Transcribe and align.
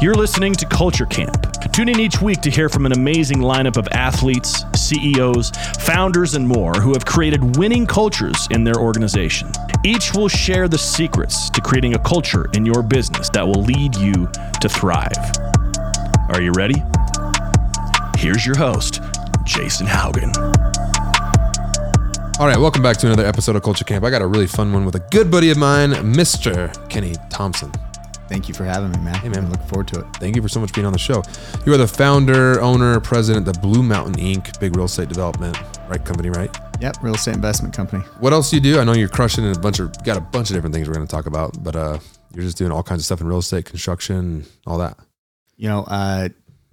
You're 0.00 0.14
listening 0.14 0.52
to 0.54 0.66
Culture 0.66 1.06
Camp. 1.06 1.46
Tune 1.72 1.88
in 1.88 2.00
each 2.00 2.20
week 2.22 2.40
to 2.42 2.50
hear 2.50 2.68
from 2.68 2.86
an 2.86 2.92
amazing 2.92 3.38
lineup 3.38 3.76
of 3.76 3.88
athletes, 3.88 4.64
CEOs, 4.74 5.50
founders, 5.80 6.34
and 6.34 6.46
more 6.46 6.72
who 6.74 6.92
have 6.92 7.04
created 7.04 7.56
winning 7.56 7.86
cultures 7.86 8.46
in 8.50 8.62
their 8.62 8.76
organization. 8.76 9.50
Each 9.84 10.14
will 10.14 10.28
share 10.28 10.68
the 10.68 10.78
secrets 10.78 11.50
to 11.50 11.60
creating 11.60 11.94
a 11.94 11.98
culture 11.98 12.46
in 12.54 12.64
your 12.64 12.82
business 12.82 13.28
that 13.30 13.46
will 13.46 13.62
lead 13.62 13.94
you 13.96 14.28
to 14.60 14.68
thrive. 14.68 15.12
Are 16.30 16.40
you 16.40 16.52
ready? 16.52 16.82
Here's 18.16 18.46
your 18.46 18.56
host, 18.56 19.00
Jason 19.44 19.86
Haugen. 19.86 20.65
All 22.38 22.46
right, 22.46 22.58
welcome 22.58 22.82
back 22.82 22.98
to 22.98 23.06
another 23.06 23.24
episode 23.24 23.56
of 23.56 23.62
Culture 23.62 23.86
Camp. 23.86 24.04
I 24.04 24.10
got 24.10 24.20
a 24.20 24.26
really 24.26 24.46
fun 24.46 24.70
one 24.70 24.84
with 24.84 24.94
a 24.94 25.00
good 25.10 25.30
buddy 25.30 25.48
of 25.48 25.56
mine, 25.56 25.92
Mr. 25.92 26.70
Kenny 26.90 27.14
Thomson. 27.30 27.72
Thank 28.28 28.46
you 28.46 28.52
for 28.52 28.64
having 28.64 28.90
me, 28.90 28.98
man. 28.98 29.14
Hey, 29.14 29.30
man. 29.30 29.46
I 29.46 29.48
look 29.48 29.62
forward 29.62 29.88
to 29.88 30.00
it. 30.00 30.06
Thank 30.16 30.36
you 30.36 30.42
for 30.42 30.48
so 30.48 30.60
much 30.60 30.74
being 30.74 30.86
on 30.86 30.92
the 30.92 30.98
show. 30.98 31.22
You 31.64 31.72
are 31.72 31.78
the 31.78 31.88
founder, 31.88 32.60
owner, 32.60 33.00
president 33.00 33.48
of 33.48 33.54
Bluemountain 33.62 34.16
Inc., 34.16 34.60
big 34.60 34.76
real 34.76 34.84
estate 34.84 35.08
development, 35.08 35.58
right? 35.88 36.04
Company, 36.04 36.28
right? 36.28 36.54
Yep, 36.78 36.98
real 37.00 37.14
estate 37.14 37.36
investment 37.36 37.72
company. 37.72 38.02
What 38.18 38.34
else 38.34 38.50
do 38.50 38.56
you 38.56 38.62
do? 38.62 38.80
I 38.80 38.84
know 38.84 38.92
you're 38.92 39.08
crushing 39.08 39.42
in 39.42 39.56
a 39.56 39.58
bunch 39.58 39.80
of, 39.80 39.90
got 40.04 40.18
a 40.18 40.20
bunch 40.20 40.50
of 40.50 40.56
different 40.56 40.74
things 40.74 40.88
we're 40.88 40.94
going 40.94 41.06
to 41.06 41.10
talk 41.10 41.24
about, 41.24 41.64
but 41.64 41.74
uh, 41.74 41.98
you're 42.34 42.44
just 42.44 42.58
doing 42.58 42.70
all 42.70 42.82
kinds 42.82 43.00
of 43.00 43.06
stuff 43.06 43.22
in 43.22 43.28
real 43.28 43.38
estate, 43.38 43.64
construction, 43.64 44.44
all 44.66 44.76
that. 44.76 44.98
You 45.56 45.70
know, 45.70 45.84
uh, 45.84 46.28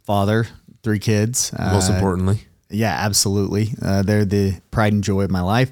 father, 0.06 0.46
three 0.84 1.00
kids. 1.00 1.54
Most 1.58 1.90
uh, 1.90 1.94
importantly. 1.94 2.48
Yeah, 2.74 2.94
absolutely. 2.94 3.70
Uh, 3.82 4.04
they're 4.04 4.26
the 4.26 4.60
pride 4.72 4.94
and 4.94 5.04
joy 5.04 5.22
of 5.22 5.32
my 5.32 5.42
life 5.42 5.72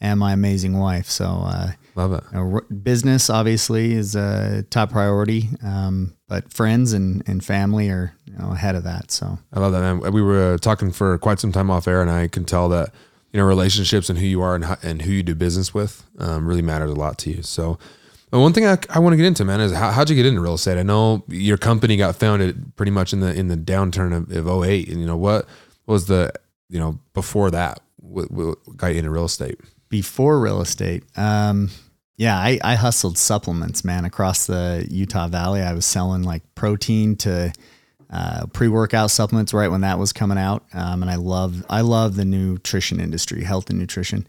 and 0.00 0.18
my 0.18 0.32
amazing 0.32 0.78
wife. 0.78 1.06
So, 1.06 1.24
uh, 1.24 1.72
Love 1.98 2.12
it. 2.12 2.22
You 2.32 2.38
know, 2.38 2.60
business 2.80 3.28
obviously 3.28 3.92
is 3.92 4.14
a 4.14 4.62
top 4.70 4.90
priority, 4.92 5.48
um, 5.64 6.14
but 6.28 6.52
friends 6.52 6.92
and, 6.92 7.24
and 7.26 7.44
family 7.44 7.88
are 7.88 8.14
you 8.24 8.38
know 8.38 8.52
ahead 8.52 8.76
of 8.76 8.84
that. 8.84 9.10
So 9.10 9.36
I 9.52 9.58
love 9.58 9.72
that, 9.72 9.80
man. 9.80 10.12
We 10.12 10.22
were 10.22 10.58
talking 10.58 10.92
for 10.92 11.18
quite 11.18 11.40
some 11.40 11.50
time 11.50 11.72
off 11.72 11.88
air, 11.88 12.00
and 12.00 12.08
I 12.08 12.28
can 12.28 12.44
tell 12.44 12.68
that 12.68 12.94
you 13.32 13.40
know 13.40 13.46
relationships 13.46 14.08
and 14.08 14.16
who 14.16 14.26
you 14.26 14.40
are 14.42 14.54
and, 14.54 14.64
how, 14.64 14.76
and 14.80 15.02
who 15.02 15.10
you 15.10 15.24
do 15.24 15.34
business 15.34 15.74
with 15.74 16.04
um, 16.20 16.46
really 16.46 16.62
matters 16.62 16.92
a 16.92 16.94
lot 16.94 17.18
to 17.18 17.30
you. 17.30 17.42
So. 17.42 17.80
one 18.30 18.52
thing 18.52 18.64
I, 18.64 18.78
I 18.90 19.00
want 19.00 19.14
to 19.14 19.16
get 19.16 19.26
into, 19.26 19.44
man, 19.44 19.60
is 19.60 19.72
how, 19.72 19.90
how'd 19.90 20.08
you 20.08 20.14
get 20.14 20.26
into 20.26 20.40
real 20.40 20.54
estate? 20.54 20.78
I 20.78 20.84
know 20.84 21.24
your 21.26 21.56
company 21.56 21.96
got 21.96 22.14
founded 22.14 22.76
pretty 22.76 22.92
much 22.92 23.12
in 23.12 23.18
the 23.18 23.34
in 23.34 23.48
the 23.48 23.56
downturn 23.56 24.16
of, 24.16 24.46
of 24.46 24.64
08. 24.64 24.88
And, 24.88 25.00
you 25.00 25.06
know, 25.06 25.16
what 25.16 25.48
was 25.92 26.06
the, 26.06 26.32
you 26.68 26.78
know, 26.78 26.98
before 27.14 27.50
that, 27.50 27.80
what, 27.96 28.30
what 28.30 28.58
got 28.76 28.88
you 28.88 28.98
into 28.98 29.10
real 29.10 29.24
estate? 29.24 29.58
Before 29.88 30.38
real 30.38 30.60
estate, 30.60 31.02
um, 31.16 31.70
yeah, 32.16 32.36
I, 32.36 32.58
I 32.62 32.74
hustled 32.74 33.16
supplements, 33.16 33.84
man, 33.84 34.04
across 34.04 34.46
the 34.46 34.86
Utah 34.90 35.28
Valley. 35.28 35.62
I 35.62 35.72
was 35.72 35.86
selling 35.86 36.24
like 36.24 36.42
protein 36.54 37.16
to 37.16 37.52
uh, 38.10 38.46
pre-workout 38.52 39.10
supplements 39.10 39.54
right 39.54 39.70
when 39.70 39.82
that 39.82 39.98
was 39.98 40.12
coming 40.12 40.36
out, 40.38 40.64
um, 40.72 41.02
and 41.02 41.10
I 41.10 41.14
love 41.14 41.64
I 41.70 41.82
love 41.82 42.16
the 42.16 42.24
nutrition 42.24 43.00
industry, 43.00 43.44
health 43.44 43.70
and 43.70 43.78
nutrition. 43.78 44.26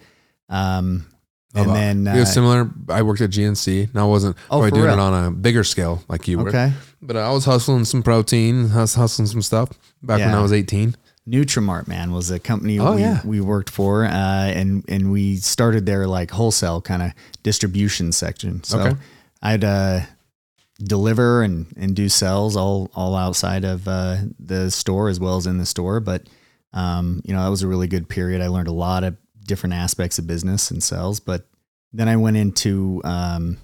Um, 0.50 1.08
and 1.56 1.70
then 1.72 2.08
uh, 2.08 2.16
it 2.16 2.20
was 2.20 2.34
similar. 2.34 2.70
I 2.90 3.02
worked 3.02 3.22
at 3.22 3.32
GNC. 3.32 3.94
Now 3.96 4.06
I 4.06 4.10
wasn't 4.10 4.38
oh, 4.52 4.70
doing 4.70 4.84
real? 4.84 4.94
it 4.94 5.00
on 5.00 5.26
a 5.26 5.32
bigger 5.32 5.64
scale 5.64 6.04
like 6.08 6.28
you 6.28 6.38
were. 6.38 6.50
Okay, 6.50 6.72
but 7.02 7.18
I 7.18 7.32
was 7.32 7.46
hustling 7.46 7.86
some 7.86 8.04
protein, 8.04 8.70
hustling 8.70 9.26
some 9.26 9.42
stuff 9.42 9.72
back 10.04 10.20
yeah. 10.20 10.28
when 10.28 10.36
I 10.36 10.42
was 10.42 10.54
eighteen. 10.54 10.96
Nutrimart, 11.30 11.88
man, 11.88 12.12
was 12.12 12.32
a 12.32 12.40
company 12.40 12.80
oh, 12.80 12.96
we, 12.96 13.02
yeah. 13.02 13.22
we 13.24 13.40
worked 13.42 13.70
for, 13.70 14.06
uh, 14.06 14.10
and 14.10 14.84
and 14.90 15.12
we 15.12 15.38
started 15.38 15.86
their 15.86 16.08
like 16.08 16.32
wholesale 16.32 16.82
kind 16.82 17.02
of 17.02 17.12
distribution 17.44 18.12
section. 18.12 18.64
So 18.64 18.80
okay. 18.80 18.98
I'd 19.42 19.64
uh, 19.64 20.02
deliver 20.80 21.44
and 21.44 21.68
and 21.78 21.96
do 21.96 22.10
sales 22.10 22.56
all 22.56 22.90
all 22.96 23.16
outside 23.16 23.64
of 23.64 23.88
uh, 23.88 24.18
the 24.40 24.72
store 24.72 25.10
as 25.10 25.20
well 25.20 25.38
as 25.38 25.46
in 25.46 25.58
the 25.58 25.66
store. 25.66 26.00
But 26.00 26.24
um, 26.74 27.22
you 27.24 27.34
know 27.34 27.44
that 27.44 27.50
was 27.50 27.64
a 27.64 27.68
really 27.68 27.88
good 27.88 28.10
period. 28.10 28.42
I 28.42 28.48
learned 28.48 28.68
a 28.68 28.74
lot 28.74 29.04
of 29.04 29.16
different 29.46 29.74
aspects 29.74 30.18
of 30.20 30.28
business 30.28 30.72
and 30.72 30.82
sales. 30.82 31.20
But 31.20 31.46
then 31.94 32.08
I 32.08 32.16
went 32.16 32.38
into 32.38 33.02
um, 33.04 33.58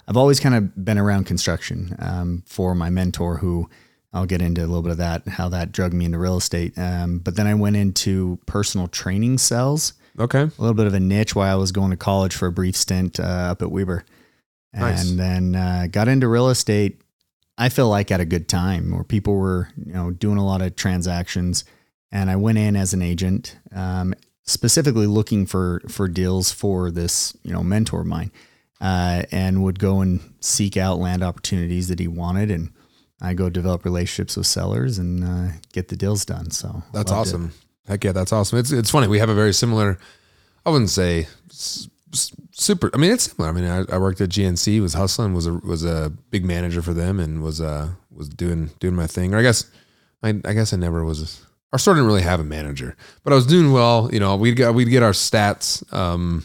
I've 0.09 0.17
always 0.17 0.41
kind 0.41 0.55
of 0.55 0.85
been 0.85 0.99
around 0.99 1.25
construction 1.25 1.95
um, 1.99 2.43
for 2.47 2.75
my 2.75 2.91
mentor 2.91 3.39
who 3.39 3.69
I'll 4.15 4.27
get 4.27 4.41
into 4.41 4.61
a 4.61 4.69
little 4.69 4.83
bit 4.83 4.93
of 4.93 4.99
that, 4.99 5.27
how 5.27 5.49
that 5.49 5.73
drug 5.73 5.93
me 5.93 6.05
into 6.05 6.19
real 6.19 6.37
estate. 6.37 6.79
Um, 6.79 7.19
but 7.19 7.35
then 7.35 7.49
I 7.49 7.55
went 7.55 7.75
into 7.75 8.39
personal 8.47 8.87
training 8.87 9.39
cells. 9.39 9.95
Okay. 10.19 10.43
A 10.43 10.53
little 10.59 10.75
bit 10.75 10.87
of 10.87 10.95
a 10.95 11.01
niche 11.01 11.35
while 11.35 11.53
I 11.53 11.59
was 11.59 11.73
going 11.73 11.91
to 11.91 11.97
college 11.97 12.35
for 12.35 12.47
a 12.47 12.53
brief 12.53 12.77
stint 12.77 13.19
uh, 13.19 13.23
up 13.51 13.61
at 13.61 13.73
Weber. 13.73 14.05
Nice. 14.73 15.11
And 15.11 15.19
then 15.19 15.57
uh, 15.57 15.89
got 15.91 16.07
into 16.07 16.29
real 16.29 16.49
estate. 16.49 17.01
I 17.59 17.69
feel 17.69 17.89
like 17.89 18.13
at 18.13 18.21
a 18.21 18.25
good 18.25 18.49
time 18.49 18.93
where 18.93 19.03
people 19.03 19.35
were, 19.35 19.69
you 19.77 19.93
know, 19.93 20.13
doing 20.13 20.39
a 20.39 20.47
lot 20.47 20.63
of 20.63 20.77
transactions. 20.77 21.65
And 22.13 22.31
I 22.31 22.37
went 22.37 22.59
in 22.59 22.77
as 22.77 22.95
an 22.95 23.03
agent, 23.03 23.57
um, 23.75 24.15
specifically 24.45 25.09
looking 25.09 25.47
for 25.47 25.83
for 25.89 26.07
deals 26.07 26.53
for 26.53 26.93
this, 26.93 27.37
you 27.43 27.53
know, 27.53 27.65
mentor 27.65 28.03
of 28.03 28.07
mine, 28.07 28.31
uh, 28.81 29.25
and 29.33 29.65
would 29.65 29.81
go 29.81 30.01
and 30.01 30.21
seek 30.41 30.77
out 30.77 30.99
land 30.99 31.25
opportunities 31.25 31.89
that 31.89 31.99
he 31.99 32.07
wanted 32.07 32.53
and 32.53 32.71
I 33.25 33.35
go 33.35 33.49
develop 33.49 33.85
relationships 33.85 34.37
with 34.37 34.47
sellers 34.47 34.99
and 34.99 35.25
uh, 35.25 35.53
get 35.73 35.89
the 35.89 35.97
deals 35.97 36.25
done. 36.25 36.51
So 36.51 36.83
that's 36.93 37.11
awesome. 37.11 37.47
It. 37.47 37.91
Heck 37.91 38.05
yeah, 38.05 38.13
that's 38.13 38.33
awesome. 38.33 38.59
It's 38.59 38.71
it's 38.71 38.91
funny. 38.91 39.09
We 39.09 39.19
have 39.19 39.29
a 39.29 39.35
very 39.35 39.53
similar. 39.53 39.99
I 40.67 40.71
wouldn't 40.71 40.91
say 40.91 41.27
super. 42.53 42.91
I 42.95 42.99
mean, 42.99 43.11
it's 43.13 43.31
similar. 43.31 43.49
I 43.49 43.53
mean, 43.53 43.65
I, 43.65 43.95
I, 43.95 43.99
worked 43.99 44.21
at 44.21 44.31
GNC, 44.31 44.81
was 44.81 44.95
hustling, 44.95 45.35
was 45.35 45.47
a 45.47 45.55
was 45.55 45.85
a 45.85 46.13
big 46.31 46.45
manager 46.45 46.83
for 46.83 46.95
them, 46.95 47.19
and 47.19 47.43
was 47.43 47.61
uh 47.61 47.91
was 48.11 48.29
doing 48.29 48.71
doing 48.79 48.95
my 48.95 49.07
thing. 49.07 49.35
Or 49.35 49.39
I 49.39 49.43
guess 49.43 49.71
I 50.23 50.29
I 50.45 50.53
guess 50.53 50.73
I 50.73 50.77
never 50.77 51.05
was. 51.05 51.43
Our 51.73 51.79
store 51.79 51.95
didn't 51.95 52.07
really 52.07 52.23
have 52.23 52.41
a 52.41 52.45
manager, 52.45 52.97
but 53.25 53.33
I 53.33 53.37
was 53.37 53.47
doing 53.47 53.73
well. 53.73 54.09
You 54.13 54.21
know, 54.21 54.37
we'd 54.37 54.57
get 54.57 54.75
we'd 54.75 54.91
get 54.91 55.03
our 55.03 55.13
stats. 55.13 55.93
Um, 55.93 56.45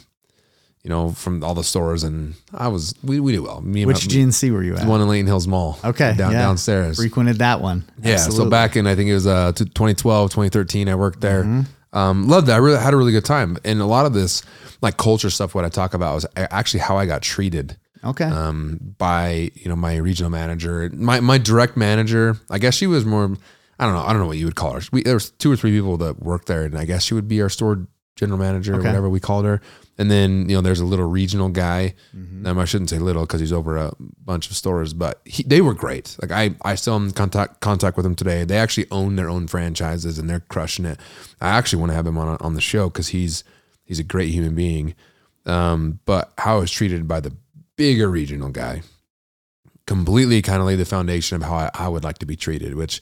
you 0.84 0.90
know, 0.90 1.12
from 1.12 1.44
all 1.44 1.53
the 1.53 1.63
stores, 1.63 2.03
and 2.03 2.35
I 2.53 2.69
was 2.69 2.94
we, 3.03 3.19
we 3.19 3.34
do 3.34 3.44
well. 3.44 3.62
Me 3.62 3.85
Which 3.85 4.07
my, 4.07 4.13
GNC 4.13 4.51
were 4.51 4.63
you 4.63 4.75
at? 4.75 4.88
One 4.88 5.01
in 5.01 5.09
Layton 5.09 5.28
Hills 5.28 5.47
Mall. 5.47 5.78
Okay, 5.84 6.16
down 6.16 6.31
yeah. 6.31 6.40
downstairs. 6.40 6.97
Frequented 6.97 7.40
that 7.40 7.62
one. 7.62 7.84
Yeah. 8.01 8.13
Absolutely. 8.13 8.45
So 8.45 8.50
back 8.50 8.75
in 8.75 8.88
I 8.88 8.95
think 8.95 9.09
it 9.09 9.13
was 9.13 9.28
uh 9.28 9.51
2012, 9.53 10.31
2013, 10.31 10.88
I 10.88 10.95
worked 10.95 11.22
there. 11.22 11.44
Mm-hmm. 11.44 11.97
Um, 11.97 12.28
loved 12.28 12.47
that. 12.47 12.53
I 12.53 12.57
really 12.57 12.78
had 12.78 12.94
a 12.94 12.97
really 12.97 13.12
good 13.12 13.25
time, 13.25 13.57
and 13.66 13.81
a 13.81 13.85
lot 13.85 14.06
of 14.06 14.13
this 14.13 14.44
like 14.81 14.97
culture 14.97 15.29
stuff. 15.29 15.53
What 15.53 15.66
I 15.66 15.69
talk 15.69 15.94
about 15.94 16.16
was 16.16 16.25
actually 16.35 16.81
how 16.81 16.97
I 16.97 17.06
got 17.06 17.22
treated. 17.22 17.78
Okay. 18.03 18.25
Um, 18.25 18.96
by 18.97 19.51
you 19.56 19.67
know 19.67 19.75
my 19.75 19.97
regional 19.97 20.29
manager, 20.29 20.90
my 20.94 21.19
my 21.19 21.38
direct 21.38 21.75
manager. 21.75 22.38
I 22.50 22.59
guess 22.59 22.75
she 22.75 22.88
was 22.88 23.06
more. 23.06 23.35
I 23.79 23.85
don't 23.85 23.96
know. 23.96 24.03
I 24.03 24.11
don't 24.11 24.22
know 24.22 24.28
what 24.28 24.38
you 24.38 24.46
would 24.46 24.56
call 24.56 24.73
her. 24.73 24.81
We, 24.91 25.03
there 25.03 25.16
was 25.16 25.31
two 25.31 25.51
or 25.51 25.56
three 25.56 25.72
people 25.72 25.97
that 25.97 26.22
worked 26.22 26.47
there, 26.47 26.63
and 26.63 26.78
I 26.78 26.85
guess 26.85 27.03
she 27.03 27.13
would 27.13 27.28
be 27.28 27.41
our 27.41 27.50
store 27.50 27.88
general 28.19 28.38
manager 28.38 28.74
okay. 28.74 28.81
or 28.81 28.84
whatever 28.84 29.09
we 29.09 29.19
called 29.19 29.46
her. 29.46 29.62
And 29.97 30.12
then, 30.12 30.50
you 30.50 30.56
know, 30.56 30.62
there's 30.62 30.80
a 30.80 30.85
little 30.85 31.09
regional 31.09 31.50
guy. 31.50 31.96
Mm-hmm. 32.16 32.46
Um, 32.46 32.59
I 32.59 32.66
shouldn't 32.66 32.90
say 32.90 33.00
little 33.00 33.24
because 33.24 33.40
he's 33.40 33.53
over 33.53 33.78
a 33.78 33.94
bunch 33.97 34.50
of 34.50 34.56
stores, 34.56 34.94
but 34.94 35.22
he, 35.25 35.44
they 35.44 35.62
were 35.62 35.74
great. 35.74 36.18
Like 36.22 36.31
I, 36.31 36.56
I 36.63 36.75
still 36.75 36.96
am 36.96 37.08
in 37.08 37.12
contact, 37.12 37.62
contact 37.62 37.96
with 37.97 38.03
them 38.03 38.16
today. 38.16 38.44
They 38.44 38.58
actually 38.58 38.88
own 38.91 39.16
their 39.16 39.29
own 39.29 39.47
franchises 39.47 40.19
and 40.19 40.29
they're 40.29 40.41
crushing 40.41 40.85
it. 40.85 41.00
I 41.40 41.50
actually 41.50 41.79
want 41.79 41.91
to 41.91 41.96
have 41.96 42.08
him 42.08 42.18
on, 42.18 42.38
on 42.41 42.56
the 42.56 42.62
show 42.62 42.90
because 42.90 43.09
he's, 43.09 43.44
he's 43.84 44.00
a 44.00 44.03
great 44.03 44.29
human 44.29 44.56
being. 44.56 44.96
Um, 45.46 46.00
but 46.06 46.34
how 46.38 46.58
I 46.58 46.59
was 46.59 46.72
treated 46.72 47.08
by 47.08 47.22
the 47.22 47.35
bigger 47.78 48.09
regional 48.09 48.50
guy 48.50 48.81
completely 49.88 50.41
kind 50.41 50.59
of 50.59 50.68
laid 50.68 50.75
the 50.75 50.85
foundation 50.85 51.38
of 51.38 51.44
how 51.44 51.56
I, 51.56 51.72
I 51.74 51.88
would 51.88 52.03
like 52.03 52.19
to 52.19 52.25
be 52.25 52.35
treated, 52.35 52.75
which 52.75 53.02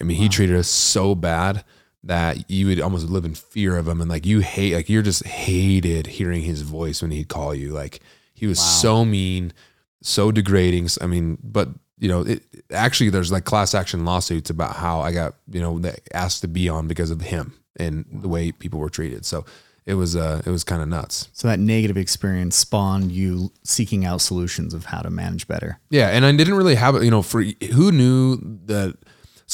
I 0.00 0.04
mean, 0.04 0.16
wow. 0.16 0.22
he 0.22 0.28
treated 0.28 0.56
us 0.56 0.68
so 0.68 1.14
bad 1.14 1.64
that 2.04 2.50
you 2.50 2.66
would 2.66 2.80
almost 2.80 3.08
live 3.08 3.24
in 3.24 3.34
fear 3.34 3.76
of 3.76 3.88
him. 3.88 4.00
And 4.00 4.10
like 4.10 4.26
you 4.26 4.40
hate 4.40 4.74
like 4.74 4.88
you're 4.88 5.02
just 5.02 5.24
hated 5.24 6.06
hearing 6.06 6.42
his 6.42 6.62
voice 6.62 7.02
when 7.02 7.10
he'd 7.10 7.28
call 7.28 7.54
you. 7.54 7.72
Like 7.72 8.00
he 8.34 8.46
was 8.46 8.58
wow. 8.58 8.64
so 8.64 9.04
mean 9.04 9.52
so 10.02 10.30
degrading. 10.30 10.88
I 11.00 11.06
mean 11.06 11.38
but 11.42 11.68
you 11.98 12.08
know 12.08 12.22
it 12.22 12.42
actually 12.70 13.10
there's 13.10 13.32
like 13.32 13.44
class 13.44 13.74
action 13.74 14.04
lawsuits 14.04 14.50
about 14.50 14.74
how 14.74 15.00
i 15.00 15.12
got 15.12 15.36
you 15.48 15.60
know 15.60 15.80
asked 16.12 16.40
to 16.40 16.48
be 16.48 16.68
on 16.68 16.88
because 16.88 17.10
of 17.10 17.20
him 17.20 17.54
and 17.76 18.04
the 18.10 18.28
way 18.28 18.52
people 18.52 18.80
were 18.80 18.90
treated. 18.90 19.24
So 19.24 19.44
it 19.86 19.94
was 19.94 20.16
uh 20.16 20.42
it 20.46 20.50
was 20.50 20.64
kind 20.64 20.82
of 20.82 20.88
nuts. 20.88 21.28
So 21.32 21.48
that 21.48 21.58
negative 21.58 21.96
experience 21.96 22.56
spawned 22.56 23.12
you 23.12 23.52
seeking 23.64 24.04
out 24.04 24.20
solutions 24.20 24.74
of 24.74 24.86
how 24.86 25.00
to 25.00 25.10
manage 25.10 25.46
better. 25.46 25.78
Yeah 25.90 26.08
and 26.08 26.24
i 26.24 26.32
didn't 26.32 26.54
really 26.54 26.74
have 26.74 26.96
it 26.96 27.04
you 27.04 27.10
know 27.10 27.22
for 27.22 27.42
who 27.42 27.92
knew 27.92 28.36
that 28.66 28.96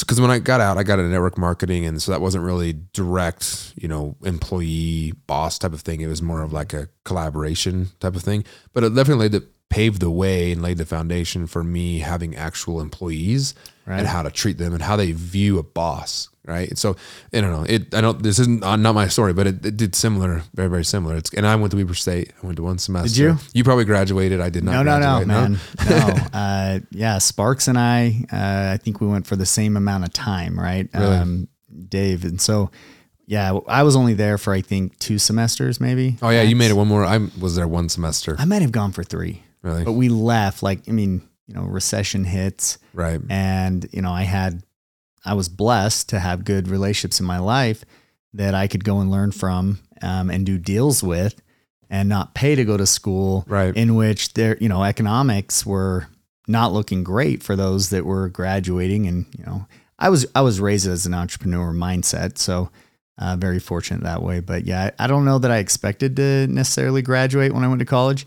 because 0.01 0.21
when 0.21 0.31
I 0.31 0.39
got 0.39 0.61
out, 0.61 0.79
I 0.79 0.83
got 0.83 0.99
into 0.99 1.11
network 1.11 1.39
marketing, 1.39 1.87
and 1.87 2.01
so 2.01 2.13
that 2.13 2.21
wasn't 2.21 2.45
really 2.45 2.75
direct, 2.93 3.73
you 3.77 3.89
know, 3.89 4.17
employee 4.25 5.13
boss 5.27 5.59
type 5.59 5.73
of 5.73 5.81
thing. 5.81 6.01
It 6.01 6.07
was 6.07 6.23
more 6.23 6.43
of 6.43 6.53
like 6.53 6.73
a 6.73 6.89
collaboration 7.05 7.89
type 8.01 8.17
of 8.17 8.23
thing. 8.23 8.45
But 8.73 8.85
it 8.85 8.95
definitely 8.95 9.41
paved 9.71 10.01
the 10.01 10.11
way 10.11 10.53
and 10.53 10.61
laid 10.61 10.77
the 10.77 10.85
foundation 10.85 11.47
for 11.47 11.65
me 11.65 12.01
having 12.01 12.37
actual 12.37 12.81
employees 12.81 13.55
right. 13.87 14.01
and 14.01 14.07
how 14.07 14.23
to 14.23 14.31
treat 14.31 14.59
them 14.59 14.75
and 14.75 14.83
how 14.83 14.97
they 14.97 15.13
view 15.13 15.59
a 15.59 15.63
boss. 15.63 16.29
Right. 16.45 16.77
So 16.77 16.97
I 17.33 17.41
don't 17.43 17.53
know. 17.53 17.65
It 17.69 17.95
I 17.95 18.01
don't. 18.01 18.21
This 18.23 18.39
isn't 18.41 18.65
uh, 18.65 18.75
not 18.75 18.95
my 18.95 19.07
story, 19.07 19.33
but 19.33 19.47
it, 19.47 19.65
it, 19.65 19.77
did 19.77 19.95
similar, 19.95 20.43
very 20.55 20.69
very 20.69 20.85
similar. 20.85 21.15
It's 21.17 21.33
and 21.35 21.47
I 21.47 21.55
went 21.55 21.71
to 21.73 21.77
Weber 21.77 21.95
State. 21.95 22.33
I 22.43 22.47
went 22.47 22.57
to 22.57 22.63
one 22.65 22.79
semester. 22.79 23.09
Did 23.09 23.19
you? 23.19 23.39
You 23.53 23.63
probably 23.63 23.85
graduated. 23.85 24.41
I 24.41 24.49
did 24.49 24.65
not. 24.65 24.73
No, 24.73 24.83
no, 24.83 25.21
no, 25.21 25.25
man. 25.27 25.59
no. 25.89 26.15
Uh, 26.33 26.81
yeah, 26.91 27.19
Sparks 27.19 27.69
and 27.69 27.79
I. 27.79 28.25
Uh, 28.33 28.73
I 28.75 28.79
think 28.79 29.01
we 29.01 29.07
went 29.07 29.27
for 29.27 29.37
the 29.37 29.47
same 29.47 29.77
amount 29.77 30.05
of 30.05 30.13
time. 30.13 30.59
Right. 30.59 30.89
Really? 30.95 31.17
Um, 31.17 31.49
Dave, 31.89 32.25
and 32.25 32.41
so 32.41 32.71
yeah, 33.27 33.59
I 33.69 33.85
was 33.85 33.95
only 33.95 34.15
there 34.15 34.39
for 34.39 34.53
I 34.53 34.63
think 34.63 34.99
two 34.99 35.19
semesters, 35.19 35.79
maybe. 35.79 36.17
Oh 36.21 36.31
yeah, 36.31 36.43
you 36.43 36.57
made 36.57 36.71
it 36.71 36.75
one 36.75 36.89
more. 36.89 37.05
I 37.05 37.19
was 37.39 37.55
there 37.55 37.69
one 37.69 37.89
semester. 37.89 38.35
I 38.39 38.45
might 38.45 38.63
have 38.63 38.73
gone 38.73 38.91
for 38.91 39.05
three. 39.05 39.45
Really? 39.63 39.85
But 39.85 39.93
we 39.93 40.09
left. 40.09 40.63
Like, 40.63 40.89
I 40.89 40.93
mean, 40.93 41.23
you 41.47 41.55
know, 41.55 41.63
recession 41.63 42.25
hits. 42.25 42.79
Right. 42.95 43.21
And, 43.29 43.89
you 43.93 44.03
know, 44.03 44.13
I 44.13 44.23
had, 44.23 44.63
I 45.25 45.35
was 45.35 45.49
blessed 45.49 46.09
to 46.11 46.21
have 46.21 46.45
good 46.45 46.69
relationships 46.69 47.21
in 47.21 47.27
my 47.27 47.39
life 47.39 47.85
that 48.33 48.55
I 48.55 48.69
could 48.69 48.85
go 48.85 49.01
and 49.01 49.11
learn 49.11 49.33
from 49.33 49.81
um, 50.03 50.31
and 50.31 50.47
do 50.47 50.57
deals 50.59 51.03
with 51.03 51.41
and 51.91 52.09
not 52.09 52.35
pay 52.35 52.55
to 52.55 52.65
go 52.65 52.77
to 52.77 52.87
school. 52.87 53.45
Right. 53.49 53.77
In 53.77 53.97
which 53.97 54.35
their, 54.35 54.57
you 54.59 54.69
know, 54.69 54.85
economics 54.85 55.67
were 55.67 56.07
not 56.47 56.73
looking 56.73 57.05
great 57.05 57.43
for 57.43 57.57
those 57.57 57.91
that 57.91 58.07
were 58.07 58.29
graduating. 58.29 59.07
And, 59.07 59.27
you 59.37 59.45
know, 59.45 59.67
I 59.99 60.09
was, 60.09 60.27
I 60.35 60.41
was 60.41 60.61
raised 60.61 60.89
as 60.89 61.05
an 61.05 61.15
entrepreneur 61.15 61.73
mindset. 61.73 62.39
So, 62.39 62.71
uh, 63.19 63.37
very 63.37 63.59
fortunate 63.59 64.03
that 64.03 64.23
way. 64.23 64.41
But 64.41 64.65
yeah, 64.65 64.91
I 64.99 65.07
don't 65.07 65.27
know 65.27 65.39
that 65.39 65.51
I 65.51 65.59
expected 65.59 66.17
to 66.17 66.47
necessarily 66.47 67.03
graduate 67.03 67.53
when 67.53 67.63
I 67.63 67.69
went 67.69 67.81
to 67.81 67.85
college, 67.85 68.27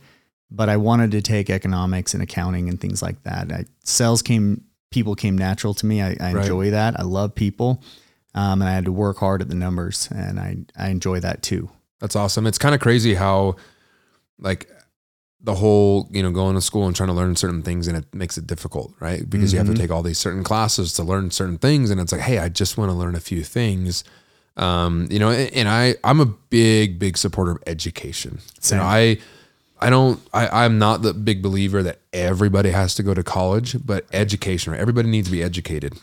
but 0.54 0.70
I 0.70 0.78
wanted 0.78 1.12
to 1.12 1.22
take 1.22 1.50
economics 1.50 2.14
and 2.14 2.22
accounting 2.22 2.70
and 2.70 2.80
things 2.80 3.02
like 3.02 3.22
that. 3.24 3.52
I, 3.52 3.66
sales 3.84 4.22
came, 4.22 4.64
people 4.92 5.16
came 5.16 5.38
natural 5.38 5.74
to 5.74 5.86
me. 5.86 6.02
I, 6.02 6.16
I 6.20 6.34
right. 6.34 6.36
enjoy 6.36 6.70
that. 6.70 7.00
I 7.00 7.04
love 7.04 7.34
people. 7.34 7.84
Um, 8.36 8.62
and 8.62 8.70
I 8.70 8.74
had 8.74 8.86
to 8.86 8.92
work 8.92 9.18
hard 9.18 9.42
at 9.42 9.50
the 9.50 9.56
numbers 9.56 10.10
and 10.12 10.40
I, 10.40 10.58
I 10.78 10.90
enjoy 10.90 11.20
that 11.22 11.42
too. 11.42 11.70
That's 12.00 12.16
awesome. 12.16 12.46
It's 12.46 12.58
kind 12.58 12.76
of 12.76 12.82
crazy 12.82 13.16
how 13.16 13.56
like 14.40 14.70
the 15.42 15.56
whole, 15.56 16.08
you 16.12 16.22
know, 16.22 16.32
going 16.32 16.56
to 16.56 16.62
school 16.62 16.86
and 16.86 16.96
trying 16.96 17.08
to 17.08 17.14
learn 17.14 17.36
certain 17.36 17.64
things 17.64 17.88
and 17.88 17.98
it 17.98 18.14
makes 18.14 18.38
it 18.38 18.48
difficult, 18.48 18.94
right? 19.00 19.28
Because 19.28 19.50
mm-hmm. 19.50 19.56
you 19.56 19.58
have 19.58 19.68
to 19.68 19.74
mm-hmm. 19.74 19.82
take 19.82 19.92
all 19.92 20.04
these 20.04 20.18
certain 20.20 20.44
classes 20.44 20.94
to 20.94 21.04
learn 21.04 21.32
certain 21.32 21.58
things. 21.58 21.90
And 21.90 22.00
it's 22.00 22.12
like, 22.12 22.22
Hey, 22.22 22.38
I 22.38 22.50
just 22.50 22.78
want 22.78 22.92
to 22.92 22.96
learn 22.96 23.16
a 23.16 23.20
few 23.20 23.44
things 23.44 24.04
um, 24.56 25.08
you 25.10 25.20
know, 25.20 25.32
and 25.32 25.68
I 25.68 25.96
I'm 26.04 26.20
a 26.20 26.26
big 26.26 27.00
big 27.00 27.18
supporter 27.18 27.52
of 27.52 27.64
education. 27.66 28.40
Same. 28.60 28.78
You 28.78 28.84
know, 28.84 28.90
I 28.90 29.18
I 29.84 29.90
don't 29.90 30.20
I 30.34 30.66
I'm 30.66 30.80
not 30.80 31.02
the 31.02 31.14
big 31.14 31.42
believer 31.42 31.84
that 31.84 32.00
everybody 32.14 32.70
has 32.70 32.96
to 32.96 33.04
go 33.04 33.14
to 33.14 33.24
college, 33.24 33.76
but 33.86 34.06
education, 34.14 34.72
right? 34.72 34.80
Everybody 34.80 35.10
needs 35.10 35.28
to 35.28 35.32
be 35.32 35.44
educated. 35.44 36.00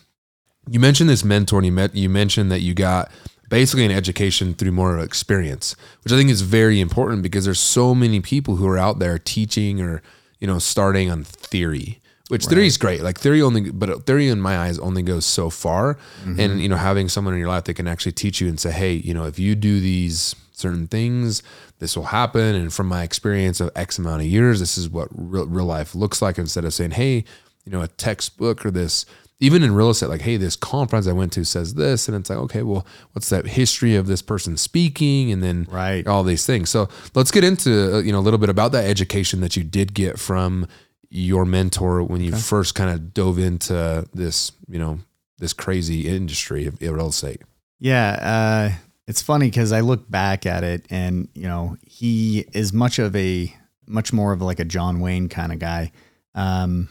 You 0.68 0.80
mentioned 0.80 1.08
this 1.08 1.24
mentor, 1.24 1.58
and 1.58 1.66
you 1.66 1.72
met 1.72 1.94
you 1.94 2.10
mentioned 2.10 2.52
that 2.52 2.60
you 2.60 2.74
got 2.74 3.10
basically 3.48 3.86
an 3.86 3.90
education 3.90 4.52
through 4.54 4.72
more 4.72 4.98
experience, 4.98 5.74
which 6.04 6.12
I 6.12 6.16
think 6.16 6.28
is 6.28 6.42
very 6.42 6.78
important 6.78 7.22
because 7.22 7.46
there's 7.46 7.58
so 7.58 7.94
many 7.94 8.20
people 8.20 8.56
who 8.56 8.68
are 8.68 8.78
out 8.78 8.98
there 8.98 9.18
teaching 9.18 9.80
or 9.80 10.02
you 10.40 10.46
know 10.46 10.58
starting 10.58 11.10
on 11.10 11.24
theory 11.24 12.00
which 12.28 12.44
right. 12.44 12.50
theory 12.50 12.66
is 12.66 12.76
great. 12.76 13.02
Like 13.02 13.18
theory 13.18 13.42
only, 13.42 13.72
but 13.72 14.06
theory 14.06 14.28
in 14.28 14.40
my 14.40 14.56
eyes 14.56 14.78
only 14.78 15.02
goes 15.02 15.26
so 15.26 15.50
far. 15.50 15.94
Mm-hmm. 16.22 16.38
And 16.38 16.60
you 16.60 16.68
know, 16.68 16.76
having 16.76 17.08
someone 17.08 17.34
in 17.34 17.40
your 17.40 17.48
life 17.48 17.64
that 17.64 17.74
can 17.74 17.88
actually 17.88 18.12
teach 18.12 18.40
you 18.40 18.46
and 18.46 18.60
say, 18.60 18.70
hey, 18.70 18.92
you 18.92 19.12
know, 19.12 19.24
if 19.24 19.40
you 19.40 19.56
do 19.56 19.80
these 19.80 20.36
certain 20.60 20.86
things, 20.86 21.42
this 21.78 21.96
will 21.96 22.04
happen. 22.04 22.54
And 22.54 22.72
from 22.72 22.86
my 22.86 23.02
experience 23.02 23.60
of 23.60 23.70
X 23.74 23.98
amount 23.98 24.20
of 24.20 24.26
years, 24.26 24.60
this 24.60 24.78
is 24.78 24.88
what 24.88 25.08
real, 25.12 25.46
real 25.46 25.64
life 25.64 25.94
looks 25.94 26.22
like. 26.22 26.38
Instead 26.38 26.64
of 26.64 26.74
saying, 26.74 26.92
hey, 26.92 27.24
you 27.64 27.72
know, 27.72 27.82
a 27.82 27.88
textbook 27.88 28.64
or 28.64 28.70
this, 28.70 29.06
even 29.40 29.62
in 29.62 29.74
real 29.74 29.90
estate, 29.90 30.08
like, 30.08 30.20
hey, 30.20 30.36
this 30.36 30.56
conference 30.56 31.06
I 31.06 31.12
went 31.12 31.32
to 31.32 31.44
says 31.44 31.74
this, 31.74 32.06
and 32.08 32.16
it's 32.16 32.30
like, 32.30 32.38
okay, 32.38 32.62
well, 32.62 32.86
what's 33.12 33.30
that 33.30 33.46
history 33.46 33.96
of 33.96 34.06
this 34.06 34.22
person 34.22 34.56
speaking, 34.56 35.32
and 35.32 35.42
then 35.42 35.66
right. 35.70 36.06
all 36.06 36.22
these 36.22 36.46
things. 36.46 36.70
So 36.70 36.88
let's 37.14 37.30
get 37.30 37.42
into 37.44 37.96
uh, 37.96 37.98
you 38.00 38.12
know 38.12 38.18
a 38.18 38.20
little 38.20 38.38
bit 38.38 38.50
about 38.50 38.72
that 38.72 38.84
education 38.84 39.40
that 39.40 39.56
you 39.56 39.64
did 39.64 39.94
get 39.94 40.18
from 40.18 40.68
your 41.10 41.44
mentor 41.44 42.02
when 42.04 42.20
you 42.20 42.32
okay. 42.32 42.40
first 42.40 42.74
kind 42.74 42.90
of 42.90 43.12
dove 43.12 43.38
into 43.38 44.08
this, 44.14 44.52
you 44.68 44.78
know, 44.78 45.00
this 45.38 45.52
crazy 45.52 46.08
industry 46.08 46.66
of 46.66 46.80
real 46.80 47.08
estate? 47.08 47.42
Yeah, 47.80 48.70
uh, 48.72 48.78
it's 49.10 49.20
funny 49.20 49.46
because 49.46 49.72
I 49.72 49.80
look 49.80 50.08
back 50.08 50.46
at 50.46 50.62
it, 50.62 50.86
and 50.88 51.28
you 51.34 51.48
know, 51.48 51.76
he 51.84 52.46
is 52.52 52.72
much 52.72 53.00
of 53.00 53.16
a 53.16 53.52
much 53.88 54.12
more 54.12 54.32
of 54.32 54.40
like 54.40 54.60
a 54.60 54.64
John 54.64 55.00
Wayne 55.00 55.28
kind 55.28 55.52
of 55.52 55.58
guy. 55.58 55.90
Um, 56.36 56.88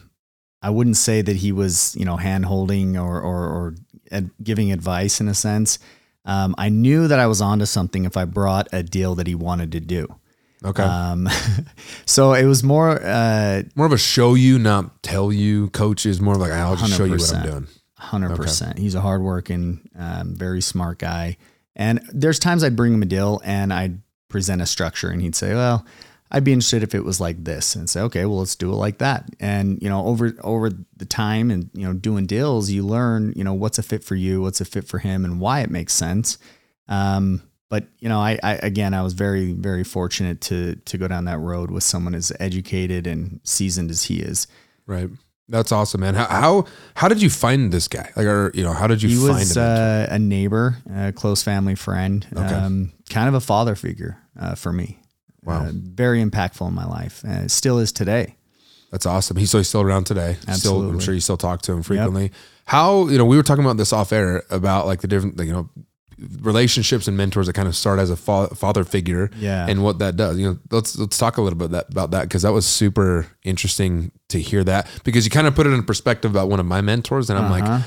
I 0.60 0.68
wouldn't 0.68 0.98
say 0.98 1.22
that 1.22 1.36
he 1.36 1.50
was, 1.50 1.96
you 1.98 2.04
know, 2.04 2.18
hand 2.18 2.44
holding 2.44 2.98
or, 2.98 3.18
or, 3.22 3.44
or 3.48 3.74
ad- 4.12 4.30
giving 4.42 4.70
advice 4.70 5.18
in 5.18 5.28
a 5.28 5.34
sense. 5.34 5.78
Um, 6.26 6.54
I 6.58 6.68
knew 6.68 7.08
that 7.08 7.18
I 7.18 7.26
was 7.26 7.40
onto 7.40 7.64
something 7.64 8.04
if 8.04 8.18
I 8.18 8.26
brought 8.26 8.68
a 8.70 8.82
deal 8.82 9.14
that 9.14 9.26
he 9.26 9.34
wanted 9.34 9.72
to 9.72 9.80
do. 9.80 10.14
Okay. 10.62 10.82
Um, 10.82 11.26
so 12.04 12.34
it 12.34 12.44
was 12.44 12.62
more 12.62 13.00
uh, 13.02 13.62
more 13.74 13.86
of 13.86 13.92
a 13.92 13.98
show 13.98 14.34
you, 14.34 14.58
not 14.58 15.02
tell 15.02 15.32
you. 15.32 15.70
Coach 15.70 16.04
is 16.04 16.20
more 16.20 16.34
like 16.34 16.52
I'll 16.52 16.76
just 16.76 16.98
show 16.98 17.04
you 17.04 17.12
what 17.12 17.34
I'm 17.34 17.46
doing. 17.50 17.66
Hundred 17.96 18.32
okay. 18.32 18.42
percent. 18.42 18.78
He's 18.78 18.94
a 18.94 19.00
hardworking, 19.00 19.88
um, 19.98 20.34
very 20.34 20.60
smart 20.60 20.98
guy. 20.98 21.38
And 21.76 22.00
there's 22.12 22.38
times 22.38 22.64
I'd 22.64 22.76
bring 22.76 22.94
him 22.94 23.02
a 23.02 23.06
deal 23.06 23.40
and 23.44 23.72
I'd 23.72 24.00
present 24.28 24.62
a 24.62 24.66
structure, 24.66 25.10
and 25.10 25.20
he'd 25.22 25.34
say, 25.34 25.54
"Well, 25.54 25.84
I'd 26.30 26.44
be 26.44 26.52
interested 26.52 26.82
if 26.82 26.94
it 26.94 27.04
was 27.04 27.20
like 27.20 27.44
this," 27.44 27.74
and 27.74 27.88
say, 27.88 28.00
"Okay, 28.02 28.24
well, 28.24 28.38
let's 28.38 28.56
do 28.56 28.72
it 28.72 28.76
like 28.76 28.98
that." 28.98 29.28
And 29.40 29.80
you 29.82 29.88
know, 29.88 30.06
over 30.06 30.34
over 30.42 30.70
the 30.96 31.04
time 31.04 31.50
and 31.50 31.70
you 31.74 31.86
know, 31.86 31.92
doing 31.92 32.26
deals, 32.26 32.70
you 32.70 32.84
learn, 32.84 33.32
you 33.36 33.44
know, 33.44 33.54
what's 33.54 33.78
a 33.78 33.82
fit 33.82 34.04
for 34.04 34.14
you, 34.14 34.40
what's 34.40 34.60
a 34.60 34.64
fit 34.64 34.86
for 34.86 34.98
him, 34.98 35.24
and 35.24 35.40
why 35.40 35.60
it 35.60 35.70
makes 35.70 35.92
sense. 35.92 36.38
Um, 36.88 37.42
but 37.68 37.86
you 38.00 38.08
know, 38.08 38.18
I, 38.18 38.38
I, 38.42 38.54
again, 38.56 38.94
I 38.94 39.02
was 39.02 39.12
very, 39.14 39.52
very 39.52 39.84
fortunate 39.84 40.40
to 40.42 40.76
to 40.76 40.98
go 40.98 41.08
down 41.08 41.24
that 41.26 41.38
road 41.38 41.70
with 41.70 41.84
someone 41.84 42.14
as 42.14 42.32
educated 42.40 43.06
and 43.06 43.40
seasoned 43.44 43.90
as 43.90 44.04
he 44.04 44.20
is. 44.20 44.46
Right. 44.86 45.08
That's 45.50 45.72
awesome, 45.72 46.00
man. 46.00 46.14
How 46.14 46.26
how, 46.26 46.64
how 46.94 47.08
did 47.08 47.20
you 47.20 47.28
find 47.28 47.72
this 47.72 47.88
guy? 47.88 48.10
Like, 48.16 48.26
or 48.26 48.52
you 48.54 48.62
know, 48.62 48.72
how 48.72 48.86
did 48.86 49.02
you 49.02 49.08
he 49.08 49.16
find 49.16 49.40
was, 49.40 49.56
him? 49.56 49.62
Uh, 49.62 50.06
a 50.08 50.18
neighbor, 50.18 50.78
a 50.94 51.12
close 51.12 51.42
family 51.42 51.74
friend, 51.74 52.26
okay. 52.32 52.54
um, 52.54 52.92
kind 53.10 53.28
of 53.28 53.34
a 53.34 53.40
father 53.40 53.74
figure 53.74 54.16
uh, 54.38 54.54
for 54.54 54.72
me. 54.72 55.00
Wow. 55.42 55.66
Uh, 55.66 55.72
very 55.74 56.22
impactful 56.22 56.66
in 56.68 56.74
my 56.74 56.86
life. 56.86 57.24
Uh, 57.24 57.48
still 57.48 57.78
is 57.78 57.92
today. 57.92 58.36
That's 58.90 59.06
awesome. 59.06 59.36
He's, 59.36 59.50
so 59.50 59.58
he's 59.58 59.68
still 59.68 59.82
around 59.82 60.04
today. 60.04 60.36
Absolutely. 60.46 60.56
Still, 60.58 60.90
I'm 60.90 61.00
sure 61.00 61.14
you 61.14 61.20
still 61.20 61.36
talk 61.36 61.62
to 61.62 61.72
him 61.72 61.82
frequently. 61.82 62.24
Yep. 62.24 62.32
How, 62.66 63.08
you 63.08 63.18
know, 63.18 63.24
we 63.24 63.36
were 63.36 63.42
talking 63.42 63.64
about 63.64 63.76
this 63.76 63.92
off 63.92 64.12
air 64.12 64.42
about 64.50 64.86
like 64.86 65.00
the 65.00 65.08
different, 65.08 65.38
you 65.40 65.52
know, 65.52 65.70
relationships 66.40 67.08
and 67.08 67.16
mentors 67.16 67.46
that 67.46 67.54
kind 67.54 67.68
of 67.68 67.76
start 67.76 67.98
as 67.98 68.10
a 68.10 68.16
fa- 68.16 68.54
father 68.54 68.84
figure 68.84 69.30
yeah. 69.36 69.66
and 69.68 69.82
what 69.82 69.98
that 69.98 70.16
does. 70.16 70.38
You 70.38 70.50
know, 70.50 70.58
let's 70.70 70.98
let's 70.98 71.18
talk 71.18 71.36
a 71.36 71.42
little 71.42 71.58
bit 71.58 71.70
that, 71.70 71.90
about 71.90 72.10
that 72.12 72.22
because 72.22 72.42
that 72.42 72.52
was 72.52 72.66
super 72.66 73.26
interesting 73.42 74.12
to 74.28 74.40
hear 74.40 74.64
that 74.64 74.88
because 75.04 75.24
you 75.24 75.30
kind 75.30 75.46
of 75.46 75.54
put 75.54 75.66
it 75.66 75.70
in 75.70 75.82
perspective 75.82 76.30
about 76.30 76.48
one 76.48 76.60
of 76.60 76.66
my 76.66 76.80
mentors 76.80 77.30
and 77.30 77.38
I'm 77.38 77.50
uh-huh. 77.50 77.72
like 77.72 77.84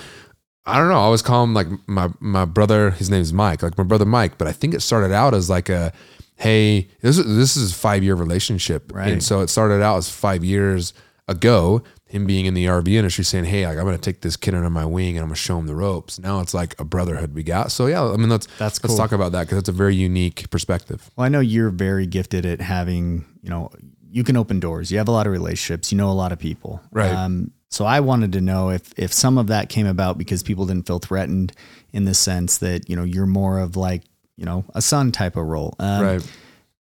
I 0.65 0.77
don't 0.77 0.87
know, 0.87 0.95
I 0.95 0.99
always 0.99 1.21
call 1.21 1.43
him 1.43 1.53
like 1.53 1.67
my 1.87 2.09
my 2.19 2.45
brother, 2.45 2.91
his 2.91 3.09
name 3.09 3.21
is 3.21 3.33
Mike, 3.33 3.61
like 3.61 3.77
my 3.77 3.83
brother 3.83 4.05
Mike, 4.05 4.37
but 4.37 4.47
I 4.47 4.51
think 4.51 4.73
it 4.73 4.81
started 4.81 5.11
out 5.11 5.33
as 5.33 5.49
like 5.49 5.69
a 5.69 5.91
hey, 6.35 6.89
this 7.01 7.17
is 7.17 7.37
this 7.37 7.57
is 7.57 7.71
a 7.71 7.75
5-year 7.75 8.15
relationship. 8.15 8.91
Right. 8.93 9.11
And 9.11 9.23
so 9.23 9.41
it 9.41 9.49
started 9.49 9.81
out 9.81 9.97
as 9.97 10.09
5 10.09 10.43
years 10.43 10.93
ago 11.27 11.83
him 12.13 12.27
being 12.27 12.45
in 12.45 12.53
the 12.53 12.67
RV 12.67 12.87
industry 12.87 13.23
saying, 13.23 13.45
Hey, 13.45 13.65
like, 13.65 13.75
I'm 13.75 13.85
going 13.85 13.97
to 13.97 14.01
take 14.01 14.21
this 14.21 14.37
kid 14.37 14.53
under 14.53 14.69
my 14.69 14.85
wing 14.85 15.17
and 15.17 15.23
I'm 15.23 15.29
going 15.29 15.35
to 15.35 15.41
show 15.41 15.57
him 15.57 15.65
the 15.65 15.73
ropes. 15.73 16.19
Now 16.19 16.41
it's 16.41 16.53
like 16.53 16.79
a 16.79 16.85
brotherhood 16.85 17.33
we 17.33 17.41
got. 17.41 17.71
So 17.71 17.87
yeah, 17.87 18.03
I 18.03 18.17
mean, 18.17 18.29
let's, 18.29 18.45
that's 18.59 18.81
let's 18.83 18.95
talk 18.95 19.11
about 19.11 19.31
that. 19.31 19.49
Cause 19.49 19.57
it's 19.57 19.69
a 19.69 19.73
very 19.73 19.95
unique 19.95 20.47
perspective. 20.51 21.09
Well, 21.15 21.25
I 21.25 21.29
know 21.29 21.39
you're 21.39 21.71
very 21.71 22.05
gifted 22.05 22.45
at 22.45 22.61
having, 22.61 23.25
you 23.41 23.49
know, 23.49 23.71
you 24.11 24.23
can 24.23 24.37
open 24.37 24.59
doors. 24.59 24.91
You 24.91 24.99
have 24.99 25.07
a 25.07 25.11
lot 25.11 25.25
of 25.25 25.33
relationships. 25.33 25.91
You 25.91 25.97
know, 25.97 26.11
a 26.11 26.13
lot 26.13 26.31
of 26.31 26.37
people. 26.37 26.83
Right. 26.91 27.11
Um, 27.11 27.51
so 27.71 27.85
I 27.85 27.99
wanted 28.01 28.33
to 28.33 28.41
know 28.41 28.69
if, 28.69 28.93
if 28.95 29.11
some 29.11 29.39
of 29.39 29.47
that 29.47 29.69
came 29.69 29.87
about 29.87 30.19
because 30.19 30.43
people 30.43 30.67
didn't 30.67 30.85
feel 30.85 30.99
threatened 30.99 31.51
in 31.93 32.05
the 32.05 32.13
sense 32.13 32.59
that, 32.59 32.87
you 32.87 32.95
know, 32.95 33.03
you're 33.03 33.25
more 33.25 33.59
of 33.59 33.75
like, 33.75 34.03
you 34.37 34.45
know, 34.45 34.65
a 34.75 34.83
son 34.83 35.11
type 35.11 35.35
of 35.35 35.47
role. 35.47 35.73
Um, 35.79 36.03
right. 36.03 36.37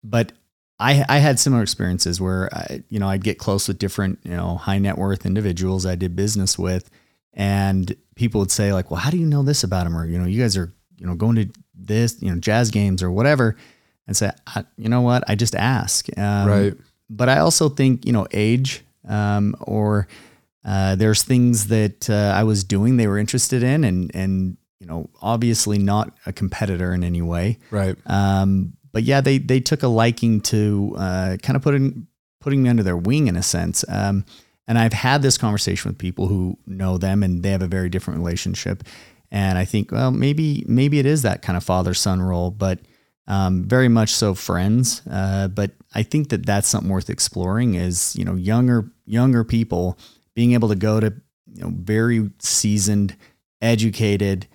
But 0.03 0.33
I, 0.81 1.05
I 1.09 1.19
had 1.19 1.39
similar 1.39 1.63
experiences 1.63 2.21
where 2.21 2.49
I, 2.53 2.83
you 2.89 2.99
know 2.99 3.09
I'd 3.09 3.23
get 3.23 3.39
close 3.39 3.69
with 3.69 3.79
different 3.79 4.19
you 4.25 4.33
know 4.33 4.57
high 4.57 4.79
net 4.79 4.99
worth 4.99 5.27
individuals 5.27 5.85
I 5.85 5.95
did 5.95 6.17
business 6.17 6.59
with, 6.59 6.91
and 7.35 7.95
people 8.15 8.41
would 8.41 8.51
say 8.51 8.73
like, 8.73 8.91
well, 8.91 9.01
how 9.01 9.11
do 9.11 9.19
you 9.19 9.27
know 9.27 9.43
this 9.43 9.63
about 9.63 9.87
him? 9.87 9.97
Or 9.97 10.07
you 10.07 10.19
know, 10.19 10.27
you 10.27 10.41
guys 10.41 10.57
are 10.57 10.73
you 10.97 11.07
know 11.07 11.15
going 11.15 11.37
to 11.37 11.49
this 11.75 12.21
you 12.21 12.31
know 12.31 12.41
jazz 12.41 12.71
games 12.71 13.03
or 13.03 13.11
whatever, 13.11 13.57
and 14.07 14.17
say, 14.17 14.31
you 14.77 14.89
know 14.89 15.03
what, 15.03 15.23
I 15.29 15.35
just 15.35 15.55
ask. 15.55 16.07
Um, 16.19 16.49
right. 16.49 16.75
But 17.11 17.29
I 17.29 17.39
also 17.39 17.69
think 17.69 18.07
you 18.07 18.13
know 18.13 18.27
age 18.33 18.83
um, 19.07 19.55
or 19.61 20.09
uh, 20.65 20.97
there's 20.97 21.23
things 21.23 21.69
that 21.69 22.09
uh, 22.09 22.33
I 22.35 22.45
was 22.45 22.65
doing 22.65 22.97
they 22.97 23.07
were 23.07 23.19
interested 23.19 23.63
in, 23.63 23.85
and 23.85 24.11
and 24.15 24.57
you 24.79 24.87
know 24.87 25.11
obviously 25.21 25.79
not 25.79 26.17
a 26.25 26.33
competitor 26.33 26.95
in 26.95 27.05
any 27.05 27.21
way. 27.23 27.59
Right. 27.71 27.97
Um, 28.07 28.75
but 28.93 29.03
yeah, 29.03 29.21
they 29.21 29.39
they 29.39 29.61
took 29.61 29.83
a 29.83 29.89
liking 29.89 30.41
to 30.43 30.95
uh, 30.97 31.37
kind 31.43 31.57
of 31.57 31.63
put 31.63 31.75
in 31.75 32.07
putting 32.41 32.63
me 32.63 32.69
under 32.71 32.83
their 32.83 32.97
wing 32.97 33.27
in 33.27 33.37
a 33.37 33.43
sense. 33.43 33.85
Um, 33.89 34.25
and 34.67 34.79
I've 34.79 34.93
had 34.93 35.23
this 35.23 35.37
conversation 35.37 35.91
with 35.91 35.99
people 35.99 36.29
who 36.29 36.57
know 36.67 36.97
them 36.97 37.23
and 37.23 37.43
they 37.43 37.51
have 37.51 37.63
a 37.63 37.67
very 37.67 37.89
different 37.89 38.21
relationship. 38.21 38.85
And 39.31 39.59
I 39.59 39.65
think, 39.65 39.93
well, 39.93 40.11
maybe 40.11 40.65
maybe 40.67 40.99
it 40.99 41.07
is 41.07 41.23
that 41.23 41.43
kind 41.43 41.57
of 41.57 41.65
father 41.65 41.95
son 41.95 42.23
role, 42.23 42.51
but 42.51 42.81
um, 43.27 43.65
very 43.65 43.89
much 43.89 44.11
so 44.11 44.35
friends. 44.35 45.03
Uh, 45.11 45.49
but 45.49 45.73
I 45.95 46.03
think 46.03 46.31
that 46.31 46.47
that's 46.47 46.69
something 46.69 46.91
worth 46.91 47.11
exploring. 47.11 47.75
Is 47.75 48.17
you 48.17 48.25
know 48.25 48.35
younger 48.35 48.91
younger 49.07 49.45
people 49.45 49.99
being 50.35 50.53
able 50.53 50.69
to 50.69 50.75
go 50.75 51.01
to 51.01 51.13
you 51.53 51.63
know 51.63 51.73
very 51.75 52.31
seasoned, 52.41 53.17
educated, 53.61 54.49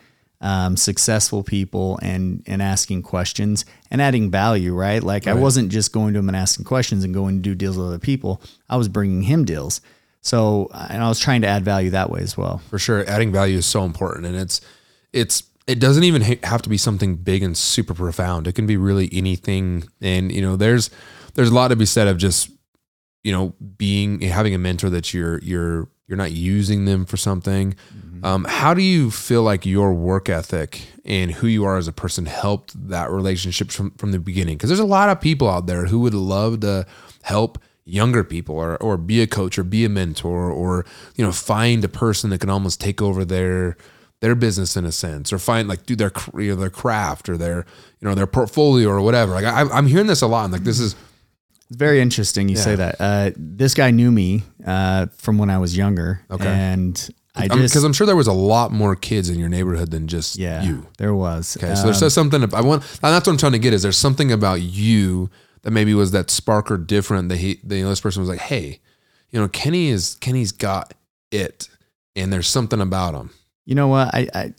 um, 0.45 0.77
successful 0.77 1.43
people 1.43 1.97
and 2.03 2.43
and 2.45 2.61
asking 2.61 3.01
questions 3.01 3.65
and 3.89 3.99
adding 3.99 4.29
value. 4.29 4.75
Right, 4.75 5.01
like 5.01 5.25
right. 5.25 5.35
I 5.35 5.39
wasn't 5.39 5.71
just 5.71 5.91
going 5.91 6.13
to 6.13 6.19
him 6.19 6.29
and 6.29 6.37
asking 6.37 6.65
questions 6.65 7.03
and 7.03 7.13
going 7.13 7.37
to 7.37 7.41
do 7.41 7.55
deals 7.55 7.77
with 7.77 7.87
other 7.87 7.99
people. 7.99 8.41
I 8.69 8.77
was 8.77 8.87
bringing 8.87 9.23
him 9.23 9.43
deals. 9.43 9.81
So, 10.21 10.69
and 10.73 11.03
I 11.03 11.07
was 11.07 11.19
trying 11.19 11.41
to 11.41 11.47
add 11.47 11.63
value 11.65 11.91
that 11.91 12.09
way 12.09 12.19
as 12.19 12.37
well. 12.37 12.59
For 12.69 12.79
sure, 12.79 13.07
adding 13.07 13.31
value 13.31 13.57
is 13.57 13.65
so 13.65 13.83
important, 13.83 14.27
and 14.27 14.35
it's 14.35 14.61
it's 15.13 15.43
it 15.65 15.79
doesn't 15.79 16.03
even 16.03 16.21
have 16.43 16.61
to 16.61 16.69
be 16.69 16.77
something 16.77 17.15
big 17.15 17.41
and 17.41 17.57
super 17.57 17.95
profound. 17.95 18.47
It 18.47 18.53
can 18.53 18.67
be 18.67 18.77
really 18.77 19.09
anything, 19.11 19.87
and 19.99 20.31
you 20.31 20.41
know, 20.41 20.55
there's 20.55 20.91
there's 21.33 21.49
a 21.49 21.55
lot 21.55 21.69
to 21.69 21.75
be 21.75 21.87
said 21.87 22.07
of 22.07 22.17
just 22.17 22.51
you 23.23 23.31
know 23.31 23.55
being 23.77 24.21
having 24.21 24.53
a 24.53 24.59
mentor 24.59 24.91
that 24.91 25.11
you're 25.11 25.39
you're 25.39 25.89
you're 26.07 26.17
not 26.17 26.31
using 26.31 26.85
them 26.85 27.05
for 27.05 27.17
something. 27.17 27.75
Mm-hmm. 28.15 28.25
Um, 28.25 28.45
how 28.45 28.73
do 28.73 28.81
you 28.81 29.11
feel 29.11 29.43
like 29.43 29.65
your 29.65 29.93
work 29.93 30.29
ethic 30.29 30.81
and 31.03 31.31
who 31.31 31.47
you 31.47 31.65
are 31.65 31.77
as 31.77 31.87
a 31.87 31.93
person 31.93 32.25
helped 32.25 32.89
that 32.89 33.11
relationship 33.11 33.71
from 33.71 33.91
from 33.91 34.11
the 34.11 34.19
beginning? 34.19 34.57
Because 34.57 34.69
there's 34.69 34.79
a 34.79 34.85
lot 34.85 35.09
of 35.09 35.21
people 35.21 35.49
out 35.49 35.67
there 35.67 35.85
who 35.85 35.99
would 35.99 36.13
love 36.13 36.61
to 36.61 36.85
help 37.23 37.59
younger 37.85 38.23
people 38.23 38.55
or 38.55 38.77
or 38.77 38.97
be 38.97 39.21
a 39.21 39.27
coach 39.27 39.59
or 39.59 39.63
be 39.63 39.85
a 39.85 39.89
mentor 39.89 40.51
or 40.51 40.85
you 41.15 41.23
know 41.23 41.31
find 41.31 41.83
a 41.83 41.87
person 41.87 42.31
that 42.31 42.39
can 42.39 42.49
almost 42.49 42.81
take 42.81 43.01
over 43.01 43.23
their 43.23 43.77
their 44.21 44.33
business 44.33 44.75
in 44.75 44.85
a 44.85 44.91
sense 44.91 45.31
or 45.31 45.37
find 45.37 45.67
like 45.67 45.85
do 45.85 45.95
their 45.95 46.11
you 46.35 46.49
know, 46.49 46.55
their 46.55 46.69
craft 46.71 47.29
or 47.29 47.37
their 47.37 47.65
you 47.99 48.07
know 48.07 48.15
their 48.15 48.25
portfolio 48.25 48.89
or 48.89 49.01
whatever 49.01 49.33
like 49.33 49.45
I, 49.45 49.61
I'm 49.61 49.85
hearing 49.85 50.07
this 50.07 50.23
a 50.23 50.27
lot 50.27 50.45
and 50.45 50.53
like 50.53 50.63
this 50.63 50.79
is 50.79 50.95
it's 51.67 51.77
very 51.77 52.01
interesting 52.01 52.49
you 52.49 52.55
yeah. 52.55 52.61
say 52.61 52.75
that 52.75 52.95
uh, 52.99 53.31
this 53.35 53.75
guy 53.75 53.91
knew 53.91 54.11
me 54.11 54.43
uh, 54.65 55.07
from 55.17 55.37
when 55.37 55.51
I 55.51 55.59
was 55.59 55.77
younger 55.77 56.21
okay 56.31 56.47
and 56.47 57.09
I 57.35 57.47
just 57.47 57.73
because 57.73 57.83
I'm, 57.83 57.89
I'm, 57.89 57.93
sure 57.93 58.07
there 58.07 58.15
was 58.15 58.27
a 58.27 58.33
lot 58.33 58.71
more 58.71 58.95
kids 58.95 59.29
in 59.29 59.37
your 59.37 59.49
neighborhood 59.49 59.91
than 59.91 60.07
just 60.07 60.37
yeah, 60.37 60.63
you. 60.63 60.87
There 60.97 61.13
was. 61.13 61.57
Okay, 61.57 61.75
so 61.75 61.89
um, 61.89 61.93
there's 61.93 62.13
something 62.13 62.41
I 62.53 62.61
want. 62.61 62.83
That's 63.01 63.01
what 63.01 63.27
I'm 63.27 63.37
trying 63.37 63.51
to 63.51 63.59
get. 63.59 63.73
Is 63.73 63.83
there's 63.83 63.97
something 63.97 64.31
about 64.31 64.61
you 64.61 65.29
that 65.63 65.71
maybe 65.71 65.93
was 65.93 66.11
that 66.11 66.29
spark 66.29 66.71
or 66.71 66.77
different 66.77 67.29
that 67.29 67.37
he 67.37 67.59
the 67.63 67.81
this 67.81 67.99
person 67.99 68.21
was 68.21 68.29
like, 68.29 68.39
hey, 68.39 68.79
you 69.31 69.39
know, 69.39 69.47
Kenny 69.47 69.89
is 69.89 70.15
Kenny's 70.21 70.51
got 70.51 70.93
it, 71.31 71.67
and 72.15 72.31
there's 72.31 72.47
something 72.47 72.79
about 72.79 73.15
him. 73.15 73.31
You 73.65 73.75
know 73.75 73.87
what? 73.87 74.13
I, 74.13 74.27
I 74.33 74.53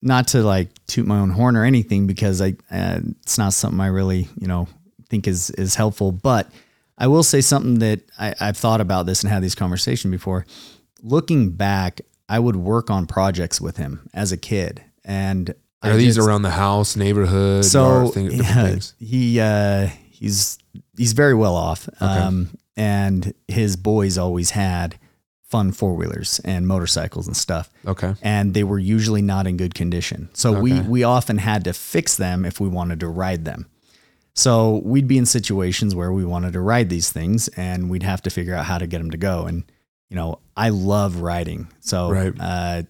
not 0.00 0.28
to 0.28 0.42
like 0.42 0.70
toot 0.86 1.06
my 1.06 1.18
own 1.18 1.30
horn 1.30 1.56
or 1.56 1.64
anything 1.64 2.06
because 2.06 2.40
I 2.40 2.54
uh, 2.70 3.00
it's 3.22 3.38
not 3.38 3.52
something 3.52 3.80
I 3.80 3.88
really 3.88 4.28
you 4.40 4.46
know 4.46 4.68
think 5.10 5.28
is 5.28 5.50
is 5.50 5.74
helpful, 5.74 6.12
but 6.12 6.50
I 6.96 7.08
will 7.08 7.22
say 7.22 7.40
something 7.40 7.80
that 7.80 8.00
I, 8.18 8.34
I've 8.40 8.56
thought 8.56 8.80
about 8.80 9.06
this 9.06 9.22
and 9.22 9.32
had 9.32 9.42
these 9.42 9.54
conversations 9.54 10.10
before. 10.10 10.46
Looking 11.02 11.50
back, 11.50 12.00
I 12.28 12.38
would 12.38 12.56
work 12.56 12.90
on 12.90 13.06
projects 13.06 13.60
with 13.60 13.76
him 13.76 14.08
as 14.14 14.32
a 14.32 14.36
kid, 14.36 14.82
and 15.04 15.54
are 15.82 15.92
I 15.92 15.96
these 15.96 16.16
just, 16.16 16.26
around 16.26 16.42
the 16.42 16.50
house, 16.50 16.96
neighborhood? 16.96 17.64
So 17.64 18.08
things, 18.08 18.34
yeah, 18.34 18.76
he 18.98 19.40
uh, 19.40 19.88
he's 20.10 20.58
he's 20.96 21.12
very 21.12 21.34
well 21.34 21.56
off. 21.56 21.88
Okay. 21.88 22.04
Um, 22.04 22.50
and 22.76 23.34
his 23.48 23.76
boys 23.76 24.16
always 24.16 24.50
had 24.50 24.98
fun 25.42 25.72
four 25.72 25.94
wheelers 25.94 26.40
and 26.44 26.66
motorcycles 26.66 27.26
and 27.26 27.36
stuff. 27.36 27.70
Okay. 27.86 28.14
And 28.22 28.54
they 28.54 28.64
were 28.64 28.78
usually 28.78 29.20
not 29.20 29.46
in 29.46 29.58
good 29.58 29.74
condition. 29.74 30.30
So 30.32 30.52
okay. 30.52 30.60
we 30.60 30.80
we 30.80 31.04
often 31.04 31.38
had 31.38 31.64
to 31.64 31.72
fix 31.72 32.16
them 32.16 32.44
if 32.44 32.60
we 32.60 32.68
wanted 32.68 33.00
to 33.00 33.08
ride 33.08 33.44
them. 33.44 33.66
So 34.34 34.80
we'd 34.84 35.06
be 35.06 35.18
in 35.18 35.26
situations 35.26 35.94
where 35.94 36.10
we 36.10 36.24
wanted 36.24 36.54
to 36.54 36.60
ride 36.60 36.88
these 36.88 37.12
things 37.12 37.48
and 37.48 37.90
we'd 37.90 38.02
have 38.02 38.22
to 38.22 38.30
figure 38.30 38.54
out 38.54 38.64
how 38.64 38.78
to 38.78 38.86
get 38.86 38.98
them 38.98 39.10
to 39.10 39.18
go. 39.18 39.44
And, 39.44 39.64
you 40.12 40.16
know, 40.16 40.40
I 40.54 40.68
love 40.68 41.22
riding. 41.22 41.68
So 41.80 42.10
right. 42.10 42.34
uh, 42.38 42.82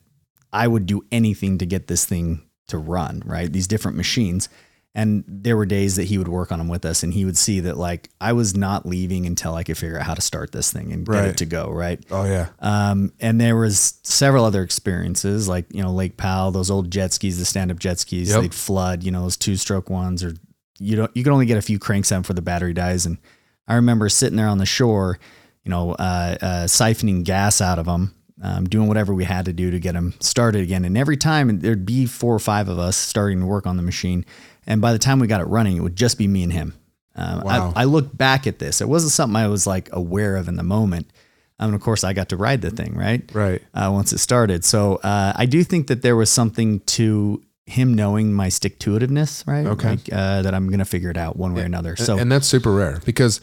I 0.53 0.67
would 0.67 0.87
do 0.87 1.03
anything 1.13 1.59
to 1.59 1.67
get 1.67 1.87
this 1.87 2.05
thing 2.05 2.43
to 2.67 2.79
run, 2.79 3.23
right? 3.25 3.51
These 3.51 3.69
different 3.69 3.97
machines. 3.97 4.49
And 4.93 5.23
there 5.29 5.57
were 5.57 5.65
days 5.65 5.95
that 5.97 6.05
he 6.09 6.19
would 6.19 6.27
work 6.27 6.51
on 6.51 6.59
them 6.59 6.67
with 6.67 6.85
us 6.85 7.05
and 7.05 7.15
he 7.15 7.25
would 7.25 7.37
see 7.37 7.61
that 7.61 7.77
like 7.77 8.11
I 8.21 8.33
was 8.33 8.57
not 8.57 8.87
leaving 8.87 9.25
until 9.25 9.55
I 9.55 9.63
could 9.63 9.79
figure 9.79 10.01
out 10.01 10.05
how 10.05 10.15
to 10.15 10.21
start 10.21 10.51
this 10.51 10.73
thing 10.73 10.93
and 10.93 11.07
right. 11.07 11.23
get 11.23 11.31
it 11.31 11.37
to 11.37 11.47
go. 11.47 11.71
Right. 11.71 12.05
Oh 12.11 12.25
yeah. 12.25 12.49
Um, 12.59 13.13
and 13.21 13.41
there 13.41 13.57
was 13.57 14.01
several 14.03 14.45
other 14.45 14.65
experiences 14.65 15.49
like, 15.49 15.67
you 15.73 15.81
know, 15.81 15.93
Lake 15.93 16.17
Powell, 16.17 16.51
those 16.51 16.73
old 16.73 16.91
jet 16.91 17.13
skis, 17.13 17.39
the 17.39 17.45
stand 17.45 17.71
up 17.71 17.79
jet 17.79 18.01
skis, 18.01 18.31
yep. 18.31 18.41
they'd 18.41 18.55
flood, 18.55 19.05
you 19.05 19.13
know, 19.13 19.23
those 19.23 19.37
two 19.37 19.55
stroke 19.55 19.89
ones 19.89 20.25
or 20.25 20.35
you 20.81 20.97
don't, 20.97 21.17
you 21.17 21.23
can 21.23 21.33
only 21.33 21.47
get 21.47 21.57
a 21.57 21.63
few 21.63 21.79
cranks 21.79 22.11
on 22.11 22.25
for 22.25 22.35
the 22.35 22.43
battery 22.43 22.75
dies. 22.75 23.07
And 23.07 23.19
I 23.69 23.77
remember 23.77 24.09
sitting 24.09 24.37
there 24.37 24.49
on 24.49 24.59
the 24.59 24.67
shore, 24.67 25.21
you 25.65 25.71
know, 25.71 25.93
uh, 25.93 26.37
uh, 26.41 26.65
siphoning 26.67 27.25
gas 27.25 27.61
out 27.61 27.79
of 27.79 27.87
them 27.87 28.15
um, 28.43 28.65
doing 28.69 28.89
whatever 28.89 29.15
we 29.15 29.25
had 29.25 29.45
to 29.45 29.53
do 29.53 29.71
to 29.71 29.79
get 29.79 29.93
them 29.93 30.15
started 30.21 30.63
again. 30.63 30.85
And 30.85 30.99
every 30.99 31.17
time 31.17 31.61
there'd 31.61 31.87
be 31.87 32.07
four 32.07 32.35
or 32.35 32.41
five 32.41 32.69
of 32.69 32.79
us 32.79 32.97
starting 32.97 33.41
to 33.41 33.47
work 33.47 33.67
on 33.67 33.77
the 33.77 33.83
machine. 33.83 34.25
And 34.67 34.81
by 34.81 34.93
the 34.93 34.99
time 34.99 35.21
we 35.21 35.29
got 35.29 35.41
it 35.41 35.45
running, 35.45 35.77
it 35.77 35.81
would 35.81 35.97
just 35.97 36.19
be 36.19 36.27
me 36.27 36.43
and 36.43 36.53
him. 36.53 36.75
Um, 37.15 37.43
wow. 37.43 37.73
I, 37.77 37.83
I, 37.83 37.85
look 37.85 38.17
back 38.17 38.47
at 38.47 38.59
this. 38.59 38.81
It 38.81 38.89
wasn't 38.89 39.13
something 39.13 39.37
I 39.37 39.47
was 39.47 39.67
like 39.67 39.91
aware 39.93 40.37
of 40.37 40.49
in 40.49 40.57
the 40.57 40.63
moment. 40.63 41.13
Um, 41.59 41.69
and 41.69 41.75
of 41.75 41.83
course, 41.83 42.05
I 42.05 42.15
got 42.15 42.31
to 42.31 42.37
ride 42.37 42.63
the 42.63 42.71
thing, 42.71 42.97
right? 42.97 43.23
Right. 43.35 43.63
Uh, 43.75 43.91
once 43.93 44.15
it 44.15 44.19
started. 44.19 44.65
So 44.65 44.97
uh, 44.97 45.35
I 45.37 45.45
do 45.45 45.63
think 45.63 45.89
that 45.89 46.01
there 46.01 46.17
was 46.17 46.31
something 46.31 46.81
to 46.81 47.43
him 47.67 47.95
knowing 47.95 48.33
my 48.33 48.49
stick 48.49 48.79
to 48.81 48.99
itiveness, 48.99 49.47
right? 49.47 49.67
Okay. 49.67 49.91
Like, 49.91 50.09
uh, 50.11 50.43
that 50.43 50.55
I'm 50.55 50.69
going 50.69 50.79
to 50.79 50.87
figure 50.87 51.11
it 51.11 51.19
out 51.19 51.37
one 51.37 51.55
way 51.55 51.63
or 51.63 51.67
another. 51.67 51.97
So, 51.97 52.17
and 52.17 52.33
that's 52.33 52.47
super 52.47 52.73
rare 52.73 53.01
because 53.05 53.43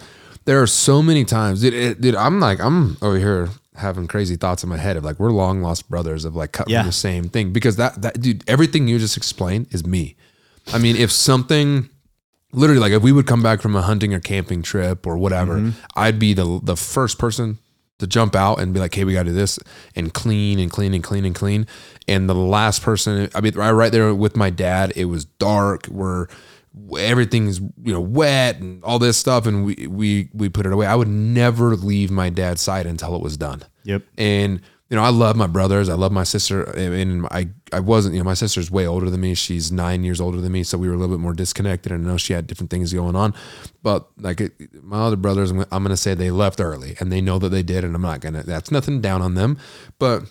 there 0.50 0.60
are 0.63 0.68
so 0.68 1.03
many 1.03 1.25
times, 1.25 1.62
dude, 1.62 1.75
it, 1.75 2.01
dude, 2.01 2.15
I'm 2.15 2.39
like, 2.39 2.60
I'm 2.60 2.98
over 3.03 3.20
here 3.20 3.50
having 3.75 4.08
crazy 4.08 4.36
thoughts 4.36 4.63
in 4.63 4.70
my 4.70 4.77
head 4.77 4.98
of 4.98 5.03
like, 5.03 5.20
we're 5.20 5.29
long 5.29 5.62
lost 5.62 5.88
brothers 5.88 6.25
of 6.25 6.36
like 6.36 6.53
cutting 6.53 6.74
yeah. 6.74 6.82
the 6.82 6.91
same 6.91 7.29
thing 7.29 7.53
because 7.53 7.75
that, 7.75 8.01
that, 8.01 8.20
dude, 8.20 8.44
everything 8.50 8.88
you 8.88 8.98
just 8.98 9.15
explained 9.15 9.68
is 9.70 9.86
me. 9.86 10.15
I 10.74 10.79
mean, 10.79 10.96
if 10.96 11.12
something 11.12 11.88
literally 12.51 12.82
like 12.82 12.94
if 12.94 13.03
we 13.03 13.12
would 13.12 13.27
come 13.27 13.44
back 13.44 13.62
from 13.62 13.75
a 13.75 13.84
hunting 13.84 14.12
or 14.12 14.20
camping 14.20 14.63
trip 14.63 15.06
or 15.06 15.20
whatever, 15.20 15.58
mm-hmm. 15.58 15.79
I'd 15.96 16.18
be 16.18 16.34
the 16.34 16.60
the 16.63 16.75
first 16.75 17.20
person 17.20 17.60
to 18.00 18.08
jump 18.08 18.36
out 18.36 18.60
and 18.60 18.74
be 18.74 18.79
like, 18.79 18.96
"Hey, 18.96 19.03
we 19.03 19.13
got 19.13 19.24
to 19.24 19.29
do 19.29 19.36
this," 19.36 19.60
and 19.96 20.12
clean 20.12 20.58
and 20.58 20.72
clean 20.72 20.96
and 20.96 21.03
clean 21.03 21.25
and 21.25 21.36
clean. 21.36 21.68
And 22.08 22.27
the 22.27 22.34
last 22.34 22.82
person, 22.82 23.29
I 23.36 23.41
mean, 23.41 23.53
right 23.53 23.91
there 23.91 24.15
with 24.15 24.36
my 24.36 24.50
dad, 24.50 24.94
it 24.96 25.06
was 25.06 25.25
dark. 25.25 25.88
We're 25.89 26.27
everything's 26.98 27.60
you 27.60 27.94
know 27.94 28.02
wet 28.02 28.60
and 28.60 28.84
all 28.84 29.00
this 29.00 29.18
stuff, 29.18 29.46
and 29.46 29.66
we 29.66 29.88
we 29.88 30.30
we 30.34 30.50
put 30.50 30.66
it 30.66 30.74
away. 30.74 30.86
I 30.86 30.96
would 30.96 31.08
never 31.08 31.76
leave 31.76 32.12
my 32.12 32.30
dad's 32.30 32.62
side 32.62 32.86
until 32.86 33.16
it 33.16 33.22
was 33.22 33.38
done. 33.38 33.64
Yep. 33.84 34.04
And 34.18 34.62
you 34.90 34.96
know, 34.96 35.04
I 35.04 35.10
love 35.10 35.36
my 35.36 35.46
brothers. 35.46 35.88
I 35.88 35.94
love 35.94 36.12
my 36.12 36.24
sister. 36.24 36.64
And 36.64 37.28
I, 37.28 37.50
I 37.72 37.80
wasn't, 37.80 38.16
you 38.16 38.22
know, 38.22 38.26
my 38.26 38.34
sister's 38.34 38.72
way 38.72 38.88
older 38.88 39.12
than 39.12 39.22
me. 39.22 39.36
She's 39.36 39.72
nine 39.72 40.04
years 40.04 40.20
older 40.20 40.42
than 40.42 40.52
me. 40.52 40.64
So 40.64 40.80
we 40.80 40.88
were 40.88 40.96
a 40.96 40.98
little 40.98 41.16
bit 41.16 41.22
more 41.22 41.34
disconnected. 41.34 41.92
And 41.92 42.06
I 42.06 42.12
know 42.12 42.18
she 42.18 42.34
had 42.34 42.48
different 42.48 42.72
things 42.72 42.92
going 42.92 43.16
on. 43.16 43.36
But 43.84 44.08
like 44.18 44.42
it, 44.42 44.54
my 44.84 45.02
other 45.02 45.16
brothers, 45.16 45.52
I'm, 45.52 45.60
I'm 45.72 45.84
going 45.84 45.90
to 45.90 45.98
say 45.98 46.16
they 46.16 46.32
left 46.32 46.60
early 46.60 46.96
and 47.00 47.12
they 47.12 47.22
know 47.22 47.38
that 47.38 47.50
they 47.50 47.62
did. 47.62 47.84
And 47.84 47.96
I'm 47.96 48.02
not 48.02 48.22
going 48.22 48.34
to, 48.34 48.42
that's 48.42 48.72
nothing 48.72 49.00
down 49.00 49.22
on 49.22 49.36
them. 49.36 49.60
But 50.00 50.24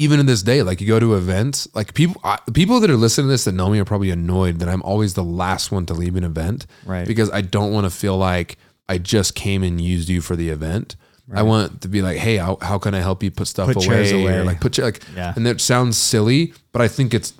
even 0.00 0.18
in 0.18 0.24
this 0.24 0.42
day, 0.42 0.62
like 0.62 0.80
you 0.80 0.86
go 0.86 0.98
to 0.98 1.14
events, 1.14 1.68
like 1.74 1.92
people, 1.92 2.18
I, 2.24 2.38
people 2.54 2.80
that 2.80 2.88
are 2.88 2.96
listening 2.96 3.26
to 3.26 3.32
this 3.32 3.44
that 3.44 3.52
know 3.52 3.68
me 3.68 3.78
are 3.80 3.84
probably 3.84 4.10
annoyed 4.10 4.60
that 4.60 4.68
I'm 4.68 4.82
always 4.82 5.12
the 5.12 5.22
last 5.22 5.70
one 5.70 5.84
to 5.86 5.94
leave 5.94 6.16
an 6.16 6.24
event. 6.24 6.66
Right. 6.86 7.06
Because 7.06 7.30
I 7.30 7.42
don't 7.42 7.70
want 7.70 7.84
to 7.84 7.90
feel 7.90 8.16
like 8.16 8.56
I 8.88 8.96
just 8.96 9.34
came 9.34 9.62
and 9.62 9.78
used 9.78 10.08
you 10.08 10.22
for 10.22 10.36
the 10.36 10.48
event. 10.48 10.96
Right. 11.28 11.40
I 11.40 11.42
want 11.42 11.82
to 11.82 11.88
be 11.88 12.00
like, 12.00 12.16
hey, 12.16 12.38
how, 12.38 12.56
how 12.62 12.78
can 12.78 12.94
I 12.94 13.00
help 13.00 13.22
you 13.22 13.30
put 13.30 13.46
stuff 13.46 13.74
put 13.74 13.86
away? 13.86 14.10
away? 14.10 14.38
Or 14.38 14.44
like 14.44 14.62
put 14.62 14.78
like, 14.78 15.02
yeah. 15.14 15.34
and 15.36 15.44
that 15.44 15.60
sounds 15.60 15.98
silly, 15.98 16.54
but 16.72 16.80
I 16.80 16.88
think 16.88 17.12
it's, 17.12 17.34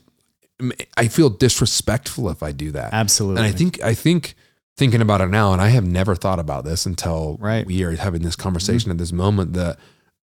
I 0.99 1.09
feel 1.09 1.31
disrespectful 1.31 2.29
if 2.29 2.43
I 2.43 2.53
do 2.53 2.73
that. 2.73 2.93
Absolutely. 2.93 3.43
And 3.43 3.47
I 3.47 3.57
think, 3.57 3.83
I 3.83 3.95
think 3.95 4.35
thinking 4.77 5.01
about 5.01 5.23
it 5.23 5.29
now, 5.29 5.55
and 5.55 5.63
I 5.63 5.69
have 5.69 5.87
never 5.87 6.15
thought 6.15 6.39
about 6.39 6.67
this 6.67 6.85
until 6.85 7.39
right. 7.41 7.67
we 7.67 7.83
are 7.85 7.93
having 7.93 8.21
this 8.21 8.37
conversation 8.37 8.91
mm-hmm. 8.91 8.91
at 8.91 8.99
this 8.99 9.13
moment 9.13 9.55
that 9.55 9.79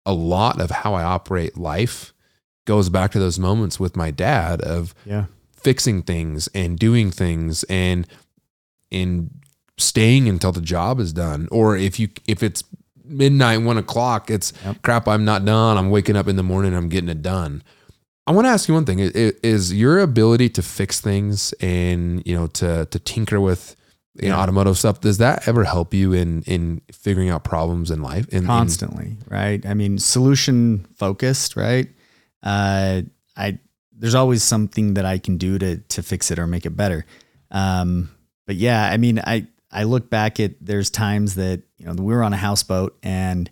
a 0.03 0.13
lot 0.13 0.59
of 0.59 0.71
how 0.71 0.95
I 0.95 1.03
operate 1.03 1.55
life 1.55 2.12
goes 2.65 2.89
back 2.89 3.11
to 3.11 3.19
those 3.19 3.39
moments 3.39 3.79
with 3.79 3.95
my 3.95 4.11
dad 4.11 4.61
of 4.61 4.93
yeah. 5.05 5.25
fixing 5.51 6.01
things 6.01 6.47
and 6.53 6.77
doing 6.77 7.11
things 7.11 7.63
and, 7.65 8.07
and 8.91 9.29
staying 9.77 10.29
until 10.29 10.51
the 10.51 10.61
job 10.61 10.99
is 10.99 11.13
done. 11.13 11.47
Or 11.51 11.75
if 11.75 11.99
you, 11.99 12.09
if 12.27 12.43
it's 12.43 12.63
midnight, 13.03 13.61
one 13.61 13.77
o'clock, 13.77 14.29
it's 14.29 14.53
yep. 14.63 14.81
crap. 14.81 15.07
I'm 15.07 15.25
not 15.25 15.43
done. 15.45 15.77
I'm 15.77 15.89
waking 15.89 16.15
up 16.15 16.27
in 16.27 16.35
the 16.35 16.43
morning. 16.43 16.73
I'm 16.73 16.89
getting 16.89 17.09
it 17.09 17.21
done. 17.21 17.63
I 18.25 18.31
want 18.31 18.45
to 18.45 18.51
ask 18.51 18.69
you 18.69 18.73
one 18.73 18.85
thing: 18.85 18.99
is, 18.99 19.11
is 19.11 19.73
your 19.73 19.99
ability 19.99 20.49
to 20.51 20.61
fix 20.61 21.01
things 21.01 21.51
and 21.59 22.25
you 22.25 22.33
know 22.33 22.47
to 22.47 22.85
to 22.85 22.99
tinker 22.99 23.41
with 23.41 23.75
you 24.15 24.29
know, 24.29 24.37
automotive 24.37 24.77
stuff. 24.77 25.01
Does 25.01 25.17
that 25.17 25.47
ever 25.47 25.63
help 25.63 25.93
you 25.93 26.13
in 26.13 26.43
in 26.43 26.81
figuring 26.91 27.29
out 27.29 27.43
problems 27.43 27.89
in 27.89 28.01
life? 28.01 28.27
In, 28.29 28.45
Constantly, 28.45 29.05
in, 29.05 29.23
right? 29.27 29.65
I 29.65 29.73
mean, 29.73 29.97
solution 29.97 30.85
focused, 30.95 31.55
right? 31.55 31.87
Uh, 32.43 33.03
I 33.35 33.59
there's 33.97 34.15
always 34.15 34.43
something 34.43 34.95
that 34.95 35.05
I 35.05 35.17
can 35.17 35.37
do 35.37 35.57
to 35.57 35.77
to 35.77 36.03
fix 36.03 36.29
it 36.29 36.39
or 36.39 36.45
make 36.45 36.65
it 36.65 36.75
better. 36.75 37.05
Um, 37.51 38.09
but 38.45 38.55
yeah, 38.55 38.89
I 38.89 38.97
mean, 38.97 39.19
I 39.19 39.47
I 39.71 39.83
look 39.83 40.09
back 40.09 40.39
at 40.39 40.53
there's 40.61 40.89
times 40.89 41.35
that 41.35 41.63
you 41.77 41.85
know 41.85 41.93
we 41.93 42.13
were 42.13 42.23
on 42.23 42.33
a 42.33 42.37
houseboat 42.37 42.97
and 43.01 43.49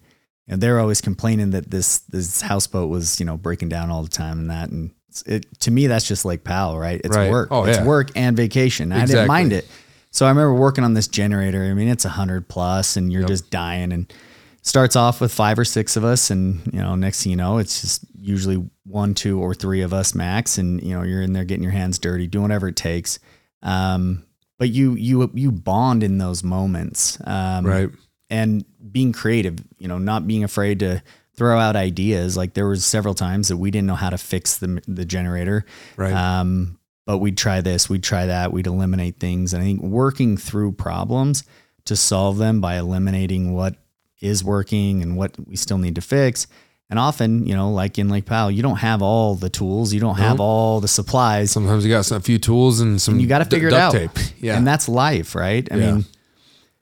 you 0.47 0.51
know, 0.51 0.57
they're 0.57 0.79
always 0.79 1.01
complaining 1.01 1.51
that 1.51 1.71
this 1.71 1.99
this 1.99 2.41
houseboat 2.41 2.89
was 2.89 3.19
you 3.19 3.25
know 3.25 3.37
breaking 3.37 3.69
down 3.69 3.89
all 3.89 4.03
the 4.03 4.09
time 4.09 4.39
and 4.39 4.49
that 4.49 4.69
and 4.69 4.91
it 5.25 5.45
to 5.59 5.71
me 5.71 5.87
that's 5.87 6.07
just 6.07 6.25
like 6.25 6.43
pal, 6.43 6.77
right? 6.77 7.01
It's 7.03 7.15
right. 7.15 7.31
work. 7.31 7.49
Oh, 7.51 7.65
it's 7.65 7.77
yeah. 7.77 7.85
work 7.85 8.11
and 8.15 8.35
vacation. 8.35 8.91
Exactly. 8.91 9.15
I 9.15 9.17
didn't 9.17 9.27
mind 9.27 9.53
it. 9.53 9.67
So 10.11 10.25
I 10.25 10.29
remember 10.29 10.53
working 10.53 10.83
on 10.83 10.93
this 10.93 11.07
generator. 11.07 11.63
I 11.63 11.73
mean, 11.73 11.87
it's 11.87 12.05
a 12.05 12.09
hundred 12.09 12.49
plus, 12.49 12.97
and 12.97 13.11
you're 13.11 13.21
yep. 13.21 13.29
just 13.29 13.49
dying. 13.49 13.93
And 13.93 14.13
starts 14.61 14.95
off 14.95 15.21
with 15.21 15.31
five 15.33 15.57
or 15.57 15.65
six 15.65 15.95
of 15.95 16.03
us, 16.03 16.29
and 16.29 16.61
you 16.73 16.79
know, 16.79 16.95
next 16.95 17.23
thing 17.23 17.31
you 17.31 17.37
know, 17.37 17.57
it's 17.57 17.81
just 17.81 18.05
usually 18.15 18.63
one, 18.85 19.13
two, 19.13 19.39
or 19.39 19.53
three 19.53 19.81
of 19.81 19.93
us 19.93 20.13
max, 20.15 20.57
and 20.57 20.81
you 20.81 20.95
know, 20.95 21.03
you're 21.03 21.21
in 21.21 21.33
there 21.33 21.45
getting 21.45 21.63
your 21.63 21.71
hands 21.71 21.99
dirty, 21.99 22.27
doing 22.27 22.43
whatever 22.43 22.67
it 22.67 22.75
takes. 22.75 23.19
Um, 23.63 24.25
but 24.57 24.69
you 24.69 24.93
you 24.93 25.29
you 25.33 25.51
bond 25.51 26.03
in 26.03 26.17
those 26.17 26.43
moments, 26.43 27.17
um, 27.25 27.65
right? 27.65 27.89
And 28.29 28.63
being 28.91 29.11
creative, 29.11 29.57
you 29.77 29.87
know, 29.87 29.97
not 29.97 30.25
being 30.27 30.43
afraid 30.43 30.79
to 30.79 31.03
throw 31.35 31.59
out 31.59 31.75
ideas. 31.75 32.37
Like 32.37 32.53
there 32.53 32.67
was 32.67 32.85
several 32.85 33.13
times 33.13 33.47
that 33.49 33.57
we 33.57 33.71
didn't 33.71 33.87
know 33.87 33.95
how 33.95 34.09
to 34.11 34.17
fix 34.17 34.57
the 34.57 34.81
the 34.87 35.05
generator, 35.05 35.65
right? 35.97 36.13
Um, 36.13 36.77
but 37.05 37.17
we'd 37.17 37.37
try 37.37 37.61
this, 37.61 37.89
we'd 37.89 38.03
try 38.03 38.27
that, 38.27 38.53
we'd 38.53 38.67
eliminate 38.67 39.19
things. 39.19 39.53
And 39.53 39.63
I 39.63 39.65
think 39.65 39.81
working 39.81 40.37
through 40.37 40.73
problems 40.73 41.43
to 41.85 41.95
solve 41.95 42.37
them 42.37 42.61
by 42.61 42.77
eliminating 42.77 43.53
what 43.53 43.75
is 44.21 44.43
working 44.43 45.01
and 45.01 45.17
what 45.17 45.35
we 45.47 45.55
still 45.55 45.77
need 45.77 45.95
to 45.95 46.01
fix. 46.01 46.47
And 46.89 46.99
often, 46.99 47.47
you 47.47 47.55
know, 47.55 47.71
like 47.71 47.97
in 47.97 48.09
Lake 48.09 48.25
Powell, 48.25 48.51
you 48.51 48.61
don't 48.61 48.77
have 48.77 49.01
all 49.01 49.35
the 49.35 49.49
tools, 49.49 49.93
you 49.93 50.01
don't 50.01 50.17
have 50.17 50.41
all 50.41 50.81
the 50.81 50.89
supplies. 50.89 51.49
Sometimes 51.49 51.85
you 51.85 51.91
got 51.91 52.03
some, 52.03 52.17
a 52.17 52.21
few 52.21 52.37
tools 52.37 52.81
and 52.81 53.01
some. 53.01 53.13
And 53.13 53.21
you 53.21 53.29
got 53.29 53.39
to 53.39 53.45
figure 53.45 53.69
d- 53.69 53.75
it 53.75 53.79
out. 53.79 53.91
Tape. 53.93 54.11
Yeah, 54.39 54.57
and 54.57 54.67
that's 54.67 54.89
life, 54.89 55.33
right? 55.35 55.67
I 55.71 55.75
yeah. 55.75 55.93
mean, 55.93 56.05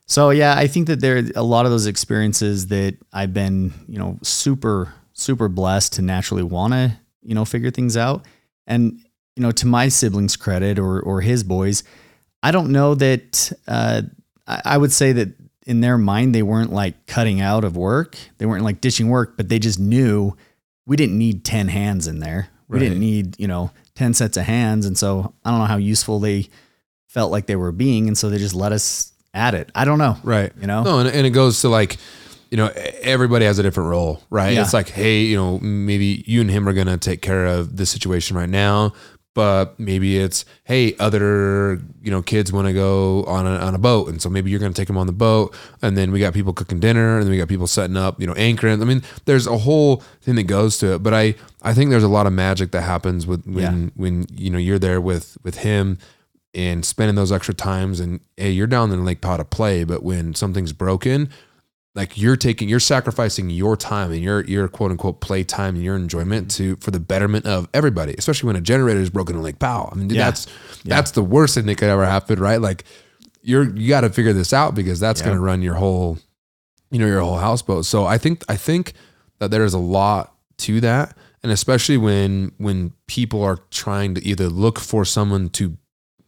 so 0.08 0.32
yeah, 0.32 0.56
I 0.58 0.66
think 0.66 0.88
that 0.88 1.02
there 1.02 1.18
are 1.18 1.24
a 1.36 1.44
lot 1.44 1.66
of 1.66 1.72
those 1.72 1.86
experiences 1.86 2.68
that 2.68 2.98
I've 3.14 3.34
been, 3.34 3.74
you 3.88 4.00
know, 4.00 4.18
super 4.24 4.94
super 5.14 5.50
blessed 5.50 5.94
to 5.94 6.02
naturally 6.02 6.44
want 6.44 6.74
to, 6.74 6.98
you 7.22 7.36
know, 7.36 7.46
figure 7.46 7.70
things 7.70 7.96
out. 7.98 8.26
And 8.66 9.00
you 9.36 9.44
know, 9.44 9.52
to 9.52 9.68
my 9.68 9.90
siblings' 9.90 10.36
credit 10.36 10.80
or 10.80 11.00
or 11.02 11.22
his 11.22 11.44
boys, 11.44 11.84
I 12.42 12.52
don't 12.52 12.72
know 12.72 12.96
that 12.96 13.52
uh, 13.68 14.02
I, 14.48 14.62
I 14.66 14.78
would 14.78 14.92
say 14.92 15.12
that 15.14 15.30
in 15.70 15.82
their 15.82 16.00
mind 16.00 16.34
they 16.34 16.42
weren't 16.42 16.74
like 16.74 17.06
cutting 17.06 17.42
out 17.42 17.64
of 17.64 17.78
work. 17.78 18.18
They 18.40 18.48
weren't 18.48 18.64
like 18.64 18.82
ditching 18.82 19.08
work, 19.08 19.38
but 19.38 19.50
they 19.50 19.60
just 19.60 19.80
knew 19.80 20.36
we 20.88 20.98
didn't 20.98 21.18
need 21.18 21.46
10 21.46 21.68
hands 21.68 22.08
in 22.08 22.20
there. 22.20 22.50
We 22.68 22.80
right. 22.80 22.86
didn't 22.86 23.00
need, 23.00 23.40
you 23.40 23.48
know, 23.48 23.70
10 23.94 24.16
sets 24.16 24.36
of 24.36 24.46
hands. 24.46 24.88
And 24.88 24.98
so 24.98 25.32
I 25.46 25.52
don't 25.52 25.60
know 25.60 25.66
how 25.66 25.78
useful 25.78 26.20
they 26.20 26.50
felt 27.08 27.32
like 27.32 27.46
they 27.46 27.56
were 27.56 27.72
being. 27.72 28.08
And 28.08 28.18
so 28.18 28.32
they 28.32 28.40
just 28.40 28.56
let 28.56 28.72
us 28.72 29.14
at 29.36 29.54
it. 29.54 29.72
I 29.76 29.86
don't 29.86 30.00
know. 30.00 30.18
Right. 30.24 30.52
You 30.60 30.66
know? 30.66 30.82
No, 30.82 31.00
and, 31.00 31.08
and 31.08 31.28
it 31.28 31.32
goes 31.32 31.62
to 31.62 31.70
like, 31.70 31.98
you 32.50 32.58
know, 32.58 32.72
everybody 33.02 33.46
has 33.46 33.60
a 33.60 33.64
different 33.64 33.92
role, 33.92 34.24
right? 34.32 34.56
Yeah. 34.56 34.64
It's 34.64 34.74
like, 34.74 34.90
hey, 34.90 35.22
you 35.22 35.38
know, 35.38 35.60
maybe 35.60 36.24
you 36.26 36.42
and 36.42 36.50
him 36.50 36.68
are 36.68 36.74
going 36.74 36.88
to 36.88 36.98
take 36.98 37.22
care 37.22 37.46
of 37.46 37.78
this 37.78 37.92
situation 37.92 38.36
right 38.36 38.50
now, 38.50 38.94
but 39.34 39.80
maybe 39.80 40.18
it's 40.18 40.44
hey 40.64 40.96
other 41.00 41.80
you 42.02 42.10
know 42.12 42.22
kids 42.22 42.52
want 42.52 42.68
to 42.68 42.74
go 42.74 43.24
on 43.26 43.46
a, 43.46 43.56
on 43.58 43.76
a 43.76 43.78
boat 43.78 44.10
and 44.10 44.22
so 44.22 44.30
maybe 44.30 44.50
you're 44.50 44.60
going 44.60 44.74
to 44.74 44.80
take 44.80 44.88
them 44.88 44.98
on 44.98 45.08
the 45.08 45.14
boat 45.14 45.56
and 45.82 45.98
then 45.98 46.12
we 46.12 46.20
got 46.20 46.34
people 46.34 46.52
cooking 46.52 46.80
dinner 46.80 47.18
and 47.18 47.24
then 47.24 47.32
we 47.32 47.38
got 47.38 47.48
people 47.48 47.68
setting 47.68 47.98
up 47.98 48.20
you 48.20 48.28
know 48.28 48.34
anchoring 48.34 48.82
i 48.82 48.86
mean 48.86 49.02
there's 49.26 49.48
a 49.48 49.60
whole 49.60 49.98
thing 50.22 50.36
that 50.36 50.44
goes 50.44 50.78
to 50.78 50.96
it 50.96 51.04
but 51.04 51.14
i 51.14 51.36
i 51.62 51.74
think 51.74 51.90
there's 51.90 52.04
a 52.04 52.08
lot 52.08 52.26
of 52.26 52.34
magic 52.34 52.72
that 52.72 52.82
happens 52.82 53.28
with 53.28 53.46
when 53.46 53.84
yeah. 53.84 53.90
when 53.96 54.26
you 54.36 54.50
know 54.50 54.58
you're 54.58 54.80
there 54.80 55.00
with 55.00 55.38
with 55.44 55.60
him 55.60 55.98
and 56.56 56.84
spending 56.84 57.16
those 57.16 57.32
extra 57.32 57.54
times 57.54 58.00
and 58.00 58.20
hey 58.36 58.50
you're 58.50 58.68
down 58.68 58.92
in 58.92 59.06
lake 59.06 59.22
Powell 59.22 59.38
to 59.38 59.46
play 59.46 59.84
but 59.84 60.02
when 60.02 60.34
something's 60.34 60.74
broken 60.74 61.30
like 61.96 62.18
you're 62.18 62.36
taking 62.36 62.70
you're 62.70 62.80
sacrificing 62.80 63.50
your 63.50 63.76
time 63.76 64.12
and 64.12 64.22
your 64.22 64.44
your 64.46 64.68
quote 64.68 64.92
unquote 64.92 65.22
play 65.22 65.44
time 65.44 65.76
and 65.76 65.84
your 65.84 65.96
enjoyment 65.96 66.50
to 66.52 66.76
for 66.78 66.92
the 66.92 67.00
betterment 67.00 67.46
of 67.46 67.68
everybody 67.74 68.14
especially 68.18 68.48
when 68.48 68.56
a 68.56 68.62
generator 68.62 69.00
is 69.00 69.10
broken 69.10 69.36
in 69.36 69.42
lake 69.42 69.60
powell 69.60 69.90
i 69.92 69.96
mean 69.96 70.10
yeah. 70.10 70.26
that's 70.26 70.48
yeah. 70.84 70.96
that's 70.96 71.12
the 71.12 71.24
worst 71.24 71.56
thing 71.56 71.66
that 71.66 71.76
could 71.76 71.90
ever 71.90 72.06
happen 72.06 72.40
right 72.40 72.62
like 72.62 72.84
you're 73.42 73.76
you 73.76 73.90
got 73.90 74.02
to 74.02 74.10
figure 74.10 74.34
this 74.34 74.54
out 74.54 74.76
because 74.76 75.00
that's 75.00 75.22
yeah. 75.22 75.28
going 75.28 75.38
to 75.38 75.44
run 75.44 75.62
your 75.62 75.76
whole 75.76 76.18
you 76.92 77.00
know 77.00 77.08
your 77.08 77.22
whole 77.22 77.38
houseboat 77.38 77.86
so 77.86 78.06
i 78.06 78.18
think 78.18 78.44
i 78.50 78.56
think 78.56 78.94
that 79.40 79.52
there's 79.52 79.74
a 79.74 79.80
lot 79.80 80.36
to 80.58 80.80
that 80.82 81.18
and 81.42 81.52
especially 81.52 81.98
when 81.98 82.52
when 82.58 82.94
people 83.08 83.44
are 83.44 83.58
trying 83.72 84.14
to 84.14 84.24
either 84.26 84.48
look 84.48 84.80
for 84.80 85.06
someone 85.06 85.50
to 85.50 85.78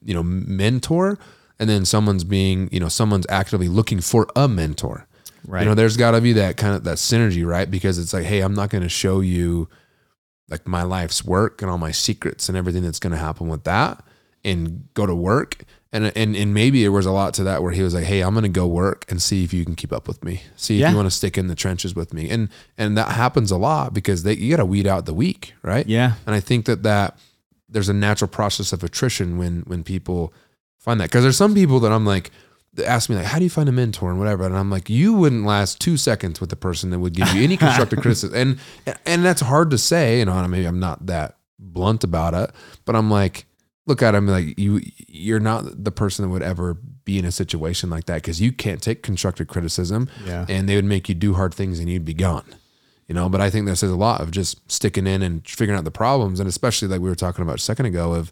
you 0.04 0.13
know 0.13 0.24
mentor 0.24 1.19
and 1.60 1.69
then 1.69 1.86
someone's 1.86 2.24
being 2.24 2.69
you 2.71 2.80
know 2.80 2.88
someone's 2.88 3.28
actively 3.30 3.67
looking 3.67 4.02
for 4.02 4.28
a 4.36 4.47
mentor 4.47 5.08
Right. 5.45 5.62
You 5.62 5.69
know, 5.69 5.75
there's 5.75 5.97
got 5.97 6.12
to 6.12 6.21
be 6.21 6.34
that 6.34 6.58
kind 6.58 6.75
of 6.75 6.84
that 6.84 6.97
synergy, 6.97 7.45
right? 7.45 7.69
Because 7.69 7.97
it's 7.97 8.13
like, 8.13 8.25
hey, 8.25 8.41
I'm 8.41 8.54
not 8.54 8.69
going 8.69 8.84
to 8.84 8.89
show 8.89 9.21
you 9.21 9.69
like 10.49 10.67
my 10.67 10.84
life's 10.84 11.23
work 11.23 11.62
and 11.62 11.71
all 11.71 11.77
my 11.77 11.91
secrets 11.91 12.49
and 12.49 12.58
everything 12.58 12.84
that's 12.84 12.99
going 12.99 13.12
to 13.12 13.17
happen 13.17 13.47
with 13.47 13.63
that 13.63 14.04
and 14.43 14.88
go 14.93 15.06
to 15.06 15.15
work. 15.15 15.63
And, 15.93 16.12
and 16.15 16.38
and 16.38 16.54
maybe 16.54 16.82
there 16.84 16.91
was 16.91 17.06
a 17.06 17.12
lot 17.12 17.34
to 17.34 17.43
that 17.43 17.62
where 17.62 17.73
he 17.73 17.82
was 17.84 17.93
like, 17.93 18.06
"Hey, 18.06 18.21
I'm 18.21 18.34
going 18.34 18.43
to 18.43 18.49
go 18.49 18.65
work 18.65 19.04
and 19.10 19.21
see 19.21 19.43
if 19.43 19.51
you 19.51 19.65
can 19.65 19.75
keep 19.75 19.91
up 19.91 20.08
with 20.08 20.23
me. 20.23 20.43
See 20.56 20.75
if 20.75 20.82
yeah. 20.82 20.91
you 20.91 20.95
want 20.95 21.08
to 21.08 21.12
stick 21.12 21.38
in 21.38 21.47
the 21.47 21.56
trenches 21.56 21.93
with 21.93 22.13
me." 22.13 22.30
And 22.30 22.47
and 22.77 22.97
that 22.97 23.10
happens 23.10 23.51
a 23.51 23.58
lot 23.58 23.93
because 23.93 24.23
they, 24.23 24.36
you 24.36 24.51
got 24.51 24.62
to 24.62 24.65
weed 24.65 24.88
out 24.88 25.06
the 25.06 25.13
weak, 25.13 25.54
right? 25.63 25.86
Yeah. 25.86 26.13
And 26.25 26.34
I 26.34 26.39
think 26.39 26.65
that 26.65 26.84
that 26.84 27.17
there's 27.67 27.89
a 27.89 27.93
natural 27.93 28.30
process 28.30 28.71
of 28.71 28.86
attrition 28.86 29.38
when 29.38 29.63
when 29.67 29.84
people 29.84 30.34
find 30.77 30.97
that 31.01 31.10
because 31.10 31.23
there's 31.23 31.36
some 31.36 31.54
people 31.54 31.82
that 31.82 31.91
I'm 31.91 32.06
like, 32.06 32.32
ask 32.80 33.10
me 33.10 33.16
like, 33.16 33.26
how 33.26 33.38
do 33.38 33.44
you 33.44 33.50
find 33.50 33.68
a 33.68 33.72
mentor 33.72 34.10
and 34.10 34.20
whatever, 34.20 34.46
and 34.46 34.58
I'm 34.58 34.70
like, 34.70 34.90
you 34.90 35.14
wouldn't 35.14 35.46
last 35.46 35.80
two 35.80 35.98
seconds 35.98 36.40
with 36.40 36.50
the 36.50 36.56
person 36.56 36.90
that 36.92 37.00
would 37.00 37.14
give 37.14 37.28
you 37.34 37.44
any 37.44 37.58
constructive 37.58 38.00
criticism, 38.02 38.36
and 38.86 38.96
and 39.06 39.26
that's 39.26 39.42
hard 39.42 39.72
to 39.72 39.78
say. 39.78 40.20
You 40.20 40.26
know, 40.26 40.48
maybe 40.48 40.66
I'm 40.66 40.80
not 40.80 41.06
that 41.08 41.38
blunt 41.60 42.04
about 42.04 42.34
it, 42.34 42.52
but 42.86 42.96
I'm 42.96 43.12
like, 43.12 43.46
look 43.88 44.02
at 44.02 44.16
him 44.16 44.28
like 44.28 44.58
you, 44.58 44.82
you're 45.08 45.40
not 45.40 45.84
the 45.84 45.92
person 45.92 46.24
that 46.24 46.30
would 46.30 46.44
ever 46.44 46.76
be 47.04 47.20
in 47.20 47.26
a 47.26 47.32
situation 47.32 47.90
like 47.90 48.06
that 48.06 48.16
because 48.16 48.40
you 48.40 48.52
can't 48.52 48.82
take 48.82 49.04
constructive 49.04 49.48
criticism, 49.48 50.10
yeah. 50.26 50.46
and 50.48 50.70
they 50.70 50.76
would 50.76 50.86
make 50.86 51.10
you 51.10 51.16
do 51.16 51.34
hard 51.34 51.54
things 51.54 51.80
and 51.80 51.90
you'd 51.90 52.06
be 52.06 52.14
gone. 52.14 52.46
You 53.08 53.16
know, 53.16 53.28
but 53.28 53.42
I 53.42 53.50
think 53.50 53.66
that 53.66 53.76
says 53.76 53.92
a 53.92 53.98
lot 53.98 54.22
of 54.22 54.32
just 54.32 54.72
sticking 54.72 55.06
in 55.06 55.22
and 55.22 55.46
figuring 55.46 55.78
out 55.78 55.84
the 55.84 55.92
problems, 55.92 56.40
and 56.40 56.48
especially 56.48 56.88
like 56.88 57.02
we 57.02 57.10
were 57.10 57.16
talking 57.16 57.44
about 57.44 57.58
a 57.58 57.62
second 57.62 57.86
ago 57.88 58.14
of 58.14 58.32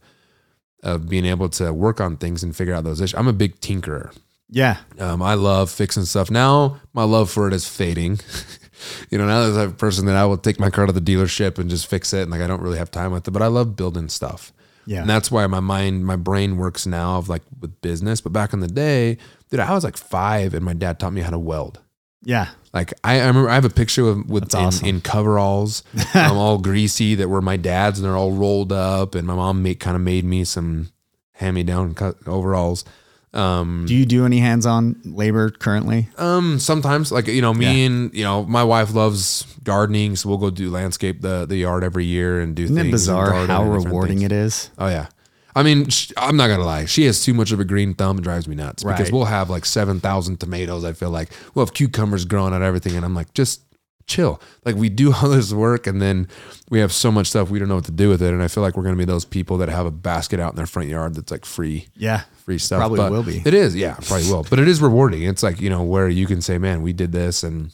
of 0.81 1.09
being 1.09 1.25
able 1.25 1.49
to 1.49 1.73
work 1.73 1.99
on 1.99 2.15
things 2.15 2.41
and 2.41 2.55
figure 2.55 2.73
out 2.73 2.85
those 2.85 3.01
issues. 3.01 3.19
I'm 3.19 3.27
a 3.27 3.33
big 3.33 3.59
tinkerer. 3.59 4.15
Yeah. 4.49 4.77
Um, 4.97 5.21
I 5.21 5.35
love 5.35 5.69
fixing 5.69 6.05
stuff. 6.05 6.31
Now 6.31 6.79
my 6.93 7.03
love 7.03 7.29
for 7.29 7.47
it 7.47 7.53
is 7.53 7.67
fading. 7.67 8.19
you 9.09 9.17
know, 9.17 9.27
now 9.27 9.43
there's 9.43 9.57
a 9.57 9.73
person 9.73 10.05
that 10.07 10.15
I 10.15 10.25
will 10.25 10.37
take 10.37 10.59
my 10.59 10.69
car 10.69 10.85
to 10.85 10.93
the 10.93 11.01
dealership 11.01 11.57
and 11.57 11.69
just 11.69 11.87
fix 11.87 12.13
it. 12.13 12.23
And 12.23 12.31
like, 12.31 12.41
I 12.41 12.47
don't 12.47 12.61
really 12.61 12.77
have 12.77 12.91
time 12.91 13.11
with 13.11 13.27
it, 13.27 13.31
but 13.31 13.41
I 13.41 13.47
love 13.47 13.75
building 13.75 14.09
stuff. 14.09 14.51
Yeah. 14.85 15.01
And 15.01 15.09
that's 15.09 15.29
why 15.29 15.45
my 15.47 15.59
mind, 15.59 16.05
my 16.05 16.15
brain 16.15 16.57
works 16.57 16.87
now 16.87 17.17
of 17.17 17.29
like 17.29 17.43
with 17.59 17.79
business. 17.81 18.21
But 18.21 18.33
back 18.33 18.53
in 18.53 18.59
the 18.59 18.67
day, 18.67 19.17
dude, 19.49 19.59
I 19.59 19.73
was 19.73 19.83
like 19.83 19.97
five 19.97 20.53
and 20.53 20.65
my 20.65 20.73
dad 20.73 20.99
taught 20.99 21.13
me 21.13 21.21
how 21.21 21.29
to 21.29 21.39
weld. 21.39 21.79
Yeah. 22.23 22.47
Like 22.73 22.93
I, 23.03 23.19
I 23.21 23.27
remember 23.27 23.49
I 23.49 23.55
have 23.55 23.65
a 23.65 23.69
picture 23.69 24.07
of 24.09 24.29
with 24.29 24.53
in, 24.53 24.59
awesome. 24.59 24.87
in, 24.87 25.01
coveralls, 25.01 25.83
I'm 26.13 26.37
all 26.37 26.57
greasy 26.57 27.15
that 27.15 27.29
were 27.29 27.41
my 27.41 27.55
dad's 27.55 27.99
and 27.99 28.05
they're 28.05 28.17
all 28.17 28.31
rolled 28.31 28.71
up. 28.71 29.13
And 29.13 29.27
my 29.27 29.35
mom 29.35 29.61
made 29.61 29.79
kind 29.79 29.95
of 29.95 30.01
made 30.01 30.25
me 30.25 30.43
some 30.43 30.89
hand 31.33 31.55
me 31.55 31.63
down 31.63 31.95
overalls. 32.25 32.83
Um, 33.31 33.85
do 33.87 33.95
you 33.95 34.05
do 34.05 34.25
any 34.25 34.39
hands-on 34.39 35.01
labor 35.05 35.51
currently? 35.51 36.09
Um, 36.17 36.57
sometimes, 36.57 37.11
like 37.11 37.27
you 37.27 37.41
know, 37.41 37.53
me 37.53 37.65
yeah. 37.65 37.85
and 37.85 38.13
you 38.13 38.23
know, 38.23 38.43
my 38.43 38.63
wife 38.63 38.93
loves 38.93 39.45
gardening, 39.63 40.15
so 40.15 40.29
we'll 40.29 40.39
go 40.39 40.49
do 40.49 40.71
landscape 40.71 41.21
the 41.21 41.45
the 41.45 41.57
yard 41.57 41.83
every 41.83 42.05
year 42.05 42.39
and 42.39 42.55
do. 42.55 42.63
Isn't 42.63 42.75
things 42.75 42.87
it 42.87 42.91
bizarre 42.91 43.45
how 43.45 43.63
rewarding 43.63 44.23
it 44.23 44.31
is? 44.31 44.71
Oh 44.79 44.87
yeah, 44.87 45.07
I 45.55 45.61
mean, 45.61 45.87
I'm 46.17 46.37
not 46.37 46.47
gonna 46.47 46.65
lie. 46.65 46.85
She 46.85 47.05
has 47.05 47.23
too 47.23 47.35
much 47.35 47.51
of 47.51 47.59
a 47.59 47.65
green 47.65 47.93
thumb. 47.93 48.17
It 48.17 48.23
drives 48.23 48.47
me 48.47 48.55
nuts 48.55 48.83
right. 48.83 48.97
because 48.97 49.11
we'll 49.11 49.25
have 49.25 49.49
like 49.49 49.65
seven 49.65 49.99
thousand 49.99 50.39
tomatoes. 50.39 50.83
I 50.83 50.93
feel 50.93 51.11
like 51.11 51.29
we'll 51.53 51.65
have 51.65 51.73
cucumbers 51.73 52.25
growing 52.25 52.53
on 52.53 52.63
everything, 52.63 52.95
and 52.95 53.05
I'm 53.05 53.13
like, 53.13 53.33
just 53.33 53.61
chill. 54.09 54.41
Like 54.65 54.75
we 54.75 54.89
do 54.89 55.13
all 55.21 55.29
this 55.29 55.53
work 55.53 55.87
and 55.87 56.01
then 56.01 56.27
we 56.69 56.79
have 56.79 56.91
so 56.91 57.11
much 57.11 57.27
stuff 57.27 57.49
we 57.49 57.59
don't 57.59 57.69
know 57.69 57.75
what 57.75 57.85
to 57.85 57.91
do 57.91 58.09
with 58.09 58.21
it. 58.21 58.33
And 58.33 58.43
I 58.43 58.49
feel 58.49 58.61
like 58.61 58.75
we're 58.75 58.83
gonna 58.83 58.97
be 58.97 59.05
those 59.05 59.25
people 59.25 59.57
that 59.59 59.69
have 59.69 59.85
a 59.85 59.91
basket 59.91 60.39
out 60.39 60.51
in 60.51 60.55
their 60.57 60.65
front 60.65 60.89
yard 60.89 61.15
that's 61.15 61.31
like 61.31 61.45
free. 61.45 61.87
Yeah. 61.95 62.23
Free 62.43 62.57
stuff. 62.57 62.79
Probably 62.79 62.97
but 62.97 63.11
will 63.11 63.23
be. 63.23 63.41
It 63.45 63.53
is, 63.53 63.75
yeah, 63.75 63.95
probably 64.01 64.29
will. 64.29 64.43
But 64.49 64.59
it 64.59 64.67
is 64.67 64.81
rewarding. 64.81 65.23
It's 65.23 65.43
like, 65.43 65.61
you 65.61 65.69
know, 65.69 65.83
where 65.83 66.09
you 66.09 66.27
can 66.27 66.41
say, 66.41 66.57
Man, 66.57 66.81
we 66.81 66.91
did 66.91 67.11
this 67.11 67.43
and 67.43 67.71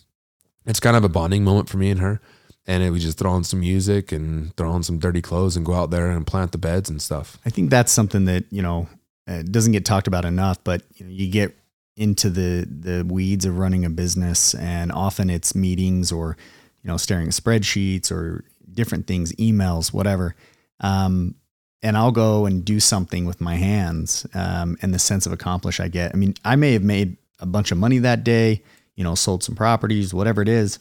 it's 0.65 0.79
kind 0.79 0.95
of 0.95 1.03
a 1.03 1.09
bonding 1.09 1.43
moment 1.43 1.69
for 1.69 1.77
me 1.77 1.89
and 1.89 1.99
her. 1.99 2.21
And 2.67 2.81
it, 2.81 2.89
we 2.89 2.99
just 2.99 3.19
throw 3.19 3.31
on 3.31 3.43
some 3.43 3.59
music 3.59 4.11
and 4.11 4.55
throw 4.57 4.71
on 4.71 4.81
some 4.81 4.97
dirty 4.97 5.21
clothes 5.21 5.55
and 5.55 5.65
go 5.65 5.73
out 5.73 5.91
there 5.91 6.09
and 6.09 6.25
plant 6.25 6.51
the 6.51 6.57
beds 6.57 6.89
and 6.89 6.99
stuff. 6.99 7.37
I 7.45 7.51
think 7.51 7.69
that's 7.69 7.91
something 7.91 8.25
that, 8.25 8.45
you 8.49 8.63
know, 8.63 8.87
it 9.27 9.51
doesn't 9.51 9.71
get 9.71 9.85
talked 9.85 10.07
about 10.07 10.25
enough, 10.25 10.63
but 10.63 10.81
you, 10.95 11.05
know, 11.05 11.11
you 11.11 11.29
get 11.29 11.55
into 11.97 12.29
the 12.29 12.65
the 12.65 13.05
weeds 13.05 13.45
of 13.45 13.57
running 13.57 13.85
a 13.85 13.89
business, 13.89 14.53
and 14.55 14.91
often 14.91 15.29
it's 15.29 15.55
meetings 15.55 16.11
or 16.11 16.37
you 16.83 16.89
know 16.89 16.97
staring 16.97 17.27
at 17.27 17.33
spreadsheets 17.33 18.11
or 18.11 18.43
different 18.71 19.07
things, 19.07 19.33
emails, 19.33 19.93
whatever. 19.93 20.35
Um, 20.81 21.35
and 21.81 21.95
I'll 21.95 22.11
go 22.11 22.45
and 22.45 22.65
do 22.65 22.79
something 22.79 23.25
with 23.25 23.39
my 23.39 23.55
hands 23.55 24.25
um, 24.33 24.75
and 24.81 24.93
the 24.93 24.99
sense 24.99 25.25
of 25.25 25.31
accomplish 25.31 25.79
I 25.79 25.87
get. 25.87 26.13
I 26.13 26.17
mean, 26.17 26.33
I 26.43 26.55
may 26.55 26.73
have 26.73 26.83
made 26.83 27.17
a 27.39 27.45
bunch 27.45 27.71
of 27.71 27.77
money 27.77 27.99
that 27.99 28.23
day, 28.23 28.63
you 28.95 29.03
know, 29.03 29.13
sold 29.13 29.43
some 29.43 29.55
properties, 29.55 30.13
whatever 30.13 30.41
it 30.41 30.49
is, 30.49 30.79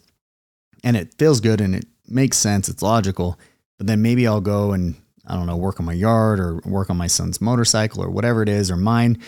and 0.83 0.96
it 0.96 1.14
feels 1.18 1.40
good 1.40 1.61
and 1.61 1.74
it 1.74 1.85
makes 2.09 2.38
sense. 2.38 2.68
It's 2.68 2.83
logical. 2.83 3.38
But 3.77 3.87
then 3.87 4.03
maybe 4.03 4.27
I'll 4.27 4.40
go 4.40 4.72
and 4.72 4.94
I 5.27 5.35
don't 5.35 5.46
know, 5.46 5.57
work 5.57 5.81
on 5.81 5.87
my 5.87 5.92
yard 5.92 6.38
or 6.38 6.61
work 6.64 6.90
on 6.90 6.96
my 6.96 7.07
son's 7.07 7.40
motorcycle 7.40 8.03
or 8.03 8.11
whatever 8.11 8.42
it 8.42 8.48
is 8.48 8.70
or 8.70 8.77
mine. 8.77 9.18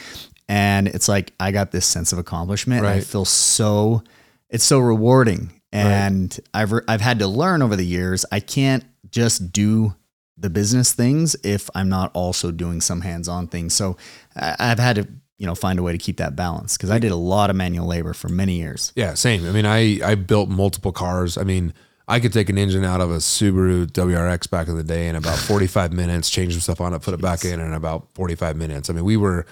And 0.49 0.89
it's 0.89 1.09
like 1.09 1.33
I 1.41 1.53
got 1.53 1.73
this 1.73 1.87
sense 1.87 2.13
of 2.13 2.19
accomplishment. 2.19 2.83
Right. 2.83 2.97
I 2.97 3.01
feel 3.01 3.25
so 3.25 4.03
it's 4.49 4.65
so 4.65 4.79
rewarding. 4.79 5.53
And 5.73 6.39
right. 6.55 6.63
I've 6.63 6.73
I've 6.89 7.01
had 7.01 7.19
to 7.19 7.27
learn 7.27 7.63
over 7.63 7.77
the 7.77 7.87
years 7.87 8.25
I 8.31 8.41
can't 8.41 8.85
just 9.11 9.53
do 9.53 9.95
the 10.39 10.51
business 10.51 10.93
things 10.93 11.35
if 11.43 11.71
I'm 11.75 11.89
not 11.89 12.11
also 12.15 12.51
doing 12.51 12.81
some 12.81 13.01
hands-on 13.01 13.49
things. 13.49 13.75
So 13.75 13.97
I've 14.37 14.79
had 14.79 14.97
to 14.97 15.09
you 15.39 15.47
know 15.47 15.55
find 15.55 15.79
a 15.79 15.83
way 15.83 15.93
to 15.93 15.99
keep 15.99 16.19
that 16.19 16.37
balance 16.37 16.77
because 16.77 16.91
I 16.91 16.99
did 16.99 17.11
a 17.11 17.17
lot 17.17 17.51
of 17.51 17.57
manual 17.57 17.87
labor 17.87 18.15
for 18.15 18.29
many 18.29 18.55
years. 18.55 18.93
Yeah, 18.97 19.15
same. 19.15 19.47
I 19.47 19.53
mean, 19.53 19.67
I 19.67 20.01
I 20.05 20.15
built 20.15 20.49
multiple 20.49 20.93
cars. 20.93 21.37
I 21.37 21.43
mean, 21.43 21.75
I 22.09 22.21
could 22.21 22.33
take 22.33 22.49
an 22.49 22.57
engine 22.59 22.85
out 22.85 23.01
of 23.01 23.11
a 23.11 23.17
Subaru 23.17 23.87
WRX 23.87 24.49
back 24.49 24.69
in 24.69 24.77
the 24.77 24.85
day 24.85 25.09
in 25.09 25.17
about 25.17 25.39
45 25.39 25.93
minutes, 25.93 26.31
change 26.31 26.53
some 26.53 26.61
stuff 26.61 26.81
on 26.81 26.95
it, 26.95 27.03
put 27.03 27.15
it 27.15 27.21
back 27.21 27.45
in 27.45 27.61
in 27.61 27.73
about 27.73 28.09
45 28.15 28.57
minutes. 28.57 28.89
I 28.89 28.93
mean, 28.93 29.05
we 29.05 29.17
were 29.17 29.47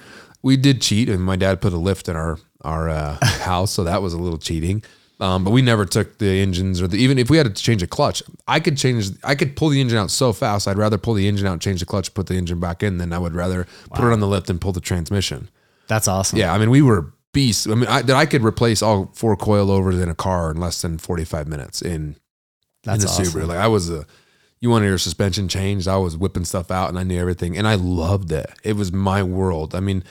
we 0.45 0.59
did 0.59 0.83
cheat, 0.83 1.09
and 1.09 1.23
my 1.23 1.37
dad 1.37 1.63
put 1.63 1.73
a 1.73 1.79
lift 1.79 2.09
in 2.09 2.15
our 2.15 2.39
our 2.61 2.89
uh, 2.89 3.19
house, 3.23 3.73
so 3.73 3.83
that 3.85 4.03
was 4.03 4.13
a 4.13 4.19
little 4.19 4.39
cheating. 4.39 4.85
Um, 5.21 5.43
but 5.45 5.53
we 5.53 5.63
never 5.63 5.87
took 5.87 6.19
the 6.19 6.27
engines 6.41 6.83
or 6.83 6.89
the, 6.89 6.99
even 6.99 7.19
if 7.19 7.31
we 7.31 7.37
had 7.37 7.55
to 7.55 7.63
change 7.63 7.83
a 7.83 7.87
clutch, 7.87 8.23
I 8.49 8.59
could 8.59 8.77
change, 8.77 9.11
I 9.23 9.37
could 9.37 9.57
pull 9.57 9.69
the 9.69 9.81
engine 9.81 9.97
out 9.97 10.11
so 10.11 10.33
fast. 10.33 10.67
I'd 10.67 10.77
rather 10.77 10.99
pull 10.99 11.15
the 11.15 11.29
engine 11.29 11.47
out, 11.47 11.61
change 11.61 11.81
the 11.81 11.87
clutch, 11.87 12.13
put 12.15 12.27
the 12.27 12.35
engine 12.35 12.59
back 12.59 12.83
in 12.83 12.99
than 12.99 13.13
I 13.13 13.19
would 13.19 13.33
rather 13.33 13.67
wow. 13.91 13.97
put 13.97 14.09
it 14.09 14.13
on 14.13 14.19
the 14.19 14.27
lift 14.27 14.51
and 14.51 14.61
pull 14.61 14.73
the 14.73 14.81
transmission. 14.81 15.49
That's 15.87 16.09
awesome. 16.09 16.41
Yeah. 16.41 16.53
I 16.53 16.59
mean, 16.59 16.69
we 16.69 16.83
were 16.83 17.13
beasts. 17.33 17.69
I 17.69 17.75
mean, 17.75 17.87
I, 17.87 18.03
that 18.03 18.17
I 18.17 18.27
could 18.27 18.43
replace 18.43 18.83
all 18.83 19.13
four 19.15 19.37
coilovers 19.37 20.03
in 20.03 20.09
a 20.09 20.17
car 20.17 20.51
in 20.51 20.59
less 20.59 20.83
than 20.83 20.99
45 20.99 21.47
minutes 21.47 21.81
in, 21.81 22.17
That's 22.83 23.05
in 23.05 23.07
the 23.07 23.13
awesome. 23.13 23.41
Subaru. 23.41 23.47
Like 23.47 23.59
I 23.59 23.69
was 23.69 23.91
a, 23.91 24.07
you 24.59 24.69
wanted 24.69 24.87
your 24.87 24.99
suspension 24.99 25.47
changed. 25.47 25.87
I 25.87 25.97
was 25.97 26.17
whipping 26.17 26.45
stuff 26.45 26.73
out 26.73 26.89
and 26.89 26.99
I 26.99 27.05
knew 27.05 27.21
everything 27.21 27.57
and 27.57 27.69
I 27.69 27.77
loved 27.77 28.33
it. 28.33 28.51
It 28.65 28.75
was 28.75 28.93
my 28.93 29.23
world. 29.23 29.77
I 29.77 29.81
mean, 29.81 30.03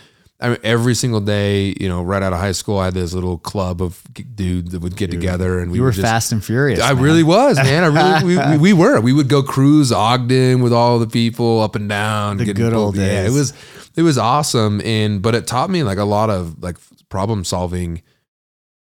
I 0.44 0.50
mean, 0.50 0.58
every 0.62 0.94
single 0.94 1.22
day, 1.22 1.74
you 1.80 1.88
know, 1.88 2.04
right 2.04 2.22
out 2.22 2.34
of 2.34 2.40
high 2.40 2.52
school, 2.52 2.78
I 2.78 2.86
had 2.86 2.94
this 2.94 3.14
little 3.14 3.38
club 3.38 3.82
of 3.82 4.04
dudes 4.36 4.74
that 4.74 4.82
would 4.82 4.98
get 4.98 5.10
Dude, 5.10 5.22
together, 5.22 5.60
and 5.60 5.72
we 5.72 5.80
were 5.80 5.92
just, 5.92 6.02
fast 6.02 6.34
and 6.34 6.44
furious. 6.44 6.82
I 6.82 6.94
man. 6.94 7.02
really 7.02 7.24
was, 7.24 7.56
man. 7.56 7.86
I 7.86 7.88
really, 7.88 8.36
we, 8.36 8.52
we, 8.52 8.58
we, 8.58 8.74
were. 8.74 9.00
We 9.00 9.14
would 9.14 9.30
go 9.30 9.42
cruise 9.42 9.94
Ogden 9.94 10.62
with 10.62 10.74
all 10.74 11.00
the 11.00 11.08
people 11.08 11.62
up 11.62 11.76
and 11.76 11.88
down. 11.88 12.38
The 12.38 12.54
good 12.54 12.74
old 12.74 12.96
days. 12.96 13.08
Yeah, 13.08 13.26
it 13.26 13.32
was, 13.32 13.54
it 13.96 14.02
was 14.02 14.18
awesome, 14.18 14.82
and 14.82 15.22
but 15.22 15.34
it 15.34 15.48
taught 15.48 15.70
me 15.70 15.82
like 15.82 15.98
a 15.98 16.04
lot 16.04 16.30
of 16.30 16.62
like 16.62 16.76
problem 17.08 17.46
solving, 17.46 18.02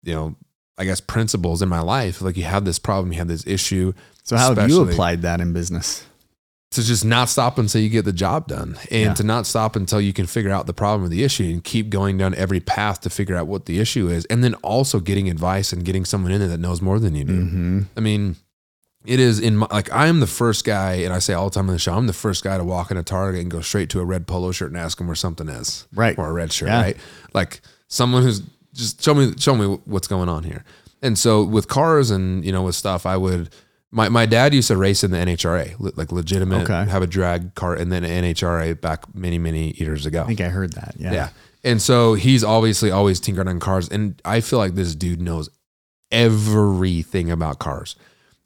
you 0.03 0.13
know, 0.13 0.35
I 0.77 0.83
guess 0.83 0.99
principles 0.99 1.61
in 1.61 1.69
my 1.69 1.79
life. 1.79 2.21
Like 2.21 2.35
you 2.35 2.43
have 2.43 2.65
this 2.65 2.79
problem, 2.79 3.13
you 3.13 3.19
have 3.19 3.29
this 3.29 3.47
issue. 3.47 3.93
So 4.23 4.35
how 4.35 4.53
have 4.53 4.69
you 4.69 4.81
applied 4.81 5.21
that 5.21 5.39
in 5.39 5.53
business? 5.53 6.05
To 6.71 6.83
just 6.83 7.05
not 7.05 7.29
stop 7.29 7.57
until 7.57 7.81
you 7.81 7.89
get 7.89 8.05
the 8.05 8.13
job 8.13 8.47
done 8.47 8.77
and 8.91 9.05
yeah. 9.05 9.13
to 9.13 9.23
not 9.23 9.45
stop 9.45 9.75
until 9.75 10.01
you 10.01 10.11
can 10.11 10.25
figure 10.25 10.51
out 10.51 10.67
the 10.67 10.73
problem 10.73 11.05
or 11.05 11.09
the 11.09 11.23
issue 11.23 11.45
and 11.45 11.63
keep 11.63 11.89
going 11.89 12.17
down 12.17 12.35
every 12.35 12.59
path 12.59 13.01
to 13.01 13.09
figure 13.09 13.35
out 13.35 13.47
what 13.47 13.65
the 13.65 13.79
issue 13.79 14.09
is 14.09 14.25
and 14.25 14.43
then 14.43 14.53
also 14.55 14.99
getting 14.99 15.29
advice 15.29 15.71
and 15.71 15.85
getting 15.85 16.03
someone 16.03 16.31
in 16.31 16.39
there 16.39 16.49
that 16.49 16.59
knows 16.59 16.81
more 16.81 16.99
than 16.99 17.15
you 17.15 17.23
do 17.23 17.45
mm-hmm. 17.45 17.81
i 17.95 17.99
mean 17.99 18.35
it 19.05 19.19
is 19.19 19.39
in 19.39 19.57
my 19.57 19.67
like 19.71 19.91
i'm 19.93 20.19
the 20.19 20.27
first 20.27 20.65
guy 20.65 20.95
and 20.95 21.13
i 21.13 21.19
say 21.19 21.33
all 21.33 21.49
the 21.49 21.53
time 21.53 21.69
on 21.69 21.73
the 21.73 21.79
show 21.79 21.93
i'm 21.93 22.07
the 22.07 22.13
first 22.13 22.43
guy 22.43 22.57
to 22.57 22.63
walk 22.63 22.91
in 22.91 22.97
a 22.97 23.03
target 23.03 23.41
and 23.41 23.51
go 23.51 23.61
straight 23.61 23.89
to 23.89 23.99
a 23.99 24.05
red 24.05 24.27
polo 24.27 24.51
shirt 24.51 24.69
and 24.69 24.77
ask 24.77 24.97
them 24.97 25.07
where 25.07 25.15
something 25.15 25.47
is 25.47 25.87
right 25.93 26.17
or 26.17 26.27
a 26.27 26.33
red 26.33 26.51
shirt 26.51 26.69
yeah. 26.69 26.81
right 26.81 26.97
like 27.33 27.61
someone 27.87 28.23
who's 28.23 28.41
just 28.73 29.01
show 29.01 29.13
me 29.13 29.33
show 29.37 29.55
me 29.55 29.79
what's 29.85 30.07
going 30.07 30.27
on 30.27 30.43
here 30.43 30.65
and 31.01 31.17
so 31.17 31.43
with 31.43 31.67
cars 31.67 32.11
and 32.11 32.43
you 32.43 32.51
know 32.51 32.63
with 32.63 32.75
stuff 32.75 33.05
i 33.05 33.15
would 33.15 33.49
my, 33.91 34.09
my 34.09 34.25
dad 34.25 34.53
used 34.53 34.67
to 34.69 34.77
race 34.77 35.03
in 35.03 35.11
the 35.11 35.17
NHRA, 35.17 35.75
like 35.95 36.11
legitimate, 36.11 36.69
okay. 36.69 36.89
have 36.89 37.01
a 37.01 37.07
drag 37.07 37.55
cart, 37.55 37.79
and 37.79 37.91
then 37.91 38.03
NHRA 38.03 38.79
back 38.79 39.13
many, 39.15 39.37
many 39.37 39.71
years 39.77 40.05
ago. 40.05 40.23
I 40.23 40.27
think 40.27 40.41
I 40.41 40.49
heard 40.49 40.73
that. 40.73 40.95
Yeah. 40.97 41.13
Yeah. 41.13 41.29
And 41.63 41.81
so 41.81 42.13
he's 42.13 42.43
obviously 42.43 42.91
always 42.91 43.19
tinkered 43.19 43.47
on 43.47 43.59
cars. 43.59 43.89
And 43.89 44.21
I 44.23 44.41
feel 44.41 44.59
like 44.59 44.75
this 44.75 44.93
dude 44.93 45.21
knows 45.21 45.49
everything 46.11 47.31
about 47.31 47.59
cars. 47.59 47.95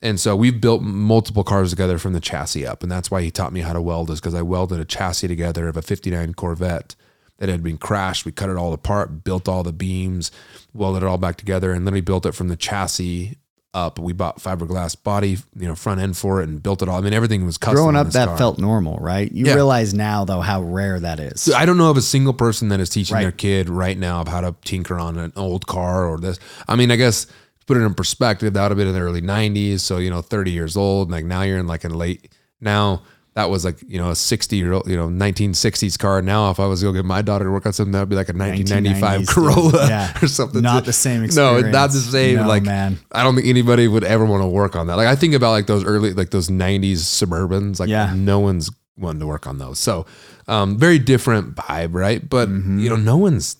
And 0.01 0.19
so 0.19 0.35
we've 0.35 0.61
built 0.61 0.81
multiple 0.81 1.43
cars 1.43 1.71
together 1.71 1.97
from 1.97 2.13
the 2.13 2.21
chassis 2.21 2.65
up. 2.65 2.83
And 2.83 2.91
that's 2.91 3.11
why 3.11 3.21
he 3.21 3.31
taught 3.31 3.51
me 3.51 3.61
how 3.61 3.73
to 3.73 3.81
weld, 3.81 4.09
is 4.09 4.21
because 4.21 4.35
I 4.35 4.41
welded 4.41 4.79
a 4.79 4.85
chassis 4.85 5.27
together 5.27 5.67
of 5.67 5.75
a 5.75 5.81
59 5.81 6.33
Corvette 6.35 6.95
that 7.39 7.49
had 7.49 7.63
been 7.63 7.77
crashed. 7.77 8.25
We 8.25 8.31
cut 8.31 8.49
it 8.49 8.55
all 8.55 8.71
apart, 8.71 9.23
built 9.23 9.49
all 9.49 9.63
the 9.63 9.73
beams, 9.73 10.31
welded 10.73 11.03
it 11.03 11.07
all 11.07 11.17
back 11.17 11.37
together, 11.37 11.73
and 11.73 11.87
then 11.87 11.93
we 11.93 12.01
built 12.01 12.25
it 12.25 12.33
from 12.33 12.49
the 12.49 12.55
chassis 12.55 13.37
up. 13.73 13.99
We 13.99 14.13
bought 14.13 14.39
fiberglass 14.39 15.01
body, 15.01 15.37
you 15.55 15.67
know, 15.67 15.75
front 15.75 16.01
end 16.01 16.17
for 16.17 16.41
it 16.41 16.49
and 16.49 16.61
built 16.61 16.81
it 16.81 16.89
all. 16.89 16.97
I 16.97 17.01
mean, 17.01 17.13
everything 17.13 17.45
was 17.45 17.57
custom. 17.57 17.75
Growing 17.75 17.95
up, 17.95 18.07
that 18.09 18.27
car. 18.29 18.37
felt 18.37 18.59
normal, 18.59 18.97
right? 18.97 19.31
You 19.31 19.45
yeah. 19.45 19.53
realize 19.53 19.93
now 19.93 20.25
though 20.25 20.41
how 20.41 20.61
rare 20.61 20.99
that 20.99 21.19
is. 21.19 21.51
I 21.53 21.65
don't 21.65 21.77
know 21.77 21.89
of 21.89 21.97
a 21.97 22.01
single 22.01 22.33
person 22.33 22.69
that 22.69 22.79
is 22.79 22.89
teaching 22.89 23.15
right. 23.15 23.21
their 23.21 23.31
kid 23.31 23.69
right 23.69 23.97
now 23.97 24.21
of 24.21 24.27
how 24.27 24.41
to 24.41 24.55
tinker 24.63 24.97
on 24.97 25.17
an 25.17 25.33
old 25.35 25.67
car 25.67 26.07
or 26.07 26.17
this. 26.17 26.39
I 26.67 26.75
mean, 26.75 26.91
I 26.91 26.95
guess 26.95 27.27
put 27.65 27.77
it 27.77 27.81
in 27.81 27.93
perspective, 27.93 28.53
that 28.53 28.63
would 28.63 28.71
have 28.71 28.77
been 28.77 28.87
in 28.87 28.93
the 28.93 29.01
early 29.01 29.21
'90s. 29.21 29.81
So 29.81 29.97
you 29.97 30.09
know, 30.09 30.21
30 30.21 30.51
years 30.51 30.75
old. 30.75 31.11
Like 31.11 31.25
now 31.25 31.43
you're 31.43 31.59
in 31.59 31.67
like 31.67 31.83
a 31.83 31.89
late 31.89 32.31
now 32.61 33.03
that 33.39 33.49
was 33.49 33.63
like 33.63 33.77
you 33.87 33.97
know 33.97 34.09
a 34.09 34.15
60 34.15 34.57
year 34.57 34.73
old 34.73 34.85
you 34.85 34.97
know 34.97 35.07
1960s 35.07 35.97
car 35.97 36.21
now 36.21 36.51
if 36.51 36.59
i 36.59 36.65
was 36.65 36.83
going 36.83 36.93
to 36.93 36.99
get 36.99 37.05
my 37.05 37.21
daughter 37.21 37.45
to 37.45 37.51
work 37.51 37.65
on 37.65 37.71
something 37.71 37.93
that 37.93 38.01
would 38.01 38.09
be 38.09 38.15
like 38.17 38.27
a 38.27 38.33
1995 38.33 39.27
corolla 39.27 39.87
yeah. 39.87 40.13
or 40.21 40.27
something 40.27 40.61
not 40.61 40.83
the 40.83 40.91
same 40.91 41.23
experience. 41.23 41.63
no 41.63 41.71
not 41.71 41.91
the 41.91 41.99
same 41.99 42.35
no, 42.35 42.47
like 42.47 42.63
man. 42.63 42.99
i 43.13 43.23
don't 43.23 43.35
think 43.35 43.47
anybody 43.47 43.87
would 43.87 44.03
ever 44.03 44.25
want 44.25 44.43
to 44.43 44.47
work 44.47 44.75
on 44.75 44.87
that 44.87 44.97
like 44.97 45.07
i 45.07 45.15
think 45.15 45.33
about 45.33 45.51
like 45.51 45.67
those 45.67 45.85
early 45.85 46.11
like 46.13 46.31
those 46.31 46.49
90s 46.49 46.97
suburbans 46.97 47.79
like 47.79 47.87
yeah. 47.87 48.13
no 48.13 48.39
one's 48.39 48.69
wanting 48.97 49.21
to 49.21 49.27
work 49.27 49.47
on 49.47 49.57
those 49.57 49.79
so 49.79 50.05
um 50.49 50.77
very 50.77 50.99
different 50.99 51.55
vibe 51.55 51.93
right 51.93 52.27
but 52.29 52.49
mm-hmm. 52.49 52.77
you 52.79 52.89
know 52.89 52.97
no 52.97 53.15
one's 53.15 53.55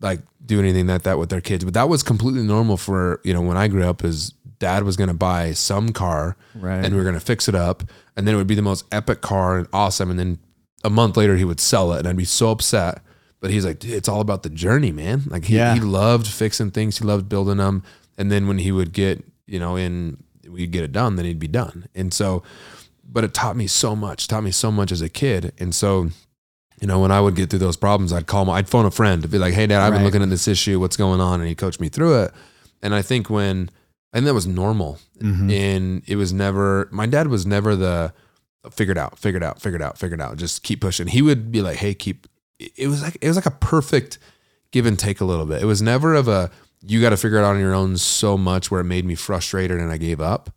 like 0.00 0.20
doing 0.44 0.64
anything 0.64 0.86
like 0.86 1.02
that 1.02 1.18
with 1.18 1.30
their 1.30 1.40
kids 1.40 1.64
but 1.64 1.74
that 1.74 1.88
was 1.88 2.04
completely 2.04 2.44
normal 2.44 2.76
for 2.76 3.20
you 3.24 3.34
know 3.34 3.40
when 3.40 3.56
i 3.56 3.66
grew 3.66 3.82
up 3.82 4.04
as 4.04 4.32
dad 4.58 4.84
was 4.84 4.96
going 4.96 5.08
to 5.08 5.14
buy 5.14 5.52
some 5.52 5.90
car 5.90 6.36
right. 6.54 6.84
and 6.84 6.94
we 6.94 6.98
were 6.98 7.04
going 7.04 7.14
to 7.14 7.20
fix 7.20 7.48
it 7.48 7.54
up 7.54 7.82
and 8.16 8.26
then 8.26 8.34
it 8.34 8.38
would 8.38 8.46
be 8.46 8.54
the 8.54 8.62
most 8.62 8.84
epic 8.92 9.20
car 9.20 9.58
and 9.58 9.68
awesome 9.72 10.10
and 10.10 10.18
then 10.18 10.38
a 10.84 10.90
month 10.90 11.16
later 11.16 11.36
he 11.36 11.44
would 11.44 11.60
sell 11.60 11.92
it 11.92 11.98
and 11.98 12.08
I'd 12.08 12.16
be 12.16 12.24
so 12.24 12.50
upset. 12.50 13.02
But 13.40 13.50
he's 13.50 13.66
like 13.66 13.84
it's 13.84 14.08
all 14.08 14.20
about 14.20 14.42
the 14.42 14.48
journey 14.48 14.92
man. 14.92 15.24
Like 15.26 15.44
he, 15.44 15.56
yeah. 15.56 15.74
he 15.74 15.80
loved 15.80 16.26
fixing 16.26 16.70
things. 16.70 16.98
He 16.98 17.04
loved 17.04 17.28
building 17.28 17.58
them 17.58 17.82
and 18.16 18.32
then 18.32 18.48
when 18.48 18.58
he 18.58 18.72
would 18.72 18.92
get 18.92 19.22
you 19.46 19.58
know 19.58 19.76
in 19.76 20.22
we'd 20.48 20.70
get 20.70 20.84
it 20.84 20.92
done 20.92 21.16
then 21.16 21.24
he'd 21.24 21.38
be 21.38 21.48
done. 21.48 21.88
And 21.94 22.14
so 22.14 22.42
but 23.04 23.24
it 23.24 23.34
taught 23.34 23.56
me 23.56 23.66
so 23.66 23.94
much 23.94 24.26
taught 24.28 24.42
me 24.42 24.50
so 24.50 24.72
much 24.72 24.90
as 24.90 25.02
a 25.02 25.08
kid. 25.08 25.52
And 25.58 25.74
so 25.74 26.08
you 26.80 26.86
know 26.86 27.00
when 27.00 27.10
I 27.10 27.20
would 27.20 27.36
get 27.36 27.50
through 27.50 27.58
those 27.58 27.76
problems 27.76 28.12
I'd 28.12 28.26
call 28.26 28.46
my, 28.46 28.54
I'd 28.54 28.68
phone 28.68 28.86
a 28.86 28.90
friend 28.90 29.22
to 29.22 29.28
be 29.28 29.38
like 29.38 29.54
hey 29.54 29.66
dad 29.66 29.82
I've 29.82 29.92
right. 29.92 29.98
been 29.98 30.04
looking 30.04 30.22
at 30.22 30.30
this 30.30 30.48
issue. 30.48 30.80
What's 30.80 30.96
going 30.96 31.20
on? 31.20 31.40
And 31.40 31.48
he 31.48 31.54
coached 31.54 31.80
me 31.80 31.88
through 31.88 32.22
it. 32.22 32.32
And 32.82 32.94
I 32.94 33.02
think 33.02 33.28
when 33.28 33.70
and 34.16 34.26
that 34.26 34.32
was 34.32 34.46
normal. 34.46 34.98
Mm-hmm. 35.18 35.50
And 35.50 36.02
it 36.06 36.16
was 36.16 36.32
never 36.32 36.88
my 36.90 37.04
dad 37.04 37.28
was 37.28 37.44
never 37.44 37.76
the 37.76 38.14
figured 38.70 38.96
out, 38.96 39.18
figured 39.18 39.42
out, 39.42 39.60
figured 39.60 39.82
out, 39.82 39.98
figured 39.98 40.22
out. 40.22 40.38
Just 40.38 40.62
keep 40.62 40.80
pushing. 40.80 41.06
He 41.06 41.20
would 41.20 41.52
be 41.52 41.60
like, 41.60 41.76
"Hey, 41.76 41.92
keep." 41.92 42.26
It 42.58 42.88
was 42.88 43.02
like 43.02 43.18
it 43.20 43.28
was 43.28 43.36
like 43.36 43.46
a 43.46 43.50
perfect 43.50 44.18
give 44.72 44.86
and 44.86 44.98
take 44.98 45.20
a 45.20 45.26
little 45.26 45.44
bit. 45.44 45.62
It 45.62 45.66
was 45.66 45.82
never 45.82 46.14
of 46.14 46.28
a 46.28 46.50
you 46.80 47.02
got 47.02 47.10
to 47.10 47.18
figure 47.18 47.36
it 47.36 47.42
out 47.44 47.56
on 47.56 47.60
your 47.60 47.74
own 47.74 47.98
so 47.98 48.38
much 48.38 48.70
where 48.70 48.80
it 48.80 48.84
made 48.84 49.04
me 49.04 49.14
frustrated 49.14 49.78
and 49.78 49.92
I 49.92 49.98
gave 49.98 50.20
up. 50.20 50.50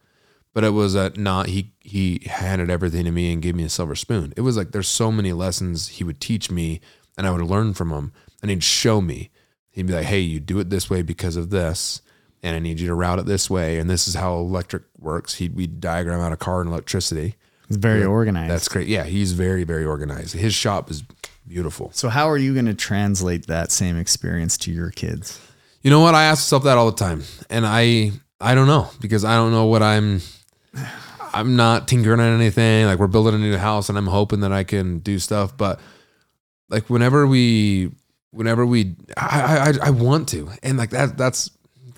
But 0.53 0.63
it 0.63 0.69
was 0.69 0.95
a 0.95 1.11
not 1.17 1.47
he 1.47 1.73
he 1.81 2.21
handed 2.27 2.69
everything 2.69 3.03
to 3.03 3.11
me 3.11 3.33
and 3.33 3.41
gave 3.41 3.55
me 3.55 3.63
a 3.63 3.69
silver 3.69 3.95
spoon. 3.95 4.33
It 4.37 4.41
was 4.41 4.55
like 4.55 4.71
there's 4.71 4.87
so 4.87 5.11
many 5.11 5.33
lessons 5.33 5.89
he 5.89 6.05
would 6.05 6.21
teach 6.21 6.49
me 6.49 6.79
and 7.17 7.27
I 7.27 7.31
would 7.31 7.41
learn 7.41 7.73
from 7.73 7.91
him 7.91 8.13
and 8.41 8.49
he'd 8.49 8.63
show 8.63 9.01
me. 9.01 9.31
He'd 9.69 9.87
be 9.87 9.93
like, 9.93 10.05
"Hey, 10.05 10.21
you 10.21 10.39
do 10.39 10.59
it 10.59 10.69
this 10.69 10.89
way 10.89 11.01
because 11.01 11.35
of 11.35 11.49
this." 11.49 12.01
And 12.43 12.55
I 12.55 12.59
need 12.59 12.79
you 12.79 12.87
to 12.87 12.95
route 12.95 13.19
it 13.19 13.25
this 13.25 13.49
way. 13.49 13.79
And 13.79 13.89
this 13.89 14.07
is 14.07 14.15
how 14.15 14.35
electric 14.35 14.83
works. 14.97 15.35
He'd 15.35 15.55
we 15.55 15.67
diagram 15.67 16.19
out 16.19 16.33
a 16.33 16.37
car 16.37 16.61
and 16.61 16.69
electricity. 16.69 17.35
He's 17.67 17.77
very 17.77 18.01
yeah, 18.01 18.07
organized. 18.07 18.51
That's 18.51 18.67
great. 18.67 18.87
Yeah, 18.87 19.03
he's 19.03 19.33
very 19.33 19.63
very 19.63 19.85
organized. 19.85 20.33
His 20.33 20.53
shop 20.53 20.89
is 20.89 21.03
beautiful. 21.47 21.91
So 21.93 22.09
how 22.09 22.29
are 22.29 22.37
you 22.37 22.53
going 22.53 22.65
to 22.65 22.73
translate 22.73 23.47
that 23.47 23.71
same 23.71 23.97
experience 23.97 24.57
to 24.59 24.71
your 24.71 24.91
kids? 24.91 25.39
You 25.81 25.91
know 25.91 25.99
what? 25.99 26.15
I 26.15 26.25
ask 26.25 26.39
myself 26.39 26.63
that 26.63 26.77
all 26.77 26.91
the 26.91 26.97
time, 26.97 27.23
and 27.49 27.65
I 27.65 28.11
I 28.41 28.55
don't 28.55 28.67
know 28.67 28.89
because 29.01 29.25
I 29.25 29.35
don't 29.35 29.51
know 29.51 29.65
what 29.65 29.83
I'm. 29.83 30.21
I'm 31.31 31.55
not 31.55 31.87
tinkering 31.87 32.19
on 32.19 32.39
anything. 32.41 32.85
Like 32.87 32.97
we're 32.97 33.07
building 33.07 33.35
a 33.35 33.37
new 33.37 33.55
house, 33.57 33.89
and 33.89 33.97
I'm 33.97 34.07
hoping 34.07 34.39
that 34.39 34.51
I 34.51 34.63
can 34.63 34.97
do 34.99 35.19
stuff, 35.19 35.55
but 35.55 35.79
like 36.69 36.89
whenever 36.89 37.27
we, 37.27 37.91
whenever 38.31 38.65
we, 38.65 38.95
I, 39.17 39.73
I, 39.83 39.87
I 39.87 39.89
want 39.91 40.29
to, 40.29 40.49
and 40.63 40.77
like 40.77 40.89
that, 40.91 41.17
that's 41.17 41.51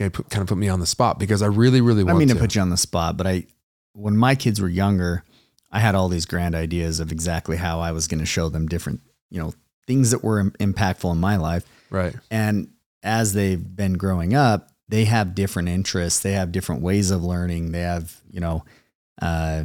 put, 0.09 0.29
kind 0.29 0.41
of 0.41 0.47
put 0.47 0.57
me 0.57 0.69
on 0.69 0.79
the 0.79 0.85
spot 0.85 1.19
because 1.19 1.41
I 1.41 1.47
really, 1.47 1.81
really 1.81 2.03
want. 2.03 2.15
I 2.15 2.19
mean 2.19 2.27
to. 2.29 2.33
to 2.35 2.39
put 2.39 2.55
you 2.55 2.61
on 2.61 2.69
the 2.69 2.77
spot, 2.77 3.17
but 3.17 3.27
I, 3.27 3.45
when 3.93 4.17
my 4.17 4.35
kids 4.35 4.61
were 4.61 4.69
younger, 4.69 5.23
I 5.71 5.79
had 5.79 5.95
all 5.95 6.09
these 6.09 6.25
grand 6.25 6.55
ideas 6.55 6.99
of 6.99 7.11
exactly 7.11 7.57
how 7.57 7.79
I 7.79 7.91
was 7.91 8.07
going 8.07 8.19
to 8.19 8.25
show 8.25 8.49
them 8.49 8.67
different, 8.67 9.01
you 9.29 9.39
know, 9.39 9.53
things 9.87 10.11
that 10.11 10.23
were 10.23 10.43
impactful 10.43 11.11
in 11.11 11.17
my 11.17 11.37
life. 11.37 11.65
Right. 11.89 12.15
And 12.29 12.69
as 13.03 13.33
they've 13.33 13.75
been 13.75 13.93
growing 13.93 14.33
up, 14.33 14.69
they 14.89 15.05
have 15.05 15.35
different 15.35 15.69
interests. 15.69 16.19
They 16.19 16.33
have 16.33 16.51
different 16.51 16.81
ways 16.81 17.11
of 17.11 17.23
learning. 17.23 17.71
They 17.71 17.81
have, 17.81 18.15
you 18.29 18.41
know, 18.41 18.65
uh, 19.21 19.63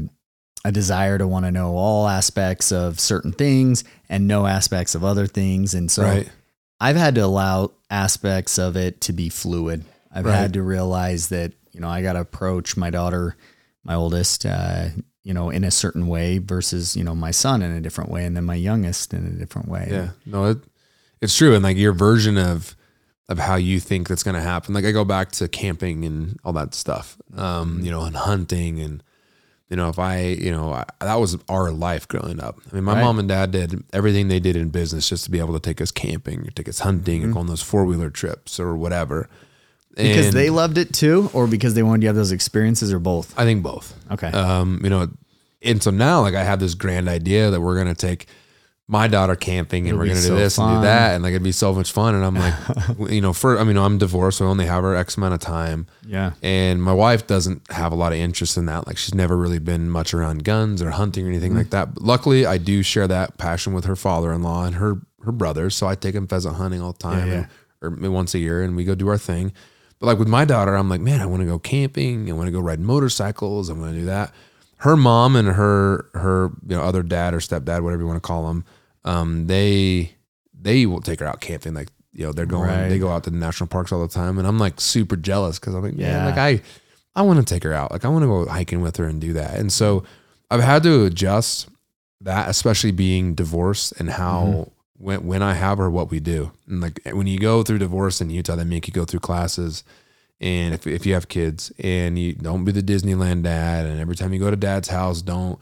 a 0.64 0.72
desire 0.72 1.18
to 1.18 1.27
want 1.27 1.44
to 1.44 1.53
know 1.53 1.77
all 1.77 2.09
aspects 2.09 2.72
of 2.72 2.99
certain 2.99 3.33
things 3.33 3.85
and 4.09 4.27
no 4.27 4.46
aspects 4.46 4.94
of 4.94 5.05
other 5.05 5.27
things. 5.27 5.75
And 5.75 5.90
so 5.90 6.03
right. 6.03 6.31
I've 6.81 6.96
had 6.96 7.14
to 7.16 7.20
allow 7.22 7.72
aspects 7.90 8.59
of 8.59 8.77
it 8.77 9.01
to 9.03 9.12
be 9.12 9.29
fluid. 9.29 9.85
I've 10.16 10.24
right. 10.24 10.35
had 10.35 10.55
to 10.55 10.62
realize 10.62 11.29
that, 11.29 11.52
you 11.72 11.81
know, 11.81 11.88
I 11.88 12.00
got 12.00 12.14
to 12.14 12.20
approach 12.20 12.74
my 12.74 12.88
daughter, 12.88 13.37
my 13.85 13.94
oldest, 13.94 14.46
uh, 14.46 14.88
you 15.22 15.35
know, 15.35 15.50
in 15.50 15.62
a 15.62 15.70
certain 15.70 16.07
way 16.07 16.38
versus, 16.38 16.96
you 16.96 17.05
know, 17.05 17.14
my 17.14 17.33
son 17.33 17.61
in 17.61 17.70
a 17.70 17.83
different 17.83 18.11
way 18.11 18.24
and 18.24 18.35
then 18.35 18.44
my 18.44 18.55
youngest 18.55 19.12
in 19.12 19.26
a 19.26 19.31
different 19.31 19.68
way. 19.68 19.88
Yeah. 19.90 20.09
No, 20.24 20.46
it, 20.46 20.59
it's 21.20 21.37
true. 21.37 21.55
And 21.55 21.62
like 21.62 21.76
your 21.76 21.92
version 21.92 22.38
of, 22.38 22.74
of 23.29 23.38
how 23.38 23.57
you 23.57 23.79
think 23.79 24.09
that's 24.09 24.22
going 24.22 24.37
to 24.37 24.40
happen. 24.40 24.72
Like 24.72 24.87
I 24.87 24.92
go 24.92 25.05
back 25.05 25.33
to 25.33 25.48
camping 25.48 26.05
and 26.07 26.40
all 26.44 26.55
that 26.55 26.74
stuff, 26.74 27.18
um, 27.37 27.81
you 27.83 27.90
know, 27.90 28.05
and 28.05 28.16
hunting 28.16 28.81
and, 28.81 29.02
you 29.68 29.76
know, 29.76 29.90
if 29.90 29.98
I, 29.98 30.20
you 30.20 30.52
know, 30.52 30.72
I, 30.72 30.85
that 31.00 31.16
was 31.16 31.37
our 31.48 31.72
life 31.72 32.09
growing 32.09 32.40
up. 32.40 32.59
I 32.70 32.74
mean, 32.74 32.85
my 32.85 32.94
right. 32.94 33.02
mom 33.02 33.18
and 33.18 33.29
dad 33.29 33.50
did 33.50 33.83
everything 33.92 34.29
they 34.29 34.40
did 34.40 34.57
in 34.57 34.70
business 34.70 35.09
just 35.11 35.24
to 35.24 35.31
be 35.31 35.40
able 35.40 35.55
to 35.55 35.61
take 35.61 35.81
us 35.81 35.90
camping 35.90 36.46
or 36.46 36.50
take 36.52 36.68
us 36.68 36.79
hunting 36.79 37.16
mm-hmm. 37.16 37.24
and 37.24 37.35
go 37.35 37.40
on 37.40 37.48
those 37.48 37.62
four 37.62 37.85
wheeler 37.85 38.09
trips 38.09 38.59
or 38.59 38.76
whatever. 38.76 39.29
Because 39.96 40.26
and 40.26 40.37
they 40.37 40.50
loved 40.50 40.76
it 40.76 40.92
too, 40.92 41.30
or 41.32 41.46
because 41.46 41.74
they 41.74 41.82
wanted 41.82 42.02
you 42.02 42.06
to 42.06 42.09
have 42.09 42.16
those 42.16 42.32
experiences, 42.32 42.92
or 42.92 42.98
both? 42.98 43.37
I 43.38 43.44
think 43.44 43.62
both. 43.62 43.94
Okay. 44.12 44.28
Um, 44.28 44.80
you 44.85 44.90
know, 44.90 45.09
and 45.62 45.82
so 45.82 45.90
now, 45.90 46.20
like, 46.20 46.35
I 46.35 46.44
have 46.44 46.61
this 46.61 46.74
grand 46.74 47.09
idea 47.09 47.50
that 47.50 47.61
we're 47.61 47.78
gonna 47.78 47.94
take 47.94 48.26
my 48.88 49.09
daughter 49.09 49.35
camping 49.35 49.85
and 49.85 49.88
It'll 49.88 49.98
we're 49.98 50.06
gonna 50.06 50.20
do 50.20 50.37
this 50.37 50.56
fun. 50.56 50.68
and 50.70 50.78
do 50.80 50.87
that, 50.87 51.14
and 51.14 51.24
like 51.24 51.30
it'd 51.30 51.42
be 51.42 51.50
so 51.50 51.72
much 51.72 51.90
fun. 51.90 52.14
And 52.14 52.24
I'm 52.24 52.35
like, 52.35 52.54
you 53.11 53.20
know, 53.20 53.32
for 53.32 53.59
I 53.59 53.64
mean, 53.64 53.76
I'm 53.76 53.98
divorced, 53.98 54.38
so 54.38 54.46
I 54.46 54.48
only 54.48 54.66
have 54.66 54.82
her 54.82 54.94
X 54.94 55.16
amount 55.16 55.35
of 55.35 55.40
time. 55.40 55.87
Yeah. 56.06 56.32
And 56.42 56.82
my 56.82 56.92
wife 56.92 57.26
doesn't 57.26 57.68
have 57.72 57.90
a 57.90 57.96
lot 57.96 58.12
of 58.12 58.18
interest 58.18 58.56
in 58.56 58.66
that. 58.66 58.87
Like, 58.87 58.98
she's 58.98 59.14
never 59.14 59.37
really 59.37 59.59
been 59.59 59.90
much 59.90 60.14
around 60.14 60.44
guns 60.44 60.82
or 60.82 60.90
hunting 60.90 61.26
or 61.26 61.30
anything 61.30 61.52
mm 61.52 61.56
like 61.56 61.70
that. 61.70 61.94
But 61.94 62.02
luckily, 62.02 62.44
I 62.44 62.59
do 62.59 62.82
share 62.82 63.09
that 63.09 63.38
passion 63.38 63.72
with 63.72 63.87
her 63.87 63.96
father-in-law 63.96 64.66
and 64.66 64.74
her 64.76 65.00
her 65.24 65.32
brothers. 65.32 65.74
So 65.74 65.87
I 65.87 65.94
take 65.94 66.14
them 66.14 66.28
pheasant 66.28 66.56
hunting 66.56 66.82
all 66.82 66.92
the 66.92 66.98
time, 66.98 67.28
yeah, 67.28 67.35
yeah. 67.35 67.46
And, 67.80 68.04
or 68.04 68.11
once 68.11 68.35
a 68.35 68.38
year, 68.38 68.62
and 68.62 68.76
we 68.76 68.85
go 68.85 68.94
do 68.94 69.09
our 69.09 69.18
thing. 69.18 69.52
But 69.98 70.06
like 70.06 70.18
with 70.18 70.28
my 70.28 70.44
daughter, 70.44 70.74
I'm 70.74 70.88
like, 70.88 71.00
man, 71.00 71.20
I 71.20 71.26
want 71.26 71.40
to 71.40 71.46
go 71.46 71.59
camping. 71.59 72.28
I 72.30 72.35
want 72.35 72.46
to 72.46 72.52
go 72.52 72.61
ride 72.61 72.80
motorcycles. 72.80 73.68
I'm 73.68 73.78
going 73.78 73.94
to 73.94 74.00
do 74.00 74.06
that. 74.06 74.32
Her 74.78 74.96
mom 74.96 75.37
and 75.37 75.48
her 75.48 76.11
her 76.12 76.50
you 76.66 76.76
know 76.76 76.82
other 76.82 77.02
dad 77.02 77.32
or 77.32 77.38
stepdad, 77.38 77.82
whatever 77.82 78.02
you 78.02 78.06
want 78.06 78.22
to 78.22 78.26
call 78.26 78.46
them, 78.48 78.64
um, 79.04 79.46
they 79.46 80.14
they 80.61 80.85
will 80.85 81.00
take 81.00 81.20
her 81.20 81.26
out 81.26 81.40
camping. 81.40 81.72
Like 81.72 81.88
you 82.12 82.26
know 82.26 82.32
they're 82.32 82.44
going, 82.44 82.68
right. 82.68 82.88
they 82.88 82.98
go 82.98 83.09
out 83.09 83.24
to 83.24 83.30
the 83.30 83.38
national 83.38 83.68
parks 83.68 83.90
all 83.90 84.02
the 84.06 84.12
time, 84.12 84.38
and 84.38 84.46
I'm 84.46 84.59
like 84.59 84.78
super 84.78 85.16
jealous 85.16 85.59
because 85.59 85.74
I'm 85.74 85.82
like, 85.82 85.94
yeah, 85.96 86.12
man, 86.12 86.26
like 86.26 86.38
I 86.38 86.61
I 87.14 87.22
want 87.22 87.38
to 87.38 87.54
take 87.54 87.62
her 87.62 87.72
out. 87.72 87.90
Like 87.90 88.04
I 88.04 88.09
want 88.09 88.24
to 88.24 88.26
go 88.26 88.46
hiking 88.46 88.82
with 88.82 88.98
her 88.98 89.06
and 89.06 89.18
do 89.18 89.32
that. 89.32 89.54
And 89.59 89.72
so 89.72 90.04
I've 90.50 90.61
had 90.61 90.82
to 90.82 91.06
adjust 91.06 91.70
that, 92.20 92.50
especially 92.50 92.90
being 92.90 93.35
divorced 93.35 93.94
and 93.98 94.11
how 94.11 94.44
mm-hmm 94.44 94.70
when 94.98 95.26
when 95.26 95.42
I 95.42 95.54
have 95.54 95.78
her, 95.78 95.90
what 95.90 96.11
we 96.11 96.20
do. 96.20 96.52
And 96.66 96.80
like 96.80 97.00
when 97.12 97.26
you 97.26 97.38
go 97.38 97.62
through 97.62 97.78
divorce 97.78 98.20
in 98.20 98.30
Utah, 98.30 98.56
they 98.56 98.64
make 98.64 98.87
you 98.87 98.92
go 98.92 99.04
through 99.04 99.20
classes. 99.20 99.85
And 100.40 100.74
if 100.74 100.87
if 100.87 101.06
you 101.06 101.14
have 101.14 101.28
kids 101.28 101.72
and 101.78 102.18
you 102.18 102.35
don't 102.35 102.64
be 102.64 102.72
the 102.72 102.82
Disneyland 102.82 103.42
dad, 103.42 103.87
and 103.87 104.00
every 104.00 104.16
time 104.16 104.32
you 104.32 104.38
go 104.38 104.50
to 104.50 104.56
dad's 104.56 104.88
house, 104.88 105.22
don't 105.22 105.59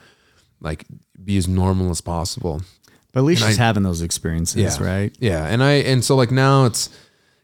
like 0.61 0.85
be 1.23 1.37
as 1.37 1.47
normal 1.47 1.91
as 1.91 2.01
possible. 2.01 2.63
But 3.13 3.21
at 3.21 3.25
least 3.25 3.43
and 3.43 3.51
she's 3.51 3.61
I, 3.61 3.65
having 3.65 3.85
those 3.85 4.03
experiences, 4.03 4.79
yeah, 4.79 4.85
right? 4.85 5.17
Yeah. 5.21 5.47
And 5.47 5.63
I 5.63 5.73
and 5.75 6.05
so 6.05 6.17
like 6.17 6.33
now 6.33 6.65
it's 6.65 6.91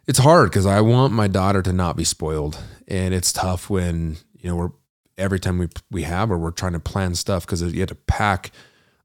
it's 0.06 0.18
hard 0.18 0.50
because 0.50 0.66
I 0.66 0.80
want 0.80 1.12
my 1.12 1.28
daughter 1.28 1.62
to 1.62 1.72
not 1.72 1.96
be 1.96 2.04
spoiled. 2.04 2.60
And 2.88 3.14
it's 3.14 3.32
tough 3.32 3.70
when, 3.70 4.16
you 4.36 4.50
know, 4.50 4.56
we're 4.56 4.70
every 5.16 5.38
time 5.38 5.58
we 5.58 5.68
we 5.90 6.02
have 6.02 6.30
her, 6.30 6.38
we're 6.38 6.50
trying 6.50 6.72
to 6.72 6.80
plan 6.80 7.14
stuff 7.14 7.46
because 7.46 7.62
you 7.62 7.78
have 7.80 7.90
to 7.90 7.94
pack 7.94 8.50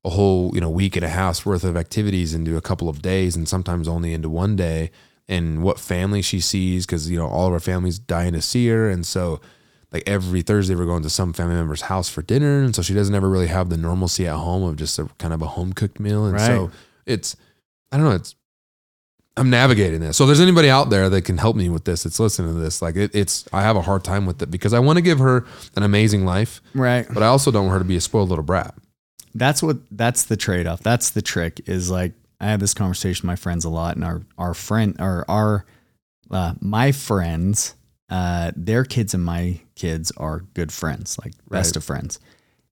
a 0.05 0.09
whole 0.09 0.51
you 0.53 0.61
know 0.61 0.69
week 0.69 0.95
and 0.95 1.03
a 1.03 1.09
half's 1.09 1.45
worth 1.45 1.63
of 1.63 1.75
activities 1.75 2.33
into 2.33 2.55
a 2.55 2.61
couple 2.61 2.87
of 2.87 3.01
days 3.01 3.35
and 3.35 3.49
sometimes 3.49 3.87
only 3.87 4.13
into 4.13 4.29
one 4.29 4.55
day. 4.55 4.91
And 5.27 5.63
what 5.63 5.79
family 5.79 6.21
she 6.21 6.39
sees 6.39 6.85
because 6.85 7.09
you 7.09 7.17
know 7.17 7.27
all 7.27 7.47
of 7.47 7.53
our 7.53 7.59
families 7.59 7.97
dying 7.97 8.33
to 8.33 8.41
see 8.41 8.67
her. 8.67 8.87
And 8.89 9.05
so 9.05 9.41
like 9.91 10.03
every 10.05 10.43
thursday 10.43 10.75
we're 10.75 10.85
going 10.85 11.01
to 11.01 11.09
some 11.09 11.33
family 11.33 11.55
member's 11.55 11.81
house 11.81 12.07
for 12.07 12.21
dinner. 12.21 12.61
And 12.61 12.75
so 12.75 12.83
she 12.83 12.93
doesn't 12.93 13.15
ever 13.15 13.27
really 13.27 13.47
have 13.47 13.69
the 13.69 13.77
normalcy 13.77 14.27
at 14.27 14.35
home 14.35 14.61
of 14.63 14.75
just 14.75 14.99
a 14.99 15.05
kind 15.17 15.33
of 15.33 15.41
a 15.41 15.47
home 15.47 15.73
cooked 15.73 15.99
meal. 15.99 16.25
And 16.25 16.33
right. 16.33 16.45
so 16.45 16.71
it's 17.07 17.35
i 17.91 17.97
don't 17.97 18.05
know 18.05 18.15
it's 18.15 18.35
i'm 19.35 19.49
navigating 19.49 20.01
this. 20.01 20.17
So 20.17 20.25
if 20.25 20.27
there's 20.27 20.39
anybody 20.39 20.69
out 20.69 20.91
there 20.91 21.09
that 21.09 21.23
can 21.23 21.39
help 21.39 21.55
me 21.55 21.69
with 21.69 21.85
this 21.85 22.05
it's 22.05 22.19
listening 22.19 22.53
to 22.53 22.59
this 22.59 22.79
like 22.83 22.95
it, 22.95 23.15
it's 23.15 23.45
i 23.51 23.63
have 23.63 23.75
a 23.75 23.81
hard 23.81 24.03
time 24.03 24.27
with 24.27 24.39
it 24.43 24.51
because 24.51 24.73
i 24.73 24.79
want 24.79 24.97
to 24.97 25.01
give 25.01 25.17
her 25.17 25.47
an 25.75 25.81
amazing 25.81 26.23
life. 26.23 26.61
Right. 26.75 27.07
But 27.11 27.23
i 27.23 27.27
also 27.27 27.49
don't 27.49 27.65
want 27.65 27.73
her 27.73 27.79
to 27.79 27.85
be 27.85 27.95
a 27.95 28.01
spoiled 28.01 28.29
little 28.29 28.43
brat 28.43 28.75
that's 29.35 29.61
what 29.61 29.77
that's 29.91 30.23
the 30.23 30.37
trade 30.37 30.65
off. 30.65 30.81
That's 30.81 31.11
the 31.11 31.21
trick. 31.21 31.61
Is 31.67 31.91
like 31.91 32.13
I 32.39 32.45
have 32.45 32.59
this 32.59 32.73
conversation 32.73 33.27
with 33.27 33.33
my 33.33 33.35
friends 33.35 33.65
a 33.65 33.69
lot, 33.69 33.95
and 33.95 34.03
our 34.03 34.21
our 34.37 34.53
friend 34.53 34.95
or 34.99 35.25
our 35.27 35.65
uh, 36.31 36.53
my 36.61 36.91
friends, 36.91 37.75
uh, 38.09 38.51
their 38.55 38.83
kids 38.83 39.13
and 39.13 39.23
my 39.23 39.59
kids 39.75 40.11
are 40.17 40.39
good 40.53 40.71
friends, 40.71 41.19
like 41.23 41.33
best 41.49 41.75
of 41.75 41.83
friends, 41.83 42.19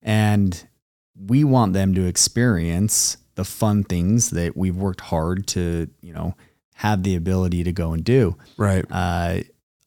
and 0.01 0.67
we 1.15 1.43
want 1.43 1.73
them 1.73 1.93
to 1.93 2.05
experience 2.05 3.17
the 3.35 3.43
fun 3.43 3.83
things 3.83 4.31
that 4.31 4.55
we've 4.55 4.75
worked 4.75 5.01
hard 5.01 5.45
to, 5.47 5.89
you 6.01 6.13
know, 6.13 6.35
have 6.75 7.03
the 7.03 7.15
ability 7.15 7.63
to 7.63 7.71
go 7.71 7.93
and 7.93 8.03
do. 8.03 8.35
Right. 8.57 8.85
Uh, 8.89 9.39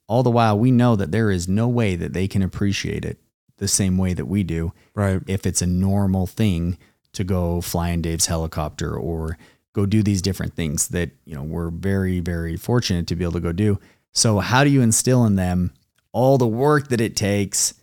all 0.09 0.23
the 0.23 0.31
while, 0.31 0.59
we 0.59 0.71
know 0.71 0.97
that 0.97 1.11
there 1.11 1.31
is 1.31 1.49
no 1.49 1.69
way 1.69 1.97
that 1.97 2.13
they 2.13 2.29
can 2.29 2.43
appreciate 2.43 3.05
it 3.05 3.19
the 3.59 3.69
same 3.69 3.99
way 3.99 4.15
that 4.15 4.27
we 4.27 4.43
do. 4.43 4.73
Right. 4.95 5.21
If 5.27 5.47
it's 5.47 5.63
a 5.63 5.67
normal 5.67 6.27
thing 6.27 6.79
to 7.13 7.25
go 7.25 7.61
fly 7.61 7.91
in 7.91 8.03
Dave's 8.03 8.27
helicopter 8.27 8.97
or 8.97 9.39
go 9.73 9.87
do 9.87 10.03
these 10.03 10.23
different 10.23 10.55
things 10.55 10.89
that, 10.89 11.11
you 11.25 11.35
know, 11.35 11.43
we're 11.43 11.71
very, 11.71 12.21
very 12.21 12.57
fortunate 12.57 13.07
to 13.07 13.17
be 13.17 13.25
able 13.25 13.33
to 13.33 13.41
go 13.41 13.53
do. 13.53 13.79
So 14.13 14.39
how 14.39 14.65
do 14.65 14.71
you 14.71 14.81
instill 14.81 15.25
in 15.27 15.37
them 15.37 15.73
all 16.13 16.39
the 16.39 16.47
work 16.47 16.89
that 16.89 17.01
it 17.01 17.17
takes 17.17 17.75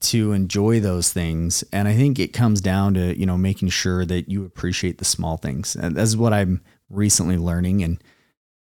to 0.00 0.32
enjoy 0.32 0.80
those 0.80 1.12
things? 1.12 1.62
And 1.72 1.88
I 1.88 1.94
think 1.94 2.18
it 2.18 2.32
comes 2.32 2.60
down 2.60 2.94
to, 2.94 3.18
you 3.18 3.26
know, 3.26 3.36
making 3.36 3.68
sure 3.68 4.06
that 4.06 4.30
you 4.30 4.44
appreciate 4.44 4.98
the 4.98 5.04
small 5.04 5.36
things. 5.36 5.76
And 5.76 5.96
that's 5.96 6.16
what 6.16 6.32
I'm 6.32 6.62
recently 6.88 7.36
learning. 7.36 7.82
And 7.82 8.02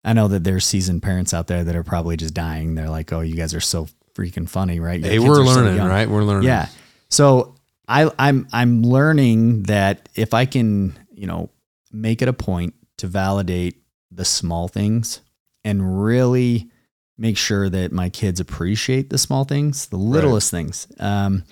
I 0.03 0.13
know 0.13 0.27
that 0.29 0.43
there's 0.43 0.65
seasoned 0.65 1.03
parents 1.03 1.33
out 1.33 1.47
there 1.47 1.63
that 1.63 1.75
are 1.75 1.83
probably 1.83 2.17
just 2.17 2.33
dying. 2.33 2.73
They're 2.73 2.89
like, 2.89 3.13
oh, 3.13 3.21
you 3.21 3.35
guys 3.35 3.53
are 3.53 3.59
so 3.61 3.87
freaking 4.13 4.47
funny, 4.47 4.79
right? 4.79 4.99
Your 4.99 5.09
hey, 5.09 5.19
we're 5.19 5.43
learning, 5.43 5.77
so 5.77 5.87
right? 5.87 6.09
We're 6.09 6.23
learning. 6.23 6.47
Yeah. 6.47 6.67
So 7.09 7.55
I, 7.87 8.09
I'm 8.17 8.47
I'm 8.51 8.83
learning 8.83 9.63
that 9.63 10.09
if 10.15 10.33
I 10.33 10.45
can, 10.45 10.97
you 11.13 11.27
know, 11.27 11.49
make 11.91 12.21
it 12.21 12.27
a 12.27 12.33
point 12.33 12.73
to 12.97 13.07
validate 13.07 13.81
the 14.11 14.25
small 14.25 14.67
things 14.67 15.21
and 15.63 16.03
really 16.03 16.69
make 17.17 17.37
sure 17.37 17.69
that 17.69 17.91
my 17.91 18.09
kids 18.09 18.39
appreciate 18.39 19.09
the 19.09 19.17
small 19.17 19.43
things, 19.43 19.87
the 19.87 19.97
littlest 19.97 20.51
right. 20.51 20.59
things. 20.59 20.87
Um, 20.99 21.43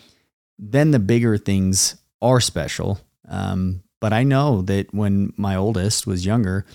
then 0.58 0.92
the 0.92 1.00
bigger 1.00 1.38
things 1.38 1.96
are 2.22 2.40
special. 2.40 3.00
Um, 3.28 3.84
but 4.02 4.14
I 4.14 4.24
know 4.24 4.62
that 4.64 4.94
when 4.94 5.34
my 5.38 5.56
oldest 5.56 6.08
was 6.08 6.26
younger, 6.26 6.66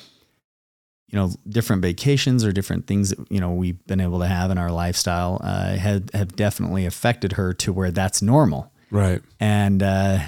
you 1.15 1.21
know, 1.21 1.31
different 1.49 1.81
vacations 1.81 2.45
or 2.45 2.51
different 2.51 2.89
things 2.89 3.11
that, 3.11 3.31
you 3.31 3.39
know, 3.39 3.53
we've 3.53 3.87
been 3.87 4.01
able 4.01 4.19
to 4.19 4.27
have 4.27 4.51
in 4.51 4.59
our 4.59 4.73
lifestyle 4.73 5.41
uh, 5.45 5.77
have, 5.77 6.11
have 6.13 6.35
definitely 6.35 6.87
affected 6.87 7.35
her 7.35 7.53
to 7.53 7.73
where 7.73 7.93
that's 7.93 8.21
normal. 8.21 8.73
Right. 8.91 9.23
And 9.39 9.81
uh, 9.81 10.19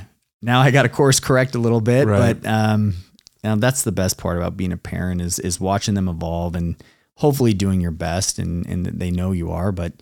now 0.42 0.60
I 0.60 0.70
got 0.70 0.84
to 0.84 0.88
course 0.88 1.18
correct 1.18 1.56
a 1.56 1.58
little 1.58 1.80
bit, 1.80 2.06
right. 2.06 2.40
but 2.40 2.48
um, 2.48 2.94
you 3.42 3.50
know, 3.50 3.56
that's 3.56 3.82
the 3.82 3.90
best 3.90 4.16
part 4.16 4.36
about 4.36 4.56
being 4.56 4.70
a 4.70 4.76
parent 4.76 5.22
is, 5.22 5.40
is 5.40 5.58
watching 5.58 5.94
them 5.94 6.08
evolve 6.08 6.54
and 6.54 6.80
hopefully 7.16 7.52
doing 7.52 7.80
your 7.80 7.90
best 7.90 8.38
and, 8.38 8.64
and 8.66 8.86
they 8.86 9.10
know 9.10 9.32
you 9.32 9.50
are. 9.50 9.72
But 9.72 9.92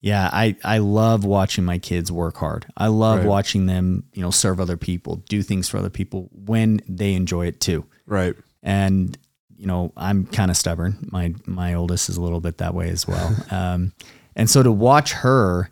yeah, 0.00 0.30
I, 0.32 0.54
I 0.62 0.78
love 0.78 1.24
watching 1.24 1.64
my 1.64 1.78
kids 1.78 2.12
work 2.12 2.36
hard. 2.36 2.64
I 2.76 2.86
love 2.86 3.18
right. 3.18 3.26
watching 3.26 3.66
them, 3.66 4.04
you 4.12 4.22
know, 4.22 4.30
serve 4.30 4.60
other 4.60 4.76
people, 4.76 5.16
do 5.28 5.42
things 5.42 5.68
for 5.68 5.78
other 5.78 5.90
people 5.90 6.30
when 6.32 6.80
they 6.86 7.14
enjoy 7.14 7.46
it 7.46 7.60
too. 7.60 7.86
Right. 8.06 8.36
And 8.62 9.18
you 9.58 9.66
know, 9.66 9.92
I'm 9.96 10.24
kind 10.26 10.50
of 10.50 10.56
stubborn. 10.56 11.08
My 11.10 11.34
my 11.44 11.74
oldest 11.74 12.08
is 12.08 12.16
a 12.16 12.22
little 12.22 12.40
bit 12.40 12.58
that 12.58 12.74
way 12.74 12.88
as 12.88 13.06
well. 13.06 13.34
Um, 13.50 13.92
and 14.36 14.48
so 14.48 14.62
to 14.62 14.70
watch 14.70 15.12
her 15.14 15.68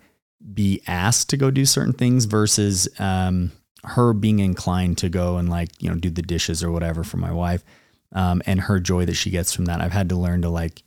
be 0.53 0.83
asked 0.89 1.31
to 1.31 1.37
go 1.37 1.53
do 1.53 1.65
certain 1.65 1.93
things 1.93 2.25
versus 2.25 2.89
um, 2.99 3.53
her 3.85 4.13
being 4.13 4.41
inclined 4.41 4.99
to 4.99 5.09
go 5.09 5.37
and 5.37 5.49
like 5.49 5.69
you 5.81 5.89
know 5.89 5.95
do 5.95 6.11
the 6.11 6.23
dishes 6.23 6.65
or 6.65 6.73
whatever 6.73 7.05
for 7.05 7.19
my 7.19 7.33
wife, 7.33 7.63
um, 8.13 8.43
and 8.45 8.61
her 8.63 8.81
joy 8.81 9.05
that 9.05 9.15
she 9.15 9.31
gets 9.31 9.55
from 9.55 9.67
that. 9.67 9.81
I've 9.81 9.93
had 9.93 10.09
to 10.09 10.17
learn 10.17 10.43
to 10.43 10.49
like, 10.49 10.83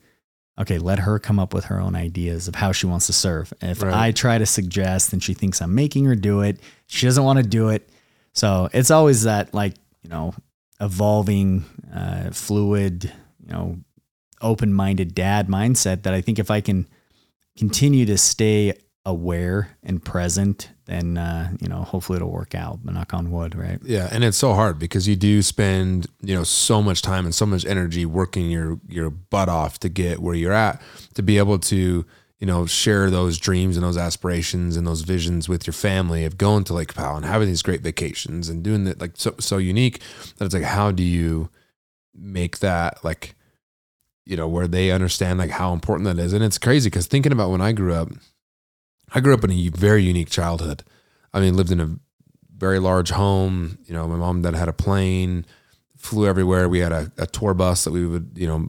okay, 0.58 0.78
let 0.78 0.98
her 0.98 1.18
come 1.18 1.38
up 1.38 1.54
with 1.54 1.66
her 1.66 1.80
own 1.80 1.94
ideas 1.94 2.48
of 2.48 2.56
how 2.56 2.72
she 2.72 2.86
wants 2.86 3.06
to 3.06 3.14
serve. 3.14 3.52
And 3.62 3.70
if 3.70 3.82
right. 3.82 3.94
I 3.94 4.12
try 4.12 4.36
to 4.36 4.46
suggest 4.46 5.12
and 5.12 5.22
she 5.22 5.32
thinks 5.32 5.62
I'm 5.62 5.74
making 5.74 6.04
her 6.04 6.14
do 6.14 6.42
it, 6.42 6.60
she 6.86 7.06
doesn't 7.06 7.24
want 7.24 7.38
to 7.38 7.46
do 7.46 7.70
it. 7.70 7.88
So 8.34 8.68
it's 8.72 8.90
always 8.90 9.22
that 9.22 9.54
like, 9.54 9.74
you 10.02 10.10
know, 10.10 10.34
evolving, 10.80 11.64
uh, 11.94 12.30
fluid, 12.30 13.12
you 13.46 13.52
know, 13.52 13.78
open 14.40 14.72
minded 14.72 15.14
dad 15.14 15.48
mindset 15.48 16.02
that 16.02 16.14
I 16.14 16.20
think 16.20 16.38
if 16.38 16.50
I 16.50 16.60
can 16.60 16.88
continue 17.56 18.06
to 18.06 18.16
stay 18.16 18.74
aware 19.06 19.76
and 19.82 20.04
present, 20.04 20.70
then 20.86 21.16
uh, 21.16 21.50
you 21.60 21.68
know 21.68 21.82
hopefully 21.82 22.16
it'll 22.16 22.30
work 22.30 22.54
out. 22.54 22.80
But 22.82 22.94
knock 22.94 23.14
on 23.14 23.30
wood, 23.30 23.54
right? 23.54 23.78
Yeah, 23.82 24.08
and 24.10 24.24
it's 24.24 24.36
so 24.36 24.54
hard 24.54 24.78
because 24.78 25.06
you 25.08 25.16
do 25.16 25.42
spend 25.42 26.06
you 26.22 26.34
know 26.34 26.44
so 26.44 26.82
much 26.82 27.02
time 27.02 27.24
and 27.24 27.34
so 27.34 27.46
much 27.46 27.64
energy 27.64 28.06
working 28.06 28.50
your 28.50 28.78
your 28.88 29.10
butt 29.10 29.48
off 29.48 29.78
to 29.80 29.88
get 29.88 30.20
where 30.20 30.34
you're 30.34 30.52
at 30.52 30.80
to 31.14 31.22
be 31.22 31.38
able 31.38 31.58
to 31.58 32.04
you 32.40 32.46
know 32.46 32.66
share 32.66 33.10
those 33.10 33.38
dreams 33.38 33.76
and 33.76 33.84
those 33.84 33.96
aspirations 33.96 34.76
and 34.76 34.86
those 34.86 35.02
visions 35.02 35.48
with 35.48 35.66
your 35.66 35.74
family 35.74 36.24
of 36.24 36.38
going 36.38 36.64
to 36.64 36.74
Lake 36.74 36.94
Powell 36.94 37.16
and 37.16 37.24
having 37.24 37.48
these 37.48 37.62
great 37.62 37.82
vacations 37.82 38.48
and 38.48 38.62
doing 38.62 38.84
that 38.84 39.00
like 39.00 39.12
so 39.14 39.34
so 39.38 39.58
unique 39.58 40.00
that 40.38 40.46
it's 40.46 40.54
like 40.54 40.64
how 40.64 40.90
do 40.90 41.02
you 41.02 41.50
make 42.14 42.58
that 42.58 43.04
like 43.04 43.34
you 44.26 44.36
know 44.36 44.48
where 44.48 44.66
they 44.66 44.90
understand 44.90 45.38
like 45.38 45.50
how 45.50 45.72
important 45.72 46.04
that 46.06 46.22
is 46.22 46.32
and 46.32 46.42
it's 46.42 46.58
crazy 46.58 46.90
because 46.90 47.06
thinking 47.06 47.32
about 47.32 47.50
when 47.50 47.60
I 47.60 47.72
grew 47.72 47.94
up 47.94 48.08
I 49.12 49.20
grew 49.20 49.34
up 49.34 49.44
in 49.44 49.50
a 49.50 49.68
very 49.70 50.02
unique 50.02 50.30
childhood. 50.30 50.84
I 51.32 51.40
mean, 51.40 51.56
lived 51.56 51.72
in 51.72 51.80
a 51.80 51.96
very 52.56 52.78
large 52.78 53.10
home. 53.10 53.78
You 53.86 53.94
know, 53.94 54.06
my 54.06 54.16
mom 54.16 54.36
and 54.36 54.44
dad 54.44 54.54
had 54.54 54.68
a 54.68 54.72
plane, 54.72 55.46
flew 55.96 56.26
everywhere. 56.26 56.68
We 56.68 56.80
had 56.80 56.92
a, 56.92 57.12
a 57.18 57.26
tour 57.26 57.54
bus 57.54 57.84
that 57.84 57.92
we 57.92 58.06
would, 58.06 58.32
you 58.34 58.46
know, 58.46 58.68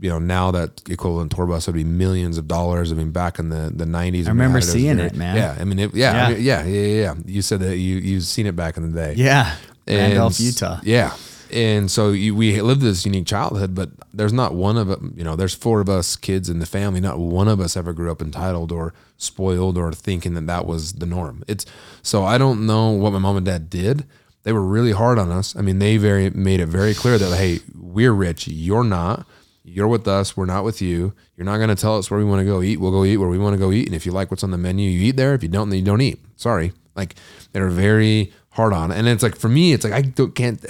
you 0.00 0.08
know, 0.08 0.18
now 0.18 0.50
that 0.50 0.82
equivalent 0.88 1.32
tour 1.32 1.46
bus 1.46 1.66
would 1.66 1.76
be 1.76 1.84
millions 1.84 2.38
of 2.38 2.48
dollars. 2.48 2.90
I 2.92 2.94
mean, 2.94 3.10
back 3.10 3.38
in 3.38 3.50
the 3.50 3.70
the 3.74 3.86
nineties, 3.86 4.26
I 4.26 4.30
remember 4.30 4.60
seeing 4.60 4.98
it, 4.98 5.14
man. 5.14 5.36
Yeah, 5.36 5.56
I 5.58 5.64
mean, 5.64 5.78
it, 5.78 5.94
yeah, 5.94 6.12
yeah. 6.12 6.26
I 6.26 6.32
mean, 6.32 6.42
yeah, 6.42 6.64
yeah, 6.64 6.86
yeah, 6.86 7.14
You 7.26 7.42
said 7.42 7.60
that 7.60 7.76
you 7.76 7.96
you've 7.96 8.24
seen 8.24 8.46
it 8.46 8.56
back 8.56 8.76
in 8.76 8.90
the 8.90 8.98
day. 8.98 9.14
Yeah, 9.16 9.56
Randolph, 9.86 10.40
Utah. 10.40 10.80
Yeah, 10.82 11.14
and 11.52 11.90
so 11.90 12.10
you, 12.10 12.34
we 12.34 12.60
lived 12.60 12.80
this 12.80 13.04
unique 13.04 13.26
childhood, 13.26 13.74
but 13.74 13.90
there's 14.14 14.32
not 14.32 14.54
one 14.54 14.76
of 14.76 14.88
them. 14.88 15.14
You 15.16 15.24
know, 15.24 15.36
there's 15.36 15.54
four 15.54 15.80
of 15.80 15.88
us 15.88 16.16
kids 16.16 16.48
in 16.48 16.58
the 16.58 16.66
family. 16.66 17.00
Not 17.00 17.18
one 17.18 17.48
of 17.48 17.60
us 17.60 17.76
ever 17.76 17.92
grew 17.92 18.10
up 18.10 18.22
entitled 18.22 18.72
or 18.72 18.94
spoiled 19.16 19.76
or 19.76 19.92
thinking 19.92 20.34
that 20.34 20.46
that 20.46 20.66
was 20.66 20.94
the 20.94 21.06
norm. 21.06 21.44
It's 21.46 21.66
so 22.02 22.24
I 22.24 22.38
don't 22.38 22.66
know 22.66 22.90
what 22.90 23.12
my 23.12 23.18
mom 23.18 23.36
and 23.36 23.46
dad 23.46 23.68
did. 23.68 24.04
They 24.42 24.52
were 24.52 24.62
really 24.62 24.92
hard 24.92 25.18
on 25.18 25.30
us. 25.30 25.54
I 25.54 25.60
mean, 25.60 25.78
they 25.78 25.96
very 25.96 26.30
made 26.30 26.60
it 26.60 26.66
very 26.66 26.94
clear 26.94 27.18
that 27.18 27.36
hey, 27.36 27.60
we're 27.74 28.12
rich, 28.12 28.48
you're 28.48 28.84
not. 28.84 29.26
You're 29.70 29.88
with 29.88 30.08
us. 30.08 30.36
We're 30.36 30.46
not 30.46 30.64
with 30.64 30.82
you. 30.82 31.14
You're 31.36 31.44
not 31.44 31.58
going 31.58 31.68
to 31.68 31.76
tell 31.76 31.96
us 31.96 32.10
where 32.10 32.18
we 32.18 32.24
want 32.24 32.40
to 32.40 32.44
go 32.44 32.62
eat. 32.62 32.78
We'll 32.78 32.90
go 32.90 33.04
eat 33.04 33.18
where 33.18 33.28
we 33.28 33.38
want 33.38 33.54
to 33.54 33.58
go 33.58 33.70
eat. 33.70 33.86
And 33.86 33.94
if 33.94 34.04
you 34.04 34.12
like 34.12 34.30
what's 34.30 34.42
on 34.42 34.50
the 34.50 34.58
menu, 34.58 34.90
you 34.90 35.08
eat 35.08 35.16
there. 35.16 35.34
If 35.34 35.42
you 35.42 35.48
don't, 35.48 35.70
then 35.70 35.78
you 35.78 35.84
don't 35.84 36.00
eat. 36.00 36.18
Sorry. 36.36 36.72
Like 36.96 37.14
they're 37.52 37.68
very 37.68 38.32
hard 38.50 38.72
on. 38.72 38.90
And 38.90 39.06
it's 39.08 39.22
like 39.22 39.36
for 39.36 39.48
me, 39.48 39.72
it's 39.72 39.84
like 39.84 39.92
I 39.92 40.02
can't 40.02 40.64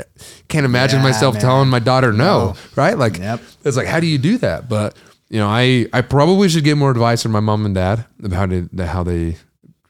can't 0.49 0.65
imagine 0.65 0.99
yeah, 0.99 1.05
myself 1.05 1.35
man. 1.35 1.43
telling 1.43 1.69
my 1.69 1.79
daughter 1.79 2.13
no, 2.13 2.51
no. 2.51 2.57
right? 2.77 2.97
Like 2.97 3.19
yep. 3.19 3.41
it's 3.65 3.77
like 3.77 3.87
how 3.87 4.01
do 4.01 4.07
you 4.07 4.19
do 4.19 4.39
that? 4.39 4.69
But 4.69 4.97
you 5.29 5.39
know, 5.39 5.49
I 5.49 5.87
I 5.93 6.03
probably 6.03 6.49
should 6.49 6.65
get 6.65 6.77
more 6.77 6.91
advice 6.91 7.23
from 7.23 7.33
my 7.33 7.41
mom 7.41 7.65
and 7.65 7.75
dad 7.75 8.05
about 8.23 8.51
how 8.77 8.85
how 8.87 9.03
they 9.03 9.37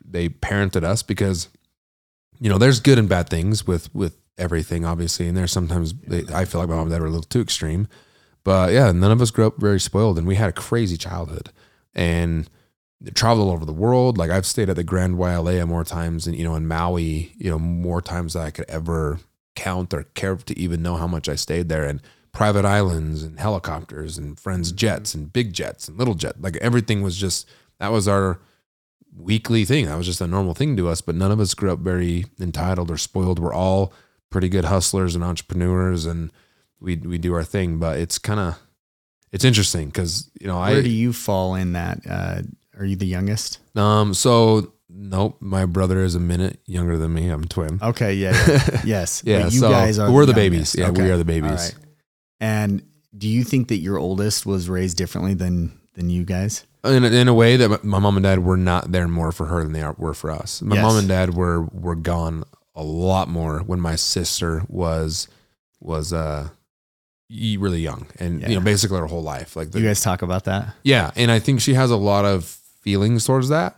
they 0.05 0.29
parented 0.29 0.85
us 0.85 1.03
because 1.03 1.49
you 2.41 2.49
know 2.49 2.59
there's 2.59 2.81
good 2.81 2.99
and 2.99 3.09
bad 3.09 3.29
things 3.29 3.67
with 3.67 3.93
with 3.95 4.17
everything 4.39 4.85
obviously, 4.85 5.27
and 5.27 5.37
there's 5.37 5.53
sometimes 5.53 5.95
they, 6.07 6.25
I 6.33 6.45
feel 6.45 6.61
like 6.61 6.71
my 6.71 6.77
mom 6.77 6.87
and 6.87 6.93
dad 6.93 7.01
were 7.01 7.09
a 7.09 7.11
little 7.11 7.25
too 7.25 7.41
extreme. 7.41 7.89
But 8.45 8.73
yeah, 8.73 8.93
none 8.93 9.11
of 9.11 9.21
us 9.21 9.31
grew 9.31 9.47
up 9.47 9.59
very 9.59 9.81
spoiled, 9.81 10.19
and 10.19 10.27
we 10.27 10.37
had 10.37 10.49
a 10.49 10.53
crazy 10.53 10.97
childhood 10.97 11.51
and 11.95 12.49
traveled 13.15 13.49
all 13.49 13.55
over 13.55 13.65
the 13.65 13.73
world. 13.73 14.19
Like 14.19 14.31
I've 14.31 14.47
stayed 14.47 14.69
at 14.69 14.77
the 14.77 14.85
Grand 14.85 15.17
Wailea 15.17 15.67
more 15.67 15.85
times 15.85 16.25
than, 16.25 16.35
you 16.35 16.45
know, 16.45 16.55
in 16.55 16.69
Maui, 16.69 17.33
you 17.37 17.51
know, 17.51 17.59
more 17.59 18.03
times 18.03 18.35
than 18.35 18.43
I 18.43 18.51
could 18.51 18.69
ever 18.69 19.19
count 19.57 19.93
or 19.95 20.05
care 20.15 20.37
to 20.37 20.59
even 20.59 20.83
know 20.83 20.97
how 20.97 21.07
much 21.07 21.29
I 21.29 21.35
stayed 21.35 21.69
there. 21.69 21.85
And 21.85 22.01
private 22.33 22.65
islands 22.65 23.23
and 23.23 23.41
helicopters 23.41 24.17
and 24.17 24.39
friends 24.39 24.69
mm-hmm. 24.69 24.77
jets 24.77 25.15
and 25.15 25.33
big 25.33 25.53
jets 25.53 25.89
and 25.89 25.99
little 25.99 26.15
jet. 26.15 26.41
Like 26.41 26.57
everything 26.57 27.03
was 27.03 27.17
just, 27.17 27.49
that 27.79 27.91
was 27.91 28.07
our 28.07 28.41
weekly 29.17 29.65
thing. 29.65 29.87
That 29.87 29.97
was 29.97 30.07
just 30.07 30.21
a 30.21 30.27
normal 30.27 30.55
thing 30.55 30.77
to 30.77 30.89
us. 30.89 31.01
But 31.01 31.15
none 31.15 31.33
of 31.33 31.41
us 31.41 31.55
grew 31.55 31.73
up 31.73 31.81
very 31.81 32.27
entitled 32.39 32.91
or 32.91 32.99
spoiled. 32.99 33.39
We're 33.39 33.55
all 33.55 33.93
pretty 34.31 34.49
good 34.49 34.67
hustlers 34.67 35.15
and 35.15 35.25
entrepreneurs 35.25 36.07
and 36.07 36.31
we, 36.81 36.97
we 36.97 37.19
do 37.19 37.35
our 37.35 37.45
thing, 37.45 37.79
but 37.79 37.99
it's 37.99 38.19
kind 38.19 38.41
of, 38.41 38.59
it's 39.33 39.45
interesting 39.45 39.87
because, 39.87 40.31
you 40.41 40.47
know, 40.47 40.59
Where 40.59 40.79
I, 40.79 40.83
do 40.83 40.91
you 40.91 41.13
fall 41.13 41.55
in 41.55 41.75
that? 41.75 42.01
Uh, 42.09 42.43
are 42.79 42.85
you 42.85 42.97
the 42.97 43.07
youngest? 43.07 43.59
Um, 43.77 44.15
so 44.15 44.73
nope, 44.89 45.37
my 45.41 45.67
brother 45.67 46.03
is 46.03 46.15
a 46.15 46.21
minute 46.21 46.59
younger 46.67 46.97
than 46.97 47.15
me. 47.15 47.29
I'm 47.29 47.45
twin. 47.45 47.79
Okay, 47.83 48.15
yeah, 48.15 48.33
yeah. 48.49 48.83
yes, 48.85 49.23
yeah. 49.25 49.43
But 49.43 49.53
you 49.53 49.61
so 49.61 49.71
guys 49.71 49.99
are 49.99 50.11
we're 50.11 50.27
the, 50.27 50.33
the 50.33 50.37
babies. 50.37 50.75
Yeah, 50.77 50.89
okay. 50.89 51.03
we 51.03 51.11
are 51.11 51.17
the 51.17 51.25
babies. 51.25 51.75
And 52.41 52.83
do 53.17 53.29
you 53.29 53.45
think 53.45 53.69
that 53.69 53.79
your 53.79 53.99
oldest 53.99 54.47
was 54.47 54.69
raised 54.69 54.97
differently 54.97 55.35
than 55.35 55.79
than 55.95 56.11
you 56.11 56.25
guys? 56.25 56.67
In 56.85 57.05
a, 57.05 57.09
in 57.09 57.29
a 57.29 57.35
way 57.35 57.57
that 57.57 57.85
my 57.85 57.99
mom 57.99 58.17
and 58.17 58.25
dad 58.25 58.43
were 58.43 58.57
not 58.57 58.91
there 58.91 59.07
more 59.07 59.33
for 59.33 59.47
her 59.47 59.63
than 59.63 59.73
they 59.73 59.85
were 59.99 60.15
for 60.15 60.31
us. 60.31 60.63
My 60.63 60.77
yes. 60.77 60.83
mom 60.83 60.97
and 60.97 61.09
dad 61.09 61.35
were 61.35 61.63
were 61.65 61.97
gone 61.97 62.45
a 62.75 62.83
lot 62.83 63.29
more 63.29 63.61
when 63.61 63.81
my 63.81 63.97
sister 63.97 64.63
was 64.69 65.29
was 65.81 66.13
uh 66.13 66.49
really 67.59 67.81
young 67.81 68.07
and 68.19 68.41
yeah. 68.41 68.49
you 68.49 68.55
know 68.57 68.61
basically 68.61 68.99
her 68.99 69.07
whole 69.07 69.23
life 69.23 69.55
like 69.57 69.71
the, 69.71 69.81
you 69.81 69.87
guys 69.87 70.01
talk 70.01 70.23
about 70.23 70.45
that 70.45 70.75
yeah 70.83 71.11
and 71.15 71.31
i 71.31 71.39
think 71.39 71.61
she 71.61 71.75
has 71.75 71.91
a 71.91 71.97
lot 71.97 72.25
of 72.25 72.61
feelings 72.81 73.27
towards 73.27 73.51
that. 73.51 73.75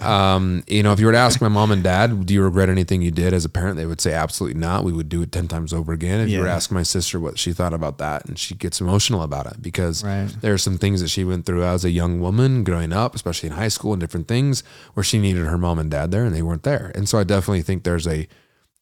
um, 0.00 0.64
you 0.66 0.82
know, 0.82 0.92
if 0.92 1.00
you 1.00 1.06
were 1.06 1.12
to 1.12 1.18
ask 1.18 1.40
my 1.40 1.48
mom 1.48 1.70
and 1.70 1.82
dad, 1.82 2.24
do 2.24 2.32
you 2.32 2.42
regret 2.42 2.68
anything 2.68 3.02
you 3.02 3.10
did 3.10 3.34
as 3.34 3.44
a 3.44 3.48
parent? 3.48 3.76
They 3.76 3.84
would 3.84 4.00
say 4.00 4.14
absolutely 4.14 4.58
not. 4.58 4.82
We 4.82 4.92
would 4.92 5.08
do 5.08 5.22
it 5.22 5.32
10 5.32 5.48
times 5.48 5.72
over 5.72 5.92
again. 5.92 6.20
If 6.20 6.28
yeah. 6.28 6.36
you 6.36 6.40
were 6.40 6.48
to 6.48 6.52
ask 6.52 6.70
my 6.70 6.82
sister 6.82 7.20
what 7.20 7.38
she 7.38 7.52
thought 7.52 7.74
about 7.74 7.98
that, 7.98 8.24
and 8.24 8.38
she 8.38 8.54
gets 8.54 8.80
emotional 8.80 9.22
about 9.22 9.46
it 9.46 9.60
because 9.60 10.02
right. 10.02 10.28
there 10.40 10.54
are 10.54 10.58
some 10.58 10.78
things 10.78 11.02
that 11.02 11.08
she 11.08 11.22
went 11.22 11.44
through 11.44 11.64
as 11.64 11.84
a 11.84 11.90
young 11.90 12.20
woman 12.20 12.64
growing 12.64 12.92
up, 12.92 13.14
especially 13.14 13.48
in 13.48 13.56
high 13.56 13.68
school 13.68 13.92
and 13.92 14.00
different 14.00 14.26
things 14.26 14.62
where 14.94 15.04
she 15.04 15.18
needed 15.18 15.46
her 15.46 15.58
mom 15.58 15.78
and 15.78 15.90
dad 15.90 16.10
there 16.10 16.24
and 16.24 16.34
they 16.34 16.42
weren't 16.42 16.62
there. 16.62 16.92
And 16.94 17.08
so 17.08 17.18
I 17.18 17.24
definitely 17.24 17.62
think 17.62 17.84
there's 17.84 18.06
a, 18.06 18.26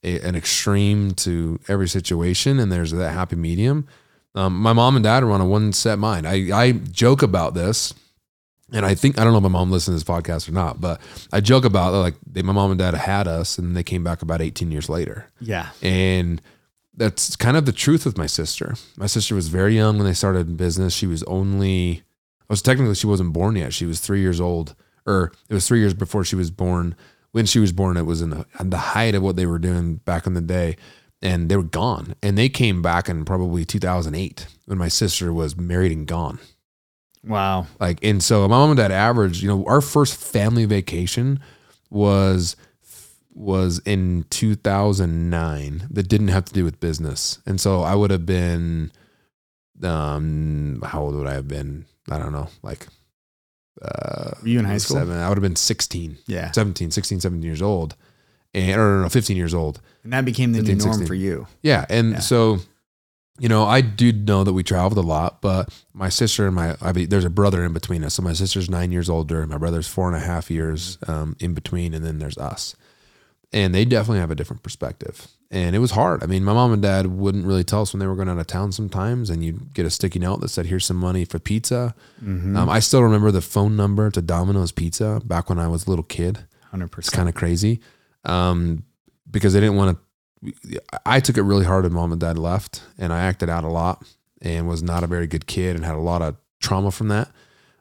a 0.02 0.20
an 0.20 0.34
extreme 0.34 1.12
to 1.12 1.60
every 1.68 1.88
situation 1.88 2.58
and 2.58 2.70
there's 2.70 2.92
that 2.92 3.12
happy 3.12 3.36
medium. 3.36 3.86
Um, 4.34 4.60
my 4.60 4.72
mom 4.72 4.94
and 4.96 5.02
dad 5.02 5.22
are 5.22 5.30
on 5.30 5.40
a 5.40 5.46
one 5.46 5.72
set 5.72 5.98
mind. 5.98 6.26
I, 6.26 6.66
I 6.66 6.72
joke 6.72 7.22
about 7.22 7.54
this 7.54 7.94
and 8.72 8.84
I 8.84 8.94
think 8.94 9.18
I 9.18 9.24
don't 9.24 9.32
know 9.32 9.38
if 9.38 9.42
my 9.42 9.48
mom 9.48 9.70
listens 9.70 10.02
to 10.02 10.04
this 10.04 10.16
podcast 10.16 10.48
or 10.48 10.52
not, 10.52 10.80
but 10.80 11.00
I 11.32 11.40
joke 11.40 11.64
about 11.64 11.94
like 11.94 12.14
they, 12.30 12.42
my 12.42 12.52
mom 12.52 12.70
and 12.70 12.78
dad 12.78 12.94
had 12.94 13.26
us, 13.26 13.58
and 13.58 13.76
they 13.76 13.82
came 13.82 14.04
back 14.04 14.22
about 14.22 14.42
18 14.42 14.70
years 14.70 14.88
later. 14.88 15.26
Yeah, 15.40 15.70
and 15.82 16.40
that's 16.94 17.36
kind 17.36 17.56
of 17.56 17.64
the 17.64 17.72
truth 17.72 18.04
with 18.04 18.18
my 18.18 18.26
sister. 18.26 18.74
My 18.96 19.06
sister 19.06 19.34
was 19.34 19.48
very 19.48 19.74
young 19.74 19.96
when 19.96 20.06
they 20.06 20.12
started 20.12 20.56
business. 20.56 20.92
She 20.92 21.06
was 21.06 21.22
only, 21.24 22.02
I 22.42 22.52
was 22.52 22.62
technically 22.62 22.94
she 22.94 23.06
wasn't 23.06 23.32
born 23.32 23.56
yet. 23.56 23.72
She 23.72 23.86
was 23.86 24.00
three 24.00 24.20
years 24.20 24.40
old, 24.40 24.74
or 25.06 25.32
it 25.48 25.54
was 25.54 25.66
three 25.66 25.80
years 25.80 25.94
before 25.94 26.24
she 26.24 26.36
was 26.36 26.50
born. 26.50 26.94
When 27.32 27.46
she 27.46 27.58
was 27.58 27.72
born, 27.72 27.96
it 27.96 28.06
was 28.06 28.22
in 28.22 28.30
the, 28.30 28.46
the 28.60 28.78
height 28.78 29.14
of 29.14 29.22
what 29.22 29.36
they 29.36 29.46
were 29.46 29.58
doing 29.58 29.96
back 29.96 30.26
in 30.26 30.34
the 30.34 30.40
day, 30.40 30.76
and 31.20 31.48
they 31.48 31.56
were 31.56 31.62
gone. 31.62 32.14
And 32.22 32.38
they 32.38 32.48
came 32.48 32.80
back 32.82 33.08
in 33.08 33.24
probably 33.24 33.64
2008 33.64 34.46
when 34.66 34.78
my 34.78 34.88
sister 34.88 35.32
was 35.32 35.56
married 35.56 35.92
and 35.92 36.06
gone. 36.06 36.38
Wow. 37.24 37.66
Like, 37.78 37.98
and 38.02 38.22
so 38.22 38.42
my 38.42 38.56
mom 38.56 38.70
and 38.70 38.78
dad 38.78 38.92
averaged, 38.92 39.42
you 39.42 39.48
know, 39.48 39.64
our 39.66 39.80
first 39.80 40.16
family 40.16 40.64
vacation 40.64 41.40
was 41.90 42.56
was 43.34 43.78
in 43.84 44.24
2009 44.30 45.86
that 45.90 46.08
didn't 46.08 46.28
have 46.28 46.44
to 46.44 46.52
do 46.52 46.64
with 46.64 46.80
business. 46.80 47.38
And 47.46 47.60
so 47.60 47.82
I 47.82 47.94
would 47.94 48.10
have 48.10 48.26
been 48.26 48.90
um 49.82 50.82
how 50.84 51.02
old 51.02 51.14
would 51.14 51.28
I 51.28 51.34
have 51.34 51.46
been? 51.46 51.86
I 52.10 52.18
don't 52.18 52.32
know, 52.32 52.48
like 52.62 52.88
uh 53.82 54.32
Were 54.42 54.48
you 54.48 54.58
in 54.58 54.64
high 54.64 54.78
school? 54.78 54.96
Seven. 54.96 55.18
I 55.18 55.28
would 55.28 55.38
have 55.38 55.42
been 55.42 55.56
16. 55.56 56.18
Yeah. 56.26 56.50
17, 56.50 56.90
16, 56.90 57.20
17 57.20 57.42
years 57.42 57.62
old. 57.62 57.96
And 58.54 58.80
or 58.80 59.02
no, 59.02 59.08
15 59.08 59.36
years 59.36 59.54
old. 59.54 59.80
And 60.04 60.12
that 60.12 60.24
became 60.24 60.52
the 60.52 60.60
15, 60.60 60.78
new 60.78 60.84
norm 60.84 60.92
16. 60.94 61.06
for 61.06 61.14
you. 61.14 61.46
Yeah. 61.62 61.84
And 61.88 62.12
yeah. 62.12 62.18
so 62.20 62.60
you 63.38 63.48
know, 63.48 63.64
I 63.64 63.80
do 63.80 64.12
know 64.12 64.42
that 64.44 64.52
we 64.52 64.62
traveled 64.62 64.98
a 64.98 65.06
lot, 65.06 65.40
but 65.40 65.72
my 65.94 66.08
sister 66.08 66.46
and 66.46 66.56
my, 66.56 66.76
I 66.82 66.92
mean, 66.92 67.08
there's 67.08 67.24
a 67.24 67.30
brother 67.30 67.64
in 67.64 67.72
between 67.72 68.02
us. 68.02 68.14
So 68.14 68.22
my 68.22 68.32
sister's 68.32 68.68
nine 68.68 68.90
years 68.90 69.08
older, 69.08 69.46
my 69.46 69.58
brother's 69.58 69.86
four 69.86 70.08
and 70.08 70.16
a 70.16 70.26
half 70.26 70.50
years 70.50 70.98
um, 71.06 71.36
in 71.38 71.54
between, 71.54 71.94
and 71.94 72.04
then 72.04 72.18
there's 72.18 72.36
us. 72.36 72.74
And 73.52 73.74
they 73.74 73.84
definitely 73.84 74.18
have 74.18 74.32
a 74.32 74.34
different 74.34 74.62
perspective. 74.62 75.28
And 75.50 75.74
it 75.74 75.78
was 75.78 75.92
hard. 75.92 76.22
I 76.22 76.26
mean, 76.26 76.44
my 76.44 76.52
mom 76.52 76.74
and 76.74 76.82
dad 76.82 77.06
wouldn't 77.06 77.46
really 77.46 77.64
tell 77.64 77.80
us 77.80 77.94
when 77.94 78.00
they 78.00 78.06
were 78.06 78.14
going 78.14 78.28
out 78.28 78.38
of 78.38 78.46
town 78.46 78.70
sometimes, 78.70 79.30
and 79.30 79.42
you'd 79.42 79.72
get 79.72 79.86
a 79.86 79.90
sticky 79.90 80.18
note 80.18 80.42
that 80.42 80.48
said, 80.48 80.66
Here's 80.66 80.84
some 80.84 80.98
money 80.98 81.24
for 81.24 81.38
pizza. 81.38 81.94
Mm-hmm. 82.22 82.54
Um, 82.54 82.68
I 82.68 82.80
still 82.80 83.02
remember 83.02 83.30
the 83.30 83.40
phone 83.40 83.74
number 83.74 84.10
to 84.10 84.20
Domino's 84.20 84.72
Pizza 84.72 85.22
back 85.24 85.48
when 85.48 85.58
I 85.58 85.66
was 85.66 85.86
a 85.86 85.90
little 85.90 86.04
kid. 86.04 86.40
100%. 86.74 86.98
It's 86.98 87.08
kind 87.08 87.30
of 87.30 87.34
crazy 87.34 87.80
um, 88.26 88.84
because 89.30 89.54
they 89.54 89.60
didn't 89.60 89.76
want 89.76 89.96
to 89.96 90.04
I 91.04 91.20
took 91.20 91.36
it 91.36 91.42
really 91.42 91.64
hard 91.64 91.84
when 91.84 91.92
mom 91.92 92.12
and 92.12 92.20
dad 92.20 92.38
left, 92.38 92.82
and 92.98 93.12
I 93.12 93.20
acted 93.20 93.48
out 93.48 93.64
a 93.64 93.68
lot 93.68 94.04
and 94.40 94.68
was 94.68 94.82
not 94.82 95.02
a 95.02 95.06
very 95.06 95.26
good 95.26 95.46
kid 95.46 95.74
and 95.74 95.84
had 95.84 95.96
a 95.96 96.00
lot 96.00 96.22
of 96.22 96.36
trauma 96.60 96.90
from 96.90 97.08
that. 97.08 97.28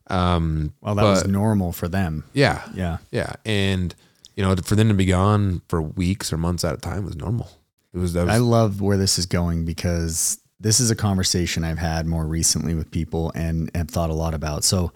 Um, 0.10 0.74
well, 0.82 0.96
that 0.96 1.02
but, 1.02 1.10
was 1.10 1.28
normal 1.28 1.72
for 1.72 1.88
them. 1.88 2.24
Yeah, 2.34 2.64
yeah, 2.74 2.98
yeah, 3.12 3.34
and 3.46 3.94
you 4.36 4.44
know, 4.44 4.56
for 4.56 4.76
them 4.76 4.88
to 4.88 4.94
be 4.94 5.06
gone 5.06 5.62
for 5.68 5.82
weeks 5.82 6.32
or 6.32 6.38
months 6.38 6.64
at 6.64 6.74
a 6.74 6.78
time 6.78 7.06
was 7.06 7.16
normal. 7.16 7.50
It 7.98 8.02
was. 8.02 8.14
was 8.14 8.30
I 8.30 8.38
love 8.38 8.82
where 8.82 8.98
this 8.98 9.18
is 9.18 9.26
going 9.26 9.66
because 9.66 10.40
this 10.60 10.80
is 10.80 10.92
a 10.92 10.96
conversation 10.96 11.64
I've 11.64 11.78
had 11.78 12.06
more 12.06 12.26
recently 12.26 12.74
with 12.76 12.92
people 12.92 13.32
and 13.36 13.70
have 13.76 13.90
thought 13.90 14.10
a 14.10 14.14
lot 14.14 14.34
about. 14.34 14.64
So 14.64 14.92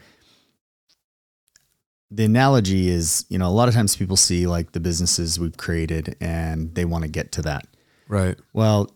the 2.09 2.25
analogy 2.25 2.89
is, 2.89 3.25
you 3.29 3.37
know, 3.37 3.47
a 3.47 3.51
lot 3.51 3.67
of 3.67 3.73
times 3.73 3.95
people 3.95 4.17
see 4.17 4.47
like 4.47 4.73
the 4.73 4.79
businesses 4.79 5.39
we've 5.39 5.57
created 5.57 6.15
and 6.19 6.75
they 6.75 6.85
want 6.85 7.03
to 7.03 7.09
get 7.09 7.31
to 7.33 7.41
that. 7.43 7.65
Right. 8.07 8.37
Well, 8.53 8.91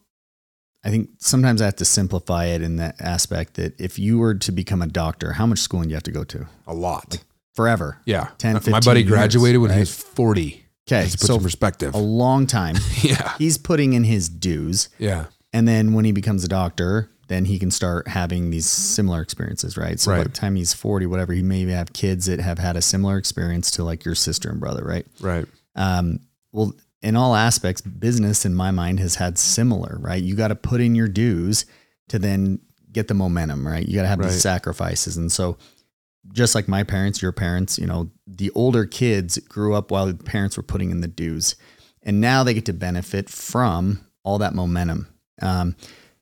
I 0.84 0.90
think 0.90 1.10
sometimes 1.20 1.62
I 1.62 1.66
have 1.66 1.78
to 1.78 1.86
simplify 1.86 2.46
it 2.46 2.62
in 2.62 2.76
that 2.76 3.00
aspect 3.00 3.56
that 3.56 3.80
if 3.80 3.98
you 3.98 4.20
were 4.20 4.36
to 4.36 4.52
become 4.52 4.82
a 4.82 4.88
doctor, 4.88 5.34
how 5.34 5.46
much 5.46 5.60
schooling 5.60 5.88
do 5.88 5.92
you 5.92 5.96
have 5.96 6.04
to 6.04 6.12
go 6.12 6.24
to? 6.26 6.48
A 6.68 6.74
lot. 6.74 7.08
Like 7.12 7.22
forever. 7.56 8.00
Yeah. 8.06 8.30
10, 8.38 8.62
My 8.70 8.80
buddy 8.82 9.04
graduated 9.04 9.54
years, 9.54 9.62
when 9.62 9.70
right? 9.72 9.78
he 9.78 9.82
was 9.82 9.96
40. 9.96 10.65
Okay. 10.88 11.08
So 11.08 11.26
some 11.26 11.44
perspective. 11.44 11.94
A 11.94 12.00
long 12.00 12.48
time. 12.48 12.76
yeah. 13.02 13.36
He's 13.38 13.58
putting 13.58 13.94
in 13.94 14.04
his 14.04 14.30
dues. 14.30 14.90
Yeah. 15.00 15.26
And 15.52 15.68
then 15.68 15.94
when 15.94 16.06
he 16.06 16.12
becomes 16.12 16.44
a 16.44 16.48
doctor, 16.48 17.10
then 17.28 17.46
he 17.46 17.58
can 17.58 17.72
start 17.72 18.08
having 18.08 18.52
these 18.52 18.68
similar 18.68 19.22
experiences, 19.22 19.78
right? 19.78 20.00
So 20.00 20.12
right. 20.12 20.18
by 20.18 20.24
the 20.24 20.30
time 20.30 20.56
he's 20.56 20.74
40, 20.74 21.08
whatever, 21.08 21.34
he 21.34 21.42
may 21.42 21.66
have 21.66 21.94
kids 21.94 22.28
that 22.28 22.40
have 22.40 22.60
had 22.60 22.78
a 22.78 22.82
similar 22.82 23.18
experience 23.18 23.72
to 23.72 23.84
like 23.84 24.06
your 24.06 24.16
sister 24.16 24.50
and 24.50 24.60
brother, 24.60 24.84
right? 24.84 25.08
Right. 25.20 25.46
Um, 25.76 26.20
well, 26.52 26.74
in 27.02 27.16
all 27.16 27.36
aspects, 27.36 27.82
business 27.82 28.46
in 28.46 28.54
my 28.54 28.72
mind 28.72 29.00
has 29.00 29.16
had 29.16 29.38
similar, 29.38 29.98
right? 30.00 30.22
You 30.22 30.36
got 30.36 30.50
to 30.50 30.56
put 30.56 30.82
in 30.82 30.94
your 30.96 31.08
dues 31.08 31.66
to 32.10 32.20
then 32.20 32.60
get 32.92 33.08
the 33.08 33.14
momentum, 33.14 33.68
right? 33.68 33.88
You 33.88 33.96
got 33.96 34.04
to 34.04 34.08
have 34.08 34.20
right. 34.20 34.28
the 34.28 34.34
sacrifices. 34.34 35.18
And 35.18 35.32
so 35.32 35.58
just 36.32 36.56
like 36.56 36.68
my 36.68 36.84
parents, 36.84 37.22
your 37.22 37.32
parents, 37.32 37.78
you 37.78 37.88
know, 37.88 38.10
the 38.28 38.52
older 38.52 38.86
kids 38.86 39.38
grew 39.38 39.74
up 39.74 39.92
while 39.92 40.08
the 40.08 40.14
parents 40.14 40.58
were 40.58 40.64
putting 40.64 40.92
in 40.92 41.02
the 41.02 41.08
dues. 41.08 41.56
And 42.04 42.22
now 42.22 42.44
they 42.44 42.54
get 42.54 42.66
to 42.66 42.74
benefit 42.74 43.30
from 43.30 44.06
all 44.24 44.38
that 44.40 44.54
momentum. 44.54 45.08
Um, 45.42 45.76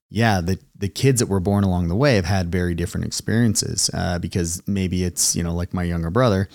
yeah, 0.10 0.42
the 0.42 0.60
the 0.78 0.90
kids 0.90 1.20
that 1.20 1.28
were 1.28 1.40
born 1.40 1.64
along 1.64 1.88
the 1.88 1.96
way 1.96 2.16
have 2.16 2.26
had 2.26 2.52
very 2.52 2.76
different 2.76 3.08
experiences 3.08 3.90
uh, 3.94 4.20
because 4.20 4.62
maybe 4.68 5.04
it's 5.04 5.36
you 5.36 5.42
know 5.42 5.56
like 5.56 5.74
my 5.74 5.82
younger 5.82 6.12
brother, 6.12 6.48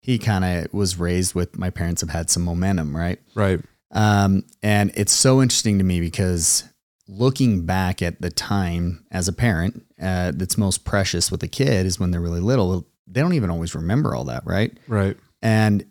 he 0.00 0.18
kind 0.18 0.44
of 0.44 0.72
was 0.74 0.98
raised 0.98 1.34
with 1.34 1.58
my 1.58 1.70
parents 1.70 2.02
have 2.02 2.10
had 2.10 2.28
some 2.28 2.44
momentum, 2.44 2.94
right? 2.94 3.18
Right. 3.34 3.60
Um, 3.90 4.44
and 4.62 4.92
it's 4.94 5.12
so 5.12 5.40
interesting 5.40 5.78
to 5.78 5.84
me 5.84 6.00
because 6.00 6.64
looking 7.08 7.64
back 7.64 8.02
at 8.02 8.20
the 8.20 8.30
time 8.30 9.06
as 9.10 9.28
a 9.28 9.32
parent 9.32 9.86
uh, 10.00 10.32
that's 10.34 10.58
most 10.58 10.84
precious 10.84 11.30
with 11.30 11.42
a 11.42 11.48
kid 11.48 11.86
is 11.86 11.98
when 11.98 12.10
they're 12.10 12.20
really 12.20 12.40
little. 12.40 12.86
They 13.06 13.20
don't 13.20 13.34
even 13.34 13.50
always 13.50 13.74
remember 13.74 14.14
all 14.14 14.24
that, 14.24 14.44
right? 14.46 14.76
Right. 14.88 15.16
And 15.42 15.84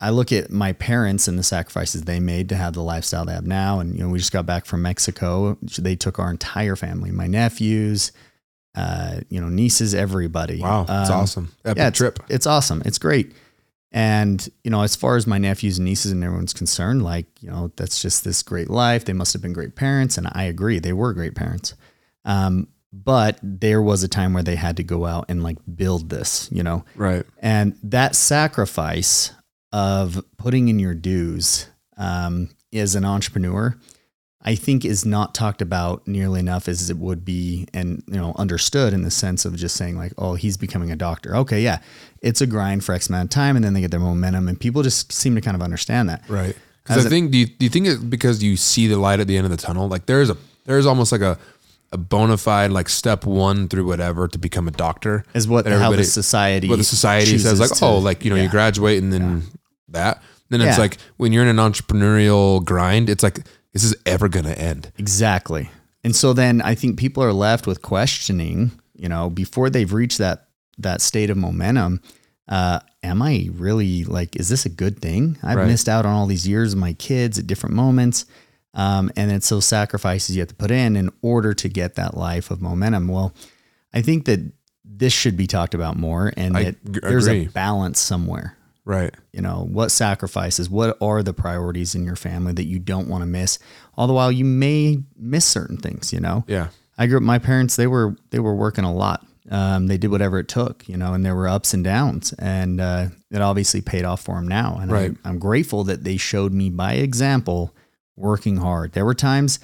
I 0.00 0.10
look 0.10 0.32
at 0.32 0.50
my 0.50 0.72
parents 0.74 1.26
and 1.28 1.38
the 1.38 1.42
sacrifices 1.42 2.02
they 2.02 2.20
made 2.20 2.48
to 2.50 2.56
have 2.56 2.74
the 2.74 2.82
lifestyle 2.82 3.24
they 3.24 3.32
have 3.32 3.46
now. 3.46 3.80
And, 3.80 3.96
you 3.96 4.02
know, 4.02 4.08
we 4.10 4.18
just 4.18 4.32
got 4.32 4.46
back 4.46 4.64
from 4.64 4.82
Mexico. 4.82 5.58
They 5.60 5.96
took 5.96 6.18
our 6.18 6.30
entire 6.30 6.76
family, 6.76 7.10
my 7.10 7.26
nephews, 7.26 8.12
uh, 8.76 9.20
you 9.28 9.40
know, 9.40 9.48
nieces, 9.48 9.94
everybody. 9.94 10.60
Wow. 10.60 10.82
It's 10.82 11.10
um, 11.10 11.20
awesome. 11.20 11.52
Epic 11.64 11.78
yeah, 11.78 11.88
it's, 11.88 11.98
trip. 11.98 12.20
It's 12.28 12.46
awesome. 12.46 12.82
It's 12.84 12.98
great. 12.98 13.32
And, 13.90 14.46
you 14.62 14.70
know, 14.70 14.82
as 14.82 14.94
far 14.94 15.16
as 15.16 15.26
my 15.26 15.38
nephews 15.38 15.78
and 15.78 15.86
nieces 15.86 16.12
and 16.12 16.22
everyone's 16.22 16.52
concerned, 16.52 17.02
like, 17.02 17.26
you 17.40 17.50
know, 17.50 17.72
that's 17.76 18.00
just 18.00 18.22
this 18.22 18.42
great 18.42 18.70
life. 18.70 19.04
They 19.04 19.14
must 19.14 19.32
have 19.32 19.42
been 19.42 19.52
great 19.52 19.74
parents. 19.74 20.18
And 20.18 20.28
I 20.32 20.44
agree. 20.44 20.78
They 20.78 20.92
were 20.92 21.12
great 21.12 21.34
parents. 21.34 21.74
Um, 22.24 22.68
but 22.92 23.38
there 23.42 23.82
was 23.82 24.02
a 24.02 24.08
time 24.08 24.32
where 24.32 24.42
they 24.42 24.56
had 24.56 24.76
to 24.78 24.82
go 24.82 25.04
out 25.04 25.26
and 25.28 25.42
like 25.42 25.58
build 25.74 26.10
this, 26.10 26.48
you 26.50 26.62
know? 26.62 26.84
Right. 26.94 27.24
And 27.40 27.76
that 27.82 28.16
sacrifice 28.16 29.32
of 29.72 30.24
putting 30.36 30.68
in 30.68 30.78
your 30.78 30.94
dues 30.94 31.68
um, 31.96 32.48
as 32.72 32.94
an 32.94 33.04
entrepreneur, 33.04 33.76
I 34.40 34.54
think 34.54 34.84
is 34.84 35.04
not 35.04 35.34
talked 35.34 35.60
about 35.60 36.06
nearly 36.06 36.40
enough 36.40 36.68
as 36.68 36.88
it 36.88 36.96
would 36.96 37.24
be 37.24 37.66
and 37.74 38.02
you 38.06 38.16
know 38.16 38.32
understood 38.36 38.94
in 38.94 39.02
the 39.02 39.10
sense 39.10 39.44
of 39.44 39.56
just 39.56 39.76
saying 39.76 39.96
like, 39.96 40.12
oh, 40.16 40.34
he's 40.34 40.56
becoming 40.56 40.90
a 40.90 40.96
doctor. 40.96 41.36
Okay, 41.36 41.60
yeah, 41.60 41.80
it's 42.22 42.40
a 42.40 42.46
grind 42.46 42.84
for 42.84 42.94
X 42.94 43.08
amount 43.08 43.24
of 43.24 43.30
time, 43.30 43.56
and 43.56 43.64
then 43.64 43.74
they 43.74 43.80
get 43.80 43.90
their 43.90 44.00
momentum, 44.00 44.48
and 44.48 44.58
people 44.58 44.82
just 44.82 45.12
seem 45.12 45.34
to 45.34 45.40
kind 45.40 45.56
of 45.56 45.62
understand 45.62 46.08
that. 46.08 46.22
Right. 46.28 46.56
Because 46.82 47.04
I 47.04 47.08
think 47.10 47.32
do 47.32 47.38
you, 47.38 47.46
do 47.46 47.66
you 47.66 47.68
think 47.68 47.86
it 47.86 48.08
because 48.08 48.42
you 48.42 48.56
see 48.56 48.86
the 48.86 48.96
light 48.96 49.20
at 49.20 49.26
the 49.26 49.36
end 49.36 49.44
of 49.44 49.50
the 49.50 49.58
tunnel? 49.58 49.88
Like 49.88 50.06
there's 50.06 50.30
a 50.30 50.36
there's 50.64 50.86
almost 50.86 51.12
like 51.12 51.20
a 51.20 51.38
a 51.92 51.98
bona 51.98 52.36
fide 52.36 52.70
like 52.70 52.88
step 52.88 53.24
one 53.24 53.68
through 53.68 53.86
whatever 53.86 54.28
to 54.28 54.38
become 54.38 54.68
a 54.68 54.70
doctor 54.70 55.24
is 55.34 55.48
what 55.48 55.66
how 55.66 55.90
the 55.90 56.04
society 56.04 56.68
what 56.68 56.76
the 56.76 56.84
society 56.84 57.38
says 57.38 57.58
like 57.58 57.70
to, 57.70 57.84
oh 57.84 57.98
like 57.98 58.24
you 58.24 58.30
know 58.30 58.36
yeah. 58.36 58.42
you 58.42 58.48
graduate 58.50 59.02
and 59.02 59.12
then 59.12 59.42
that. 59.88 60.22
Then 60.50 60.60
it's 60.62 60.78
like 60.78 60.96
when 61.16 61.32
you're 61.32 61.42
in 61.42 61.58
an 61.58 61.72
entrepreneurial 61.72 62.64
grind, 62.64 63.10
it's 63.10 63.22
like, 63.22 63.40
this 63.72 63.84
is 63.84 63.94
ever 64.06 64.28
going 64.28 64.46
to 64.46 64.58
end. 64.58 64.90
Exactly. 64.96 65.70
And 66.02 66.16
so 66.16 66.32
then 66.32 66.62
I 66.62 66.74
think 66.74 66.98
people 66.98 67.22
are 67.22 67.32
left 67.32 67.66
with 67.66 67.82
questioning, 67.82 68.72
you 68.94 69.08
know, 69.08 69.28
before 69.28 69.68
they've 69.68 69.92
reached 69.92 70.18
that 70.18 70.48
that 70.78 71.00
state 71.02 71.28
of 71.28 71.36
momentum, 71.36 72.00
uh, 72.48 72.80
am 73.02 73.20
I 73.20 73.48
really 73.52 74.04
like, 74.04 74.36
is 74.36 74.48
this 74.48 74.64
a 74.64 74.70
good 74.70 75.00
thing? 75.00 75.36
I've 75.42 75.58
right. 75.58 75.66
missed 75.66 75.88
out 75.88 76.06
on 76.06 76.12
all 76.12 76.26
these 76.26 76.46
years 76.46 76.72
of 76.72 76.78
my 76.78 76.92
kids 76.94 77.38
at 77.38 77.46
different 77.46 77.74
moments. 77.74 78.24
Um, 78.74 79.10
and 79.16 79.32
it's 79.32 79.48
those 79.48 79.64
sacrifices 79.64 80.36
you 80.36 80.40
have 80.40 80.48
to 80.50 80.54
put 80.54 80.70
in 80.70 80.94
in 80.96 81.10
order 81.22 81.54
to 81.54 81.68
get 81.68 81.94
that 81.94 82.16
life 82.16 82.50
of 82.50 82.60
momentum. 82.60 83.08
Well, 83.08 83.34
I 83.92 84.02
think 84.02 84.26
that 84.26 84.52
this 84.84 85.12
should 85.12 85.36
be 85.36 85.46
talked 85.46 85.74
about 85.74 85.96
more 85.96 86.32
and 86.36 86.56
I 86.56 86.62
that 86.64 86.92
g- 86.92 87.00
there's 87.02 87.26
agree. 87.26 87.46
a 87.46 87.50
balance 87.50 87.98
somewhere. 87.98 88.56
Right. 88.84 89.14
You 89.32 89.42
know, 89.42 89.66
what 89.70 89.90
sacrifices, 89.90 90.70
what 90.70 90.96
are 91.00 91.22
the 91.22 91.34
priorities 91.34 91.94
in 91.94 92.04
your 92.04 92.16
family 92.16 92.52
that 92.54 92.64
you 92.64 92.78
don't 92.78 93.08
want 93.08 93.22
to 93.22 93.26
miss? 93.26 93.58
All 93.96 94.06
the 94.06 94.14
while 94.14 94.32
you 94.32 94.44
may 94.44 95.02
miss 95.16 95.44
certain 95.44 95.76
things, 95.76 96.12
you 96.12 96.20
know? 96.20 96.44
Yeah. 96.46 96.68
I 96.96 97.06
grew 97.06 97.18
up, 97.18 97.22
my 97.22 97.38
parents, 97.38 97.76
they 97.76 97.86
were, 97.86 98.16
they 98.30 98.38
were 98.38 98.54
working 98.54 98.84
a 98.84 98.92
lot. 98.92 99.26
Um, 99.50 99.86
they 99.88 99.98
did 99.98 100.10
whatever 100.10 100.38
it 100.38 100.48
took, 100.48 100.88
you 100.88 100.96
know, 100.96 101.14
and 101.14 101.24
there 101.24 101.34
were 101.34 101.48
ups 101.48 101.74
and 101.74 101.84
downs 101.84 102.32
and, 102.38 102.80
uh, 102.80 103.08
it 103.30 103.40
obviously 103.40 103.80
paid 103.80 104.04
off 104.04 104.22
for 104.22 104.36
them 104.36 104.48
now. 104.48 104.78
And 104.80 104.90
right. 104.90 105.14
I, 105.24 105.28
I'm 105.28 105.38
grateful 105.38 105.84
that 105.84 106.04
they 106.04 106.16
showed 106.16 106.52
me 106.52 106.70
by 106.70 106.94
example 106.94 107.74
working 108.18 108.58
hard. 108.58 108.92
There 108.92 109.04
were 109.04 109.14
times, 109.14 109.60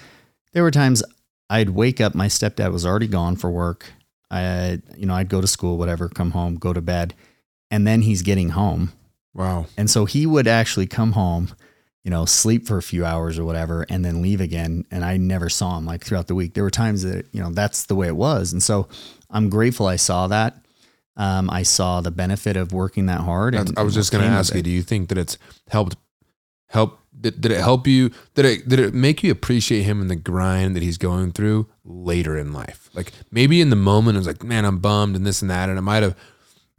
there 0.53 0.63
were 0.63 0.71
times 0.71 1.03
I'd 1.51 1.71
wake 1.71 2.01
up, 2.01 2.15
my 2.15 2.29
stepdad 2.29 2.73
was 2.73 2.87
already 2.87 3.09
gone 3.09 3.37
for 3.37 3.51
work. 3.51 3.93
I, 4.31 4.81
you 4.97 5.07
know, 5.07 5.15
I'd 5.15 5.29
go 5.29 5.41
to 5.41 5.47
school, 5.47 5.77
whatever, 5.77 6.09
come 6.09 6.31
home, 6.31 6.57
go 6.57 6.73
to 6.73 6.81
bed, 6.81 7.15
and 7.71 7.87
then 7.87 8.03
he's 8.03 8.23
getting 8.23 8.51
home 8.51 8.93
Wow. 9.35 9.67
And 9.77 9.91
so 9.91 10.05
he 10.05 10.27
would 10.27 10.47
actually 10.47 10.87
come 10.87 11.13
home, 11.13 11.55
you 12.05 12.11
know, 12.11 12.25
sleep 12.25 12.67
for 12.67 12.79
a 12.79 12.83
few 12.83 13.05
hours 13.05 13.39
or 13.39 13.45
whatever, 13.45 13.85
and 13.89 14.05
then 14.05 14.23
leave 14.23 14.41
again. 14.41 14.85
And 14.91 15.05
I 15.05 15.17
never 15.17 15.49
saw 15.49 15.77
him 15.77 15.85
like 15.85 16.05
throughout 16.05 16.29
the 16.29 16.35
week. 16.35 16.55
There 16.55 16.65
were 16.65 16.71
times 16.71 17.03
that, 17.03 17.27
you 17.33 17.43
know, 17.43 17.51
that's 17.51 17.87
the 17.87 17.95
way 17.95 18.07
it 18.07 18.17
was. 18.17 18.53
And 18.53 18.63
so 18.63 18.89
I'm 19.31 19.51
grateful 19.51 19.87
I 19.87 19.97
saw 19.97 20.29
that. 20.29 20.57
Um, 21.17 21.51
I 21.51 21.63
saw 21.63 22.01
the 22.01 22.11
benefit 22.11 22.57
of 22.57 22.73
working 22.73 23.07
that 23.07 23.21
hard. 23.21 23.55
And, 23.55 23.77
I 23.79 23.83
was 23.83 23.95
just 23.95 24.11
going 24.11 24.25
to 24.25 24.31
ask 24.31 24.55
you, 24.55 24.63
do 24.63 24.71
you 24.71 24.83
think 24.83 25.09
that 25.11 25.19
it's 25.19 25.39
helped, 25.69 25.97
help, 26.69 26.99
did, 27.21 27.41
did 27.41 27.53
it 27.53 27.61
help 27.61 27.87
you? 27.87 28.11
Did 28.35 28.45
it, 28.45 28.69
did 28.69 28.79
it 28.79 28.95
make 28.95 29.23
you 29.23 29.31
appreciate 29.31 29.83
him 29.83 30.01
and 30.01 30.11
the 30.11 30.17
grind 30.17 30.77
that 30.77 30.83
he's 30.83 30.99
going 30.99 31.33
through 31.33 31.69
later 31.85 32.37
in 32.37 32.53
life? 32.53 32.91
Like 32.95 33.13
maybe 33.31 33.61
in 33.61 33.71
the 33.71 33.77
moment, 33.77 34.17
it 34.17 34.21
was 34.21 34.27
like, 34.27 34.43
man, 34.43 34.65
I'm 34.65 34.79
bummed 34.79 35.17
and 35.17 35.27
this 35.27 35.43
and 35.43 35.51
that. 35.51 35.69
And 35.69 35.79
it 35.79 35.83
might 35.83 36.03
have, 36.03 36.17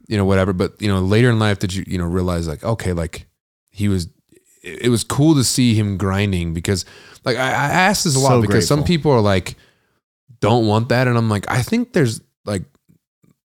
you 0.06 0.16
know, 0.16 0.24
whatever. 0.24 0.52
But 0.52 0.80
you 0.80 0.88
know, 0.88 1.00
later 1.00 1.30
in 1.30 1.38
life, 1.38 1.58
did 1.58 1.74
you 1.74 1.84
you 1.86 1.98
know 1.98 2.06
realize 2.06 2.46
like, 2.46 2.64
okay, 2.64 2.92
like 2.92 3.26
he 3.70 3.88
was. 3.88 4.08
It 4.62 4.90
was 4.90 5.04
cool 5.04 5.36
to 5.36 5.44
see 5.44 5.74
him 5.74 5.96
grinding 5.96 6.52
because, 6.52 6.84
like, 7.24 7.36
I, 7.36 7.50
I 7.50 7.68
asked 7.68 8.02
this 8.02 8.16
a 8.16 8.18
lot 8.18 8.30
so 8.30 8.40
because 8.40 8.66
grateful. 8.66 8.78
some 8.78 8.84
people 8.84 9.12
are 9.12 9.20
like, 9.20 9.54
don't 10.40 10.66
want 10.66 10.88
that, 10.88 11.06
and 11.06 11.16
I'm 11.16 11.30
like, 11.30 11.48
I 11.48 11.62
think 11.62 11.92
there's 11.92 12.20
like, 12.44 12.64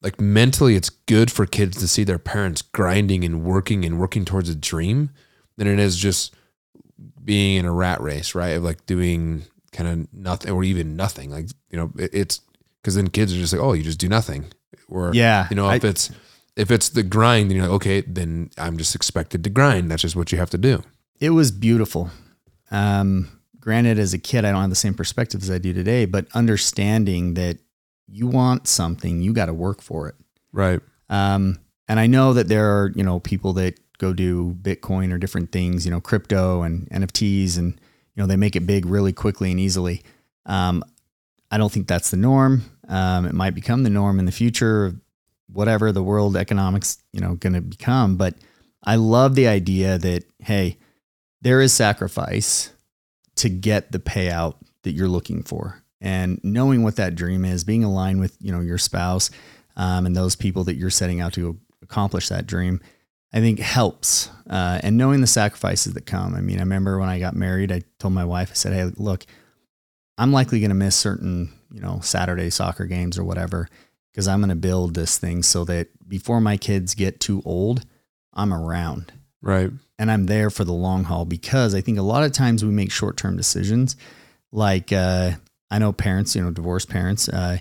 like 0.01 0.21
mentally, 0.21 0.75
it's 0.75 0.89
good 0.89 1.29
for 1.29 1.45
kids 1.45 1.77
to 1.79 1.88
see 1.89 2.05
their 2.05 2.17
parents 2.17 2.61
grinding 2.61 3.25
and 3.25 3.43
working 3.43 3.84
and 3.84 3.99
working 3.99 4.23
towards 4.23 4.47
a 4.47 4.55
dream 4.55 5.09
than 5.57 5.67
it 5.67 5.79
is 5.79 5.97
just 5.97 6.34
being 7.24 7.58
in 7.58 7.66
a 7.66 7.72
rat 7.72 8.02
race, 8.02 8.36
right? 8.36 8.49
Of 8.49 8.64
like 8.64 8.86
doing 8.86 9.43
kind 9.72 9.89
of 9.89 10.14
nothing 10.14 10.52
or 10.52 10.64
even 10.64 10.95
nothing. 10.95 11.32
Like, 11.32 11.47
you 11.70 11.78
know, 11.78 11.91
it, 11.97 12.12
it's 12.14 12.41
because 12.82 12.95
then 12.95 13.10
kids 13.10 13.34
are 13.34 13.38
just 13.38 13.54
like, 13.54 13.62
oh, 13.62 13.74
you 13.74 13.84
just 13.84 13.99
do 13.99 14.10
nothing. 14.10 14.45
Or, 14.89 15.12
yeah, 15.14 15.47
you 15.49 15.56
know, 15.56 15.70
if 15.70 15.86
I, 15.86 15.88
it's, 15.88 16.12
if 16.56 16.72
it's 16.72 16.89
the 16.89 17.04
grind, 17.04 17.49
then 17.49 17.58
you're 17.58 17.68
like, 17.68 17.76
okay, 17.76 18.02
then 18.02 18.49
I'm 18.58 18.78
just 18.78 18.95
expected 18.95 19.43
to 19.43 19.49
grind. 19.49 19.89
That's 19.89 20.02
just 20.02 20.16
what 20.16 20.32
you 20.32 20.38
have 20.38 20.49
to 20.49 20.58
do. 20.58 20.84
It 21.20 21.30
was 21.30 21.52
beautiful. 21.52 22.10
Um, 22.72 23.30
granted, 23.60 23.99
as 23.99 24.14
a 24.14 24.18
kid, 24.18 24.43
I 24.43 24.52
don't 24.52 24.62
have 24.62 24.70
the 24.70 24.76
same 24.76 24.93
perspective 24.93 25.41
as 25.43 25.52
I 25.52 25.60
do 25.60 25.72
today, 25.72 26.06
but 26.06 26.26
understanding 26.34 27.36
that 27.36 27.60
you 28.08 28.28
want 28.28 28.68
something, 28.68 29.22
you 29.22 29.32
got 29.32 29.45
to 29.45 29.54
work 29.54 29.82
for 29.82 30.10
it. 30.10 30.16
Right. 30.52 30.82
Um, 31.10 31.60
and 31.88 31.99
I 31.99 32.08
know 32.08 32.34
that 32.34 32.47
there 32.47 32.66
are, 32.66 32.91
you 32.95 33.04
know, 33.04 33.20
people 33.20 33.54
that 33.54 33.80
go 34.02 34.14
do 34.14 34.58
Bitcoin 34.62 35.14
or 35.14 35.20
different 35.20 35.52
things, 35.52 35.86
you 35.86 35.91
know, 35.91 36.02
crypto 36.02 36.64
and 36.64 36.89
NFTs 36.89 37.58
and, 37.58 37.74
you 38.16 38.22
know, 38.22 38.26
they 38.26 38.36
make 38.36 38.56
it 38.56 38.66
big 38.66 38.86
really 38.88 39.14
quickly 39.14 39.52
and 39.52 39.60
easily. 39.60 40.02
Um, 40.47 40.84
I 41.52 41.58
don't 41.58 41.72
think 41.72 41.88
that's 41.88 42.10
the 42.10 42.18
norm. 42.18 42.64
Um, 42.88 43.26
it 43.28 43.34
might 43.34 43.54
become 43.54 43.84
the 43.84 43.89
norm 43.91 44.18
in 44.18 44.26
the 44.26 44.32
future, 44.32 44.95
whatever 45.54 45.91
the 45.91 46.02
world 46.02 46.36
economics, 46.36 46.97
you 47.14 47.22
know, 47.22 47.36
going 47.36 47.54
to 47.54 47.62
become. 47.62 48.18
But 48.18 48.36
I 48.84 48.95
love 48.95 49.36
the 49.36 49.47
idea 49.47 49.99
that, 49.99 50.24
hey, 50.39 50.78
there 51.41 51.62
is 51.62 51.72
sacrifice 51.72 52.72
to 53.36 53.49
get 53.49 53.91
the 53.91 53.99
payout 53.99 54.56
that 54.82 54.91
you're 54.91 55.08
looking 55.08 55.43
for. 55.43 55.84
And 55.99 56.39
knowing 56.43 56.82
what 56.82 56.95
that 56.95 57.14
dream 57.14 57.45
is, 57.45 57.64
being 57.64 57.84
aligned 57.84 58.20
with, 58.20 58.36
you 58.41 58.52
know, 58.52 58.62
your 58.62 58.80
spouse 58.80 59.30
um, 59.76 60.08
and 60.08 60.16
those 60.16 60.36
people 60.36 60.64
that 60.64 60.76
you're 60.76 60.89
setting 60.89 61.22
out 61.22 61.34
to 61.34 61.60
accomplish 61.84 62.30
that 62.30 62.47
dream, 62.47 62.82
I 63.34 63.39
think 63.39 63.59
helps. 63.59 64.29
Uh, 64.49 64.79
and 64.84 64.97
knowing 64.97 65.21
the 65.21 65.27
sacrifices 65.27 65.93
that 65.93 66.05
come. 66.05 66.36
I 66.36 66.41
mean, 66.41 66.57
I 66.57 66.61
remember 66.61 66.99
when 66.99 67.09
I 67.09 67.19
got 67.19 67.36
married, 67.36 67.71
I 67.71 67.82
told 67.99 68.13
my 68.13 68.25
wife, 68.25 68.51
I 68.51 68.55
said, 68.55 68.73
hey, 68.73 68.91
look, 68.97 69.25
I'm 70.17 70.34
likely 70.34 70.59
going 70.59 70.69
to 70.69 70.75
miss 70.75 70.95
certain, 70.95 71.53
you 71.71 71.79
know, 71.79 71.99
Saturday 72.01 72.49
soccer 72.49 72.86
games 72.86 73.17
or 73.17 73.23
whatever, 73.23 73.69
because 74.11 74.27
I'm 74.27 74.39
going 74.41 74.49
to 74.49 74.55
build 74.55 74.93
this 74.93 75.17
thing 75.17 75.41
so 75.41 75.63
that 75.65 75.88
before 76.07 76.41
my 76.41 76.57
kids 76.57 76.93
get 76.95 77.19
too 77.21 77.41
old, 77.45 77.86
I'm 78.34 78.53
around. 78.53 79.13
Right. 79.41 79.71
And 79.97 80.11
I'm 80.11 80.25
there 80.25 80.49
for 80.49 80.65
the 80.65 80.73
long 80.73 81.05
haul 81.05 81.25
because 81.25 81.73
I 81.73 81.82
think 81.82 81.97
a 81.97 82.03
lot 82.03 82.23
of 82.23 82.34
times 82.34 82.65
we 82.65 82.71
make 82.71 82.91
short 82.91 83.17
term 83.17 83.38
decisions. 83.38 83.95
Like, 84.51 84.91
uh, 84.91 85.32
I 85.69 85.79
know 85.79 85.93
parents, 85.93 86.36
you 86.36 86.43
know, 86.43 86.51
divorced 86.51 86.89
parents, 86.89 87.29
uh, 87.29 87.59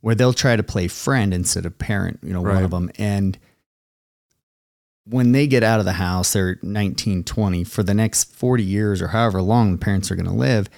where 0.00 0.14
they'll 0.14 0.32
try 0.32 0.56
to 0.56 0.62
play 0.62 0.88
friend 0.88 1.34
instead 1.34 1.66
of 1.66 1.78
parent, 1.78 2.20
you 2.22 2.32
know, 2.32 2.42
right. 2.42 2.54
one 2.54 2.64
of 2.64 2.70
them. 2.70 2.90
And 2.96 3.38
when 5.04 5.32
they 5.32 5.46
get 5.46 5.62
out 5.62 5.80
of 5.80 5.86
the 5.86 5.94
house, 5.94 6.32
they're 6.32 6.58
19, 6.62 7.24
20, 7.24 7.64
for 7.64 7.82
the 7.82 7.94
next 7.94 8.34
40 8.34 8.62
years 8.62 9.02
or 9.02 9.08
however 9.08 9.42
long 9.42 9.72
the 9.72 9.78
parents 9.78 10.10
are 10.10 10.16
going 10.16 10.26
to 10.26 10.32
live, 10.32 10.68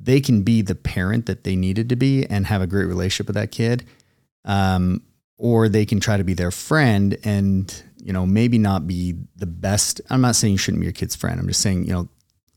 they 0.00 0.20
can 0.20 0.42
be 0.42 0.62
the 0.62 0.74
parent 0.74 1.26
that 1.26 1.44
they 1.44 1.56
needed 1.56 1.88
to 1.88 1.96
be 1.96 2.24
and 2.26 2.46
have 2.46 2.62
a 2.62 2.66
great 2.66 2.86
relationship 2.86 3.26
with 3.26 3.36
that 3.36 3.50
kid. 3.50 3.84
Um, 4.44 5.02
or 5.38 5.68
they 5.68 5.84
can 5.84 6.00
try 6.00 6.16
to 6.16 6.24
be 6.24 6.34
their 6.34 6.50
friend 6.50 7.18
and, 7.24 7.82
you 8.02 8.12
know, 8.12 8.24
maybe 8.24 8.56
not 8.56 8.86
be 8.86 9.14
the 9.36 9.46
best. 9.46 10.00
I'm 10.08 10.22
not 10.22 10.36
saying 10.36 10.52
you 10.52 10.58
shouldn't 10.58 10.80
be 10.80 10.86
your 10.86 10.94
kid's 10.94 11.14
friend. 11.14 11.38
I'm 11.38 11.46
just 11.46 11.60
saying, 11.60 11.84
you 11.84 11.92
know, 11.92 12.08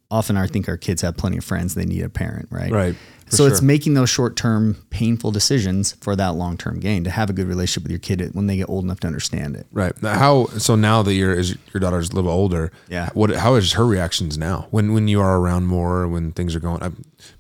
often 0.09 0.37
I 0.37 0.47
think 0.47 0.69
our 0.69 0.77
kids 0.77 1.01
have 1.01 1.17
plenty 1.17 1.37
of 1.37 1.43
friends. 1.43 1.75
They 1.75 1.85
need 1.85 2.03
a 2.03 2.09
parent, 2.09 2.47
right? 2.51 2.71
Right. 2.71 2.95
So 3.29 3.43
sure. 3.43 3.47
it's 3.47 3.61
making 3.61 3.93
those 3.93 4.09
short 4.09 4.35
term 4.35 4.75
painful 4.89 5.31
decisions 5.31 5.93
for 6.01 6.15
that 6.15 6.35
long 6.35 6.57
term 6.57 6.79
gain 6.79 7.03
to 7.03 7.09
have 7.11 7.29
a 7.29 7.33
good 7.33 7.47
relationship 7.47 7.83
with 7.83 7.91
your 7.91 7.99
kid 7.99 8.33
when 8.33 8.47
they 8.47 8.57
get 8.57 8.69
old 8.69 8.83
enough 8.83 8.99
to 9.01 9.07
understand 9.07 9.55
it. 9.55 9.67
Right. 9.71 9.93
How 10.01 10.47
so 10.57 10.75
now 10.75 11.01
that 11.03 11.13
your 11.13 11.39
your 11.39 11.79
daughter's 11.79 12.09
a 12.09 12.15
little 12.15 12.31
older, 12.31 12.71
yeah. 12.89 13.09
What 13.13 13.31
how 13.31 13.55
is 13.55 13.73
her 13.73 13.85
reactions 13.85 14.37
now 14.37 14.67
when 14.71 14.93
when 14.93 15.07
you 15.07 15.21
are 15.21 15.39
around 15.39 15.67
more 15.67 16.07
when 16.07 16.31
things 16.31 16.55
are 16.55 16.59
going? 16.59 16.81
I 16.81 16.91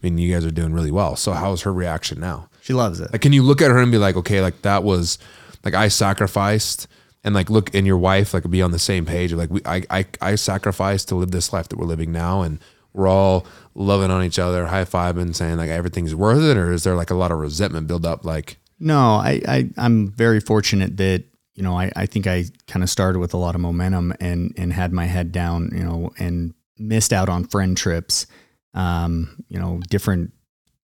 mean, 0.01 0.17
you 0.17 0.33
guys 0.33 0.45
are 0.45 0.51
doing 0.51 0.73
really 0.73 0.91
well. 0.91 1.15
So 1.15 1.31
how 1.33 1.51
is 1.53 1.61
her 1.61 1.73
reaction 1.73 2.19
now? 2.19 2.49
She 2.61 2.73
loves 2.73 2.99
it. 2.99 3.11
Like, 3.11 3.21
can 3.21 3.33
you 3.33 3.41
look 3.41 3.61
at 3.61 3.71
her 3.71 3.79
and 3.79 3.91
be 3.91 3.97
like, 3.97 4.15
okay, 4.15 4.41
like 4.41 4.61
that 4.61 4.83
was 4.83 5.17
like 5.63 5.73
I 5.73 5.87
sacrificed 5.87 6.87
and 7.23 7.35
like 7.35 7.49
look 7.49 7.73
and 7.73 7.85
your 7.85 7.97
wife 7.97 8.33
like 8.33 8.49
be 8.49 8.61
on 8.61 8.71
the 8.71 8.79
same 8.79 9.05
page 9.05 9.33
like 9.33 9.49
we 9.49 9.61
I, 9.65 9.83
I 9.89 10.05
I 10.21 10.35
sacrificed 10.35 11.09
to 11.09 11.15
live 11.15 11.31
this 11.31 11.51
life 11.51 11.69
that 11.69 11.77
we're 11.77 11.85
living 11.85 12.11
now 12.11 12.41
and 12.41 12.59
we're 12.93 13.07
all 13.07 13.45
loving 13.75 14.11
on 14.11 14.23
each 14.23 14.39
other, 14.39 14.67
high 14.67 14.85
fiving, 14.85 15.35
saying 15.35 15.57
like 15.57 15.69
everything's 15.69 16.15
worth 16.15 16.43
it, 16.43 16.57
or 16.57 16.71
is 16.71 16.83
there 16.83 16.95
like 16.95 17.11
a 17.11 17.15
lot 17.15 17.31
of 17.31 17.39
resentment 17.39 17.87
build 17.87 18.05
up? 18.05 18.25
Like, 18.25 18.57
no, 18.79 19.15
I, 19.15 19.41
I 19.47 19.69
I'm 19.77 20.09
very 20.09 20.39
fortunate 20.39 20.97
that 20.97 21.23
you 21.55 21.63
know 21.63 21.77
I, 21.77 21.91
I 21.95 22.05
think 22.05 22.27
I 22.27 22.45
kind 22.67 22.83
of 22.83 22.89
started 22.89 23.19
with 23.19 23.33
a 23.33 23.37
lot 23.37 23.55
of 23.55 23.61
momentum 23.61 24.13
and 24.19 24.53
and 24.57 24.73
had 24.73 24.91
my 24.91 25.05
head 25.05 25.31
down, 25.31 25.69
you 25.73 25.83
know, 25.83 26.11
and 26.17 26.53
missed 26.77 27.13
out 27.13 27.29
on 27.29 27.45
friend 27.45 27.77
trips, 27.77 28.25
um, 28.73 29.43
you 29.49 29.59
know, 29.59 29.81
different 29.89 30.33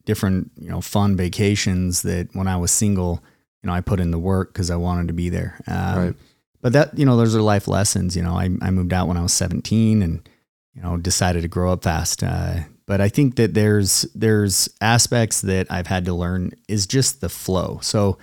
different 0.06 0.52
you 0.58 0.70
know 0.70 0.82
fun 0.82 1.18
vacations 1.18 2.04
that 2.04 2.30
when 2.34 2.48
I 2.48 2.58
was 2.58 2.72
single, 2.72 3.24
you 3.64 3.68
know, 3.68 3.74
I 3.74 3.82
put 3.82 4.00
in 4.00 4.12
the 4.12 4.20
work 4.20 4.54
because 4.54 4.70
I 4.70 4.76
wanted 4.76 5.08
to 5.08 5.14
be 5.14 5.30
there. 5.30 5.60
Um, 5.68 5.98
right. 5.98 6.16
But 6.62 6.74
that 6.74 6.98
you 6.98 7.06
know, 7.06 7.18
those 7.18 7.36
are 7.36 7.42
life 7.42 7.68
lessons. 7.68 8.16
You 8.16 8.24
know, 8.24 8.34
I 8.34 8.50
I 8.62 8.72
moved 8.72 8.94
out 8.94 9.08
when 9.08 9.18
I 9.18 9.24
was 9.24 9.34
17 9.34 10.02
and 10.02 10.28
you 10.76 10.82
know, 10.82 10.98
decided 10.98 11.42
to 11.42 11.48
grow 11.48 11.72
up 11.72 11.84
fast. 11.84 12.22
Uh, 12.22 12.60
but 12.86 13.02
I 13.02 13.10
think 13.10 13.36
that 13.38 13.54
there's 13.54 14.04
there's 14.14 14.70
aspects 14.82 15.42
that 15.42 15.68
I've 15.72 15.88
had 15.88 16.06
to 16.06 16.14
learn 16.14 16.52
is 16.68 16.86
just 16.86 17.22
the 17.22 17.30
flow. 17.30 17.80
So, 17.82 18.18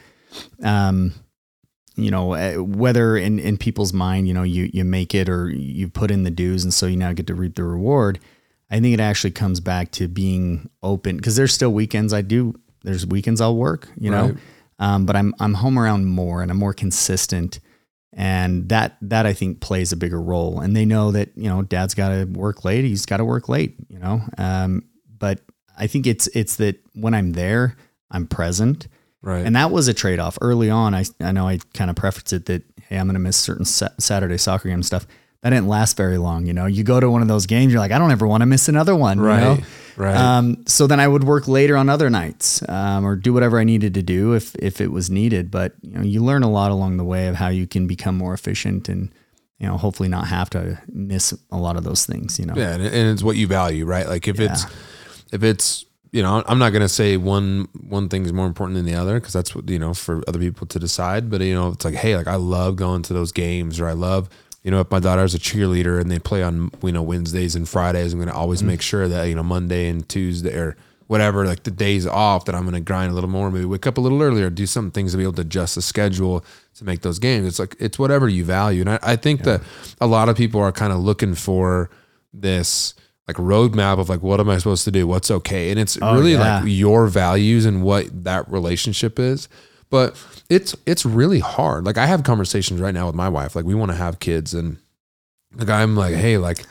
um, 0.62 1.14
you 1.96 2.10
know, 2.10 2.34
uh, 2.34 2.54
whether 2.62 3.16
in 3.16 3.38
in 3.38 3.56
people's 3.56 3.92
mind, 3.92 4.28
you 4.28 4.34
know, 4.34 4.44
you 4.44 4.70
you 4.72 4.84
make 4.84 5.14
it 5.14 5.28
or 5.28 5.50
you 5.50 5.88
put 5.88 6.10
in 6.10 6.22
the 6.22 6.30
dues, 6.30 6.62
and 6.62 6.72
so 6.72 6.86
you 6.86 6.96
now 6.96 7.12
get 7.12 7.26
to 7.26 7.34
reap 7.34 7.56
the 7.56 7.64
reward. 7.64 8.20
I 8.70 8.80
think 8.80 8.94
it 8.94 9.00
actually 9.00 9.32
comes 9.32 9.60
back 9.60 9.90
to 9.92 10.08
being 10.08 10.70
open 10.82 11.16
because 11.16 11.36
there's 11.36 11.52
still 11.52 11.72
weekends 11.72 12.12
I 12.12 12.22
do. 12.22 12.54
There's 12.82 13.06
weekends 13.06 13.40
I'll 13.40 13.56
work, 13.56 13.88
you 13.98 14.10
know, 14.10 14.34
um, 14.78 15.06
but 15.06 15.14
I'm 15.16 15.34
I'm 15.40 15.54
home 15.54 15.78
around 15.78 16.06
more 16.06 16.40
and 16.42 16.50
I'm 16.50 16.56
more 16.56 16.72
consistent 16.72 17.60
and 18.12 18.68
that 18.68 18.96
that 19.02 19.26
I 19.26 19.32
think 19.32 19.60
plays 19.60 19.92
a 19.92 19.96
bigger 19.96 20.20
role. 20.20 20.60
And 20.60 20.76
they 20.76 20.84
know 20.84 21.10
that 21.12 21.30
you 21.36 21.48
know 21.48 21.62
dad's 21.62 21.94
got 21.94 22.10
to 22.10 22.24
work 22.24 22.64
late. 22.64 22.84
He's 22.84 23.06
got 23.06 23.18
to 23.18 23.24
work 23.24 23.48
late. 23.48 23.76
You 23.88 23.98
know, 23.98 24.22
um, 24.38 24.84
but 25.18 25.40
I 25.78 25.86
think 25.86 26.06
it's 26.06 26.26
it's 26.28 26.56
that 26.56 26.78
when 26.94 27.14
I'm 27.14 27.32
there, 27.32 27.76
I'm 28.10 28.26
present. 28.26 28.88
Right. 29.22 29.46
And 29.46 29.54
that 29.54 29.70
was 29.70 29.86
a 29.86 29.94
trade 29.94 30.18
off 30.18 30.36
early 30.40 30.68
on. 30.68 30.94
I 30.94 31.04
I 31.20 31.32
know 31.32 31.46
I 31.48 31.58
kind 31.74 31.90
of 31.90 31.96
prefaced 31.96 32.32
it 32.32 32.46
that 32.46 32.62
hey, 32.88 32.98
I'm 32.98 33.06
going 33.06 33.14
to 33.14 33.20
miss 33.20 33.36
certain 33.36 33.64
Saturday 33.64 34.38
soccer 34.38 34.68
game 34.68 34.82
stuff 34.82 35.06
that 35.42 35.50
didn't 35.50 35.68
last 35.68 35.96
very 35.96 36.18
long. 36.18 36.46
You 36.46 36.52
know, 36.52 36.66
you 36.66 36.84
go 36.84 37.00
to 37.00 37.10
one 37.10 37.20
of 37.20 37.28
those 37.28 37.46
games, 37.46 37.72
you're 37.72 37.80
like, 37.80 37.90
I 37.90 37.98
don't 37.98 38.12
ever 38.12 38.26
want 38.26 38.42
to 38.42 38.46
miss 38.46 38.68
another 38.68 38.94
one. 38.94 39.20
Right. 39.20 39.38
You 39.38 39.44
know? 39.44 39.58
Right. 39.96 40.16
Um, 40.16 40.64
so 40.66 40.86
then 40.86 41.00
I 41.00 41.08
would 41.08 41.24
work 41.24 41.48
later 41.48 41.76
on 41.76 41.88
other 41.88 42.08
nights, 42.08 42.66
um, 42.68 43.04
or 43.04 43.16
do 43.16 43.32
whatever 43.32 43.58
I 43.58 43.64
needed 43.64 43.92
to 43.94 44.02
do 44.02 44.34
if, 44.34 44.54
if 44.56 44.80
it 44.80 44.90
was 44.92 45.10
needed. 45.10 45.50
But, 45.50 45.74
you 45.82 45.90
know, 45.90 46.02
you 46.02 46.22
learn 46.22 46.44
a 46.44 46.50
lot 46.50 46.70
along 46.70 46.96
the 46.96 47.04
way 47.04 47.26
of 47.26 47.34
how 47.34 47.48
you 47.48 47.66
can 47.66 47.86
become 47.86 48.16
more 48.16 48.32
efficient 48.32 48.88
and, 48.88 49.12
you 49.58 49.66
know, 49.66 49.76
hopefully 49.76 50.08
not 50.08 50.28
have 50.28 50.48
to 50.50 50.80
miss 50.88 51.34
a 51.50 51.58
lot 51.58 51.76
of 51.76 51.84
those 51.84 52.06
things, 52.06 52.38
you 52.38 52.46
know? 52.46 52.54
Yeah. 52.56 52.74
And, 52.74 52.84
it's 52.84 53.22
what 53.22 53.36
you 53.36 53.46
value, 53.46 53.84
right? 53.84 54.08
Like 54.08 54.28
if 54.28 54.38
yeah. 54.38 54.52
it's, 54.52 54.64
if 55.32 55.42
it's, 55.42 55.84
you 56.12 56.22
know, 56.22 56.42
I'm 56.46 56.58
not 56.58 56.70
going 56.70 56.82
to 56.82 56.88
say 56.88 57.16
one 57.16 57.68
one 57.80 58.10
thing 58.10 58.26
is 58.26 58.34
more 58.34 58.46
important 58.46 58.76
than 58.76 58.84
the 58.84 58.94
other 58.94 59.18
because 59.18 59.32
that's 59.32 59.54
what 59.54 59.66
you 59.70 59.78
know 59.78 59.94
for 59.94 60.22
other 60.28 60.38
people 60.38 60.66
to 60.66 60.78
decide. 60.78 61.30
But 61.30 61.40
you 61.40 61.54
know, 61.54 61.70
it's 61.70 61.86
like, 61.86 61.94
hey, 61.94 62.16
like 62.16 62.26
I 62.26 62.34
love 62.34 62.76
going 62.76 63.00
to 63.04 63.14
those 63.14 63.32
games, 63.32 63.80
or 63.80 63.88
I 63.88 63.92
love 63.92 64.28
you 64.62 64.70
know, 64.70 64.80
if 64.80 64.90
my 64.90 65.00
daughter's 65.00 65.34
a 65.34 65.38
cheerleader 65.38 66.00
and 66.00 66.10
they 66.10 66.18
play 66.18 66.42
on, 66.42 66.70
you 66.82 66.92
know, 66.92 67.02
Wednesdays 67.02 67.56
and 67.56 67.68
Fridays, 67.68 68.12
I'm 68.12 68.18
going 68.18 68.28
to 68.28 68.34
always 68.34 68.60
mm-hmm. 68.60 68.68
make 68.68 68.82
sure 68.82 69.08
that, 69.08 69.24
you 69.24 69.34
know, 69.34 69.42
Monday 69.42 69.88
and 69.88 70.08
Tuesday 70.08 70.54
or 70.56 70.76
whatever, 71.08 71.44
like 71.44 71.64
the 71.64 71.70
days 71.70 72.06
off 72.06 72.44
that 72.46 72.54
I'm 72.54 72.62
going 72.62 72.74
to 72.74 72.80
grind 72.80 73.10
a 73.10 73.14
little 73.14 73.28
more, 73.28 73.50
maybe 73.50 73.64
wake 73.64 73.86
up 73.86 73.98
a 73.98 74.00
little 74.00 74.22
earlier, 74.22 74.48
do 74.50 74.66
some 74.66 74.90
things 74.90 75.12
to 75.12 75.18
be 75.18 75.24
able 75.24 75.34
to 75.34 75.42
adjust 75.42 75.74
the 75.74 75.82
schedule 75.82 76.44
to 76.74 76.84
make 76.84 77.02
those 77.02 77.18
games. 77.18 77.46
It's 77.46 77.58
like, 77.58 77.76
it's 77.78 77.98
whatever 77.98 78.28
you 78.28 78.44
value. 78.44 78.82
And 78.82 78.90
I, 78.90 78.98
I 79.02 79.16
think 79.16 79.40
yeah. 79.40 79.58
that 79.58 79.62
a 80.00 80.06
lot 80.06 80.28
of 80.28 80.36
people 80.36 80.60
are 80.60 80.72
kind 80.72 80.92
of 80.92 81.00
looking 81.00 81.34
for 81.34 81.90
this 82.32 82.94
like 83.28 83.36
roadmap 83.36 83.98
of 83.98 84.08
like, 84.08 84.22
what 84.22 84.40
am 84.40 84.48
I 84.48 84.58
supposed 84.58 84.84
to 84.84 84.90
do? 84.90 85.06
What's 85.06 85.30
okay. 85.30 85.70
And 85.70 85.78
it's 85.78 85.98
oh, 86.00 86.14
really 86.14 86.32
yeah. 86.32 86.60
like 86.60 86.64
your 86.66 87.06
values 87.08 87.66
and 87.66 87.82
what 87.82 88.24
that 88.24 88.50
relationship 88.50 89.18
is. 89.18 89.48
But 89.90 90.16
it's 90.52 90.76
it's 90.84 91.06
really 91.06 91.38
hard. 91.38 91.84
Like 91.84 91.96
I 91.96 92.04
have 92.04 92.24
conversations 92.24 92.78
right 92.78 92.92
now 92.92 93.06
with 93.06 93.14
my 93.14 93.28
wife. 93.28 93.56
Like 93.56 93.64
we 93.64 93.74
want 93.74 93.90
to 93.90 93.96
have 93.96 94.20
kids, 94.20 94.52
and 94.52 94.76
like 95.54 95.70
I'm 95.70 95.96
like, 95.96 96.14
hey, 96.14 96.36
like, 96.36 96.64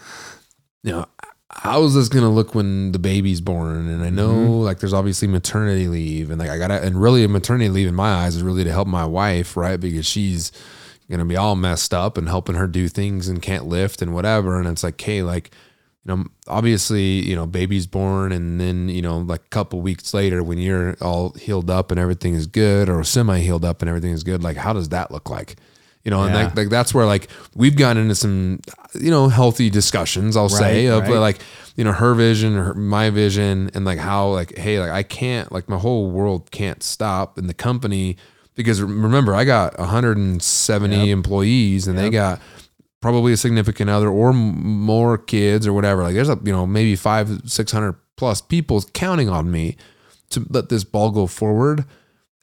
you 0.84 0.92
know, 0.92 1.06
how 1.50 1.84
is 1.84 1.96
this 1.96 2.08
gonna 2.08 2.30
look 2.30 2.54
when 2.54 2.92
the 2.92 3.00
baby's 3.00 3.42
born? 3.42 3.90
And 3.90 4.04
I 4.04 4.12
know 4.12 4.34
mm-hmm. 4.34 4.66
like 4.66 4.80
there's 4.80 4.94
obviously 4.94 5.28
maternity 5.28 5.88
leave, 5.88 6.30
and 6.30 6.38
like 6.38 6.50
I 6.50 6.60
gotta, 6.60 6.84
and 6.84 7.02
really 7.02 7.26
maternity 7.26 7.70
leave 7.70 7.88
in 7.88 7.96
my 7.96 8.24
eyes 8.24 8.36
is 8.36 8.44
really 8.44 8.64
to 8.64 8.72
help 8.72 8.88
my 8.88 9.06
wife, 9.06 9.58
right? 9.58 9.80
Because 9.80 10.06
she's 10.06 10.52
gonna 11.10 11.26
be 11.26 11.36
all 11.36 11.56
messed 11.56 11.94
up 11.94 12.20
and 12.20 12.30
helping 12.30 12.56
her 12.56 12.68
do 12.68 12.88
things 12.88 13.28
and 13.28 13.42
can't 13.42 13.66
lift 13.66 14.04
and 14.04 14.14
whatever. 14.14 14.60
And 14.60 14.68
it's 14.68 14.84
like, 14.84 15.02
hey, 15.02 15.24
like 15.24 15.50
you 16.06 16.16
know, 16.16 16.26
obviously, 16.48 17.28
you 17.28 17.36
know, 17.36 17.46
baby's 17.46 17.86
born 17.86 18.32
and 18.32 18.60
then, 18.60 18.90
you 18.90 19.02
know, 19.02 19.20
like 19.20 19.42
a 19.42 19.50
couple 19.50 19.82
weeks 19.82 20.14
later 20.14 20.42
when 20.42 20.58
you're 20.58 20.96
all 21.00 21.32
healed 21.34 21.70
up 21.70 21.92
and 21.92 22.00
everything 22.00 22.34
is 22.34 22.48
good 22.48 22.90
or 22.90 23.04
semi 23.04 23.40
healed 23.40 23.64
up 23.64 23.82
and 23.82 23.90
everything 23.90 24.12
is 24.12 24.24
good, 24.24 24.42
like 24.42 24.58
how 24.58 24.74
does 24.74 24.90
that 24.90 25.12
look 25.12 25.30
like? 25.30 25.58
You 26.04 26.10
know, 26.10 26.24
and 26.24 26.34
like, 26.34 26.56
like 26.56 26.70
that's 26.70 26.96
where 26.96 27.06
like 27.06 27.30
we've 27.56 27.76
gotten 27.76 28.02
into 28.02 28.16
some, 28.16 28.62
you 29.00 29.12
know, 29.12 29.28
healthy 29.28 29.70
discussions, 29.70 30.36
I'll 30.36 30.48
right, 30.48 30.58
say, 30.58 30.86
of 30.88 31.04
right. 31.04 31.18
like, 31.18 31.40
you 31.76 31.84
know, 31.84 31.92
her 31.92 32.16
vision, 32.16 32.56
her, 32.56 32.74
my 32.74 33.12
vision, 33.12 33.70
and 33.76 33.86
like 33.86 34.00
how, 34.00 34.30
like, 34.30 34.58
hey, 34.58 34.80
like 34.80 34.90
I 34.90 35.04
can't, 35.04 35.52
like 35.52 35.70
my 35.70 35.78
whole 35.78 36.10
world 36.10 36.50
can't 36.50 36.82
stop 36.82 37.38
in 37.38 37.46
the 37.46 37.54
company 37.54 38.18
because 38.56 38.82
remember, 38.82 39.36
I 39.36 39.44
got 39.44 39.78
170 39.78 40.96
yep. 40.96 41.08
employees 41.08 41.88
and 41.88 41.96
yep. 41.96 42.06
they 42.06 42.10
got 42.10 42.42
probably 43.02 43.34
a 43.34 43.38
significant 43.38 43.90
other 43.90 44.10
or 44.10 44.30
m- 44.30 44.80
more 44.82 45.18
kids 45.18 45.68
or 45.68 45.74
whatever. 45.74 46.04
Like 46.04 46.14
there's 46.14 46.30
a, 46.30 46.40
you 46.44 46.52
know, 46.52 46.66
maybe 46.66 46.96
five, 46.96 47.42
600 47.46 47.96
plus 48.16 48.42
people 48.42 48.82
counting 48.94 49.28
on 49.30 49.52
me 49.52 49.76
to 50.30 50.46
let 50.50 50.70
this 50.70 50.84
ball 50.84 51.12
go 51.12 51.28
forward. 51.28 51.86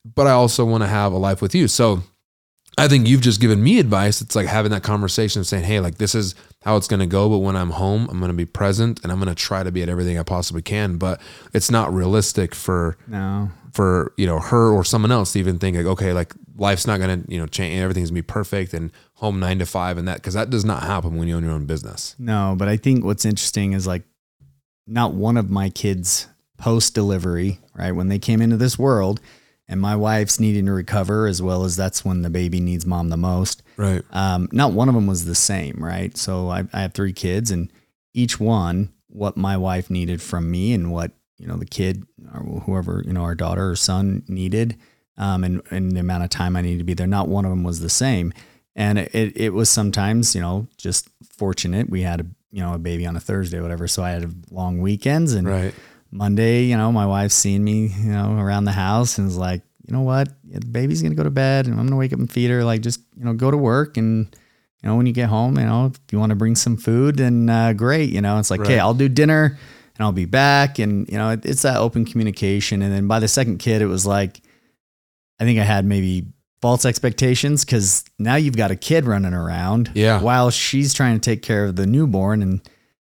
But 0.04 0.26
I 0.26 0.32
also 0.32 0.64
want 0.64 0.82
to 0.82 0.88
have 0.88 1.12
a 1.12 1.18
life 1.18 1.40
with 1.40 1.54
you. 1.54 1.68
So 1.68 2.02
I 2.76 2.88
think 2.88 3.08
you've 3.08 3.20
just 3.20 3.40
given 3.40 3.62
me 3.62 3.78
advice. 3.78 4.20
It's 4.20 4.36
like 4.36 4.46
having 4.46 4.70
that 4.70 4.82
conversation 4.82 5.40
of 5.40 5.46
saying, 5.46 5.64
Hey, 5.64 5.80
like 5.80 5.98
this 5.98 6.14
is 6.14 6.34
how 6.62 6.76
it's 6.76 6.88
going 6.88 7.00
to 7.00 7.06
go. 7.06 7.28
But 7.28 7.38
when 7.38 7.56
I'm 7.56 7.70
home, 7.70 8.08
I'm 8.10 8.18
going 8.18 8.30
to 8.30 8.36
be 8.36 8.46
present 8.46 9.00
and 9.02 9.12
I'm 9.12 9.18
going 9.18 9.28
to 9.28 9.34
try 9.34 9.62
to 9.62 9.72
be 9.72 9.82
at 9.82 9.88
everything 9.88 10.18
I 10.18 10.22
possibly 10.22 10.62
can. 10.62 10.96
But 10.96 11.20
it's 11.52 11.70
not 11.70 11.92
realistic 11.92 12.54
for, 12.54 12.96
no, 13.06 13.50
for, 13.72 14.12
you 14.16 14.26
know, 14.26 14.38
her 14.38 14.72
or 14.72 14.84
someone 14.84 15.12
else 15.12 15.32
to 15.32 15.38
even 15.40 15.58
think 15.58 15.76
like, 15.76 15.86
okay, 15.86 16.12
like 16.12 16.34
life's 16.56 16.86
not 16.86 16.98
going 16.98 17.22
to, 17.24 17.32
you 17.32 17.38
know, 17.38 17.46
change. 17.46 17.80
Everything's 17.80 18.10
gonna 18.10 18.18
be 18.18 18.22
perfect 18.22 18.72
and 18.74 18.92
home 19.18 19.40
nine 19.40 19.58
to 19.58 19.66
five 19.66 19.98
and 19.98 20.06
that, 20.06 20.22
cause 20.22 20.34
that 20.34 20.48
does 20.48 20.64
not 20.64 20.84
happen 20.84 21.16
when 21.16 21.26
you 21.28 21.36
own 21.36 21.42
your 21.42 21.52
own 21.52 21.66
business. 21.66 22.14
No, 22.18 22.54
but 22.56 22.68
I 22.68 22.76
think 22.76 23.04
what's 23.04 23.24
interesting 23.24 23.72
is 23.72 23.86
like 23.86 24.04
not 24.86 25.12
one 25.12 25.36
of 25.36 25.50
my 25.50 25.70
kids 25.70 26.28
post 26.56 26.94
delivery, 26.94 27.60
right? 27.74 27.92
When 27.92 28.08
they 28.08 28.18
came 28.18 28.40
into 28.40 28.56
this 28.56 28.78
world, 28.78 29.20
and 29.68 29.80
my 29.80 29.96
wife's 29.96 30.40
needing 30.40 30.64
to 30.66 30.72
recover 30.72 31.26
as 31.26 31.42
well 31.42 31.64
as 31.64 31.76
that's 31.76 32.04
when 32.04 32.22
the 32.22 32.30
baby 32.30 32.58
needs 32.58 32.86
mom 32.86 33.10
the 33.10 33.18
most. 33.18 33.62
Right. 33.76 34.02
Um, 34.12 34.48
not 34.50 34.72
one 34.72 34.88
of 34.88 34.94
them 34.94 35.06
was 35.06 35.26
the 35.26 35.34
same, 35.34 35.76
right? 35.78 36.16
So 36.16 36.48
I, 36.48 36.64
I 36.72 36.80
have 36.80 36.94
three 36.94 37.12
kids, 37.12 37.50
and 37.50 37.70
each 38.14 38.40
one 38.40 38.92
what 39.08 39.36
my 39.36 39.56
wife 39.56 39.90
needed 39.90 40.22
from 40.22 40.50
me 40.50 40.72
and 40.72 40.92
what 40.92 41.12
you 41.38 41.46
know 41.46 41.56
the 41.56 41.66
kid 41.66 42.04
or 42.34 42.60
whoever 42.60 43.02
you 43.06 43.12
know 43.12 43.22
our 43.22 43.34
daughter 43.34 43.70
or 43.70 43.76
son 43.76 44.22
needed, 44.26 44.76
um, 45.18 45.44
and 45.44 45.62
and 45.70 45.92
the 45.92 46.00
amount 46.00 46.24
of 46.24 46.30
time 46.30 46.56
I 46.56 46.62
needed 46.62 46.78
to 46.78 46.84
be 46.84 46.94
there. 46.94 47.06
Not 47.06 47.28
one 47.28 47.44
of 47.44 47.50
them 47.50 47.62
was 47.62 47.80
the 47.80 47.90
same, 47.90 48.32
and 48.78 48.98
it 48.98 49.36
it 49.36 49.52
was 49.52 49.68
sometimes 49.68 50.34
you 50.34 50.40
know 50.40 50.66
just 50.78 51.10
fortunate 51.36 51.90
we 51.90 52.00
had 52.00 52.22
a 52.22 52.26
you 52.50 52.62
know 52.62 52.72
a 52.72 52.78
baby 52.78 53.04
on 53.04 53.14
a 53.14 53.20
Thursday 53.20 53.58
or 53.58 53.62
whatever, 53.62 53.86
so 53.86 54.02
I 54.02 54.10
had 54.12 54.50
long 54.50 54.80
weekends 54.80 55.34
and 55.34 55.46
right 55.46 55.74
Monday, 56.10 56.64
you 56.64 56.76
know, 56.76 56.90
my 56.90 57.06
wife's 57.06 57.34
seen 57.34 57.62
me, 57.62 57.88
you 57.88 58.12
know, 58.12 58.38
around 58.38 58.64
the 58.64 58.72
house 58.72 59.18
and 59.18 59.28
is 59.28 59.36
like, 59.36 59.62
you 59.86 59.94
know 59.94 60.02
what, 60.02 60.28
the 60.44 60.60
baby's 60.60 61.02
gonna 61.02 61.14
go 61.14 61.22
to 61.22 61.30
bed, 61.30 61.66
and 61.66 61.78
I'm 61.78 61.86
gonna 61.86 61.96
wake 61.96 62.12
up 62.12 62.18
and 62.18 62.30
feed 62.30 62.50
her. 62.50 62.62
Like, 62.62 62.82
just 62.82 63.00
you 63.16 63.24
know, 63.24 63.32
go 63.32 63.50
to 63.50 63.56
work, 63.56 63.96
and 63.96 64.26
you 64.82 64.88
know, 64.88 64.96
when 64.96 65.06
you 65.06 65.12
get 65.12 65.28
home, 65.28 65.58
you 65.58 65.64
know, 65.64 65.86
if 65.86 66.12
you 66.12 66.18
want 66.18 66.30
to 66.30 66.36
bring 66.36 66.56
some 66.56 66.76
food, 66.76 67.16
then 67.16 67.48
uh, 67.48 67.72
great. 67.72 68.10
You 68.10 68.20
know, 68.20 68.38
it's 68.38 68.50
like, 68.50 68.60
right. 68.60 68.66
okay, 68.66 68.78
I'll 68.78 68.94
do 68.94 69.08
dinner, 69.08 69.58
and 69.96 70.04
I'll 70.04 70.12
be 70.12 70.26
back, 70.26 70.78
and 70.78 71.08
you 71.08 71.16
know, 71.16 71.30
it, 71.30 71.46
it's 71.46 71.62
that 71.62 71.78
open 71.78 72.04
communication. 72.04 72.82
And 72.82 72.92
then 72.92 73.08
by 73.08 73.18
the 73.18 73.28
second 73.28 73.58
kid, 73.58 73.80
it 73.80 73.86
was 73.86 74.04
like, 74.04 74.42
I 75.40 75.44
think 75.44 75.58
I 75.58 75.64
had 75.64 75.86
maybe 75.86 76.26
false 76.60 76.84
expectations 76.84 77.64
because 77.64 78.04
now 78.18 78.36
you've 78.36 78.56
got 78.56 78.70
a 78.70 78.76
kid 78.76 79.04
running 79.04 79.34
around, 79.34 79.90
yeah, 79.94 80.20
while 80.20 80.50
she's 80.50 80.94
trying 80.94 81.18
to 81.18 81.20
take 81.20 81.42
care 81.42 81.64
of 81.64 81.76
the 81.76 81.86
newborn, 81.86 82.42
and 82.42 82.60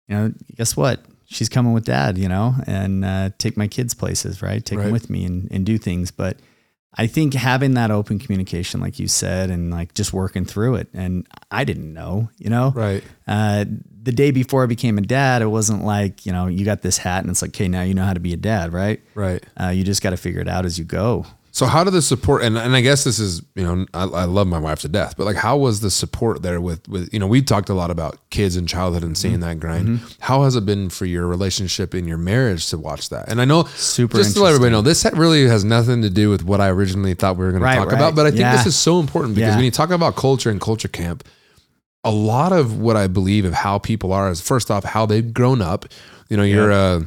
you 0.07 0.15
know, 0.15 0.33
guess 0.55 0.75
what? 0.75 1.05
she's 1.31 1.49
coming 1.49 1.73
with 1.73 1.85
dad, 1.85 2.17
you 2.17 2.27
know, 2.27 2.55
and 2.67 3.05
uh, 3.05 3.29
take 3.37 3.57
my 3.57 3.67
kids 3.67 3.93
places, 3.93 4.41
right? 4.41 4.63
Take 4.63 4.79
right. 4.79 4.85
them 4.85 4.91
with 4.91 5.09
me 5.09 5.25
and, 5.25 5.47
and 5.49 5.65
do 5.65 5.77
things. 5.77 6.11
But 6.11 6.37
I 6.95 7.07
think 7.07 7.33
having 7.33 7.73
that 7.75 7.89
open 7.89 8.19
communication, 8.19 8.81
like 8.81 8.99
you 8.99 9.07
said, 9.07 9.49
and 9.49 9.71
like 9.71 9.93
just 9.93 10.11
working 10.11 10.45
through 10.45 10.75
it. 10.75 10.89
And 10.93 11.25
I 11.49 11.63
didn't 11.63 11.93
know, 11.93 12.29
you 12.37 12.49
know, 12.49 12.73
right. 12.75 13.03
Uh, 13.27 13.65
the 14.03 14.11
day 14.11 14.31
before 14.31 14.63
I 14.63 14.65
became 14.65 14.97
a 14.97 15.01
dad, 15.01 15.41
it 15.41 15.47
wasn't 15.47 15.85
like, 15.85 16.25
you 16.25 16.31
know, 16.31 16.47
you 16.47 16.65
got 16.65 16.81
this 16.81 16.97
hat 16.97 17.21
and 17.21 17.29
it's 17.29 17.41
like, 17.41 17.51
okay, 17.51 17.67
now 17.67 17.83
you 17.83 17.93
know 17.93 18.03
how 18.03 18.13
to 18.13 18.19
be 18.19 18.33
a 18.33 18.37
dad, 18.37 18.73
right? 18.73 18.99
Right. 19.15 19.43
Uh, 19.59 19.69
you 19.69 19.83
just 19.83 20.01
got 20.01 20.09
to 20.09 20.17
figure 20.17 20.41
it 20.41 20.49
out 20.49 20.65
as 20.65 20.77
you 20.77 20.85
go. 20.85 21.25
So 21.53 21.65
how 21.65 21.83
did 21.83 21.91
the 21.91 22.01
support 22.01 22.43
and, 22.43 22.57
and 22.57 22.75
I 22.75 22.81
guess 22.81 23.03
this 23.03 23.19
is 23.19 23.41
you 23.55 23.63
know 23.63 23.85
I, 23.93 24.03
I, 24.03 24.23
love 24.23 24.47
my 24.47 24.57
wife 24.57 24.79
to 24.81 24.87
death, 24.87 25.15
but 25.17 25.25
like 25.25 25.35
how 25.35 25.57
was 25.57 25.81
the 25.81 25.91
support 25.91 26.41
there 26.41 26.61
with 26.61 26.87
with 26.87 27.13
you 27.13 27.19
know 27.19 27.27
we 27.27 27.41
talked 27.41 27.69
a 27.69 27.73
lot 27.73 27.91
about 27.91 28.17
kids 28.29 28.55
and 28.55 28.67
childhood 28.67 29.03
and 29.03 29.17
seeing 29.17 29.35
mm-hmm. 29.35 29.43
that 29.43 29.59
grind. 29.59 29.87
Mm-hmm. 29.87 30.21
How 30.21 30.43
has 30.43 30.55
it 30.55 30.65
been 30.65 30.89
for 30.89 31.05
your 31.05 31.27
relationship 31.27 31.93
in 31.93 32.07
your 32.07 32.17
marriage 32.17 32.69
to 32.69 32.77
watch 32.77 33.09
that? 33.09 33.27
And 33.27 33.41
I 33.41 33.45
know 33.45 33.65
super 33.75 34.17
just 34.17 34.35
to 34.35 34.43
let 34.43 34.49
everybody 34.49 34.71
know 34.71 34.81
this 34.81 35.05
really 35.13 35.45
has 35.47 35.65
nothing 35.65 36.01
to 36.03 36.09
do 36.09 36.29
with 36.29 36.43
what 36.43 36.61
I 36.61 36.69
originally 36.69 37.13
thought 37.15 37.35
we 37.35 37.45
were 37.45 37.51
going 37.51 37.63
right, 37.63 37.75
to 37.75 37.79
talk 37.79 37.87
right. 37.89 37.97
about, 37.97 38.15
but 38.15 38.25
I 38.25 38.29
think 38.29 38.41
yeah. 38.41 38.55
this 38.55 38.65
is 38.65 38.77
so 38.77 38.99
important 38.99 39.35
because 39.35 39.49
yeah. 39.49 39.55
when 39.55 39.65
you 39.65 39.71
talk 39.71 39.89
about 39.89 40.15
culture 40.15 40.49
and 40.49 40.61
culture 40.61 40.87
camp, 40.87 41.25
a 42.03 42.11
lot 42.11 42.51
of 42.51 42.79
what 42.79 42.95
I 42.95 43.07
believe 43.07 43.45
of 43.45 43.53
how 43.53 43.77
people 43.77 44.13
are 44.13 44.29
is 44.29 44.41
first 44.41 44.71
off 44.71 44.83
how 44.83 45.05
they've 45.05 45.33
grown 45.33 45.61
up. 45.61 45.85
You 46.29 46.37
know, 46.37 46.43
you're 46.43 46.71
a 46.71 47.05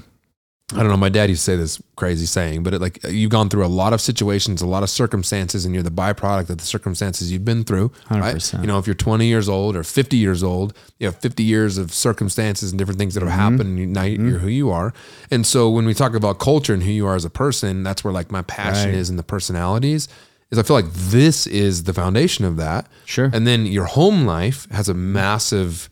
I 0.75 0.79
don't 0.79 0.89
know. 0.89 0.97
My 0.97 1.09
dad 1.09 1.31
used 1.31 1.45
to 1.45 1.53
say 1.53 1.57
this 1.57 1.81
crazy 1.97 2.27
saying, 2.27 2.63
but 2.63 2.75
it, 2.75 2.81
like 2.81 3.03
you've 3.05 3.31
gone 3.31 3.49
through 3.49 3.65
a 3.65 3.69
lot 3.69 3.93
of 3.93 4.01
situations, 4.01 4.61
a 4.63 4.67
lot 4.67 4.83
of 4.83 4.91
circumstances, 4.91 5.65
and 5.65 5.75
you're 5.75 5.83
the 5.83 5.91
byproduct 5.91 6.51
of 6.51 6.59
the 6.59 6.65
circumstances 6.65 7.31
you've 7.31 7.45
been 7.45 7.65
through. 7.65 7.91
100%. 8.11 8.21
Right? 8.21 8.61
You 8.61 8.67
know, 8.67 8.79
if 8.79 8.87
you're 8.87 8.95
20 8.95 9.27
years 9.27 9.49
old 9.49 9.77
or 9.77 9.85
50 9.85 10.17
years 10.17 10.43
old, 10.43 10.77
you 10.99 11.07
have 11.07 11.17
50 11.17 11.43
years 11.43 11.79
of 11.79 11.93
circumstances 11.93 12.73
and 12.73 12.79
different 12.79 12.99
things 12.99 13.15
that 13.15 13.23
have 13.23 13.31
mm-hmm. 13.31 13.41
happened. 13.41 13.79
And 13.79 13.93
now 13.93 14.03
mm-hmm. 14.03 14.29
you're 14.29 14.39
who 14.39 14.49
you 14.49 14.71
are. 14.71 14.93
And 15.31 15.47
so 15.47 15.71
when 15.71 15.87
we 15.87 15.95
talk 15.95 16.15
about 16.15 16.39
culture 16.39 16.75
and 16.75 16.83
who 16.83 16.91
you 16.91 17.07
are 17.07 17.15
as 17.15 17.25
a 17.25 17.31
person, 17.31 17.83
that's 17.83 18.03
where 18.03 18.13
like 18.13 18.31
my 18.31 18.43
passion 18.43 18.91
right. 18.91 18.99
is 18.99 19.11
in 19.11 19.17
the 19.17 19.23
personalities. 19.23 20.09
Is 20.51 20.59
I 20.59 20.63
feel 20.63 20.77
like 20.77 20.93
this 20.93 21.47
is 21.47 21.85
the 21.85 21.95
foundation 21.95 22.45
of 22.45 22.57
that. 22.57 22.87
Sure. 23.05 23.31
And 23.33 23.47
then 23.47 23.67
your 23.67 23.87
home 23.87 24.27
life 24.27 24.71
has 24.71 24.89
a 24.89 24.95
massive 24.95 25.89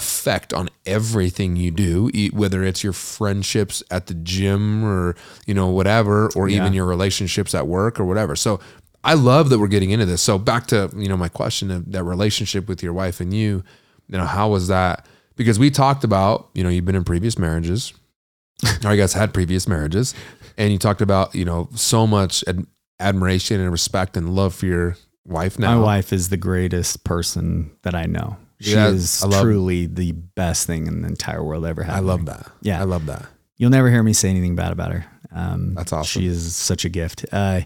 effect 0.00 0.54
on 0.54 0.70
everything 0.86 1.56
you 1.56 1.70
do, 1.70 2.10
whether 2.32 2.64
it's 2.64 2.82
your 2.82 2.94
friendships 2.94 3.82
at 3.90 4.06
the 4.06 4.14
gym 4.14 4.82
or, 4.82 5.14
you 5.46 5.52
know, 5.52 5.66
whatever, 5.68 6.30
or 6.34 6.48
yeah. 6.48 6.56
even 6.56 6.72
your 6.72 6.86
relationships 6.86 7.54
at 7.54 7.66
work 7.66 8.00
or 8.00 8.06
whatever. 8.06 8.34
So 8.34 8.60
I 9.04 9.12
love 9.12 9.50
that 9.50 9.58
we're 9.58 9.68
getting 9.68 9.90
into 9.90 10.06
this. 10.06 10.22
So 10.22 10.38
back 10.38 10.66
to, 10.68 10.90
you 10.96 11.06
know, 11.06 11.18
my 11.18 11.28
question 11.28 11.70
of 11.70 11.92
that 11.92 12.02
relationship 12.04 12.66
with 12.66 12.82
your 12.82 12.94
wife 12.94 13.20
and 13.20 13.34
you, 13.34 13.62
you 14.08 14.16
know, 14.16 14.24
how 14.24 14.48
was 14.48 14.68
that? 14.68 15.06
Because 15.36 15.58
we 15.58 15.70
talked 15.70 16.02
about, 16.02 16.48
you 16.54 16.64
know, 16.64 16.70
you've 16.70 16.86
been 16.86 16.96
in 16.96 17.04
previous 17.04 17.38
marriages, 17.38 17.92
or 18.84 18.90
I 18.90 18.96
guess 18.96 19.12
had 19.12 19.34
previous 19.34 19.68
marriages, 19.68 20.14
and 20.56 20.72
you 20.72 20.78
talked 20.78 21.02
about, 21.02 21.34
you 21.34 21.44
know, 21.44 21.68
so 21.74 22.06
much 22.06 22.42
ad- 22.46 22.66
admiration 22.98 23.60
and 23.60 23.70
respect 23.70 24.16
and 24.16 24.34
love 24.34 24.54
for 24.54 24.64
your 24.64 24.96
wife 25.26 25.58
now. 25.58 25.76
My 25.76 25.82
wife 25.82 26.12
is 26.12 26.30
the 26.30 26.38
greatest 26.38 27.04
person 27.04 27.70
that 27.82 27.94
I 27.94 28.06
know. 28.06 28.38
She 28.60 28.72
yeah, 28.72 28.88
is 28.88 29.24
love, 29.24 29.42
truly 29.42 29.86
the 29.86 30.12
best 30.12 30.66
thing 30.66 30.86
in 30.86 31.02
the 31.02 31.08
entire 31.08 31.42
world 31.42 31.64
ever 31.64 31.82
had. 31.82 31.96
I 31.96 32.00
love 32.00 32.26
that. 32.26 32.50
Yeah. 32.60 32.80
I 32.80 32.84
love 32.84 33.06
that. 33.06 33.26
You'll 33.56 33.70
never 33.70 33.90
hear 33.90 34.02
me 34.02 34.12
say 34.12 34.28
anything 34.30 34.54
bad 34.54 34.72
about 34.72 34.92
her. 34.92 35.06
Um, 35.32 35.74
That's 35.74 35.92
awesome. 35.92 36.20
She 36.20 36.26
is 36.26 36.54
such 36.54 36.84
a 36.84 36.88
gift. 36.88 37.24
Uh, 37.32 37.62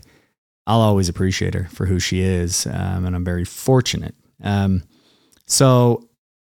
I'll 0.67 0.81
always 0.81 1.09
appreciate 1.09 1.55
her 1.55 1.69
for 1.71 1.87
who 1.87 1.99
she 1.99 2.21
is. 2.21 2.67
Um, 2.67 3.05
and 3.07 3.15
I'm 3.17 3.25
very 3.25 3.45
fortunate. 3.45 4.15
Um, 4.43 4.85
so 5.47 6.09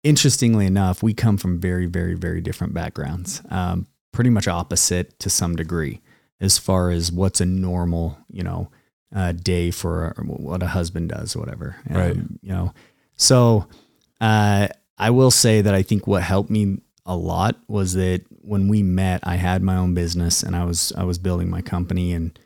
interestingly 0.03 0.66
enough, 0.66 1.03
we 1.03 1.14
come 1.14 1.37
from 1.37 1.61
very, 1.61 1.87
very, 1.87 2.14
very 2.14 2.41
different 2.41 2.74
backgrounds. 2.74 3.43
Um, 3.51 3.87
pretty 4.12 4.30
much 4.30 4.49
opposite 4.49 5.18
to 5.20 5.30
some 5.30 5.57
degree 5.57 6.01
as 6.41 6.59
far 6.59 6.91
as 6.91 7.11
what's 7.11 7.41
a 7.41 7.47
normal, 7.47 8.18
you 8.28 8.43
know, 8.43 8.70
uh, 9.14 9.32
day 9.32 9.70
for 9.70 10.14
what 10.24 10.62
a 10.62 10.68
husband 10.68 11.09
does 11.09 11.34
or 11.34 11.41
whatever. 11.41 11.76
right. 11.89 12.16
You 12.16 12.53
know, 12.53 12.74
so, 13.16 13.66
uh, 14.21 14.69
I 14.99 15.11
will 15.11 15.31
say 15.31 15.61
that 15.61 15.75
I 15.75 15.83
think 15.83 16.07
what 16.07 16.23
helped 16.23 16.51
me 16.51 16.79
a 17.05 17.17
lot 17.17 17.57
was 17.69 17.95
that 17.95 18.23
when 18.31 18.69
we 18.69 18.83
met, 18.83 19.21
I 19.23 19.37
had 19.37 19.62
my 19.62 19.77
own 19.77 19.95
business 19.95 20.43
and 20.43 20.57
I 20.57 20.64
was 20.64 20.93
I 20.97 21.05
was 21.05 21.19
building 21.19 21.51
my 21.51 21.62
company 21.62 22.12
and 22.12 22.39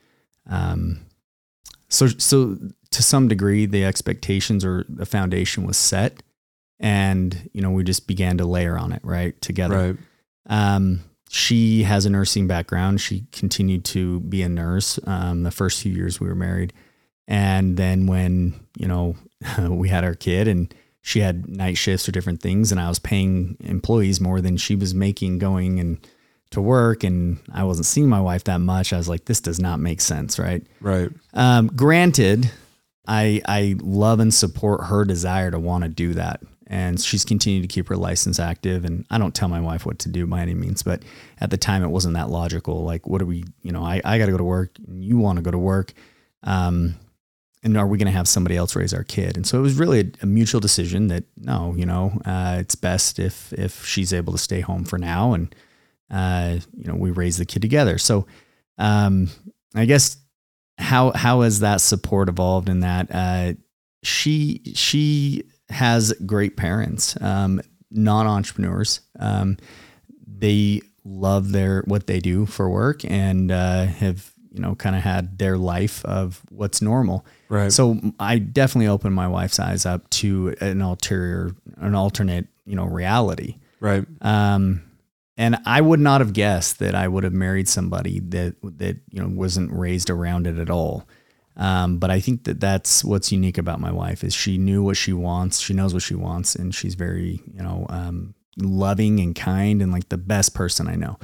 um, 0.48 1.00
so 1.88 2.08
so 2.08 2.58
to 2.90 3.02
some 3.02 3.28
degree 3.28 3.66
the 3.66 3.84
expectations 3.84 4.64
or 4.64 4.84
the 4.88 5.06
foundation 5.06 5.64
was 5.64 5.76
set 5.76 6.22
and 6.80 7.48
you 7.52 7.60
know 7.60 7.70
we 7.70 7.84
just 7.84 8.06
began 8.06 8.38
to 8.38 8.44
layer 8.44 8.76
on 8.76 8.92
it 8.92 9.00
right 9.04 9.40
together. 9.40 9.96
Right. 10.48 10.74
Um, 10.74 11.04
she 11.28 11.84
has 11.84 12.06
a 12.06 12.10
nursing 12.10 12.48
background. 12.48 13.00
She 13.00 13.26
continued 13.30 13.84
to 13.86 14.18
be 14.20 14.42
a 14.42 14.48
nurse 14.48 14.98
um, 15.06 15.44
the 15.44 15.52
first 15.52 15.80
few 15.80 15.92
years 15.92 16.18
we 16.18 16.26
were 16.26 16.34
married, 16.34 16.72
and 17.28 17.76
then 17.76 18.06
when 18.06 18.54
you 18.76 18.88
know 18.88 19.16
we 19.68 19.88
had 19.88 20.04
our 20.04 20.14
kid 20.14 20.48
and 20.48 20.74
she 21.02 21.20
had 21.20 21.48
night 21.48 21.76
shifts 21.76 22.08
or 22.08 22.12
different 22.12 22.42
things 22.42 22.70
and 22.70 22.80
I 22.80 22.88
was 22.88 22.98
paying 22.98 23.56
employees 23.60 24.20
more 24.20 24.40
than 24.40 24.56
she 24.56 24.74
was 24.74 24.94
making 24.94 25.38
going 25.38 25.80
and 25.80 26.06
to 26.50 26.60
work 26.60 27.04
and 27.04 27.38
I 27.52 27.64
wasn't 27.64 27.86
seeing 27.86 28.08
my 28.08 28.20
wife 28.20 28.44
that 28.44 28.58
much. 28.58 28.92
I 28.92 28.96
was 28.96 29.08
like, 29.08 29.24
this 29.24 29.40
does 29.40 29.60
not 29.60 29.80
make 29.80 30.00
sense, 30.00 30.38
right? 30.38 30.66
Right. 30.80 31.10
Um, 31.32 31.68
granted, 31.68 32.50
I 33.06 33.40
I 33.46 33.76
love 33.80 34.20
and 34.20 34.32
support 34.32 34.84
her 34.84 35.04
desire 35.04 35.50
to 35.50 35.58
want 35.58 35.84
to 35.84 35.88
do 35.88 36.14
that. 36.14 36.42
And 36.66 37.00
she's 37.00 37.24
continued 37.24 37.62
to 37.62 37.68
keep 37.68 37.88
her 37.88 37.96
license 37.96 38.38
active. 38.38 38.84
And 38.84 39.04
I 39.10 39.18
don't 39.18 39.34
tell 39.34 39.48
my 39.48 39.60
wife 39.60 39.84
what 39.84 39.98
to 40.00 40.08
do 40.08 40.24
by 40.28 40.40
any 40.40 40.54
means, 40.54 40.84
but 40.84 41.02
at 41.40 41.50
the 41.50 41.56
time 41.56 41.82
it 41.82 41.88
wasn't 41.88 42.14
that 42.14 42.30
logical. 42.30 42.84
Like, 42.84 43.08
what 43.08 43.18
do 43.18 43.26
we, 43.26 43.42
you 43.62 43.72
know, 43.72 43.82
I, 43.82 44.00
I 44.04 44.18
got 44.18 44.26
to 44.26 44.32
go 44.32 44.38
to 44.38 44.44
work 44.44 44.70
and 44.86 45.04
you 45.04 45.18
want 45.18 45.36
to 45.38 45.42
go 45.42 45.50
to 45.50 45.58
work. 45.58 45.92
Um, 46.44 46.94
and 47.62 47.76
are 47.76 47.86
we 47.86 47.98
going 47.98 48.06
to 48.06 48.12
have 48.12 48.28
somebody 48.28 48.56
else 48.56 48.74
raise 48.74 48.94
our 48.94 49.04
kid? 49.04 49.36
And 49.36 49.46
so 49.46 49.58
it 49.58 49.62
was 49.62 49.74
really 49.74 50.00
a, 50.00 50.04
a 50.22 50.26
mutual 50.26 50.60
decision 50.60 51.08
that 51.08 51.24
no, 51.36 51.74
you 51.76 51.86
know, 51.86 52.18
uh, 52.24 52.56
it's 52.58 52.74
best 52.74 53.18
if 53.18 53.52
if 53.52 53.84
she's 53.84 54.12
able 54.12 54.32
to 54.32 54.38
stay 54.38 54.60
home 54.60 54.84
for 54.84 54.98
now, 54.98 55.34
and 55.34 55.54
uh, 56.10 56.58
you 56.76 56.84
know, 56.84 56.94
we 56.94 57.10
raise 57.10 57.36
the 57.36 57.44
kid 57.44 57.62
together. 57.62 57.98
So, 57.98 58.26
um, 58.78 59.28
I 59.74 59.84
guess 59.84 60.16
how 60.78 61.12
how 61.12 61.42
has 61.42 61.60
that 61.60 61.80
support 61.80 62.28
evolved 62.28 62.68
in 62.68 62.80
that 62.80 63.08
uh, 63.10 63.52
she 64.02 64.62
she 64.74 65.44
has 65.68 66.12
great 66.26 66.56
parents, 66.56 67.20
um, 67.20 67.60
non 67.90 68.26
entrepreneurs. 68.26 69.00
Um, 69.18 69.58
they 70.26 70.80
love 71.04 71.52
their 71.52 71.82
what 71.86 72.06
they 72.06 72.20
do 72.20 72.46
for 72.46 72.68
work 72.68 73.04
and 73.04 73.50
uh, 73.50 73.84
have 73.84 74.32
you 74.52 74.60
know, 74.60 74.74
kind 74.74 74.96
of 74.96 75.02
had 75.02 75.38
their 75.38 75.56
life 75.56 76.04
of 76.04 76.42
what's 76.50 76.82
normal. 76.82 77.24
Right. 77.48 77.72
So 77.72 78.00
I 78.18 78.38
definitely 78.38 78.88
opened 78.88 79.14
my 79.14 79.28
wife's 79.28 79.60
eyes 79.60 79.86
up 79.86 80.08
to 80.10 80.54
an 80.60 80.82
ulterior, 80.82 81.54
an 81.76 81.94
alternate, 81.94 82.46
you 82.66 82.76
know, 82.76 82.84
reality. 82.84 83.56
Right. 83.80 84.04
Um, 84.20 84.82
and 85.36 85.56
I 85.64 85.80
would 85.80 86.00
not 86.00 86.20
have 86.20 86.34
guessed 86.34 86.80
that 86.80 86.94
I 86.94 87.08
would 87.08 87.24
have 87.24 87.32
married 87.32 87.66
somebody 87.66 88.20
that 88.20 88.56
that 88.62 88.98
you 89.10 89.22
know 89.22 89.28
wasn't 89.28 89.72
raised 89.72 90.10
around 90.10 90.46
it 90.46 90.58
at 90.58 90.68
all. 90.68 91.08
Um, 91.56 91.98
but 91.98 92.10
I 92.10 92.20
think 92.20 92.44
that 92.44 92.60
that's 92.60 93.02
what's 93.02 93.32
unique 93.32 93.58
about 93.58 93.80
my 93.80 93.90
wife 93.90 94.22
is 94.22 94.34
she 94.34 94.58
knew 94.58 94.82
what 94.82 94.96
she 94.96 95.12
wants, 95.12 95.58
she 95.60 95.72
knows 95.72 95.94
what 95.94 96.02
she 96.02 96.14
wants, 96.14 96.54
and 96.54 96.74
she's 96.74 96.94
very 96.94 97.40
you 97.54 97.62
know 97.62 97.86
um, 97.88 98.34
loving 98.58 99.18
and 99.20 99.34
kind 99.34 99.80
and 99.80 99.90
like 99.92 100.10
the 100.10 100.18
best 100.18 100.54
person 100.54 100.86
I 100.86 100.96
know. 100.96 101.18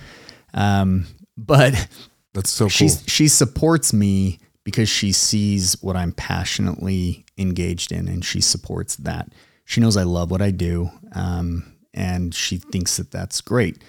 Um, 0.55 1.07
but 1.37 1.89
that's 2.37 2.51
so 2.51 2.64
cool. 2.64 2.68
She 2.68 2.89
she 2.89 3.28
supports 3.28 3.95
me 3.95 4.39
because 4.62 4.89
she 4.89 5.11
sees 5.11 5.82
what 5.82 5.97
I'm 5.97 6.12
passionately 6.12 7.24
engaged 7.39 7.93
in, 7.93 8.09
and 8.09 8.22
she 8.24 8.43
supports 8.43 8.97
that. 8.97 9.32
She 9.64 9.80
knows 9.80 9.97
I 9.97 10.03
love 10.03 10.30
what 10.30 10.43
I 10.43 10.51
do, 10.51 10.91
um, 11.12 11.64
and 11.95 12.34
she 12.34 12.59
thinks 12.59 12.99
that 12.99 13.11
that's 13.11 13.41
great, 13.41 13.82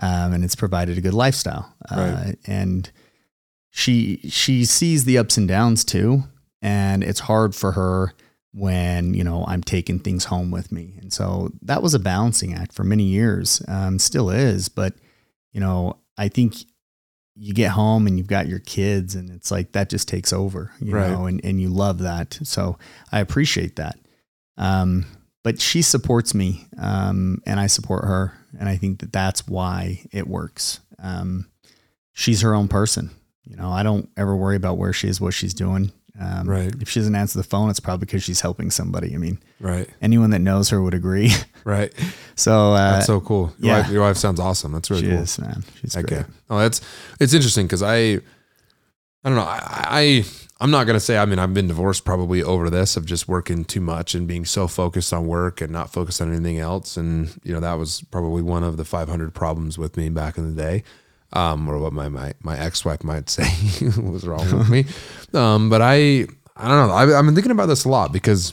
um, 0.00 0.32
and 0.32 0.42
it's 0.42 0.56
provided 0.56 0.98
a 0.98 1.00
good 1.00 1.14
lifestyle. 1.14 1.72
Uh, 1.88 2.22
right. 2.24 2.36
And 2.44 2.90
she 3.70 4.18
she 4.28 4.64
sees 4.64 5.04
the 5.04 5.16
ups 5.16 5.36
and 5.36 5.46
downs 5.46 5.84
too, 5.84 6.24
and 6.60 7.04
it's 7.04 7.20
hard 7.20 7.54
for 7.54 7.72
her 7.72 8.14
when 8.52 9.14
you 9.14 9.22
know 9.22 9.44
I'm 9.46 9.62
taking 9.62 10.00
things 10.00 10.24
home 10.24 10.50
with 10.50 10.72
me, 10.72 10.94
and 11.00 11.12
so 11.12 11.52
that 11.62 11.84
was 11.84 11.94
a 11.94 12.00
balancing 12.00 12.52
act 12.52 12.72
for 12.72 12.82
many 12.82 13.04
years, 13.04 13.62
um, 13.68 14.00
still 14.00 14.28
is. 14.28 14.68
But 14.68 14.94
you 15.52 15.60
know, 15.60 15.98
I 16.18 16.26
think 16.28 16.56
you 17.34 17.54
get 17.54 17.70
home 17.70 18.06
and 18.06 18.18
you've 18.18 18.26
got 18.26 18.46
your 18.46 18.58
kids 18.58 19.14
and 19.14 19.30
it's 19.30 19.50
like 19.50 19.72
that 19.72 19.88
just 19.88 20.08
takes 20.08 20.32
over, 20.32 20.72
you 20.80 20.94
right. 20.94 21.10
know, 21.10 21.26
and, 21.26 21.42
and 21.44 21.60
you 21.60 21.68
love 21.68 21.98
that. 22.00 22.38
So 22.42 22.78
I 23.10 23.20
appreciate 23.20 23.76
that. 23.76 23.98
Um, 24.56 25.06
but 25.42 25.60
she 25.60 25.82
supports 25.82 26.34
me, 26.34 26.66
um, 26.78 27.42
and 27.46 27.58
I 27.58 27.66
support 27.66 28.04
her. 28.04 28.32
And 28.58 28.68
I 28.68 28.76
think 28.76 29.00
that 29.00 29.12
that's 29.12 29.46
why 29.48 30.02
it 30.12 30.28
works. 30.28 30.80
Um, 30.98 31.50
she's 32.12 32.42
her 32.42 32.54
own 32.54 32.68
person. 32.68 33.10
You 33.44 33.56
know, 33.56 33.70
I 33.70 33.82
don't 33.82 34.08
ever 34.16 34.36
worry 34.36 34.56
about 34.56 34.78
where 34.78 34.92
she 34.92 35.08
is, 35.08 35.20
what 35.20 35.34
she's 35.34 35.54
doing. 35.54 35.90
Um, 36.20 36.48
right. 36.48 36.72
If 36.80 36.90
she 36.90 37.00
doesn't 37.00 37.14
answer 37.14 37.38
the 37.38 37.44
phone, 37.44 37.70
it's 37.70 37.80
probably 37.80 38.06
because 38.06 38.22
she's 38.22 38.40
helping 38.40 38.70
somebody. 38.70 39.14
I 39.14 39.18
mean, 39.18 39.38
right. 39.60 39.88
Anyone 40.02 40.30
that 40.30 40.40
knows 40.40 40.68
her 40.70 40.82
would 40.82 40.94
agree. 40.94 41.30
Right. 41.64 41.92
so 42.34 42.72
uh, 42.72 42.94
that's 42.94 43.06
so 43.06 43.20
cool. 43.20 43.54
Your, 43.60 43.68
yeah. 43.68 43.82
wife, 43.82 43.90
your 43.92 44.02
wife 44.02 44.16
sounds 44.16 44.40
awesome. 44.40 44.72
That's 44.72 44.90
really 44.90 45.04
she 45.04 45.10
cool. 45.10 45.20
Is, 45.20 45.38
man. 45.38 45.62
She's 45.80 45.96
okay. 45.96 46.16
great. 46.16 46.26
Oh, 46.50 46.58
that's 46.58 46.80
it's 47.20 47.34
interesting 47.34 47.66
because 47.66 47.84
I, 47.84 47.94
I 47.94 48.18
don't 49.22 49.36
know. 49.36 49.42
I, 49.42 49.86
I 49.88 50.24
I'm 50.60 50.72
not 50.72 50.88
gonna 50.88 50.98
say. 50.98 51.18
I 51.18 51.24
mean, 51.24 51.38
I've 51.38 51.54
been 51.54 51.68
divorced 51.68 52.04
probably 52.04 52.42
over 52.42 52.68
this 52.68 52.96
of 52.96 53.06
just 53.06 53.28
working 53.28 53.64
too 53.64 53.80
much 53.80 54.16
and 54.16 54.26
being 54.26 54.44
so 54.44 54.66
focused 54.66 55.12
on 55.12 55.28
work 55.28 55.60
and 55.60 55.72
not 55.72 55.92
focused 55.92 56.20
on 56.20 56.34
anything 56.34 56.58
else. 56.58 56.96
And 56.96 57.32
you 57.44 57.52
know, 57.52 57.60
that 57.60 57.74
was 57.74 58.02
probably 58.10 58.42
one 58.42 58.64
of 58.64 58.76
the 58.76 58.84
500 58.84 59.32
problems 59.32 59.78
with 59.78 59.96
me 59.96 60.08
back 60.08 60.36
in 60.36 60.52
the 60.52 60.60
day 60.60 60.82
um, 61.32 61.68
or 61.68 61.78
what 61.78 61.92
my 61.92 62.08
my, 62.08 62.32
my 62.42 62.58
ex 62.58 62.84
wife 62.84 63.04
might 63.04 63.30
say 63.30 63.48
was 64.00 64.26
wrong 64.26 64.58
with 64.58 64.68
me. 64.68 64.84
Um, 65.32 65.70
but 65.70 65.82
I 65.82 66.26
I 66.56 66.68
don't 66.68 66.88
know. 66.88 66.94
I, 66.94 67.18
I've 67.18 67.24
been 67.24 67.34
thinking 67.34 67.52
about 67.52 67.66
this 67.66 67.84
a 67.84 67.88
lot 67.88 68.12
because 68.12 68.52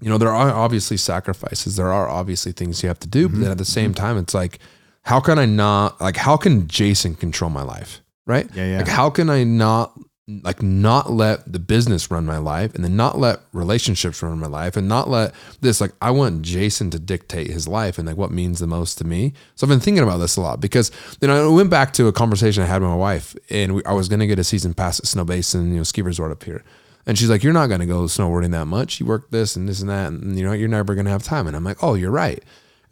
you 0.00 0.08
know 0.08 0.18
there 0.18 0.30
are 0.30 0.50
obviously 0.50 0.96
sacrifices. 0.96 1.76
There 1.76 1.92
are 1.92 2.08
obviously 2.08 2.52
things 2.52 2.82
you 2.82 2.88
have 2.88 3.00
to 3.00 3.08
do, 3.08 3.28
mm-hmm. 3.28 3.36
but 3.36 3.42
then 3.42 3.50
at 3.50 3.58
the 3.58 3.64
same 3.64 3.94
time, 3.94 4.18
it's 4.18 4.34
like 4.34 4.58
how 5.02 5.20
can 5.20 5.38
I 5.38 5.46
not 5.46 6.00
like 6.00 6.16
how 6.16 6.36
can 6.36 6.66
Jason 6.66 7.14
control 7.14 7.50
my 7.50 7.62
life? 7.62 8.00
Right? 8.26 8.48
Yeah, 8.54 8.66
yeah. 8.66 8.78
Like 8.78 8.88
how 8.88 9.10
can 9.10 9.30
I 9.30 9.44
not 9.44 9.98
like 10.26 10.62
not 10.62 11.10
let 11.10 11.52
the 11.52 11.58
business 11.58 12.10
run 12.10 12.24
my 12.24 12.38
life 12.38 12.74
and 12.74 12.82
then 12.82 12.96
not 12.96 13.18
let 13.18 13.40
relationships 13.52 14.22
run 14.22 14.38
my 14.38 14.46
life 14.46 14.74
and 14.74 14.88
not 14.88 15.10
let 15.10 15.34
this 15.60 15.82
like 15.82 15.92
I 16.00 16.12
want 16.12 16.40
Jason 16.40 16.88
to 16.90 16.98
dictate 16.98 17.50
his 17.50 17.68
life 17.68 17.98
and 17.98 18.08
like 18.08 18.16
what 18.16 18.30
means 18.30 18.58
the 18.58 18.66
most 18.66 18.96
to 18.98 19.04
me. 19.04 19.34
So 19.54 19.66
I've 19.66 19.68
been 19.68 19.80
thinking 19.80 20.02
about 20.02 20.18
this 20.18 20.36
a 20.36 20.40
lot 20.40 20.60
because 20.60 20.90
then 21.20 21.28
I 21.28 21.46
went 21.48 21.68
back 21.68 21.92
to 21.94 22.06
a 22.06 22.12
conversation 22.12 22.62
I 22.62 22.66
had 22.66 22.80
with 22.80 22.90
my 22.90 22.96
wife 22.96 23.36
and 23.50 23.74
we, 23.74 23.84
I 23.84 23.92
was 23.92 24.08
going 24.08 24.20
to 24.20 24.26
get 24.26 24.38
a 24.38 24.44
season 24.44 24.72
pass 24.72 24.98
at 24.98 25.06
Snow 25.06 25.24
Basin, 25.24 25.72
you 25.72 25.76
know, 25.76 25.82
ski 25.82 26.00
resort 26.00 26.32
up 26.32 26.42
here. 26.42 26.64
And 27.06 27.18
she's 27.18 27.28
like, 27.28 27.42
"You're 27.42 27.52
not 27.52 27.66
going 27.66 27.80
to 27.80 27.86
go 27.86 28.04
snowboarding 28.04 28.52
that 28.52 28.64
much. 28.64 28.98
You 28.98 29.04
work 29.04 29.30
this 29.30 29.56
and 29.56 29.68
this 29.68 29.82
and 29.82 29.90
that, 29.90 30.08
and 30.08 30.38
you 30.38 30.42
know, 30.42 30.52
you're 30.52 30.70
never 30.70 30.94
going 30.94 31.04
to 31.04 31.10
have 31.10 31.22
time." 31.22 31.46
And 31.46 31.54
I'm 31.54 31.62
like, 31.62 31.82
"Oh, 31.82 31.92
you're 31.92 32.10
right." 32.10 32.42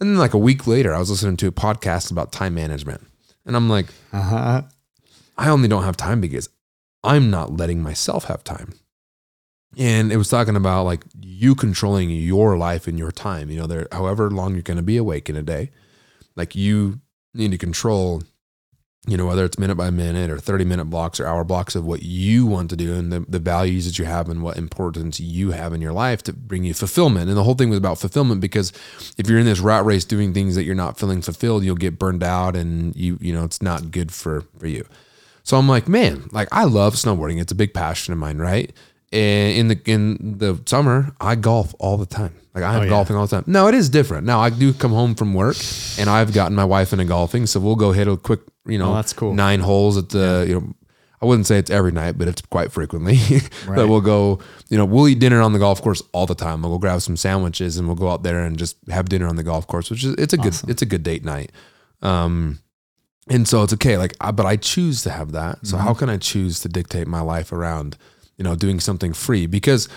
And 0.01 0.11
then 0.11 0.19
like 0.19 0.35
a 0.35 0.39
week 0.39 0.67
later, 0.67 0.93
I 0.93 0.99
was 0.99 1.09
listening 1.09 1.39
to 1.39 1.47
a 1.47 1.51
podcast 1.51 2.11
about 2.11 2.31
time 2.31 2.55
management, 2.55 3.07
and 3.47 3.57
I'm 3.57 3.71
like, 3.71 3.87
"Uh 4.13 4.21
huh." 4.21 4.63
I 5.39 5.49
only 5.49 5.67
don't 5.67 5.85
have 5.85 5.97
time 5.97 6.21
because 6.21 6.51
I'm 7.05 7.31
not 7.31 7.57
letting 7.57 7.83
myself 7.83 8.25
have 8.25 8.45
time. 8.45 8.75
And 9.79 10.13
it 10.13 10.17
was 10.17 10.29
talking 10.29 10.57
about 10.57 10.85
like 10.85 11.05
you 11.21 11.55
controlling 11.55 12.11
your 12.11 12.59
life 12.59 12.87
and 12.87 12.99
your 12.99 13.11
time. 13.11 13.51
You 13.51 13.61
know, 13.61 13.67
there, 13.67 13.89
however 13.91 14.31
long 14.31 14.53
you're 14.53 14.63
going 14.63 14.77
to 14.77 14.83
be 14.83 14.97
awake 14.97 15.31
in 15.31 15.37
a 15.37 15.43
day, 15.43 15.71
like 16.37 16.55
you 16.55 17.01
need 17.35 17.53
to 17.53 17.59
control, 17.59 18.23
you 19.07 19.17
know, 19.17 19.27
whether 19.27 19.47
it's 19.47 19.59
minute 19.59 19.77
by 19.77 19.89
minute 19.89 20.31
or 20.31 20.39
30 20.39 20.67
minute 20.67 20.85
blocks 20.85 21.19
or 21.19 21.27
hour 21.27 21.43
blocks 21.43 21.75
of 21.75 21.87
what 21.87 22.03
you 22.03 22.45
want 22.45 22.69
to 22.69 22.77
do 22.77 22.93
and 22.93 23.11
the, 23.11 23.21
the 23.21 23.39
values 23.39 23.87
that 23.87 23.99
you 23.99 24.05
have 24.05 24.29
and 24.29 24.43
what 24.43 24.59
importance 24.59 25.19
you 25.19 25.53
have 25.53 25.73
in 25.73 25.81
your 25.81 25.95
life 25.95 26.23
to 26.25 26.35
bring 26.35 26.65
you 26.65 26.75
fulfillment. 26.75 27.29
And 27.29 27.37
the 27.37 27.45
whole 27.45 27.55
thing 27.55 27.71
was 27.71 27.79
about 27.79 27.99
fulfillment 27.99 28.43
because 28.43 28.73
if 29.17 29.29
you're 29.29 29.39
in 29.39 29.47
this 29.47 29.61
rat 29.61 29.87
race 29.87 30.05
doing 30.05 30.35
things 30.35 30.55
that 30.55 30.65
you're 30.65 30.75
not 30.75 30.99
feeling 30.99 31.23
fulfilled, 31.23 31.65
you'll 31.65 31.77
get 31.77 31.99
burned 31.99 32.23
out 32.23 32.57
and 32.57 32.95
you, 32.95 33.17
you 33.23 33.33
know, 33.33 33.45
it's 33.45 33.63
not 33.63 33.91
good 33.91 34.13
for, 34.13 34.43
for 34.59 34.67
you. 34.67 34.85
So 35.43 35.57
I'm 35.57 35.69
like, 35.69 35.89
man, 35.89 36.29
like 36.33 36.49
I 36.53 36.65
love 36.65 36.95
snowboarding. 36.95 37.41
It's 37.41 37.53
a 37.53 37.57
big 37.57 37.75
passion 37.75 38.13
of 38.13 38.19
mine, 38.19 38.39
right? 38.39 38.73
And 39.13 39.57
in 39.57 39.69
the 39.69 39.81
in 39.85 40.39
the 40.39 40.61
summer, 40.67 41.15
I 41.21 41.35
golf 41.35 41.75
all 41.79 41.97
the 41.97 42.07
time. 42.07 42.35
Like 42.55 42.65
I'm 42.65 42.81
oh, 42.81 42.83
yeah. 42.85 42.89
golfing 42.89 43.17
all 43.17 43.27
the 43.27 43.37
time. 43.37 43.45
Now 43.47 43.69
it 43.69 43.75
is 43.75 43.89
different. 43.89 44.27
Now 44.27 44.41
I 44.41 44.51
do 44.51 44.73
come 44.73 44.93
home 44.93 45.15
from 45.15 45.35
work, 45.35 45.57
and 45.99 46.09
I've 46.09 46.33
gotten 46.33 46.55
my 46.55 46.65
wife 46.65 46.93
into 46.93 47.05
golfing, 47.05 47.47
so 47.47 47.61
we'll 47.61 47.77
go 47.77 47.93
hit 47.93 48.09
a 48.09 48.17
quick, 48.17 48.41
you 48.67 48.79
know, 48.79 48.93
oh, 48.93 48.95
that's 48.95 49.13
cool. 49.13 49.35
Nine 49.35 49.61
holes 49.61 49.97
at 49.97 50.11
the, 50.11 50.19
yeah. 50.19 50.43
you 50.45 50.61
know, 50.61 50.75
I 51.23 51.27
wouldn't 51.27 51.47
say 51.47 51.59
it's 51.59 51.71
every 51.71 51.93
night, 51.93 52.19
but 52.19 52.29
it's 52.29 52.43
quite 52.43 52.73
frequently. 52.73 53.15
right. 53.67 53.77
that 53.77 53.89
we'll 53.89 54.01
go, 54.01 54.41
you 54.69 54.77
know, 54.77 54.85
we'll 54.85 55.09
eat 55.09 55.21
dinner 55.21 55.41
on 55.41 55.53
the 55.53 55.59
golf 55.59 55.81
course 55.81 56.03
all 56.13 56.27
the 56.27 56.35
time. 56.35 56.63
We'll 56.63 56.73
go 56.73 56.79
grab 56.79 57.01
some 57.01 57.17
sandwiches 57.17 57.77
and 57.79 57.87
we'll 57.87 57.97
go 57.97 58.11
out 58.11 58.23
there 58.23 58.41
and 58.45 58.59
just 58.59 58.77
have 58.91 59.09
dinner 59.09 59.29
on 59.29 59.37
the 59.37 59.45
golf 59.45 59.67
course, 59.67 59.89
which 59.89 60.05
is 60.05 60.15
it's 60.15 60.35
a 60.35 60.39
awesome. 60.39 60.67
good 60.67 60.71
it's 60.71 60.83
a 60.83 60.87
good 60.87 61.03
date 61.03 61.25
night. 61.25 61.53
Um, 62.03 62.59
and 63.29 63.47
so 63.47 63.63
it's 63.63 63.73
okay 63.73 63.97
like 63.99 64.17
but 64.35 64.47
i 64.47 64.57
choose 64.57 65.03
to 65.03 65.11
have 65.11 65.33
that. 65.33 65.65
So 65.67 65.77
mm-hmm. 65.77 65.87
how 65.87 65.95
can 65.95 66.09
i 66.09 66.17
choose 66.17 66.61
to 66.61 66.69
dictate 66.69 67.07
my 67.07 67.21
life 67.21 67.53
around 67.53 67.97
you 68.37 68.45
know 68.45 68.57
doing 68.57 68.81
something 68.81 69.13
free? 69.13 69.47
Because 69.47 69.89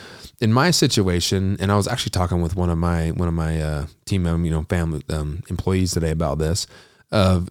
in 0.41 0.51
my 0.51 0.69
situation 0.69 1.55
and 1.59 1.71
i 1.71 1.75
was 1.75 1.87
actually 1.87 2.09
talking 2.09 2.41
with 2.41 2.55
one 2.55 2.69
of 2.69 2.77
my 2.77 3.11
one 3.11 3.27
of 3.27 3.33
my 3.33 3.61
uh, 3.61 3.85
team 4.05 4.25
you 4.43 4.51
know 4.51 4.63
family 4.63 5.01
um, 5.09 5.41
employees 5.49 5.91
today 5.91 6.11
about 6.11 6.37
this 6.37 6.67
of 7.11 7.49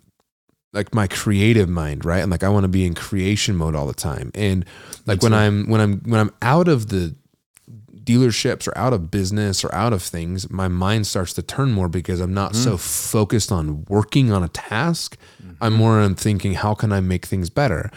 like 0.72 0.92
my 0.94 1.06
creative 1.06 1.68
mind 1.68 2.04
right? 2.04 2.20
And 2.20 2.30
like 2.30 2.42
i 2.42 2.48
want 2.48 2.64
to 2.64 2.68
be 2.68 2.84
in 2.84 2.94
creation 2.94 3.56
mode 3.56 3.74
all 3.74 3.86
the 3.86 3.94
time. 3.94 4.30
And 4.34 4.64
like 5.06 5.22
when 5.22 5.34
i'm 5.34 5.68
when 5.68 5.80
i'm 5.80 6.00
when 6.00 6.20
i'm 6.20 6.30
out 6.42 6.68
of 6.68 6.88
the 6.88 7.14
dealerships 8.04 8.68
or 8.68 8.76
out 8.76 8.92
of 8.92 9.10
business 9.10 9.64
or 9.64 9.74
out 9.74 9.92
of 9.92 10.02
things, 10.02 10.50
my 10.50 10.68
mind 10.68 11.06
starts 11.06 11.32
to 11.34 11.42
turn 11.42 11.72
more 11.72 11.88
because 11.88 12.20
I'm 12.20 12.34
not 12.34 12.52
mm. 12.52 12.56
so 12.56 12.76
focused 12.76 13.50
on 13.50 13.84
working 13.88 14.32
on 14.32 14.42
a 14.42 14.48
task. 14.48 15.16
Mm-hmm. 15.42 15.62
I'm 15.62 15.72
more 15.74 15.98
on 15.98 16.14
thinking, 16.14 16.54
how 16.54 16.74
can 16.74 16.92
I 16.92 17.00
make 17.00 17.26
things 17.26 17.50
better? 17.50 17.90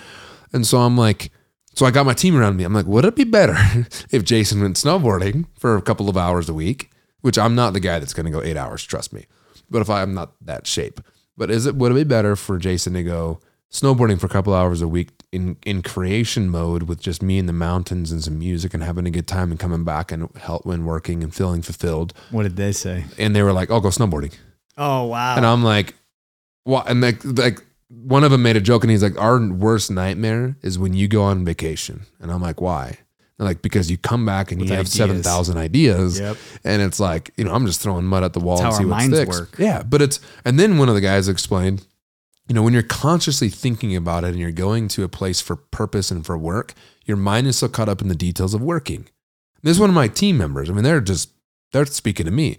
And 0.54 0.66
so 0.66 0.80
I'm 0.80 0.98
like, 0.98 1.32
so 1.74 1.86
I 1.86 1.92
got 1.92 2.06
my 2.06 2.14
team 2.14 2.36
around 2.36 2.58
me. 2.58 2.64
I'm 2.64 2.74
like, 2.74 2.88
would 2.88 3.06
it 3.06 3.16
be 3.16 3.24
better 3.24 3.56
if 4.12 4.24
Jason 4.24 4.62
went 4.62 4.78
snowboarding 4.78 5.46
for 5.60 5.76
a 5.76 5.82
couple 5.82 6.10
of 6.10 6.18
hours 6.18 6.50
a 6.50 6.54
week? 6.54 6.90
Which 7.22 7.38
I'm 7.38 7.56
not 7.56 7.74
the 7.74 7.80
guy 7.80 8.00
that's 8.00 8.14
going 8.14 8.26
to 8.26 8.32
go 8.32 8.42
eight 8.42 8.58
hours, 8.58 8.84
trust 8.84 9.12
me. 9.12 9.26
But 9.70 9.82
if 9.82 9.90
I'm 9.90 10.14
not 10.14 10.34
that 10.42 10.66
shape, 10.66 11.02
but 11.36 11.52
is 11.52 11.66
it 11.66 11.76
would 11.76 11.92
it 11.92 11.96
be 11.96 12.04
better 12.04 12.36
for 12.36 12.58
Jason 12.58 12.94
to 12.94 13.04
go 13.04 13.40
snowboarding 13.72 14.20
for 14.20 14.26
a 14.28 14.30
couple 14.30 14.54
hours 14.54 14.82
a 14.82 14.88
week 14.88 15.10
in 15.32 15.58
in 15.66 15.82
creation 15.82 16.50
mode 16.50 16.84
with 16.84 17.00
just 17.00 17.22
me 17.22 17.38
in 17.38 17.46
the 17.46 17.54
mountains 17.54 18.12
and 18.12 18.24
some 18.24 18.40
music 18.40 18.74
and 18.74 18.84
having 18.84 19.06
a 19.06 19.12
good 19.12 19.28
time 19.28 19.52
and 19.52 19.60
coming 19.60 19.84
back 19.84 20.12
and 20.12 20.30
help 20.38 20.66
when 20.66 20.86
working 20.86 21.24
and 21.24 21.34
feeling 21.34 21.62
fulfilled. 21.62 22.14
What 22.32 22.44
did 22.44 22.56
they 22.56 22.72
say? 22.72 23.06
And 23.18 23.36
they 23.36 23.44
were 23.44 23.54
like, 23.54 23.70
"I'll 23.70 23.82
go 23.82 23.90
snowboarding." 23.90 24.34
Oh 24.78 25.06
wow! 25.06 25.36
And 25.36 25.46
I'm 25.46 25.64
like, 25.64 25.96
"What?" 26.64 26.90
And 26.90 27.02
like 27.02 27.24
like 27.24 27.64
one 27.90 28.24
of 28.24 28.32
them 28.32 28.42
made 28.42 28.56
a 28.56 28.62
joke 28.62 28.84
and 28.84 28.92
he's 28.92 29.04
like, 29.04 29.20
"Our 29.20 29.46
worst 29.52 29.92
nightmare 29.92 30.58
is 30.62 30.80
when 30.80 30.94
you 30.94 31.08
go 31.08 31.24
on 31.24 31.44
vacation." 31.44 32.06
And 32.20 32.32
I'm 32.32 32.42
like, 32.42 32.62
"Why?" 32.62 33.00
like 33.40 33.62
because 33.62 33.92
you 33.92 33.98
come 33.98 34.26
back 34.26 34.52
and 34.52 34.60
With 34.60 34.70
you 34.70 34.76
have 34.76 34.88
seven 34.88 35.22
thousand 35.22 35.58
ideas, 35.58 36.20
yep. 36.20 36.38
and 36.64 36.82
it's 36.82 37.00
like 37.00 37.32
you 37.38 37.44
know 37.44 37.54
I'm 37.54 37.66
just 37.66 37.82
throwing 37.82 38.06
mud 38.06 38.24
at 38.24 38.34
the 38.34 38.40
wall 38.40 38.58
That's 38.58 38.80
and 38.80 38.86
see 38.86 38.90
what 38.90 39.02
sticks. 39.02 39.40
Work. 39.40 39.56
Yeah, 39.60 39.84
but 39.84 40.02
it's 40.02 40.20
and 40.44 40.60
then 40.60 40.78
one 40.78 40.90
of 40.90 40.96
the 40.96 41.02
guys 41.02 41.28
explained 41.28 41.86
you 42.48 42.56
know, 42.56 42.64
when 42.64 42.74
you're 42.74 42.84
consciously 42.84 43.50
thinking 43.50 43.96
about 43.96 44.24
it 44.24 44.30
and 44.30 44.40
you're 44.40 44.52
going 44.52 44.88
to 44.90 45.04
a 45.04 45.10
place 45.10 45.42
for 45.42 45.56
purpose 45.56 46.12
and 46.12 46.26
for 46.26 46.38
work, 46.38 46.74
your 47.06 47.18
mind 47.18 47.48
is 47.48 47.58
so 47.58 47.68
caught 47.68 47.90
up 47.90 48.02
in 48.02 48.08
the 48.08 48.16
details 48.16 48.54
of 48.54 48.62
working. 48.62 49.08
This 49.64 49.76
is 49.76 49.80
one 49.80 49.90
of 49.90 49.96
my 49.96 50.08
team 50.08 50.38
members. 50.38 50.70
I 50.70 50.74
mean, 50.74 50.84
they're 50.84 51.02
just, 51.02 51.32
they're 51.74 51.86
speaking 51.86 52.26
to 52.26 52.32
me. 52.32 52.58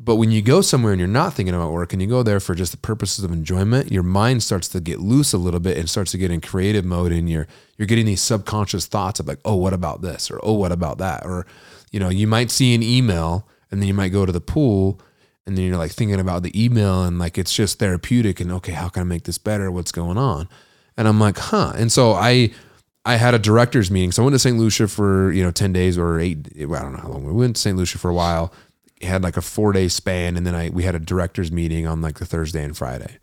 But 0.00 0.16
when 0.16 0.30
you 0.30 0.42
go 0.42 0.60
somewhere 0.60 0.92
and 0.92 1.00
you're 1.00 1.08
not 1.08 1.34
thinking 1.34 1.54
about 1.54 1.72
work 1.72 1.92
and 1.92 2.00
you 2.00 2.06
go 2.06 2.22
there 2.22 2.38
for 2.38 2.54
just 2.54 2.70
the 2.70 2.78
purposes 2.78 3.24
of 3.24 3.32
enjoyment, 3.32 3.90
your 3.90 4.04
mind 4.04 4.44
starts 4.44 4.68
to 4.68 4.80
get 4.80 5.00
loose 5.00 5.32
a 5.32 5.38
little 5.38 5.58
bit 5.58 5.76
and 5.76 5.90
starts 5.90 6.12
to 6.12 6.18
get 6.18 6.30
in 6.30 6.40
creative 6.40 6.84
mode 6.84 7.10
and 7.10 7.28
you're 7.28 7.48
you're 7.76 7.86
getting 7.86 8.06
these 8.06 8.20
subconscious 8.20 8.86
thoughts 8.86 9.18
of 9.18 9.26
like, 9.26 9.40
"Oh, 9.44 9.56
what 9.56 9.72
about 9.72 10.00
this?" 10.02 10.30
or 10.30 10.38
"Oh, 10.44 10.52
what 10.52 10.70
about 10.70 10.98
that?" 10.98 11.26
or 11.26 11.46
you 11.90 11.98
know, 11.98 12.10
you 12.10 12.28
might 12.28 12.52
see 12.52 12.76
an 12.76 12.82
email 12.82 13.48
and 13.72 13.80
then 13.80 13.88
you 13.88 13.94
might 13.94 14.10
go 14.10 14.24
to 14.24 14.30
the 14.30 14.40
pool 14.40 15.00
and 15.48 15.56
then 15.56 15.64
you're 15.64 15.76
like 15.76 15.90
thinking 15.90 16.20
about 16.20 16.44
the 16.44 16.64
email 16.64 17.02
and 17.02 17.18
like 17.18 17.36
it's 17.38 17.52
just 17.52 17.80
therapeutic 17.80 18.38
and 18.40 18.52
okay, 18.52 18.72
how 18.72 18.88
can 18.88 19.00
I 19.00 19.04
make 19.04 19.24
this 19.24 19.38
better? 19.38 19.70
What's 19.72 19.90
going 19.90 20.18
on? 20.18 20.48
And 20.96 21.08
I'm 21.08 21.18
like, 21.18 21.38
"Huh." 21.38 21.72
And 21.74 21.90
so 21.90 22.12
I 22.12 22.52
I 23.04 23.16
had 23.16 23.34
a 23.34 23.38
directors 23.38 23.90
meeting. 23.90 24.12
So 24.12 24.22
I 24.22 24.24
went 24.24 24.34
to 24.34 24.38
St. 24.38 24.58
Lucia 24.58 24.86
for, 24.86 25.32
you 25.32 25.42
know, 25.42 25.50
10 25.50 25.72
days 25.72 25.96
or 25.96 26.20
eight, 26.20 26.48
I 26.56 26.64
don't 26.64 26.92
know 26.92 26.98
how 26.98 27.08
long. 27.08 27.24
We 27.24 27.32
went 27.32 27.56
to 27.56 27.62
St. 27.62 27.74
Lucia 27.74 27.96
for 27.96 28.10
a 28.10 28.14
while 28.14 28.52
had 29.02 29.22
like 29.22 29.36
a 29.36 29.42
four 29.42 29.72
day 29.72 29.88
span, 29.88 30.36
and 30.36 30.46
then 30.46 30.54
I 30.54 30.70
we 30.70 30.82
had 30.82 30.94
a 30.94 30.98
directors 30.98 31.52
meeting 31.52 31.86
on 31.86 32.00
like 32.00 32.18
the 32.18 32.26
Thursday 32.26 32.64
and 32.64 32.76
Friday. 32.76 33.18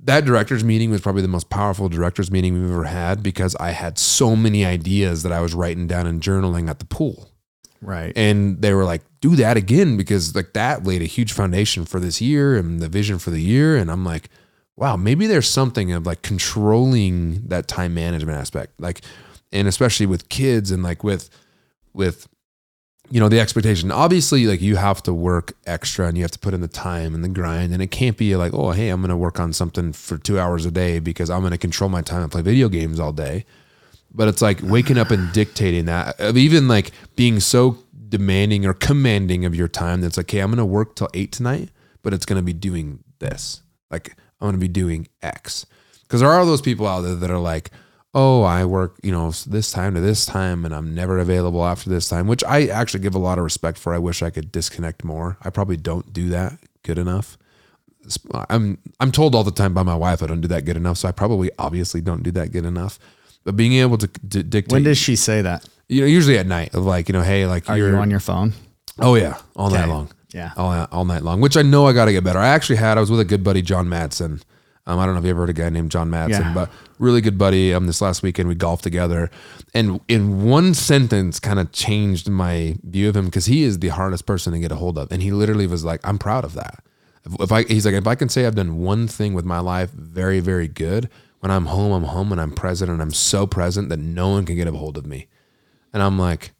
That 0.00 0.24
directors 0.24 0.64
meeting 0.64 0.90
was 0.90 1.00
probably 1.00 1.22
the 1.22 1.28
most 1.28 1.48
powerful 1.48 1.88
directors 1.88 2.30
meeting 2.30 2.54
we've 2.54 2.70
ever 2.70 2.84
had 2.84 3.22
because 3.22 3.54
I 3.56 3.70
had 3.70 3.98
so 3.98 4.34
many 4.34 4.64
ideas 4.64 5.22
that 5.22 5.30
I 5.30 5.40
was 5.40 5.54
writing 5.54 5.86
down 5.86 6.06
and 6.06 6.20
journaling 6.20 6.68
at 6.68 6.80
the 6.80 6.86
pool. 6.86 7.30
Right. 7.80 8.12
And 8.16 8.60
they 8.60 8.74
were 8.74 8.84
like, 8.84 9.02
do 9.22 9.36
that 9.36 9.56
again 9.56 9.96
because 9.96 10.34
like 10.34 10.52
that 10.52 10.84
laid 10.84 11.00
a 11.00 11.06
huge 11.06 11.32
foundation 11.32 11.86
for 11.86 12.00
this 12.00 12.20
year 12.20 12.56
and 12.56 12.80
the 12.80 12.88
vision 12.88 13.18
for 13.18 13.30
the 13.30 13.40
year. 13.40 13.76
And 13.76 13.90
I'm 13.90 14.04
like, 14.04 14.28
wow, 14.76 14.96
maybe 14.96 15.26
there's 15.26 15.48
something 15.48 15.92
of 15.92 16.04
like 16.04 16.22
controlling 16.22 17.46
that 17.46 17.68
time 17.68 17.94
management 17.94 18.36
aspect. 18.36 18.78
Like, 18.80 19.00
and 19.52 19.68
especially 19.68 20.06
with 20.06 20.28
kids 20.28 20.72
and 20.72 20.82
like 20.82 21.04
with, 21.04 21.30
with 21.94 22.28
you 23.10 23.20
know 23.20 23.28
the 23.28 23.38
expectation 23.38 23.90
obviously 23.90 24.46
like 24.46 24.62
you 24.62 24.76
have 24.76 25.02
to 25.02 25.12
work 25.12 25.52
extra 25.66 26.06
and 26.06 26.16
you 26.16 26.24
have 26.24 26.30
to 26.30 26.38
put 26.38 26.54
in 26.54 26.62
the 26.62 26.68
time 26.68 27.14
and 27.14 27.22
the 27.22 27.28
grind 27.28 27.70
and 27.74 27.82
it 27.82 27.88
can't 27.88 28.16
be 28.16 28.36
like 28.36 28.54
oh 28.54 28.70
hey 28.70 28.88
i'm 28.88 29.02
going 29.02 29.10
to 29.10 29.16
work 29.16 29.38
on 29.38 29.52
something 29.52 29.92
for 29.92 30.16
two 30.16 30.40
hours 30.40 30.64
a 30.64 30.70
day 30.70 30.98
because 30.98 31.28
i'm 31.28 31.40
going 31.40 31.50
to 31.50 31.58
control 31.58 31.90
my 31.90 32.00
time 32.00 32.22
and 32.22 32.32
play 32.32 32.40
video 32.40 32.70
games 32.70 32.98
all 32.98 33.12
day 33.12 33.44
but 34.14 34.28
it's 34.28 34.40
like 34.40 34.60
waking 34.62 34.96
up 34.96 35.10
and 35.10 35.30
dictating 35.32 35.84
that 35.86 36.18
of 36.20 36.38
even 36.38 36.68
like 36.68 36.92
being 37.14 37.38
so 37.38 37.76
demanding 38.12 38.66
or 38.66 38.74
commanding 38.74 39.44
of 39.44 39.54
your 39.54 39.68
time 39.68 40.02
that's 40.02 40.18
like 40.18 40.30
hey 40.30 40.40
i'm 40.40 40.50
going 40.50 40.58
to 40.58 40.64
work 40.64 40.94
till 40.94 41.08
eight 41.14 41.32
tonight 41.32 41.70
but 42.02 42.12
it's 42.12 42.26
going 42.26 42.38
to 42.38 42.44
be 42.44 42.52
doing 42.52 43.02
this 43.20 43.62
like 43.90 44.10
i'm 44.40 44.46
going 44.46 44.52
to 44.52 44.58
be 44.58 44.68
doing 44.68 45.08
x 45.22 45.64
because 46.02 46.20
there 46.20 46.30
are 46.30 46.44
those 46.44 46.60
people 46.60 46.86
out 46.86 47.00
there 47.00 47.14
that 47.14 47.30
are 47.30 47.38
like 47.38 47.70
oh, 48.14 48.42
I 48.42 48.64
work, 48.64 48.98
you 49.02 49.10
know, 49.10 49.30
this 49.30 49.70
time 49.70 49.94
to 49.94 50.00
this 50.00 50.26
time 50.26 50.64
and 50.64 50.74
I'm 50.74 50.94
never 50.94 51.18
available 51.18 51.64
after 51.64 51.88
this 51.88 52.08
time, 52.08 52.26
which 52.26 52.44
I 52.44 52.66
actually 52.66 53.00
give 53.00 53.14
a 53.14 53.18
lot 53.18 53.38
of 53.38 53.44
respect 53.44 53.78
for. 53.78 53.94
I 53.94 53.98
wish 53.98 54.22
I 54.22 54.30
could 54.30 54.52
disconnect 54.52 55.02
more. 55.04 55.38
I 55.42 55.50
probably 55.50 55.76
don't 55.76 56.12
do 56.12 56.28
that 56.28 56.58
good 56.82 56.98
enough. 56.98 57.38
I'm 58.50 58.78
I'm 58.98 59.12
told 59.12 59.34
all 59.34 59.44
the 59.44 59.52
time 59.52 59.74
by 59.74 59.84
my 59.84 59.94
wife 59.94 60.22
I 60.22 60.26
don't 60.26 60.40
do 60.40 60.48
that 60.48 60.64
good 60.64 60.76
enough, 60.76 60.98
so 60.98 61.08
I 61.08 61.12
probably 61.12 61.50
obviously 61.56 62.00
don't 62.00 62.24
do 62.24 62.32
that 62.32 62.50
good 62.50 62.64
enough. 62.64 62.98
But 63.44 63.56
being 63.56 63.74
able 63.74 63.96
to 63.98 64.08
d- 64.08 64.42
dictate. 64.42 64.72
When 64.72 64.82
does 64.82 64.98
she 64.98 65.14
say 65.14 65.40
that? 65.42 65.68
You 65.92 66.00
know, 66.02 66.06
usually 66.06 66.38
at 66.38 66.46
night, 66.46 66.74
of 66.74 66.84
like 66.84 67.08
you 67.08 67.12
know, 67.12 67.22
hey, 67.22 67.46
like 67.46 67.68
are 67.68 67.76
you 67.76 67.94
on 67.96 68.10
your 68.10 68.20
phone? 68.20 68.52
Oh 68.98 69.14
yeah, 69.14 69.38
all 69.56 69.68
okay. 69.68 69.80
night 69.80 69.88
long. 69.88 70.10
Yeah, 70.32 70.52
all 70.56 70.88
all 70.90 71.04
night 71.04 71.22
long. 71.22 71.40
Which 71.40 71.56
I 71.56 71.62
know 71.62 71.86
I 71.86 71.92
got 71.92 72.06
to 72.06 72.12
get 72.12 72.24
better. 72.24 72.38
I 72.38 72.48
actually 72.48 72.76
had 72.76 72.96
I 72.98 73.00
was 73.00 73.10
with 73.10 73.20
a 73.20 73.24
good 73.24 73.44
buddy 73.44 73.62
John 73.62 73.86
Madsen 73.86 74.42
um, 74.86 74.98
I 74.98 75.06
don't 75.06 75.14
know 75.14 75.20
if 75.20 75.24
you 75.24 75.30
ever 75.30 75.40
heard 75.40 75.50
a 75.50 75.52
guy 75.52 75.68
named 75.68 75.92
John 75.92 76.10
Madsen, 76.10 76.40
yeah. 76.40 76.54
but 76.54 76.70
really 76.98 77.20
good 77.20 77.38
buddy. 77.38 77.72
Um, 77.72 77.86
this 77.86 78.00
last 78.00 78.22
weekend 78.22 78.48
we 78.48 78.56
golfed 78.56 78.82
together, 78.82 79.30
and 79.74 80.00
in 80.08 80.42
one 80.44 80.74
sentence, 80.74 81.38
kind 81.38 81.60
of 81.60 81.70
changed 81.70 82.28
my 82.28 82.76
view 82.82 83.08
of 83.08 83.16
him 83.16 83.26
because 83.26 83.46
he 83.46 83.62
is 83.62 83.78
the 83.78 83.88
hardest 83.88 84.26
person 84.26 84.52
to 84.52 84.58
get 84.58 84.72
a 84.72 84.76
hold 84.76 84.98
of, 84.98 85.12
and 85.12 85.22
he 85.22 85.30
literally 85.30 85.68
was 85.68 85.84
like, 85.84 86.00
"I'm 86.02 86.18
proud 86.18 86.44
of 86.44 86.54
that." 86.54 86.82
If, 87.24 87.40
if 87.40 87.52
I, 87.52 87.62
he's 87.62 87.86
like, 87.86 87.94
if 87.94 88.08
I 88.08 88.16
can 88.16 88.28
say 88.28 88.44
I've 88.44 88.56
done 88.56 88.78
one 88.78 89.06
thing 89.06 89.34
with 89.34 89.44
my 89.44 89.60
life 89.60 89.92
very, 89.92 90.40
very 90.40 90.66
good, 90.66 91.08
when 91.38 91.52
I'm 91.52 91.66
home, 91.66 91.92
I'm 91.92 92.10
home, 92.10 92.32
and 92.32 92.40
I'm 92.40 92.50
present, 92.50 92.90
and 92.90 93.00
I'm 93.00 93.12
so 93.12 93.46
present 93.46 93.88
that 93.90 94.00
no 94.00 94.30
one 94.30 94.44
can 94.44 94.56
get 94.56 94.66
a 94.66 94.72
hold 94.72 94.98
of 94.98 95.06
me, 95.06 95.28
and 95.92 96.02
I'm 96.02 96.18
like, 96.18 96.52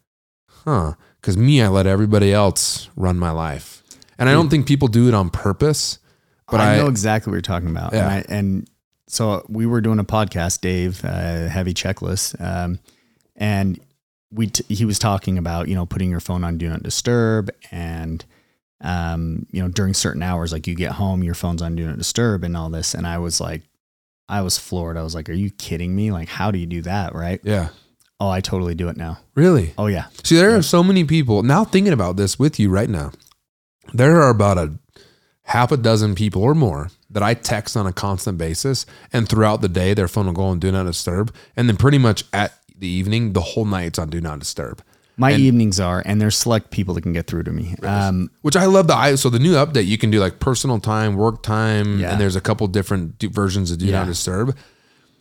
huh? 0.47 0.93
Because 1.21 1.37
me, 1.37 1.61
I 1.61 1.69
let 1.69 1.87
everybody 1.87 2.33
else 2.33 2.89
run 2.95 3.17
my 3.17 3.31
life, 3.31 3.83
and 4.17 4.29
I 4.29 4.33
don't 4.33 4.49
think 4.49 4.67
people 4.67 4.87
do 4.87 5.07
it 5.07 5.13
on 5.13 5.29
purpose 5.29 5.99
but 6.53 6.59
I, 6.59 6.75
I 6.75 6.77
know 6.77 6.87
exactly 6.87 7.31
what 7.31 7.35
you're 7.35 7.41
talking 7.41 7.69
about. 7.69 7.93
Yeah. 7.93 8.03
And, 8.03 8.11
I, 8.11 8.25
and 8.29 8.69
so 9.07 9.45
we 9.49 9.65
were 9.65 9.81
doing 9.81 9.99
a 9.99 10.03
podcast, 10.03 10.61
Dave, 10.61 11.03
uh, 11.03 11.47
Heavy 11.47 11.73
Checklist, 11.73 12.39
um, 12.39 12.79
and 13.35 13.79
we 14.31 14.47
t- 14.47 14.73
he 14.73 14.85
was 14.85 14.99
talking 14.99 15.37
about 15.37 15.67
you 15.67 15.75
know 15.75 15.85
putting 15.85 16.09
your 16.09 16.19
phone 16.19 16.43
on 16.43 16.57
do 16.57 16.69
not 16.69 16.83
disturb 16.83 17.51
and 17.71 18.25
um, 18.81 19.45
you 19.51 19.61
know 19.61 19.67
during 19.67 19.93
certain 19.93 20.23
hours 20.23 20.51
like 20.51 20.65
you 20.67 20.75
get 20.75 20.91
home 20.91 21.23
your 21.23 21.35
phone's 21.35 21.61
on 21.61 21.75
do 21.75 21.85
not 21.85 21.97
disturb 21.97 22.43
and 22.43 22.57
all 22.57 22.69
this 22.69 22.95
and 22.95 23.05
I 23.05 23.19
was 23.19 23.39
like 23.39 23.61
I 24.29 24.41
was 24.41 24.57
floored. 24.57 24.97
I 24.97 25.03
was 25.03 25.13
like, 25.13 25.29
"Are 25.29 25.33
you 25.33 25.51
kidding 25.51 25.95
me? 25.95 26.11
Like, 26.11 26.29
how 26.29 26.49
do 26.49 26.57
you 26.57 26.65
do 26.65 26.81
that?" 26.83 27.13
Right? 27.13 27.41
Yeah. 27.43 27.69
Oh, 28.19 28.29
I 28.29 28.41
totally 28.41 28.75
do 28.75 28.87
it 28.89 28.97
now. 28.97 29.19
Really? 29.35 29.73
Oh 29.77 29.87
yeah. 29.87 30.05
See, 30.23 30.35
there 30.35 30.51
yeah. 30.51 30.57
are 30.57 30.61
so 30.61 30.83
many 30.83 31.03
people 31.03 31.43
now 31.43 31.65
thinking 31.65 31.93
about 31.93 32.15
this 32.15 32.39
with 32.39 32.59
you 32.59 32.69
right 32.69 32.89
now. 32.89 33.11
There 33.93 34.21
are 34.21 34.29
about 34.29 34.57
a 34.57 34.73
half 35.43 35.71
a 35.71 35.77
dozen 35.77 36.15
people 36.15 36.41
or 36.41 36.55
more 36.55 36.89
that 37.09 37.23
I 37.23 37.33
text 37.33 37.75
on 37.75 37.85
a 37.85 37.93
constant 37.93 38.37
basis, 38.37 38.85
and 39.11 39.27
throughout 39.27 39.61
the 39.61 39.69
day, 39.69 39.93
their 39.93 40.07
phone 40.07 40.25
will 40.25 40.33
go 40.33 40.43
on 40.43 40.59
Do 40.59 40.71
Not 40.71 40.85
Disturb, 40.85 41.33
and 41.55 41.67
then 41.67 41.77
pretty 41.77 41.97
much 41.97 42.23
at 42.33 42.53
the 42.75 42.87
evening, 42.87 43.33
the 43.33 43.41
whole 43.41 43.65
night's 43.65 43.99
on 43.99 44.09
Do 44.09 44.19
Not 44.19 44.39
Disturb. 44.39 44.81
My 45.15 45.31
and, 45.31 45.41
evenings 45.41 45.79
are, 45.79 46.01
and 46.05 46.19
there's 46.19 46.35
select 46.35 46.71
people 46.71 46.95
that 46.95 47.01
can 47.01 47.13
get 47.13 47.27
through 47.27 47.43
to 47.43 47.51
me. 47.51 47.75
Um, 47.83 48.31
which 48.41 48.55
I 48.55 48.65
love 48.65 48.87
the 48.87 48.95
I. 48.95 49.13
So 49.15 49.29
the 49.29 49.37
new 49.37 49.53
update, 49.53 49.85
you 49.85 49.97
can 49.97 50.09
do 50.09 50.19
like 50.19 50.39
personal 50.39 50.79
time, 50.79 51.15
work 51.15 51.43
time, 51.43 51.99
yeah. 51.99 52.11
and 52.11 52.21
there's 52.21 52.35
a 52.35 52.41
couple 52.41 52.65
different 52.67 53.21
versions 53.21 53.69
of 53.69 53.77
Do 53.77 53.85
yeah. 53.85 53.99
Not 53.99 54.07
Disturb. 54.07 54.57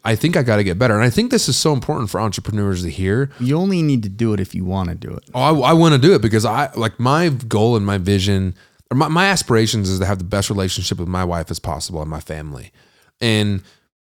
I 0.04 0.16
think 0.16 0.36
I 0.36 0.42
got 0.42 0.56
to 0.56 0.64
get 0.64 0.78
better, 0.78 0.94
and 0.94 1.04
I 1.04 1.10
think 1.10 1.30
this 1.30 1.48
is 1.48 1.56
so 1.56 1.72
important 1.72 2.10
for 2.10 2.20
entrepreneurs 2.20 2.82
to 2.82 2.90
hear. 2.90 3.30
You 3.38 3.56
only 3.56 3.82
need 3.82 4.02
to 4.02 4.08
do 4.08 4.32
it 4.32 4.40
if 4.40 4.54
you 4.54 4.64
want 4.64 4.88
to 4.88 4.94
do 4.94 5.10
it. 5.14 5.30
Oh, 5.34 5.62
I, 5.62 5.70
I 5.70 5.72
want 5.74 5.94
to 5.94 6.00
do 6.00 6.14
it 6.14 6.22
because 6.22 6.44
I 6.44 6.72
like 6.74 6.98
my 6.98 7.28
goal 7.28 7.76
and 7.76 7.86
my 7.86 7.98
vision 7.98 8.54
my, 8.94 9.08
my 9.08 9.26
aspirations 9.26 9.88
is 9.88 9.98
to 10.00 10.06
have 10.06 10.18
the 10.18 10.24
best 10.24 10.50
relationship 10.50 10.98
with 10.98 11.08
my 11.08 11.24
wife 11.24 11.50
as 11.50 11.58
possible 11.58 12.00
and 12.00 12.10
my 12.10 12.20
family. 12.20 12.72
And 13.20 13.62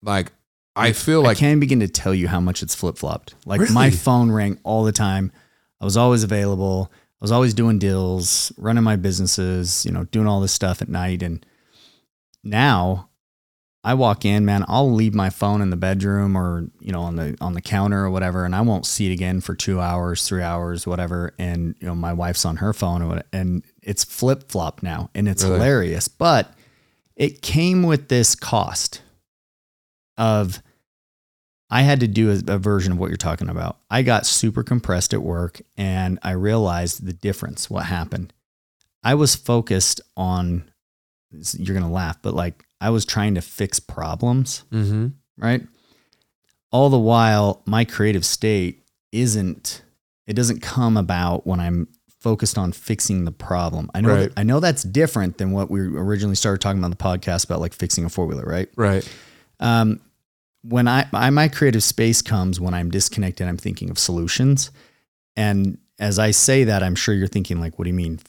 like, 0.01 0.31
I 0.75 0.91
feel 0.91 1.21
like 1.21 1.37
I 1.37 1.39
can't 1.39 1.59
begin 1.59 1.79
to 1.79 1.87
tell 1.87 2.13
you 2.13 2.27
how 2.27 2.39
much 2.39 2.61
it's 2.61 2.75
flip 2.75 2.97
flopped. 2.97 3.35
Like 3.45 3.61
really? 3.61 3.73
my 3.73 3.89
phone 3.89 4.31
rang 4.31 4.59
all 4.63 4.83
the 4.83 4.91
time. 4.91 5.31
I 5.79 5.85
was 5.85 5.95
always 5.95 6.23
available. 6.23 6.91
I 6.93 7.23
was 7.23 7.31
always 7.31 7.53
doing 7.53 7.79
deals, 7.79 8.51
running 8.57 8.83
my 8.83 8.97
businesses, 8.97 9.85
you 9.85 9.91
know, 9.91 10.03
doing 10.05 10.27
all 10.27 10.41
this 10.41 10.51
stuff 10.51 10.81
at 10.81 10.89
night. 10.89 11.23
And 11.23 11.45
now 12.43 13.09
I 13.85 13.93
walk 13.93 14.25
in, 14.25 14.45
man, 14.45 14.65
I'll 14.67 14.91
leave 14.91 15.13
my 15.13 15.29
phone 15.29 15.61
in 15.61 15.69
the 15.69 15.77
bedroom 15.77 16.35
or, 16.35 16.67
you 16.79 16.91
know, 16.91 17.01
on 17.01 17.17
the 17.17 17.37
on 17.39 17.53
the 17.53 17.61
counter 17.61 18.03
or 18.03 18.09
whatever, 18.09 18.43
and 18.43 18.55
I 18.55 18.61
won't 18.61 18.87
see 18.87 19.11
it 19.11 19.13
again 19.13 19.41
for 19.41 19.53
two 19.53 19.79
hours, 19.79 20.27
three 20.27 20.41
hours, 20.41 20.87
whatever. 20.87 21.35
And, 21.37 21.75
you 21.79 21.85
know, 21.85 21.93
my 21.93 22.11
wife's 22.11 22.45
on 22.45 22.57
her 22.57 22.73
phone 22.73 23.03
or 23.03 23.09
whatever, 23.09 23.27
and 23.31 23.63
it's 23.83 24.03
flip 24.03 24.49
flop 24.49 24.81
now, 24.81 25.11
and 25.13 25.29
it's 25.29 25.43
really? 25.43 25.57
hilarious. 25.57 26.07
But 26.07 26.51
it 27.15 27.43
came 27.43 27.83
with 27.83 28.09
this 28.09 28.33
cost 28.33 29.03
of 30.17 30.63
I 31.69 31.83
had 31.83 31.99
to 31.99 32.07
do 32.07 32.31
a, 32.31 32.53
a, 32.53 32.57
version 32.57 32.93
of 32.93 32.97
what 32.97 33.09
you're 33.09 33.17
talking 33.17 33.49
about. 33.49 33.77
I 33.91 34.01
got 34.01 34.25
super 34.25 34.63
compressed 34.63 35.13
at 35.13 35.21
work, 35.21 35.61
and 35.77 36.17
I 36.23 36.31
realized 36.31 37.05
the 37.05 37.13
difference. 37.13 37.69
What 37.69 37.85
happened? 37.85 38.33
I 39.03 39.13
was 39.13 39.35
focused 39.35 40.01
on. 40.17 40.71
You're 41.53 41.75
gonna 41.75 41.91
laugh, 41.91 42.19
but 42.23 42.33
like 42.33 42.64
I 42.81 42.89
was 42.89 43.05
trying 43.05 43.35
to 43.35 43.41
fix 43.41 43.79
problems, 43.79 44.63
mm-hmm. 44.71 45.07
right? 45.37 45.61
All 46.71 46.89
the 46.89 46.99
while, 46.99 47.61
my 47.65 47.85
creative 47.85 48.25
state 48.25 48.83
isn't. 49.11 49.81
It 50.27 50.33
doesn't 50.33 50.61
come 50.61 50.97
about 50.97 51.45
when 51.45 51.59
I'm 51.59 51.87
focused 52.25 52.57
on 52.57 52.71
fixing 52.71 53.23
the 53.23 53.31
problem. 53.31 53.91
I 53.93 54.01
know 54.01 54.09
right. 54.09 54.19
that, 54.21 54.33
I 54.35 54.41
know 54.41 54.59
that's 54.59 54.81
different 54.81 55.37
than 55.37 55.51
what 55.51 55.69
we 55.69 55.81
originally 55.81 56.35
started 56.35 56.59
talking 56.59 56.79
about 56.79 56.85
on 56.85 56.91
the 56.91 56.97
podcast 56.97 57.45
about 57.45 57.59
like 57.61 57.71
fixing 57.71 58.03
a 58.03 58.09
four 58.09 58.25
wheeler, 58.25 58.45
right? 58.45 58.67
Right. 58.75 59.07
Um, 59.59 60.01
when 60.63 60.87
I, 60.87 61.05
I 61.13 61.29
my 61.29 61.47
creative 61.47 61.83
space 61.83 62.23
comes 62.23 62.59
when 62.59 62.73
I'm 62.73 62.89
disconnected, 62.89 63.47
I'm 63.47 63.57
thinking 63.57 63.91
of 63.91 63.99
solutions. 63.99 64.71
And 65.35 65.77
as 65.99 66.17
I 66.17 66.31
say 66.31 66.63
that, 66.63 66.81
I'm 66.81 66.95
sure 66.95 67.13
you're 67.13 67.27
thinking 67.27 67.59
like, 67.59 67.77
what 67.77 67.83
do 67.83 67.89
you 67.91 67.95
mean 67.95 68.19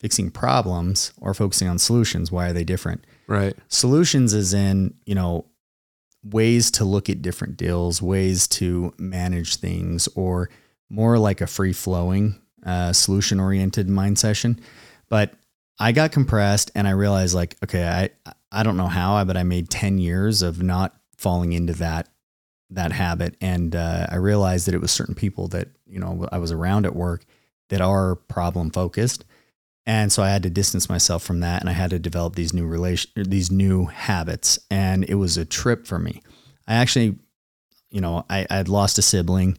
fixing 0.00 0.30
problems 0.30 1.12
or 1.20 1.34
focusing 1.34 1.68
on 1.68 1.78
solutions? 1.78 2.32
Why 2.32 2.48
are 2.48 2.52
they 2.54 2.64
different? 2.64 3.04
Right. 3.28 3.56
Solutions 3.68 4.34
is 4.34 4.54
in, 4.54 4.94
you 5.04 5.14
know, 5.14 5.46
ways 6.22 6.70
to 6.72 6.84
look 6.84 7.08
at 7.08 7.22
different 7.22 7.56
deals, 7.56 8.02
ways 8.02 8.46
to 8.48 8.92
manage 8.98 9.56
things, 9.56 10.08
or 10.14 10.50
more 10.88 11.18
like 11.18 11.40
a 11.40 11.46
free 11.46 11.72
flowing 11.72 12.40
uh, 12.64 12.92
solution 12.92 13.40
oriented 13.40 13.88
mind 13.88 14.18
session. 14.18 14.60
But 15.08 15.34
I 15.78 15.92
got 15.92 16.12
compressed 16.12 16.70
and 16.74 16.88
I 16.88 16.92
realized 16.92 17.34
like, 17.34 17.56
okay, 17.62 17.86
I, 17.86 18.32
I 18.50 18.62
don't 18.62 18.76
know 18.76 18.88
how, 18.88 19.22
but 19.24 19.36
I 19.36 19.42
made 19.42 19.70
10 19.70 19.98
years 19.98 20.42
of 20.42 20.62
not 20.62 20.94
falling 21.16 21.52
into 21.52 21.74
that, 21.74 22.08
that 22.70 22.92
habit. 22.92 23.36
And 23.40 23.76
uh, 23.76 24.06
I 24.10 24.16
realized 24.16 24.66
that 24.66 24.74
it 24.74 24.80
was 24.80 24.90
certain 24.90 25.14
people 25.14 25.48
that, 25.48 25.68
you 25.86 26.00
know, 26.00 26.28
I 26.32 26.38
was 26.38 26.52
around 26.52 26.86
at 26.86 26.96
work 26.96 27.24
that 27.68 27.80
are 27.80 28.16
problem 28.16 28.70
focused. 28.70 29.24
And 29.86 30.12
so 30.12 30.22
I 30.22 30.30
had 30.30 30.42
to 30.42 30.50
distance 30.50 30.88
myself 30.88 31.22
from 31.22 31.40
that 31.40 31.60
and 31.60 31.70
I 31.70 31.72
had 31.72 31.90
to 31.90 31.98
develop 31.98 32.34
these 32.34 32.52
new 32.52 32.66
relation 32.66 33.10
these 33.16 33.50
new 33.50 33.86
habits. 33.86 34.58
And 34.70 35.04
it 35.04 35.14
was 35.14 35.36
a 35.36 35.44
trip 35.44 35.86
for 35.86 35.98
me. 35.98 36.22
I 36.66 36.74
actually, 36.74 37.18
you 37.90 38.00
know, 38.00 38.26
I, 38.28 38.46
I 38.50 38.56
had 38.56 38.68
lost 38.68 38.98
a 38.98 39.02
sibling 39.02 39.58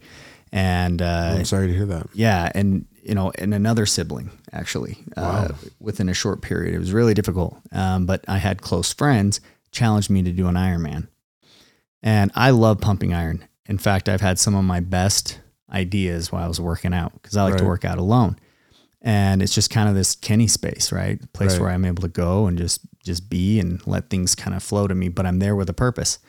and 0.51 1.01
uh, 1.01 1.35
I'm 1.37 1.45
sorry 1.45 1.67
to 1.67 1.73
hear 1.73 1.85
that. 1.87 2.07
Yeah, 2.13 2.51
and 2.55 2.85
you 3.03 3.15
know, 3.15 3.31
and 3.37 3.53
another 3.53 3.85
sibling 3.85 4.31
actually 4.51 4.97
uh, 5.15 5.21
wow. 5.21 5.45
uh, 5.45 5.55
within 5.79 6.09
a 6.09 6.13
short 6.13 6.41
period. 6.41 6.73
It 6.73 6.79
was 6.79 6.93
really 6.93 7.13
difficult, 7.13 7.57
um, 7.71 8.05
but 8.05 8.23
I 8.27 8.37
had 8.37 8.61
close 8.61 8.93
friends 8.93 9.41
challenged 9.71 10.09
me 10.09 10.23
to 10.23 10.31
do 10.31 10.47
an 10.47 10.55
Ironman, 10.55 11.07
and 12.01 12.31
I 12.35 12.51
love 12.51 12.79
pumping 12.81 13.13
iron. 13.13 13.45
In 13.65 13.77
fact, 13.77 14.07
I've 14.07 14.21
had 14.21 14.39
some 14.39 14.55
of 14.55 14.63
my 14.63 14.79
best 14.79 15.39
ideas 15.71 16.31
while 16.31 16.43
I 16.43 16.47
was 16.47 16.61
working 16.61 16.93
out 16.93 17.13
because 17.13 17.35
I 17.35 17.43
like 17.43 17.53
right. 17.53 17.59
to 17.59 17.65
work 17.65 17.83
out 17.83 17.97
alone, 17.97 18.37
and 19.01 19.41
it's 19.41 19.53
just 19.53 19.69
kind 19.69 19.87
of 19.87 19.95
this 19.95 20.15
Kenny 20.15 20.47
space, 20.47 20.91
right? 20.91 21.21
A 21.23 21.27
place 21.27 21.53
right. 21.53 21.61
where 21.61 21.69
I'm 21.69 21.85
able 21.85 22.01
to 22.01 22.07
go 22.07 22.47
and 22.47 22.57
just 22.57 22.81
just 23.03 23.29
be 23.29 23.59
and 23.59 23.85
let 23.87 24.09
things 24.09 24.35
kind 24.35 24.55
of 24.55 24.63
flow 24.63 24.87
to 24.87 24.95
me, 24.95 25.09
but 25.09 25.25
I'm 25.25 25.39
there 25.39 25.55
with 25.55 25.69
a 25.69 25.73
purpose. 25.73 26.19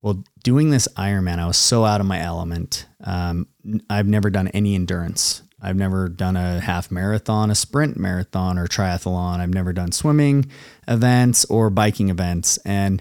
Well, 0.00 0.24
doing 0.42 0.70
this 0.70 0.88
Ironman, 0.96 1.38
I 1.38 1.46
was 1.46 1.56
so 1.56 1.84
out 1.84 2.00
of 2.00 2.06
my 2.06 2.20
element. 2.20 2.86
Um, 3.04 3.46
I've 3.88 4.08
never 4.08 4.30
done 4.30 4.48
any 4.48 4.74
endurance. 4.74 5.42
I've 5.62 5.76
never 5.76 6.08
done 6.08 6.36
a 6.36 6.58
half 6.58 6.90
marathon, 6.90 7.50
a 7.50 7.54
sprint 7.54 7.96
marathon, 7.96 8.58
or 8.58 8.66
triathlon. 8.66 9.38
I've 9.38 9.54
never 9.54 9.72
done 9.72 9.92
swimming 9.92 10.50
events 10.88 11.44
or 11.44 11.70
biking 11.70 12.08
events. 12.08 12.58
And 12.64 13.00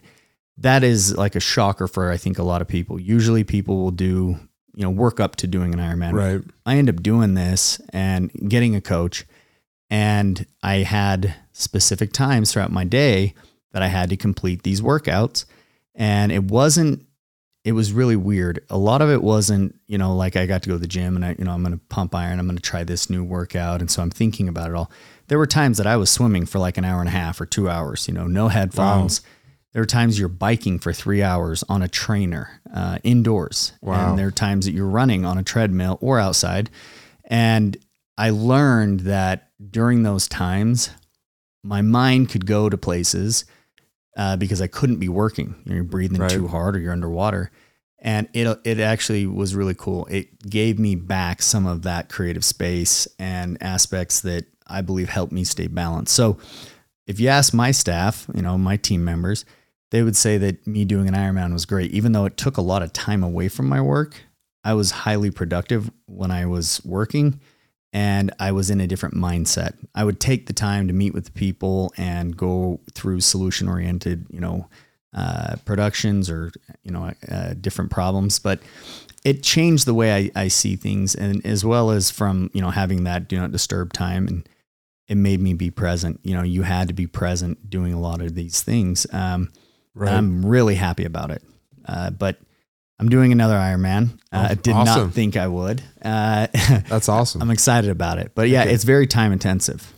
that 0.57 0.83
is 0.83 1.17
like 1.17 1.35
a 1.35 1.39
shocker 1.39 1.87
for, 1.87 2.11
I 2.11 2.17
think, 2.17 2.37
a 2.37 2.43
lot 2.43 2.61
of 2.61 2.67
people. 2.67 2.99
Usually 2.99 3.43
people 3.43 3.77
will 3.77 3.91
do, 3.91 4.37
you 4.73 4.83
know, 4.83 4.89
work 4.89 5.19
up 5.19 5.35
to 5.37 5.47
doing 5.47 5.73
an 5.73 5.79
Ironman. 5.79 6.13
Right. 6.13 6.41
I 6.65 6.77
end 6.77 6.89
up 6.89 7.01
doing 7.01 7.33
this 7.33 7.81
and 7.91 8.31
getting 8.49 8.75
a 8.75 8.81
coach. 8.81 9.25
And 9.89 10.45
I 10.63 10.77
had 10.77 11.35
specific 11.51 12.13
times 12.13 12.53
throughout 12.53 12.71
my 12.71 12.85
day 12.85 13.33
that 13.73 13.81
I 13.81 13.87
had 13.87 14.09
to 14.09 14.17
complete 14.17 14.63
these 14.63 14.81
workouts. 14.81 15.45
And 15.95 16.31
it 16.31 16.45
wasn't 16.45 17.05
it 17.63 17.73
was 17.73 17.93
really 17.93 18.15
weird. 18.15 18.65
A 18.69 18.77
lot 18.77 19.01
of 19.01 19.09
it 19.09 19.21
wasn't, 19.21 19.79
you 19.85 19.97
know, 19.97 20.15
like 20.15 20.35
I 20.35 20.47
got 20.47 20.63
to 20.63 20.69
go 20.69 20.75
to 20.75 20.79
the 20.79 20.87
gym 20.87 21.15
and 21.15 21.23
I, 21.23 21.35
you 21.37 21.45
know, 21.45 21.51
I'm 21.51 21.61
going 21.61 21.77
to 21.77 21.85
pump 21.89 22.15
iron, 22.15 22.39
I'm 22.39 22.47
going 22.47 22.57
to 22.57 22.61
try 22.61 22.83
this 22.83 23.09
new 23.09 23.23
workout. 23.23 23.81
And 23.81 23.91
so 23.91 24.01
I'm 24.01 24.09
thinking 24.09 24.47
about 24.47 24.69
it 24.69 24.75
all. 24.75 24.91
There 25.27 25.37
were 25.37 25.47
times 25.47 25.77
that 25.77 25.87
I 25.87 25.95
was 25.95 26.09
swimming 26.09 26.45
for 26.45 26.59
like 26.59 26.77
an 26.77 26.85
hour 26.85 26.99
and 26.99 27.07
a 27.07 27.11
half 27.11 27.39
or 27.39 27.45
two 27.45 27.69
hours, 27.69 28.07
you 28.07 28.13
know, 28.13 28.25
no 28.25 28.47
headphones. 28.47 29.21
Wow. 29.21 29.27
There 29.73 29.81
are 29.81 29.87
times 29.87 30.19
you're 30.19 30.27
biking 30.27 30.79
for 30.79 30.91
three 30.91 31.23
hours 31.23 31.63
on 31.69 31.81
a 31.81 31.87
trainer 31.87 32.61
uh, 32.73 32.99
indoors. 33.03 33.73
Wow. 33.81 34.09
And 34.09 34.19
there 34.19 34.27
are 34.27 34.31
times 34.31 34.65
that 34.65 34.73
you're 34.73 34.85
running 34.85 35.25
on 35.25 35.37
a 35.37 35.43
treadmill 35.43 35.97
or 36.01 36.19
outside. 36.19 36.69
And 37.25 37.77
I 38.17 38.31
learned 38.31 39.01
that 39.01 39.49
during 39.71 40.03
those 40.03 40.27
times, 40.27 40.89
my 41.63 41.81
mind 41.81 42.29
could 42.29 42.45
go 42.45 42.69
to 42.69 42.77
places 42.77 43.45
uh, 44.17 44.35
because 44.35 44.61
I 44.61 44.67
couldn't 44.67 44.97
be 44.97 45.09
working. 45.09 45.55
You 45.65 45.79
are 45.79 45.83
breathing 45.83 46.19
right. 46.19 46.29
too 46.29 46.47
hard 46.47 46.75
or 46.75 46.79
you're 46.79 46.91
underwater. 46.91 47.51
And 47.99 48.27
it, 48.33 48.59
it 48.65 48.79
actually 48.79 49.25
was 49.27 49.55
really 49.55 49.75
cool. 49.75 50.05
It 50.07 50.49
gave 50.49 50.79
me 50.79 50.95
back 50.95 51.41
some 51.41 51.65
of 51.65 51.83
that 51.83 52.09
creative 52.09 52.43
space 52.43 53.07
and 53.19 53.61
aspects 53.61 54.21
that 54.21 54.45
I 54.67 54.81
believe 54.81 55.07
helped 55.07 55.31
me 55.31 55.43
stay 55.43 55.67
balanced. 55.67 56.13
So 56.13 56.39
if 57.07 57.19
you 57.19 57.29
ask 57.29 57.53
my 57.53 57.71
staff, 57.71 58.25
you 58.33 58.41
know, 58.41 58.57
my 58.57 58.75
team 58.75 59.05
members, 59.05 59.45
they 59.91 60.03
would 60.03 60.15
say 60.15 60.37
that 60.37 60.65
me 60.65 60.83
doing 60.85 61.07
an 61.07 61.13
Ironman 61.13 61.53
was 61.53 61.65
great. 61.65 61.91
Even 61.91 62.11
though 62.13 62.25
it 62.25 62.37
took 62.37 62.57
a 62.57 62.61
lot 62.61 62.81
of 62.81 62.91
time 62.93 63.23
away 63.23 63.47
from 63.47 63.67
my 63.69 63.79
work, 63.81 64.21
I 64.63 64.73
was 64.73 64.91
highly 64.91 65.31
productive 65.31 65.91
when 66.05 66.31
I 66.31 66.45
was 66.45 66.81
working 66.83 67.39
and 67.93 68.33
I 68.39 68.51
was 68.51 68.69
in 68.69 68.79
a 68.79 68.87
different 68.87 69.15
mindset. 69.15 69.73
I 69.93 70.03
would 70.03 70.19
take 70.19 70.47
the 70.47 70.53
time 70.53 70.87
to 70.87 70.93
meet 70.93 71.13
with 71.13 71.33
people 71.33 71.93
and 71.97 72.35
go 72.35 72.79
through 72.93 73.19
solution 73.21 73.67
oriented, 73.67 74.27
you 74.29 74.39
know, 74.39 74.69
uh, 75.13 75.57
productions 75.65 76.29
or 76.29 76.51
you 76.83 76.91
know 76.91 77.11
uh, 77.29 77.53
different 77.59 77.91
problems. 77.91 78.39
But 78.39 78.61
it 79.25 79.43
changed 79.43 79.85
the 79.85 79.93
way 79.93 80.31
I, 80.35 80.43
I 80.43 80.47
see 80.47 80.77
things, 80.77 81.15
and 81.15 81.45
as 81.45 81.65
well 81.65 81.91
as 81.91 82.09
from 82.09 82.49
you 82.53 82.61
know 82.61 82.69
having 82.69 83.03
that 83.03 83.27
do 83.27 83.37
not 83.37 83.51
disturb 83.51 83.91
time, 83.91 84.25
and 84.27 84.47
it 85.09 85.15
made 85.15 85.41
me 85.41 85.53
be 85.53 85.69
present. 85.69 86.21
You 86.23 86.35
know, 86.35 86.43
you 86.43 86.61
had 86.61 86.87
to 86.87 86.93
be 86.93 87.07
present 87.07 87.69
doing 87.69 87.93
a 87.93 87.99
lot 87.99 88.21
of 88.21 88.35
these 88.35 88.61
things. 88.61 89.05
Um, 89.11 89.51
right. 89.93 90.11
I'm 90.11 90.45
really 90.45 90.75
happy 90.75 91.05
about 91.05 91.31
it. 91.31 91.43
Uh, 91.85 92.09
but 92.11 92.37
I'm 92.99 93.09
doing 93.09 93.31
another 93.31 93.55
Ironman. 93.55 94.19
Uh, 94.31 94.47
I 94.51 94.53
did 94.53 94.75
awesome. 94.75 95.07
not 95.07 95.13
think 95.13 95.35
I 95.35 95.47
would. 95.47 95.81
Uh, 96.01 96.47
That's 96.87 97.09
awesome. 97.09 97.41
I'm 97.41 97.49
excited 97.49 97.89
about 97.89 98.19
it, 98.19 98.31
but 98.35 98.49
yeah, 98.49 98.61
okay. 98.61 98.73
it's 98.73 98.83
very 98.83 99.07
time 99.07 99.31
intensive. 99.31 99.91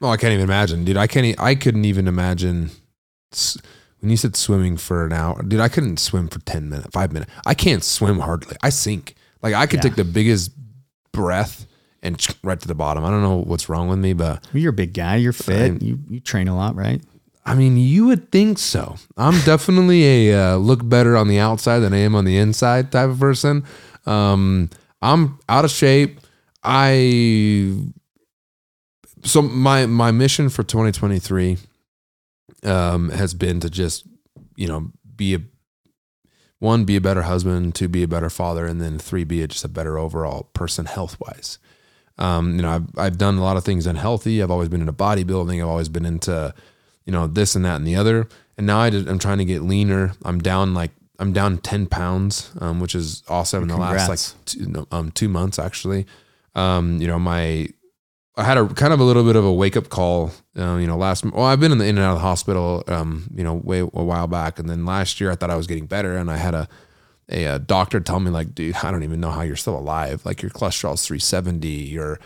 Oh, 0.00 0.08
I 0.08 0.16
can't 0.16 0.32
even 0.32 0.44
imagine, 0.44 0.84
dude. 0.84 0.96
I 0.96 1.06
can't. 1.06 1.40
I 1.40 1.54
couldn't 1.54 1.84
even 1.84 2.06
imagine 2.08 2.70
when 4.00 4.10
you 4.10 4.16
said 4.16 4.36
swimming 4.36 4.76
for 4.76 5.06
an 5.06 5.12
hour, 5.12 5.42
dude. 5.42 5.60
I 5.60 5.68
couldn't 5.68 5.98
swim 5.98 6.28
for 6.28 6.40
ten 6.40 6.68
minutes, 6.68 6.90
five 6.92 7.12
minutes. 7.12 7.30
I 7.46 7.54
can't 7.54 7.82
swim 7.82 8.20
hardly. 8.20 8.56
I 8.62 8.70
sink. 8.70 9.14
Like 9.42 9.54
I 9.54 9.66
could 9.66 9.78
yeah. 9.78 9.82
take 9.82 9.96
the 9.96 10.04
biggest 10.04 10.52
breath 11.12 11.66
and 12.02 12.24
right 12.42 12.60
to 12.60 12.68
the 12.68 12.74
bottom. 12.74 13.04
I 13.04 13.10
don't 13.10 13.22
know 13.22 13.38
what's 13.38 13.68
wrong 13.68 13.88
with 13.88 13.98
me, 13.98 14.12
but 14.12 14.44
well, 14.52 14.62
you're 14.62 14.70
a 14.70 14.72
big 14.72 14.94
guy. 14.94 15.16
You're 15.16 15.32
fit. 15.32 15.82
you 15.82 15.98
you 16.08 16.20
train 16.20 16.48
a 16.48 16.56
lot, 16.56 16.74
right? 16.76 17.02
I 17.48 17.54
mean, 17.54 17.78
you 17.78 18.06
would 18.08 18.30
think 18.30 18.58
so. 18.58 18.96
I'm 19.16 19.40
definitely 19.40 20.28
a 20.28 20.52
uh, 20.52 20.56
look 20.56 20.86
better 20.86 21.16
on 21.16 21.28
the 21.28 21.38
outside 21.38 21.78
than 21.78 21.94
I 21.94 21.98
am 21.98 22.14
on 22.14 22.26
the 22.26 22.36
inside 22.36 22.92
type 22.92 23.08
of 23.08 23.18
person. 23.18 23.64
Um, 24.04 24.68
I'm 25.00 25.38
out 25.48 25.64
of 25.64 25.70
shape. 25.70 26.20
I 26.62 27.72
so 29.24 29.40
my 29.40 29.86
my 29.86 30.10
mission 30.10 30.50
for 30.50 30.62
2023 30.62 31.56
um, 32.64 33.08
has 33.10 33.32
been 33.32 33.60
to 33.60 33.70
just 33.70 34.06
you 34.56 34.68
know 34.68 34.92
be 35.16 35.34
a 35.34 35.40
one 36.58 36.84
be 36.84 36.96
a 36.96 37.00
better 37.00 37.22
husband, 37.22 37.74
two 37.74 37.88
be 37.88 38.02
a 38.02 38.08
better 38.08 38.28
father, 38.28 38.66
and 38.66 38.78
then 38.78 38.98
three 38.98 39.24
be 39.24 39.42
a, 39.42 39.48
just 39.48 39.64
a 39.64 39.68
better 39.68 39.96
overall 39.96 40.50
person 40.52 40.84
health 40.84 41.18
wise. 41.18 41.58
Um, 42.18 42.56
you 42.56 42.62
know, 42.62 42.70
I've 42.70 42.98
I've 42.98 43.16
done 43.16 43.38
a 43.38 43.42
lot 43.42 43.56
of 43.56 43.64
things 43.64 43.86
unhealthy. 43.86 44.42
I've 44.42 44.50
always 44.50 44.68
been 44.68 44.82
into 44.82 44.92
bodybuilding. 44.92 45.62
I've 45.62 45.68
always 45.68 45.88
been 45.88 46.04
into 46.04 46.52
you 47.08 47.12
know, 47.12 47.26
this 47.26 47.56
and 47.56 47.64
that 47.64 47.76
and 47.76 47.86
the 47.86 47.96
other. 47.96 48.28
And 48.58 48.66
now 48.66 48.80
I 48.80 48.88
am 48.88 49.18
trying 49.18 49.38
to 49.38 49.46
get 49.46 49.62
leaner. 49.62 50.12
I'm 50.26 50.40
down 50.40 50.74
like 50.74 50.90
I'm 51.18 51.32
down 51.32 51.56
10 51.56 51.86
pounds, 51.86 52.52
um, 52.60 52.80
which 52.80 52.94
is 52.94 53.22
awesome 53.28 53.62
in 53.62 53.68
the 53.68 53.78
last 53.78 54.08
like 54.10 54.44
two, 54.44 54.86
um, 54.92 55.10
two 55.12 55.28
months 55.30 55.58
actually. 55.58 56.04
Um, 56.54 57.00
you 57.00 57.06
know, 57.06 57.18
my 57.18 57.70
I 58.36 58.44
had 58.44 58.58
a 58.58 58.68
kind 58.68 58.92
of 58.92 59.00
a 59.00 59.04
little 59.04 59.24
bit 59.24 59.36
of 59.36 59.44
a 59.46 59.52
wake 59.52 59.74
up 59.74 59.88
call. 59.88 60.32
Uh, 60.54 60.76
you 60.76 60.86
know, 60.86 60.98
last 60.98 61.24
well, 61.24 61.46
I've 61.46 61.60
been 61.60 61.72
in 61.72 61.78
the 61.78 61.86
in 61.86 61.96
and 61.96 62.04
out 62.04 62.12
of 62.12 62.18
the 62.18 62.26
hospital. 62.26 62.84
Um, 62.88 63.30
you 63.34 63.42
know, 63.42 63.54
way 63.54 63.78
a 63.78 63.86
while 63.86 64.26
back, 64.26 64.58
and 64.58 64.68
then 64.68 64.84
last 64.84 65.18
year 65.18 65.30
I 65.30 65.34
thought 65.34 65.48
I 65.48 65.56
was 65.56 65.66
getting 65.66 65.86
better, 65.86 66.18
and 66.18 66.30
I 66.30 66.36
had 66.36 66.54
a 66.54 66.68
a, 67.30 67.44
a 67.44 67.58
doctor 67.58 68.00
tell 68.00 68.20
me 68.20 68.30
like, 68.30 68.54
dude, 68.54 68.76
I 68.76 68.90
don't 68.90 69.02
even 69.02 69.18
know 69.18 69.30
how 69.30 69.42
you're 69.42 69.56
still 69.56 69.78
alive. 69.78 70.26
Like 70.26 70.42
your 70.42 70.50
cholesterol's 70.50 71.06
370. 71.06 71.68
Your, 71.68 72.20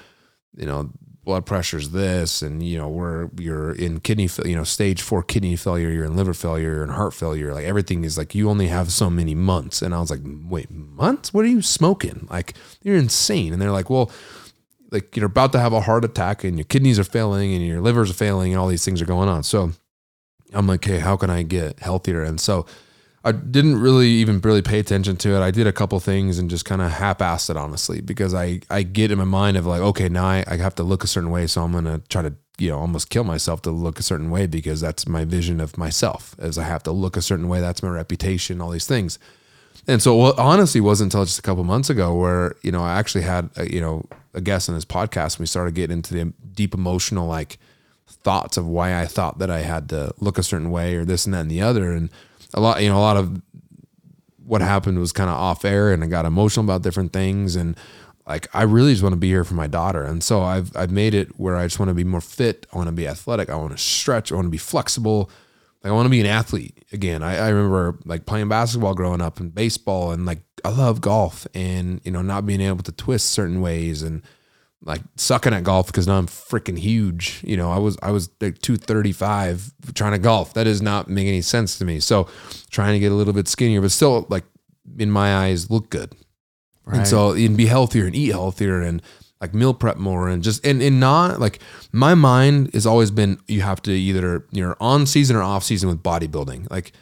you 0.56 0.66
know, 0.66 0.90
blood 1.24 1.46
pressure's 1.46 1.90
this 1.90 2.42
and 2.42 2.64
you 2.64 2.76
know 2.76 2.88
we're 2.88 3.28
you're 3.38 3.72
in 3.72 4.00
kidney 4.00 4.28
you 4.44 4.56
know 4.56 4.64
stage 4.64 5.00
four 5.00 5.22
kidney 5.22 5.54
failure 5.54 5.88
you're 5.88 6.04
in 6.04 6.16
liver 6.16 6.34
failure 6.34 6.74
you're 6.74 6.82
in 6.82 6.90
heart 6.90 7.14
failure 7.14 7.54
like 7.54 7.64
everything 7.64 8.02
is 8.02 8.18
like 8.18 8.34
you 8.34 8.50
only 8.50 8.66
have 8.66 8.92
so 8.92 9.08
many 9.08 9.34
months. 9.34 9.82
And 9.82 9.94
i 9.94 10.00
was 10.00 10.10
like 10.10 10.20
wait 10.24 10.70
months? 10.70 11.32
What 11.32 11.44
are 11.44 11.48
you 11.48 11.62
smoking? 11.62 12.26
Like 12.30 12.54
you're 12.82 12.96
insane. 12.96 13.52
And 13.52 13.62
they're 13.62 13.70
like 13.70 13.88
well 13.88 14.10
like 14.90 15.16
you're 15.16 15.26
about 15.26 15.52
to 15.52 15.60
have 15.60 15.72
a 15.72 15.80
heart 15.80 16.04
attack 16.04 16.44
and 16.44 16.58
your 16.58 16.64
kidneys 16.64 16.98
are 16.98 17.04
failing 17.04 17.54
and 17.54 17.64
your 17.64 17.80
livers 17.80 18.12
failing 18.12 18.52
and 18.52 18.60
all 18.60 18.68
these 18.68 18.84
things 18.84 19.00
are 19.00 19.06
going 19.06 19.28
on. 19.28 19.42
So 19.44 19.72
i'm 20.52 20.66
like 20.66 20.84
hey 20.84 20.98
how 20.98 21.16
can 21.16 21.30
i 21.30 21.42
get 21.42 21.78
healthier? 21.78 22.22
And 22.24 22.40
so 22.40 22.66
I 23.24 23.32
didn't 23.32 23.80
really 23.80 24.08
even 24.08 24.40
really 24.40 24.62
pay 24.62 24.80
attention 24.80 25.16
to 25.18 25.36
it. 25.36 25.40
I 25.40 25.52
did 25.52 25.66
a 25.68 25.72
couple 25.72 26.00
things 26.00 26.38
and 26.38 26.50
just 26.50 26.64
kind 26.64 26.82
of 26.82 26.90
half-assed 26.90 27.50
it, 27.50 27.56
honestly, 27.56 28.00
because 28.00 28.34
I, 28.34 28.60
I 28.68 28.82
get 28.82 29.12
in 29.12 29.18
my 29.18 29.24
mind 29.24 29.56
of 29.56 29.64
like, 29.64 29.80
okay, 29.80 30.08
now 30.08 30.24
I, 30.24 30.44
I 30.48 30.56
have 30.56 30.74
to 30.76 30.82
look 30.82 31.04
a 31.04 31.06
certain 31.06 31.30
way. 31.30 31.46
So 31.46 31.62
I'm 31.62 31.70
going 31.70 31.84
to 31.84 32.02
try 32.08 32.22
to, 32.22 32.34
you 32.58 32.70
know, 32.70 32.80
almost 32.80 33.10
kill 33.10 33.22
myself 33.22 33.62
to 33.62 33.70
look 33.70 34.00
a 34.00 34.02
certain 34.02 34.30
way 34.30 34.46
because 34.46 34.80
that's 34.80 35.06
my 35.06 35.24
vision 35.24 35.60
of 35.60 35.78
myself 35.78 36.34
as 36.38 36.58
I 36.58 36.64
have 36.64 36.82
to 36.82 36.90
look 36.90 37.16
a 37.16 37.22
certain 37.22 37.48
way. 37.48 37.60
That's 37.60 37.82
my 37.82 37.90
reputation, 37.90 38.60
all 38.60 38.70
these 38.70 38.88
things. 38.88 39.20
And 39.86 40.02
so 40.02 40.16
well, 40.16 40.34
honestly 40.36 40.80
wasn't 40.80 41.14
until 41.14 41.24
just 41.24 41.38
a 41.38 41.42
couple 41.42 41.62
months 41.62 41.90
ago 41.90 42.14
where, 42.14 42.56
you 42.62 42.72
know, 42.72 42.82
I 42.82 42.98
actually 42.98 43.22
had, 43.22 43.50
a, 43.56 43.72
you 43.72 43.80
know, 43.80 44.04
a 44.34 44.40
guest 44.40 44.68
on 44.68 44.74
his 44.74 44.84
podcast 44.84 45.34
and 45.34 45.40
we 45.40 45.46
started 45.46 45.74
getting 45.74 45.98
into 45.98 46.14
the 46.14 46.32
deep 46.54 46.74
emotional, 46.74 47.28
like 47.28 47.58
thoughts 48.08 48.56
of 48.56 48.66
why 48.66 49.00
I 49.00 49.06
thought 49.06 49.38
that 49.38 49.50
I 49.50 49.60
had 49.60 49.88
to 49.90 50.12
look 50.18 50.38
a 50.38 50.42
certain 50.42 50.70
way 50.70 50.96
or 50.96 51.04
this 51.04 51.24
and 51.24 51.34
that 51.34 51.42
and 51.42 51.50
the 51.50 51.62
other. 51.62 51.92
And, 51.92 52.10
a 52.54 52.60
lot, 52.60 52.82
you 52.82 52.88
know, 52.88 52.98
a 52.98 53.00
lot 53.00 53.16
of 53.16 53.40
what 54.44 54.60
happened 54.60 54.98
was 54.98 55.12
kind 55.12 55.30
of 55.30 55.36
off 55.36 55.64
air 55.64 55.92
and 55.92 56.02
I 56.02 56.06
got 56.06 56.26
emotional 56.26 56.64
about 56.64 56.82
different 56.82 57.12
things. 57.12 57.56
And 57.56 57.76
like, 58.26 58.48
I 58.54 58.62
really 58.62 58.92
just 58.92 59.02
want 59.02 59.14
to 59.14 59.18
be 59.18 59.28
here 59.28 59.44
for 59.44 59.54
my 59.54 59.66
daughter. 59.66 60.02
And 60.02 60.22
so 60.22 60.42
I've, 60.42 60.76
I've 60.76 60.90
made 60.90 61.14
it 61.14 61.38
where 61.38 61.56
I 61.56 61.64
just 61.64 61.78
want 61.78 61.88
to 61.88 61.94
be 61.94 62.04
more 62.04 62.20
fit. 62.20 62.66
I 62.72 62.76
want 62.76 62.88
to 62.88 62.92
be 62.92 63.06
athletic. 63.06 63.50
I 63.50 63.56
want 63.56 63.72
to 63.72 63.78
stretch. 63.78 64.30
I 64.30 64.34
want 64.34 64.46
to 64.46 64.50
be 64.50 64.58
flexible. 64.58 65.30
Like 65.82 65.90
I 65.90 65.94
want 65.94 66.06
to 66.06 66.10
be 66.10 66.20
an 66.20 66.26
athlete 66.26 66.84
again. 66.92 67.22
I, 67.22 67.36
I 67.36 67.48
remember 67.48 67.98
like 68.04 68.26
playing 68.26 68.48
basketball 68.48 68.94
growing 68.94 69.20
up 69.20 69.40
and 69.40 69.54
baseball 69.54 70.12
and 70.12 70.26
like 70.26 70.42
I 70.64 70.70
love 70.70 71.00
golf 71.00 71.46
and, 71.54 72.00
you 72.04 72.10
know, 72.10 72.22
not 72.22 72.46
being 72.46 72.60
able 72.60 72.82
to 72.84 72.92
twist 72.92 73.30
certain 73.30 73.60
ways 73.60 74.02
and, 74.02 74.22
like 74.84 75.02
sucking 75.16 75.54
at 75.54 75.62
golf 75.64 75.86
because 75.86 76.06
now 76.06 76.18
I'm 76.18 76.26
freaking 76.26 76.78
huge. 76.78 77.40
You 77.44 77.56
know, 77.56 77.70
I 77.70 77.78
was 77.78 77.96
I 78.02 78.10
was 78.10 78.28
like 78.40 78.60
235 78.60 79.72
trying 79.94 80.12
to 80.12 80.18
golf. 80.18 80.54
That 80.54 80.64
does 80.64 80.82
not 80.82 81.08
make 81.08 81.26
any 81.26 81.42
sense 81.42 81.78
to 81.78 81.84
me. 81.84 82.00
So 82.00 82.28
trying 82.70 82.94
to 82.94 82.98
get 82.98 83.12
a 83.12 83.14
little 83.14 83.32
bit 83.32 83.48
skinnier, 83.48 83.80
but 83.80 83.92
still 83.92 84.26
like 84.28 84.44
in 84.98 85.10
my 85.10 85.46
eyes 85.46 85.70
look 85.70 85.90
good. 85.90 86.14
Right. 86.84 86.98
And 86.98 87.08
so 87.08 87.32
and 87.32 87.56
be 87.56 87.66
healthier 87.66 88.06
and 88.06 88.14
eat 88.14 88.30
healthier 88.30 88.80
and 88.80 89.02
like 89.40 89.54
meal 89.54 89.74
prep 89.74 89.96
more 89.96 90.28
and 90.28 90.42
just 90.42 90.64
and, 90.66 90.82
and 90.82 91.00
not 91.00 91.40
like 91.40 91.60
my 91.92 92.14
mind 92.14 92.72
has 92.74 92.86
always 92.86 93.10
been 93.10 93.38
you 93.46 93.60
have 93.60 93.82
to 93.82 93.92
either 93.92 94.46
you're 94.50 94.76
on 94.80 95.06
season 95.06 95.36
or 95.36 95.42
off 95.42 95.62
season 95.64 95.88
with 95.88 96.02
bodybuilding. 96.02 96.70
Like 96.70 96.92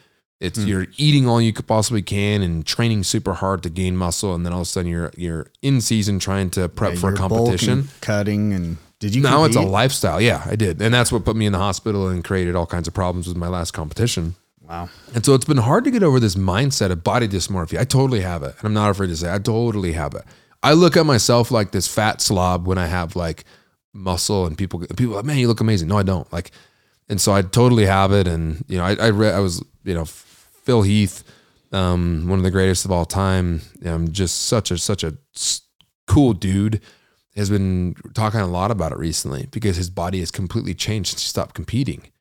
it's 0.41 0.59
hmm. 0.59 0.67
you're 0.67 0.87
eating 0.97 1.29
all 1.29 1.39
you 1.39 1.53
could 1.53 1.67
possibly 1.67 2.01
can 2.01 2.41
and 2.41 2.65
training 2.65 3.03
super 3.03 3.33
hard 3.33 3.61
to 3.63 3.69
gain 3.69 3.95
muscle, 3.95 4.33
and 4.33 4.43
then 4.45 4.51
all 4.51 4.61
of 4.61 4.67
a 4.67 4.69
sudden 4.69 4.89
you're 4.89 5.11
you're 5.15 5.47
in 5.61 5.79
season 5.79 6.19
trying 6.19 6.49
to 6.51 6.67
prep 6.67 6.95
yeah, 6.95 6.99
for 6.99 7.13
a 7.13 7.15
competition, 7.15 7.79
and 7.79 8.01
cutting, 8.01 8.51
and 8.51 8.77
did 8.99 9.13
you? 9.13 9.21
Now 9.21 9.43
compete? 9.43 9.55
it's 9.55 9.55
a 9.55 9.69
lifestyle. 9.69 10.19
Yeah, 10.19 10.43
I 10.45 10.55
did, 10.55 10.81
and 10.81 10.93
that's 10.93 11.11
what 11.11 11.23
put 11.23 11.35
me 11.35 11.45
in 11.45 11.53
the 11.53 11.59
hospital 11.59 12.07
and 12.07 12.23
created 12.23 12.55
all 12.55 12.65
kinds 12.65 12.87
of 12.87 12.93
problems 12.93 13.27
with 13.27 13.37
my 13.37 13.47
last 13.47 13.71
competition. 13.71 14.35
Wow. 14.67 14.89
And 15.13 15.23
so 15.23 15.35
it's 15.35 15.45
been 15.45 15.57
hard 15.57 15.83
to 15.83 15.91
get 15.91 16.01
over 16.01 16.19
this 16.19 16.35
mindset 16.35 16.91
of 16.91 17.03
body 17.03 17.27
dysmorphia. 17.27 17.79
I 17.79 17.83
totally 17.83 18.21
have 18.21 18.41
it, 18.41 18.55
and 18.57 18.65
I'm 18.65 18.73
not 18.73 18.89
afraid 18.89 19.07
to 19.07 19.17
say 19.17 19.31
I 19.31 19.37
totally 19.37 19.91
have 19.91 20.15
it. 20.15 20.23
I 20.63 20.73
look 20.73 20.97
at 20.97 21.05
myself 21.05 21.51
like 21.51 21.71
this 21.71 21.87
fat 21.87 22.19
slob 22.19 22.65
when 22.65 22.79
I 22.79 22.87
have 22.87 23.15
like 23.15 23.43
muscle, 23.93 24.47
and 24.47 24.57
people 24.57 24.79
people 24.97 25.15
like, 25.15 25.25
man, 25.25 25.37
you 25.37 25.47
look 25.47 25.61
amazing. 25.61 25.87
No, 25.89 25.99
I 25.99 26.03
don't. 26.03 26.31
Like, 26.33 26.49
and 27.09 27.21
so 27.21 27.31
I 27.31 27.43
totally 27.43 27.85
have 27.85 28.11
it, 28.11 28.27
and 28.27 28.65
you 28.67 28.79
know, 28.79 28.85
I 28.85 28.95
I, 28.95 29.09
read, 29.11 29.35
I 29.35 29.39
was 29.39 29.63
you 29.83 29.93
know 29.93 30.05
Phil 30.63 30.81
Heath, 30.83 31.23
um, 31.71 32.27
one 32.27 32.39
of 32.39 32.43
the 32.43 32.51
greatest 32.51 32.85
of 32.85 32.91
all 32.91 33.05
time. 33.05 33.61
Um, 33.85 34.11
just 34.11 34.41
such 34.41 34.71
a 34.71 34.77
such 34.77 35.03
a 35.03 35.17
cool 36.07 36.33
dude. 36.33 36.81
Has 37.35 37.49
been 37.49 37.95
talking 38.13 38.41
a 38.41 38.47
lot 38.47 38.71
about 38.71 38.91
it 38.91 38.97
recently 38.97 39.47
because 39.51 39.77
his 39.77 39.89
body 39.89 40.19
has 40.19 40.31
completely 40.31 40.73
changed 40.73 41.11
since 41.11 41.21
he 41.21 41.27
stopped 41.27 41.55
competing. 41.55 42.11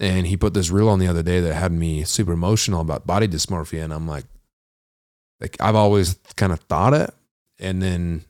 And 0.00 0.26
he 0.26 0.36
put 0.36 0.54
this 0.54 0.70
reel 0.70 0.88
on 0.88 0.98
the 0.98 1.06
other 1.06 1.22
day 1.22 1.40
that 1.40 1.54
had 1.54 1.70
me 1.70 2.02
super 2.04 2.32
emotional 2.32 2.80
about 2.80 3.06
body 3.06 3.28
dysmorphia. 3.28 3.84
And 3.84 3.92
I'm 3.92 4.08
like, 4.08 4.24
like 5.38 5.56
I've 5.60 5.76
always 5.76 6.14
kind 6.36 6.52
of 6.52 6.60
thought 6.60 6.94
it. 6.94 7.10
And 7.58 7.82
then 7.82 8.24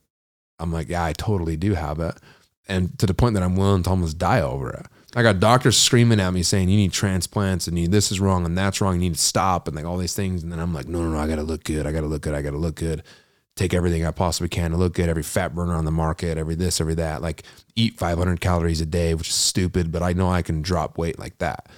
I'm 0.59 0.73
like, 0.73 0.89
yeah, 0.89 1.05
I 1.05 1.13
totally 1.13 1.57
do 1.57 1.75
have 1.75 2.01
it. 2.01 2.17
And 2.67 2.99
to 2.99 3.07
the 3.07 3.15
point 3.15 3.35
that 3.35 3.43
I'm 3.43 3.57
willing 3.57 3.83
to 3.85 3.91
almost 3.91 4.19
die 4.19 4.41
over 4.41 4.71
it. 4.71 4.87
I 5.17 5.23
got 5.23 5.39
doctors 5.39 5.77
screaming 5.77 6.19
at 6.19 6.33
me 6.33 6.43
saying 6.43 6.69
you 6.69 6.77
need 6.77 6.93
transplants 6.93 7.69
and 7.69 7.79
you, 7.79 7.87
this 7.87 8.11
is 8.11 8.19
wrong 8.19 8.45
and 8.45 8.59
that's 8.59 8.81
wrong. 8.81 8.95
You 8.95 9.01
need 9.01 9.15
to 9.15 9.21
stop 9.21 9.69
and 9.69 9.77
like 9.77 9.85
all 9.85 9.97
these 9.97 10.15
things. 10.15 10.43
And 10.43 10.51
then 10.51 10.59
I'm 10.59 10.75
like, 10.75 10.89
no, 10.89 11.03
no, 11.03 11.11
no. 11.11 11.19
I 11.19 11.29
got 11.29 11.37
to 11.37 11.43
look 11.43 11.63
good. 11.65 11.87
I 11.87 11.93
got 11.93 12.01
to 12.01 12.07
look 12.07 12.23
good. 12.23 12.35
I 12.35 12.43
got 12.43 12.51
to 12.51 12.59
look 12.59 12.75
good. 12.75 13.05
Take 13.55 13.73
everything 13.73 14.05
I 14.05 14.11
possibly 14.11 14.49
can 14.49 14.73
to 14.73 14.77
look 14.77 14.95
good. 14.95 15.09
Every 15.09 15.23
fat 15.23 15.55
burner 15.55 15.75
on 15.75 15.85
the 15.85 15.93
market, 15.93 16.37
every 16.37 16.57
this, 16.57 16.81
every 16.81 16.95
that. 16.95 17.23
Like 17.23 17.45
eat 17.77 17.97
500 17.97 18.41
calories 18.41 18.81
a 18.81 18.87
day, 18.87 19.15
which 19.15 19.29
is 19.29 19.35
stupid, 19.35 19.93
but 19.93 20.03
I 20.03 20.13
know 20.13 20.29
I 20.31 20.43
can 20.43 20.63
drop 20.63 20.99
weight 20.99 21.19
like 21.19 21.39
that. 21.39 21.69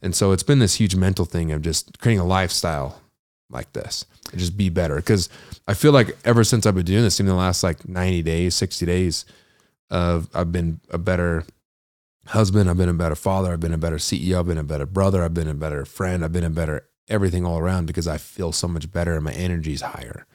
And 0.00 0.14
so 0.14 0.30
it's 0.30 0.44
been 0.44 0.60
this 0.60 0.76
huge 0.76 0.94
mental 0.94 1.24
thing 1.24 1.50
of 1.50 1.62
just 1.62 1.98
creating 1.98 2.20
a 2.20 2.24
lifestyle 2.24 3.00
like 3.50 3.72
this 3.72 4.04
and 4.30 4.38
just 4.38 4.56
be 4.56 4.68
better. 4.68 4.96
Because 4.96 5.28
I 5.66 5.74
feel 5.74 5.90
like 5.90 6.16
ever 6.24 6.44
since 6.44 6.66
I've 6.66 6.76
been 6.76 6.84
doing 6.84 7.02
this, 7.02 7.18
in 7.18 7.26
the 7.26 7.34
last 7.34 7.64
like 7.64 7.88
90 7.88 8.22
days, 8.22 8.54
60 8.54 8.86
days, 8.86 9.24
uh, 9.90 10.22
I've 10.32 10.52
been 10.52 10.80
a 10.90 10.98
better 10.98 11.44
husband, 12.28 12.70
I've 12.70 12.76
been 12.76 12.88
a 12.88 12.94
better 12.94 13.14
father, 13.14 13.52
I've 13.52 13.60
been 13.60 13.72
a 13.72 13.78
better 13.78 13.96
CEO, 13.96 14.38
I've 14.38 14.46
been 14.46 14.58
a 14.58 14.64
better 14.64 14.86
brother, 14.86 15.22
I've 15.22 15.34
been 15.34 15.48
a 15.48 15.54
better 15.54 15.84
friend, 15.84 16.24
I've 16.24 16.32
been 16.32 16.44
a 16.44 16.50
better 16.50 16.88
everything 17.08 17.44
all 17.44 17.58
around 17.58 17.86
because 17.86 18.08
I 18.08 18.18
feel 18.18 18.52
so 18.52 18.66
much 18.66 18.90
better 18.90 19.14
and 19.14 19.24
my 19.24 19.32
energy 19.32 19.72
is 19.72 19.82
higher. 19.82 20.26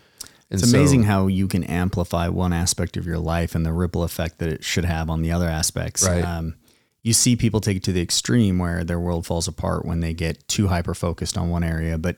And 0.50 0.62
it's 0.62 0.72
amazing 0.72 1.04
so, 1.04 1.08
how 1.08 1.28
you 1.28 1.48
can 1.48 1.64
amplify 1.64 2.28
one 2.28 2.54
aspect 2.54 2.98
of 2.98 3.06
your 3.06 3.20
life 3.20 3.56
and 3.56 3.66
the 3.66 3.74
ripple 3.74 4.04
effect 4.04 4.40
that 4.40 4.50
it 4.50 4.64
should 4.64 4.86
have 4.86 5.10
on 5.10 5.22
the 5.22 5.32
other 5.32 5.48
aspects. 5.48 6.06
Right. 6.06 6.24
Um, 6.24 6.56
you 7.04 7.14
see 7.14 7.36
people 7.36 7.62
take 7.62 7.78
it 7.78 7.84
to 7.84 7.94
the 7.94 8.02
extreme 8.02 8.60
where 8.60 8.84
their 8.84 9.00
world 9.00 9.26
falls 9.26 9.48
apart 9.48 9.86
when 9.86 10.02
they 10.02 10.14
get 10.14 10.48
too 10.48 10.68
hyper 10.68 10.94
focused 10.94 11.38
on 11.38 11.50
one 11.50 11.64
area. 11.64 11.98
But 11.98 12.18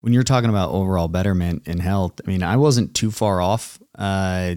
when 0.00 0.12
you're 0.12 0.22
talking 0.22 0.50
about 0.50 0.70
overall 0.70 1.08
betterment 1.08 1.66
in 1.66 1.78
health, 1.78 2.20
I 2.24 2.28
mean, 2.28 2.42
I 2.42 2.56
wasn't 2.56 2.94
too 2.94 3.10
far 3.10 3.40
off. 3.40 3.78
Uh, 3.96 4.56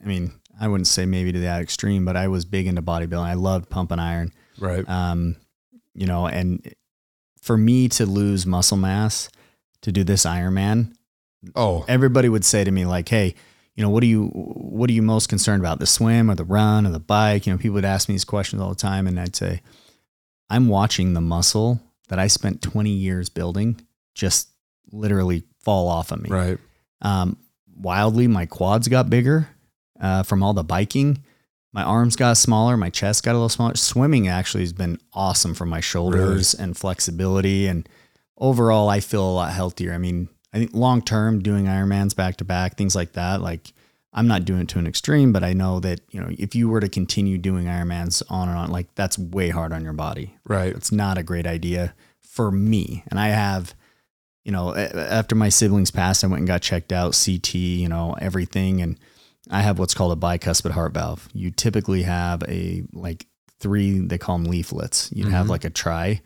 I 0.00 0.04
mean, 0.04 0.32
I 0.58 0.68
wouldn't 0.68 0.86
say 0.86 1.06
maybe 1.06 1.32
to 1.32 1.40
that 1.40 1.60
extreme, 1.60 2.04
but 2.04 2.16
I 2.16 2.28
was 2.28 2.44
big 2.44 2.66
into 2.66 2.82
bodybuilding. 2.82 3.24
I 3.24 3.34
loved 3.34 3.68
pumping 3.68 3.98
iron. 3.98 4.32
Right. 4.58 4.88
Um, 4.88 5.36
you 5.94 6.06
know, 6.06 6.26
and 6.26 6.74
for 7.40 7.56
me 7.56 7.88
to 7.90 8.06
lose 8.06 8.46
muscle 8.46 8.76
mass 8.76 9.28
to 9.82 9.92
do 9.92 10.04
this 10.04 10.24
Ironman, 10.24 10.94
oh, 11.54 11.84
everybody 11.88 12.28
would 12.28 12.44
say 12.44 12.64
to 12.64 12.70
me 12.70 12.86
like, 12.86 13.08
"Hey, 13.08 13.34
you 13.74 13.82
know, 13.82 13.90
what 13.90 14.02
are 14.02 14.06
you 14.06 14.28
what 14.28 14.88
are 14.90 14.94
you 14.94 15.02
most 15.02 15.28
concerned 15.28 15.62
about? 15.62 15.78
The 15.78 15.86
swim 15.86 16.30
or 16.30 16.34
the 16.34 16.44
run 16.44 16.86
or 16.86 16.90
the 16.90 17.00
bike?" 17.00 17.46
You 17.46 17.52
know, 17.52 17.58
people 17.58 17.74
would 17.74 17.84
ask 17.84 18.08
me 18.08 18.14
these 18.14 18.24
questions 18.24 18.60
all 18.60 18.70
the 18.70 18.74
time, 18.74 19.06
and 19.06 19.20
I'd 19.20 19.36
say, 19.36 19.62
"I'm 20.48 20.68
watching 20.68 21.12
the 21.12 21.20
muscle 21.20 21.80
that 22.08 22.18
I 22.18 22.26
spent 22.28 22.62
20 22.62 22.90
years 22.90 23.28
building 23.28 23.80
just 24.14 24.48
literally 24.90 25.44
fall 25.60 25.88
off 25.88 26.12
of 26.12 26.22
me." 26.22 26.30
Right. 26.30 26.58
Um, 27.02 27.36
wildly, 27.74 28.26
my 28.26 28.46
quads 28.46 28.88
got 28.88 29.10
bigger 29.10 29.48
uh, 30.00 30.22
from 30.22 30.42
all 30.42 30.52
the 30.52 30.64
biking. 30.64 31.22
My 31.72 31.82
arms 31.82 32.16
got 32.16 32.36
smaller, 32.38 32.76
my 32.76 32.90
chest 32.90 33.22
got 33.22 33.32
a 33.32 33.34
little 33.34 33.48
smaller. 33.48 33.74
Swimming 33.74 34.28
actually 34.28 34.62
has 34.62 34.72
been 34.72 34.98
awesome 35.12 35.54
for 35.54 35.66
my 35.66 35.80
shoulders 35.80 36.54
really? 36.54 36.64
and 36.64 36.76
flexibility. 36.76 37.66
And 37.66 37.86
overall, 38.38 38.88
I 38.88 39.00
feel 39.00 39.28
a 39.28 39.30
lot 39.30 39.52
healthier. 39.52 39.92
I 39.92 39.98
mean, 39.98 40.28
I 40.54 40.58
think 40.58 40.70
long 40.72 41.02
term, 41.02 41.40
doing 41.42 41.66
Ironmans 41.66 42.16
back 42.16 42.38
to 42.38 42.44
back, 42.44 42.76
things 42.76 42.96
like 42.96 43.12
that, 43.12 43.42
like 43.42 43.72
I'm 44.16 44.26
not 44.26 44.46
doing 44.46 44.62
it 44.62 44.68
to 44.68 44.78
an 44.78 44.86
extreme, 44.86 45.30
but 45.30 45.44
I 45.44 45.52
know 45.52 45.78
that, 45.80 46.00
you 46.10 46.18
know, 46.18 46.30
if 46.38 46.54
you 46.54 46.70
were 46.70 46.80
to 46.80 46.88
continue 46.88 47.36
doing 47.36 47.66
Ironmans 47.66 48.22
on 48.30 48.48
and 48.48 48.56
on, 48.56 48.70
like 48.70 48.94
that's 48.94 49.18
way 49.18 49.50
hard 49.50 49.74
on 49.74 49.84
your 49.84 49.92
body. 49.92 50.34
Right. 50.46 50.74
It's 50.74 50.90
not 50.90 51.18
a 51.18 51.22
great 51.22 51.46
idea 51.46 51.94
for 52.22 52.50
me. 52.50 53.04
And 53.08 53.20
I 53.20 53.28
have, 53.28 53.74
you 54.44 54.52
know, 54.52 54.74
after 54.74 55.34
my 55.34 55.50
siblings 55.50 55.90
passed, 55.90 56.24
I 56.24 56.28
went 56.28 56.38
and 56.38 56.48
got 56.48 56.62
checked 56.62 56.92
out, 56.92 57.20
CT, 57.22 57.54
you 57.54 57.90
know, 57.90 58.16
everything. 58.18 58.80
And 58.80 58.98
I 59.50 59.62
have 59.62 59.78
what's 59.78 59.94
called 59.94 60.16
a 60.16 60.20
bicuspid 60.20 60.72
heart 60.72 60.92
valve. 60.92 61.28
You 61.32 61.50
typically 61.50 62.02
have 62.02 62.42
a 62.48 62.82
like 62.92 63.26
three, 63.60 64.00
they 64.00 64.18
call 64.18 64.38
them 64.38 64.50
leaflets. 64.50 65.10
You'd 65.12 65.26
mm-hmm. 65.26 65.34
have 65.34 65.48
like 65.48 65.64
a 65.64 65.70
tri, 65.70 66.20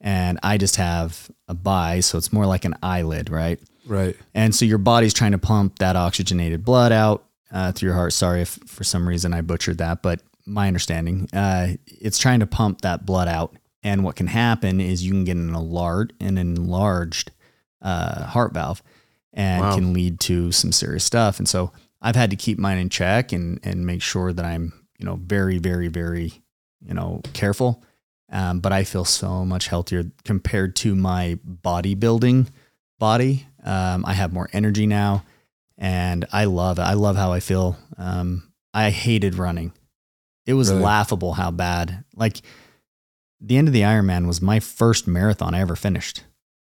and 0.00 0.38
I 0.42 0.58
just 0.58 0.76
have 0.76 1.30
a 1.48 1.54
bi, 1.54 2.00
so 2.00 2.18
it's 2.18 2.32
more 2.32 2.46
like 2.46 2.64
an 2.64 2.74
eyelid, 2.82 3.30
right? 3.30 3.60
Right. 3.86 4.16
And 4.34 4.54
so 4.54 4.64
your 4.64 4.78
body's 4.78 5.14
trying 5.14 5.32
to 5.32 5.38
pump 5.38 5.78
that 5.78 5.96
oxygenated 5.96 6.64
blood 6.64 6.92
out 6.92 7.24
uh, 7.52 7.72
through 7.72 7.88
your 7.88 7.96
heart. 7.96 8.12
Sorry 8.12 8.42
if 8.42 8.58
for 8.66 8.84
some 8.84 9.06
reason 9.06 9.34
I 9.34 9.40
butchered 9.40 9.78
that, 9.78 10.02
but 10.02 10.20
my 10.46 10.66
understanding, 10.66 11.28
uh, 11.32 11.68
it's 11.86 12.18
trying 12.18 12.40
to 12.40 12.46
pump 12.46 12.82
that 12.82 13.06
blood 13.06 13.28
out. 13.28 13.54
And 13.82 14.02
what 14.02 14.16
can 14.16 14.26
happen 14.26 14.80
is 14.80 15.04
you 15.04 15.12
can 15.12 15.24
get 15.24 15.36
an 15.36 15.54
enlarged, 15.54 16.14
an 16.20 16.38
enlarged 16.38 17.30
uh, 17.82 18.24
heart 18.24 18.54
valve, 18.54 18.82
and 19.32 19.62
wow. 19.62 19.74
can 19.74 19.92
lead 19.92 20.20
to 20.20 20.52
some 20.52 20.72
serious 20.72 21.04
stuff. 21.04 21.38
And 21.38 21.48
so 21.48 21.72
I've 22.04 22.16
had 22.16 22.30
to 22.30 22.36
keep 22.36 22.58
mine 22.58 22.78
in 22.78 22.90
check 22.90 23.32
and 23.32 23.58
and 23.64 23.86
make 23.86 24.02
sure 24.02 24.32
that 24.32 24.44
I'm 24.44 24.72
you 24.98 25.06
know 25.06 25.16
very 25.16 25.58
very 25.58 25.88
very 25.88 26.42
you 26.86 26.94
know 26.94 27.22
careful. 27.32 27.82
Um, 28.30 28.60
but 28.60 28.72
I 28.72 28.84
feel 28.84 29.04
so 29.04 29.44
much 29.44 29.68
healthier 29.68 30.04
compared 30.24 30.76
to 30.76 30.94
my 30.94 31.38
bodybuilding 31.46 32.48
body. 32.98 33.46
Um, 33.62 34.04
I 34.04 34.12
have 34.14 34.32
more 34.32 34.48
energy 34.52 34.86
now, 34.86 35.24
and 35.78 36.26
I 36.32 36.44
love 36.44 36.78
it. 36.78 36.82
I 36.82 36.94
love 36.94 37.16
how 37.16 37.32
I 37.32 37.40
feel. 37.40 37.76
Um, 37.96 38.52
I 38.72 38.90
hated 38.90 39.36
running. 39.36 39.72
It 40.46 40.54
was 40.54 40.70
really? 40.70 40.82
laughable 40.82 41.34
how 41.34 41.50
bad. 41.50 42.04
Like 42.16 42.42
the 43.40 43.56
end 43.56 43.68
of 43.68 43.74
the 43.74 43.82
Ironman 43.82 44.26
was 44.26 44.42
my 44.42 44.60
first 44.60 45.06
marathon 45.06 45.54
I 45.54 45.60
ever 45.60 45.76
finished. 45.76 46.24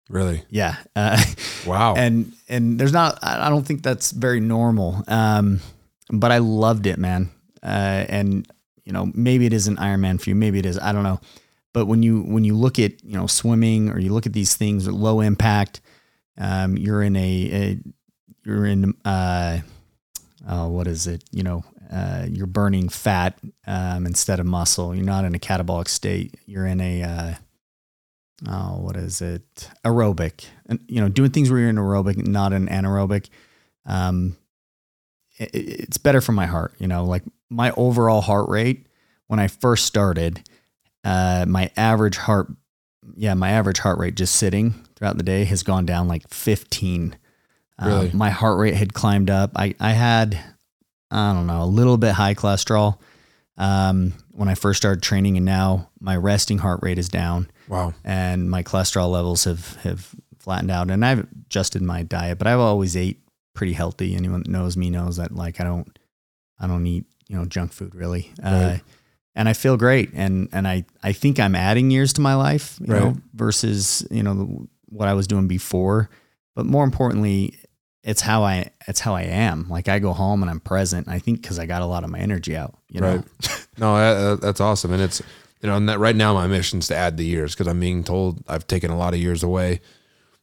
Really? 0.09 0.43
Yeah. 0.49 0.75
Uh, 0.95 1.23
wow. 1.65 1.95
And 1.95 2.33
and 2.49 2.79
there's 2.79 2.93
not. 2.93 3.19
I 3.21 3.49
don't 3.49 3.65
think 3.65 3.83
that's 3.83 4.11
very 4.11 4.39
normal. 4.39 5.03
Um, 5.07 5.61
but 6.11 6.31
I 6.31 6.39
loved 6.39 6.87
it, 6.87 6.97
man. 6.97 7.29
Uh, 7.61 8.05
and 8.09 8.51
you 8.83 8.91
know, 8.91 9.11
maybe 9.13 9.45
it 9.45 9.53
isn't 9.53 9.77
Ironman 9.77 10.19
for 10.19 10.29
you. 10.29 10.35
Maybe 10.35 10.59
it 10.59 10.65
is. 10.65 10.79
I 10.79 10.91
don't 10.91 11.03
know. 11.03 11.19
But 11.73 11.85
when 11.85 12.01
you 12.01 12.21
when 12.23 12.43
you 12.43 12.55
look 12.55 12.79
at 12.79 13.03
you 13.03 13.17
know 13.17 13.27
swimming 13.27 13.89
or 13.89 13.99
you 13.99 14.11
look 14.11 14.25
at 14.25 14.33
these 14.33 14.55
things 14.55 14.87
at 14.87 14.93
low 14.93 15.21
impact, 15.21 15.81
um, 16.37 16.75
you're 16.75 17.03
in 17.03 17.15
a, 17.15 17.49
a 17.51 17.77
you're 18.43 18.65
in 18.65 18.95
uh, 19.05 19.59
oh, 20.47 20.69
what 20.69 20.87
is 20.87 21.05
it? 21.05 21.23
You 21.31 21.43
know, 21.43 21.63
uh, 21.91 22.25
you're 22.27 22.47
burning 22.47 22.89
fat 22.89 23.37
um, 23.67 24.07
instead 24.07 24.39
of 24.39 24.47
muscle. 24.47 24.95
You're 24.95 25.05
not 25.05 25.25
in 25.25 25.35
a 25.35 25.39
catabolic 25.39 25.87
state. 25.87 26.35
You're 26.47 26.65
in 26.65 26.81
a 26.81 27.37
uh, 28.47 28.71
oh, 28.71 28.81
what 28.81 28.95
is 28.95 29.21
it? 29.21 29.69
Aerobic. 29.83 30.45
And, 30.67 30.79
you 30.87 31.01
know, 31.01 31.09
doing 31.09 31.31
things 31.31 31.49
where 31.49 31.59
you're 31.59 31.69
in 31.69 31.75
aerobic, 31.75 32.17
not 32.25 32.53
an 32.53 32.67
anaerobic. 32.67 33.29
Um, 33.85 34.37
it, 35.37 35.49
it's 35.53 35.97
better 35.97 36.21
for 36.21 36.31
my 36.31 36.45
heart. 36.45 36.73
You 36.79 36.87
know, 36.87 37.05
like 37.05 37.23
my 37.49 37.71
overall 37.71 38.21
heart 38.21 38.49
rate 38.49 38.87
when 39.27 39.39
I 39.39 39.47
first 39.47 39.85
started, 39.85 40.47
uh, 41.03 41.45
my 41.47 41.71
average 41.75 42.17
heart, 42.17 42.47
yeah, 43.15 43.33
my 43.33 43.51
average 43.51 43.79
heart 43.79 43.97
rate 43.97 44.15
just 44.15 44.35
sitting 44.35 44.73
throughout 44.95 45.17
the 45.17 45.23
day 45.23 45.43
has 45.45 45.63
gone 45.63 45.85
down 45.85 46.07
like 46.07 46.27
15. 46.29 47.17
Um, 47.77 47.87
really? 47.87 48.11
My 48.13 48.29
heart 48.29 48.59
rate 48.59 48.75
had 48.75 48.93
climbed 48.93 49.29
up. 49.29 49.51
I, 49.55 49.75
I 49.79 49.91
had 49.91 50.39
I 51.11 51.33
don't 51.33 51.47
know, 51.47 51.63
a 51.63 51.65
little 51.65 51.97
bit 51.97 52.13
high 52.13 52.35
cholesterol 52.35 52.99
um, 53.57 54.13
when 54.31 54.47
I 54.47 54.55
first 54.55 54.77
started 54.77 55.01
training, 55.01 55.37
and 55.37 55.45
now 55.45 55.89
my 55.99 56.15
resting 56.15 56.59
heart 56.59 56.79
rate 56.83 56.99
is 56.99 57.09
down. 57.09 57.49
Wow. 57.69 57.93
And 58.03 58.49
my 58.49 58.63
cholesterol 58.63 59.09
levels 59.11 59.45
have 59.45 59.75
have 59.83 60.13
flattened 60.39 60.71
out, 60.71 60.89
and 60.89 61.05
I've 61.05 61.19
adjusted 61.19 61.81
my 61.81 62.03
diet, 62.03 62.37
but 62.39 62.47
I've 62.47 62.59
always 62.59 62.97
ate 62.97 63.21
pretty 63.53 63.73
healthy. 63.73 64.15
Anyone 64.15 64.43
that 64.43 64.49
knows 64.49 64.75
me 64.75 64.89
knows 64.89 65.17
that 65.17 65.33
like 65.33 65.61
I 65.61 65.63
don't 65.63 65.97
I 66.59 66.67
don't 66.67 66.85
eat 66.85 67.05
you 67.27 67.37
know 67.37 67.45
junk 67.45 67.71
food 67.71 67.95
really. 67.95 68.31
Uh, 68.43 68.49
right. 68.49 68.75
Uh, 68.75 68.77
and 69.35 69.47
I 69.47 69.53
feel 69.53 69.77
great, 69.77 70.11
and 70.13 70.49
and 70.51 70.67
I 70.67 70.83
I 71.03 71.13
think 71.13 71.39
I'm 71.39 71.55
adding 71.55 71.91
years 71.91 72.11
to 72.13 72.21
my 72.21 72.35
life, 72.35 72.77
you 72.81 72.93
right. 72.93 73.03
know, 73.03 73.17
versus 73.33 74.05
you 74.09 74.23
know 74.23 74.67
what 74.87 75.07
I 75.07 75.13
was 75.13 75.27
doing 75.27 75.47
before. 75.47 76.09
But 76.55 76.65
more 76.65 76.83
importantly, 76.83 77.57
it's 78.03 78.21
how 78.21 78.43
I 78.43 78.71
it's 78.87 78.99
how 78.99 79.13
I 79.13 79.23
am. 79.23 79.69
Like 79.69 79.87
I 79.87 79.99
go 79.99 80.13
home 80.13 80.41
and 80.41 80.49
I'm 80.49 80.59
present. 80.59 81.07
I 81.07 81.19
think 81.19 81.41
because 81.41 81.59
I 81.59 81.67
got 81.67 81.83
a 81.83 81.85
lot 81.85 82.03
of 82.03 82.09
my 82.09 82.19
energy 82.19 82.57
out. 82.57 82.75
You 82.89 83.01
know? 83.01 83.15
Right. 83.17 83.67
no, 83.77 83.95
that, 83.95 84.41
that's 84.41 84.59
awesome, 84.59 84.91
and 84.91 85.01
it's 85.01 85.21
you 85.61 85.67
know, 85.67 85.75
and 85.75 85.89
that 85.89 85.99
right 85.99 86.15
now 86.15 86.33
my 86.33 86.47
mission 86.47 86.79
is 86.79 86.87
to 86.87 86.95
add 86.95 87.17
the 87.17 87.25
years 87.25 87.53
because 87.53 87.67
I'm 87.67 87.79
being 87.79 88.03
told 88.03 88.43
I've 88.47 88.67
taken 88.67 88.91
a 88.91 88.97
lot 88.97 89.13
of 89.13 89.19
years 89.19 89.43
away. 89.43 89.81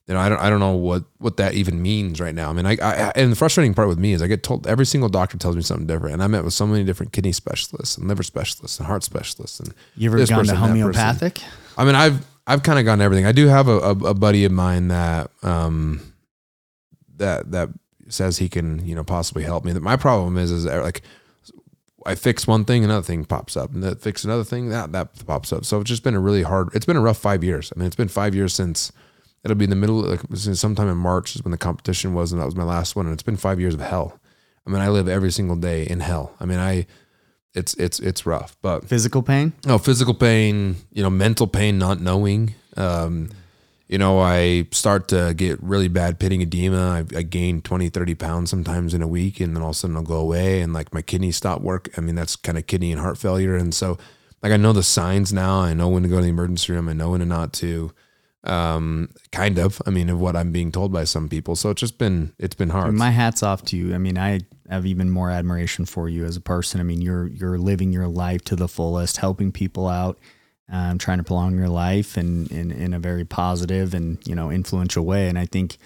You 0.06 0.14
know, 0.14 0.20
I 0.20 0.28
don't 0.28 0.40
I 0.40 0.50
don't 0.50 0.60
know 0.60 0.76
what 0.76 1.04
what 1.18 1.36
that 1.38 1.54
even 1.54 1.82
means 1.82 2.20
right 2.20 2.34
now. 2.34 2.50
I 2.50 2.52
mean, 2.52 2.66
I, 2.66 2.76
I 2.80 3.12
and 3.16 3.32
the 3.32 3.36
frustrating 3.36 3.74
part 3.74 3.88
with 3.88 3.98
me 3.98 4.12
is 4.12 4.22
I 4.22 4.28
get 4.28 4.42
told 4.42 4.66
every 4.66 4.86
single 4.86 5.08
doctor 5.08 5.36
tells 5.36 5.56
me 5.56 5.62
something 5.62 5.86
different, 5.86 6.14
and 6.14 6.22
I 6.22 6.28
met 6.28 6.44
with 6.44 6.52
so 6.52 6.66
many 6.66 6.84
different 6.84 7.12
kidney 7.12 7.32
specialists 7.32 7.96
and 7.96 8.06
liver 8.06 8.22
specialists 8.22 8.78
and 8.78 8.86
heart 8.86 9.02
specialists 9.02 9.58
and 9.58 9.74
you 9.96 10.08
ever 10.08 10.18
gone 10.18 10.38
person, 10.38 10.54
to 10.54 10.60
homeopathic? 10.60 11.40
I 11.76 11.84
mean, 11.84 11.96
I've 11.96 12.24
I've 12.46 12.62
kind 12.62 12.78
of 12.78 12.84
gone 12.84 13.00
everything. 13.00 13.26
I 13.26 13.32
do 13.32 13.48
have 13.48 13.66
a, 13.66 13.78
a, 13.78 13.90
a 13.90 14.14
buddy 14.14 14.44
of 14.44 14.52
mine 14.52 14.88
that 14.88 15.30
um 15.42 16.12
that 17.16 17.50
that 17.50 17.70
says 18.08 18.38
he 18.38 18.48
can 18.48 18.86
you 18.86 18.94
know 18.94 19.02
possibly 19.02 19.42
help 19.42 19.64
me. 19.64 19.72
That 19.72 19.82
my 19.82 19.96
problem 19.96 20.36
is 20.36 20.52
is 20.52 20.66
like 20.66 21.02
I 22.06 22.14
fix 22.14 22.46
one 22.46 22.64
thing, 22.64 22.84
another 22.84 23.02
thing 23.02 23.24
pops 23.24 23.56
up, 23.56 23.74
and 23.74 23.82
that 23.82 24.00
fix 24.00 24.24
another 24.24 24.44
thing, 24.44 24.68
that 24.70 24.92
that 24.92 25.26
pops 25.26 25.52
up. 25.52 25.64
So 25.64 25.80
it's 25.80 25.88
just 25.88 26.02
been 26.02 26.14
a 26.14 26.20
really 26.20 26.42
hard. 26.42 26.68
It's 26.74 26.86
been 26.86 26.96
a 26.96 27.00
rough 27.00 27.18
five 27.18 27.42
years. 27.42 27.72
I 27.74 27.78
mean, 27.78 27.86
it's 27.86 27.96
been 27.96 28.08
five 28.08 28.34
years 28.34 28.54
since 28.54 28.92
it'll 29.44 29.56
be 29.56 29.64
in 29.64 29.70
the 29.70 29.76
middle. 29.76 30.00
Like 30.02 30.20
sometime 30.34 30.88
in 30.88 30.96
March 30.96 31.36
is 31.36 31.42
when 31.42 31.52
the 31.52 31.58
competition 31.58 32.14
was, 32.14 32.32
and 32.32 32.40
that 32.40 32.46
was 32.46 32.56
my 32.56 32.64
last 32.64 32.96
one. 32.96 33.06
And 33.06 33.12
it's 33.12 33.22
been 33.22 33.36
five 33.36 33.60
years 33.60 33.74
of 33.74 33.80
hell. 33.80 34.18
I 34.66 34.70
mean, 34.70 34.80
I 34.80 34.88
live 34.88 35.08
every 35.08 35.30
single 35.30 35.56
day 35.56 35.84
in 35.84 36.00
hell. 36.00 36.34
I 36.40 36.44
mean, 36.44 36.58
I 36.58 36.86
it's 37.54 37.74
it's 37.74 37.98
it's 38.00 38.26
rough. 38.26 38.56
But 38.62 38.84
physical 38.86 39.22
pain? 39.22 39.52
No, 39.64 39.78
physical 39.78 40.14
pain. 40.14 40.76
You 40.92 41.02
know, 41.02 41.10
mental 41.10 41.46
pain, 41.46 41.78
not 41.78 42.00
knowing. 42.00 42.54
Um, 42.76 43.30
you 43.88 43.98
know, 43.98 44.18
I 44.18 44.66
start 44.72 45.08
to 45.08 45.32
get 45.36 45.62
really 45.62 45.88
bad 45.88 46.18
pitting 46.18 46.42
edema. 46.42 47.04
I, 47.12 47.18
I, 47.18 47.22
gain 47.22 47.62
20, 47.62 47.88
30 47.88 48.14
pounds 48.16 48.50
sometimes 48.50 48.94
in 48.94 49.02
a 49.02 49.06
week, 49.06 49.38
and 49.38 49.54
then 49.54 49.62
all 49.62 49.70
of 49.70 49.76
a 49.76 49.78
sudden 49.78 49.96
I'll 49.96 50.02
go 50.02 50.16
away 50.16 50.60
and 50.60 50.72
like 50.72 50.92
my 50.92 51.02
kidneys 51.02 51.36
stop 51.36 51.60
work. 51.60 51.88
I 51.96 52.00
mean, 52.00 52.16
that's 52.16 52.34
kind 52.34 52.58
of 52.58 52.66
kidney 52.66 52.90
and 52.90 53.00
heart 53.00 53.16
failure. 53.16 53.54
And 53.54 53.72
so, 53.72 53.96
like, 54.42 54.52
I 54.52 54.56
know 54.56 54.72
the 54.72 54.82
signs 54.82 55.32
now. 55.32 55.60
I 55.60 55.72
know 55.72 55.88
when 55.88 56.02
to 56.02 56.08
go 56.08 56.16
to 56.16 56.22
the 56.22 56.28
emergency 56.28 56.72
room. 56.72 56.88
I 56.88 56.94
know 56.94 57.10
when 57.10 57.20
to 57.20 57.26
not 57.26 57.52
to. 57.54 57.92
Um, 58.42 59.08
kind 59.32 59.58
of. 59.58 59.82
I 59.86 59.90
mean, 59.90 60.08
of 60.08 60.20
what 60.20 60.36
I'm 60.36 60.52
being 60.52 60.70
told 60.70 60.92
by 60.92 61.02
some 61.02 61.28
people. 61.28 61.56
So 61.56 61.70
it's 61.70 61.80
just 61.80 61.98
been, 61.98 62.32
it's 62.38 62.54
been 62.54 62.70
hard. 62.70 62.94
My 62.94 63.10
hat's 63.10 63.42
off 63.42 63.64
to 63.66 63.76
you. 63.76 63.92
I 63.92 63.98
mean, 63.98 64.16
I 64.16 64.40
have 64.68 64.86
even 64.86 65.10
more 65.10 65.30
admiration 65.30 65.84
for 65.84 66.08
you 66.08 66.24
as 66.24 66.36
a 66.36 66.40
person. 66.40 66.80
I 66.80 66.84
mean, 66.84 67.02
you're, 67.02 67.26
you're 67.26 67.58
living 67.58 67.92
your 67.92 68.06
life 68.06 68.42
to 68.44 68.56
the 68.56 68.68
fullest, 68.68 69.16
helping 69.16 69.50
people 69.50 69.88
out 69.88 70.18
um, 70.70 70.98
trying 70.98 71.18
to 71.18 71.24
prolong 71.24 71.56
your 71.56 71.68
life 71.68 72.16
and 72.16 72.50
in, 72.50 72.70
in 72.70 72.92
a 72.92 72.98
very 72.98 73.24
positive 73.24 73.94
and 73.94 74.18
you 74.26 74.34
know 74.34 74.50
influential 74.50 75.04
way. 75.04 75.28
And 75.28 75.38
I 75.38 75.46
think 75.46 75.78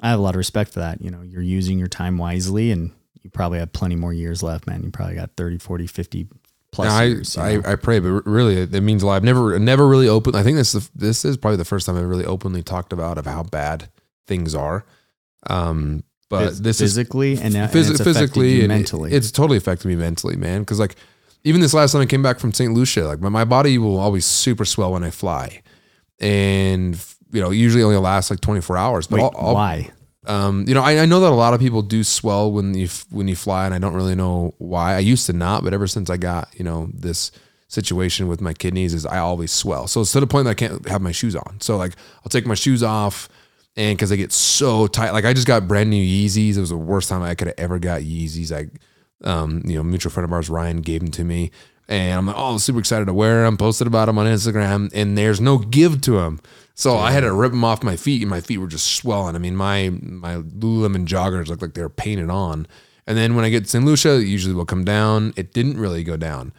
I 0.00 0.10
have 0.10 0.18
a 0.18 0.22
lot 0.22 0.34
of 0.34 0.38
respect 0.38 0.72
for 0.72 0.80
that. 0.80 1.02
You 1.02 1.10
know, 1.10 1.22
you're 1.22 1.42
using 1.42 1.78
your 1.78 1.88
time 1.88 2.18
wisely, 2.18 2.70
and 2.70 2.92
you 3.22 3.30
probably 3.30 3.58
have 3.58 3.72
plenty 3.72 3.96
more 3.96 4.12
years 4.12 4.42
left, 4.42 4.66
man. 4.66 4.82
You 4.82 4.90
probably 4.90 5.16
got 5.16 5.30
30, 5.36 5.58
40, 5.58 5.86
50 5.86 6.28
plus 6.70 6.88
I, 6.88 7.04
years. 7.04 7.36
I, 7.36 7.58
I, 7.64 7.76
pray, 7.76 7.98
but 7.98 8.26
really, 8.26 8.58
it 8.58 8.82
means 8.82 9.02
a 9.02 9.06
lot. 9.06 9.16
I've 9.16 9.24
never, 9.24 9.58
never 9.58 9.86
really 9.86 10.08
open. 10.08 10.34
I 10.34 10.42
think 10.42 10.56
this 10.56 10.74
is 10.74 10.88
the, 10.88 10.98
this 10.98 11.24
is 11.24 11.36
probably 11.36 11.56
the 11.56 11.64
first 11.64 11.86
time 11.86 11.96
I've 11.96 12.04
really 12.04 12.24
openly 12.26 12.62
talked 12.62 12.92
about 12.92 13.18
of 13.18 13.26
how 13.26 13.42
bad 13.42 13.88
things 14.26 14.54
are. 14.54 14.84
Um, 15.48 16.04
but 16.28 16.52
Phys- 16.52 16.58
this 16.58 16.78
physically 16.78 17.32
is 17.32 17.40
and, 17.40 17.54
phys- 17.54 17.88
and 17.88 17.98
physically 17.98 18.60
and 18.60 18.68
mentally. 18.68 19.12
It, 19.12 19.16
it's 19.16 19.30
totally 19.30 19.56
affected 19.56 19.88
me 19.88 19.96
mentally, 19.96 20.36
man. 20.36 20.60
Because 20.60 20.78
like 20.78 20.96
even 21.44 21.60
this 21.60 21.74
last 21.74 21.92
time 21.92 22.02
I 22.02 22.06
came 22.06 22.22
back 22.22 22.38
from 22.38 22.52
St. 22.52 22.72
Lucia, 22.72 23.06
like 23.06 23.20
my, 23.20 23.28
my 23.28 23.44
body 23.44 23.78
will 23.78 23.98
always 23.98 24.24
super 24.24 24.64
swell 24.64 24.92
when 24.92 25.04
I 25.04 25.10
fly. 25.10 25.62
And, 26.20 27.02
you 27.32 27.40
know, 27.40 27.50
usually 27.50 27.82
only 27.82 27.96
lasts 27.96 28.30
like 28.30 28.40
24 28.40 28.76
hours. 28.76 29.06
But 29.06 29.16
Wait, 29.16 29.22
I'll, 29.22 29.48
I'll, 29.48 29.54
why? 29.54 29.90
Um, 30.28 30.66
you 30.68 30.74
know, 30.74 30.82
I, 30.82 30.98
I, 31.00 31.06
know 31.06 31.20
that 31.20 31.32
a 31.32 31.34
lot 31.34 31.54
of 31.54 31.60
people 31.60 31.80
do 31.80 32.04
swell 32.04 32.52
when 32.52 32.74
you 32.74 32.88
when 33.08 33.28
you 33.28 33.34
fly, 33.34 33.64
and 33.64 33.74
I 33.74 33.78
don't 33.78 33.94
really 33.94 34.14
know 34.14 34.54
why. 34.58 34.94
I 34.94 34.98
used 34.98 35.24
to 35.26 35.32
not, 35.32 35.64
but 35.64 35.72
ever 35.72 35.86
since 35.86 36.10
I 36.10 36.18
got 36.18 36.50
you 36.54 36.64
know 36.64 36.90
this 36.92 37.32
situation 37.68 38.28
with 38.28 38.42
my 38.42 38.52
kidneys, 38.52 38.92
is 38.92 39.06
I 39.06 39.18
always 39.20 39.52
swell. 39.52 39.86
So 39.86 40.02
it's 40.02 40.12
to 40.12 40.20
the 40.20 40.26
point 40.26 40.44
that 40.44 40.50
I 40.50 40.54
can't 40.54 40.86
have 40.86 41.00
my 41.00 41.12
shoes 41.12 41.34
on. 41.34 41.58
So 41.62 41.78
like 41.78 41.94
I'll 42.18 42.28
take 42.28 42.44
my 42.44 42.54
shoes 42.54 42.82
off, 42.82 43.30
and 43.74 43.96
because 43.96 44.10
they 44.10 44.18
get 44.18 44.32
so 44.32 44.86
tight, 44.86 45.12
like 45.12 45.24
I 45.24 45.32
just 45.32 45.46
got 45.46 45.66
brand 45.66 45.88
new 45.88 46.04
Yeezys. 46.04 46.58
It 46.58 46.60
was 46.60 46.70
the 46.70 46.76
worst 46.76 47.08
time 47.08 47.22
I 47.22 47.34
could 47.34 47.46
have 47.46 47.58
ever 47.58 47.78
got 47.78 48.02
Yeezys. 48.02 48.52
I 48.52 48.68
um, 49.24 49.62
you 49.64 49.76
know, 49.76 49.82
mutual 49.82 50.10
friend 50.10 50.24
of 50.24 50.32
ours, 50.32 50.50
Ryan, 50.50 50.80
gave 50.80 51.00
them 51.00 51.10
to 51.12 51.24
me. 51.24 51.50
And 51.88 52.18
I'm 52.18 52.26
like, 52.26 52.36
oh, 52.38 52.58
super 52.58 52.78
excited 52.78 53.06
to 53.06 53.14
wear 53.14 53.44
them. 53.44 53.56
Posted 53.56 53.86
about 53.86 54.06
them 54.06 54.18
on 54.18 54.26
Instagram, 54.26 54.90
and 54.94 55.16
there's 55.16 55.40
no 55.40 55.58
give 55.58 56.02
to 56.02 56.12
them. 56.12 56.40
So 56.74 56.96
I 56.96 57.12
had 57.12 57.20
to 57.20 57.32
rip 57.32 57.50
them 57.50 57.64
off 57.64 57.82
my 57.82 57.96
feet, 57.96 58.20
and 58.20 58.30
my 58.30 58.42
feet 58.42 58.58
were 58.58 58.66
just 58.66 58.92
swelling. 58.92 59.34
I 59.34 59.38
mean, 59.38 59.56
my 59.56 59.90
my 59.90 60.36
Lululemon 60.36 61.06
joggers 61.06 61.48
looked 61.48 61.62
like 61.62 61.74
they 61.74 61.82
were 61.82 61.88
painted 61.88 62.30
on. 62.30 62.66
And 63.06 63.16
then 63.16 63.34
when 63.34 63.44
I 63.44 63.48
get 63.48 63.64
to 63.64 63.70
St. 63.70 63.84
Lucia, 63.84 64.16
it 64.16 64.26
usually 64.26 64.54
will 64.54 64.66
come 64.66 64.84
down. 64.84 65.32
It 65.34 65.54
didn't 65.54 65.78
really 65.78 66.04
go 66.04 66.18
down. 66.18 66.52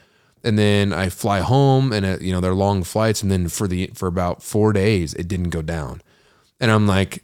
And 0.44 0.58
then 0.58 0.92
I 0.92 1.10
fly 1.10 1.42
home, 1.42 1.94
and 1.94 2.06
it, 2.06 2.22
you 2.22 2.34
know 2.34 2.42
they're 2.42 2.56
long 2.56 2.84
flights. 2.84 3.22
And 3.22 3.32
then 3.32 3.50
for 3.50 3.68
the 3.68 3.92
for 3.94 4.08
about 4.08 4.42
four 4.42 4.74
days, 4.74 5.14
it 5.14 5.28
didn't 5.28 5.52
go 5.52 5.62
down. 5.62 6.02
And 6.60 6.72
I'm 6.72 6.88
like, 6.88 7.24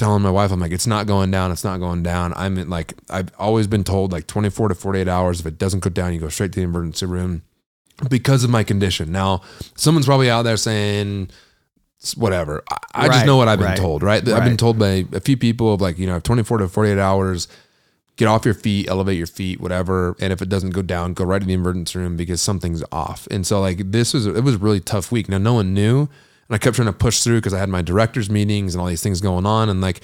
telling 0.00 0.22
my 0.22 0.30
wife, 0.30 0.50
I'm 0.50 0.58
like, 0.58 0.72
it's 0.72 0.86
not 0.86 1.06
going 1.06 1.30
down. 1.30 1.52
It's 1.52 1.62
not 1.62 1.78
going 1.78 2.02
down. 2.02 2.32
I'm 2.34 2.58
in, 2.58 2.68
like, 2.68 2.94
I've 3.08 3.30
always 3.38 3.68
been 3.68 3.84
told 3.84 4.10
like 4.10 4.26
24 4.26 4.68
to 4.68 4.74
48 4.74 5.06
hours. 5.06 5.38
If 5.38 5.46
it 5.46 5.58
doesn't 5.58 5.80
go 5.80 5.90
down, 5.90 6.12
you 6.12 6.18
go 6.18 6.28
straight 6.28 6.52
to 6.52 6.60
the 6.60 6.64
emergency 6.64 7.06
room 7.06 7.42
because 8.08 8.42
of 8.42 8.50
my 8.50 8.64
condition. 8.64 9.12
Now, 9.12 9.42
someone's 9.76 10.06
probably 10.06 10.28
out 10.28 10.42
there 10.42 10.56
saying, 10.56 11.30
whatever. 12.16 12.64
I, 12.68 12.78
I 12.92 13.06
right, 13.06 13.12
just 13.12 13.26
know 13.26 13.36
what 13.36 13.46
I've 13.46 13.58
been 13.58 13.68
right, 13.68 13.78
told, 13.78 14.02
right? 14.02 14.26
right? 14.26 14.36
I've 14.36 14.44
been 14.44 14.56
told 14.56 14.78
by 14.78 15.04
a 15.12 15.20
few 15.20 15.36
people 15.36 15.72
of 15.72 15.80
like, 15.80 15.98
you 15.98 16.06
know, 16.06 16.18
24 16.18 16.58
to 16.58 16.68
48 16.68 16.98
hours, 16.98 17.46
get 18.16 18.26
off 18.26 18.44
your 18.44 18.54
feet, 18.54 18.88
elevate 18.88 19.18
your 19.18 19.26
feet, 19.26 19.60
whatever. 19.60 20.16
And 20.18 20.32
if 20.32 20.42
it 20.42 20.48
doesn't 20.48 20.70
go 20.70 20.82
down, 20.82 21.14
go 21.14 21.24
right 21.24 21.40
to 21.40 21.46
the 21.46 21.52
emergency 21.52 21.98
room 21.98 22.16
because 22.16 22.40
something's 22.40 22.82
off. 22.90 23.28
And 23.30 23.46
so 23.46 23.60
like 23.60 23.92
this 23.92 24.14
was, 24.14 24.26
it 24.26 24.42
was 24.42 24.54
a 24.56 24.58
really 24.58 24.80
tough 24.80 25.12
week. 25.12 25.28
Now, 25.28 25.38
no 25.38 25.54
one 25.54 25.74
knew 25.74 26.08
and 26.50 26.56
I 26.56 26.58
kept 26.58 26.74
trying 26.74 26.86
to 26.86 26.92
push 26.92 27.22
through 27.22 27.38
because 27.38 27.54
I 27.54 27.60
had 27.60 27.68
my 27.68 27.80
director's 27.80 28.28
meetings 28.28 28.74
and 28.74 28.82
all 28.82 28.88
these 28.88 29.02
things 29.02 29.20
going 29.20 29.46
on. 29.46 29.68
And 29.68 29.80
like, 29.80 30.00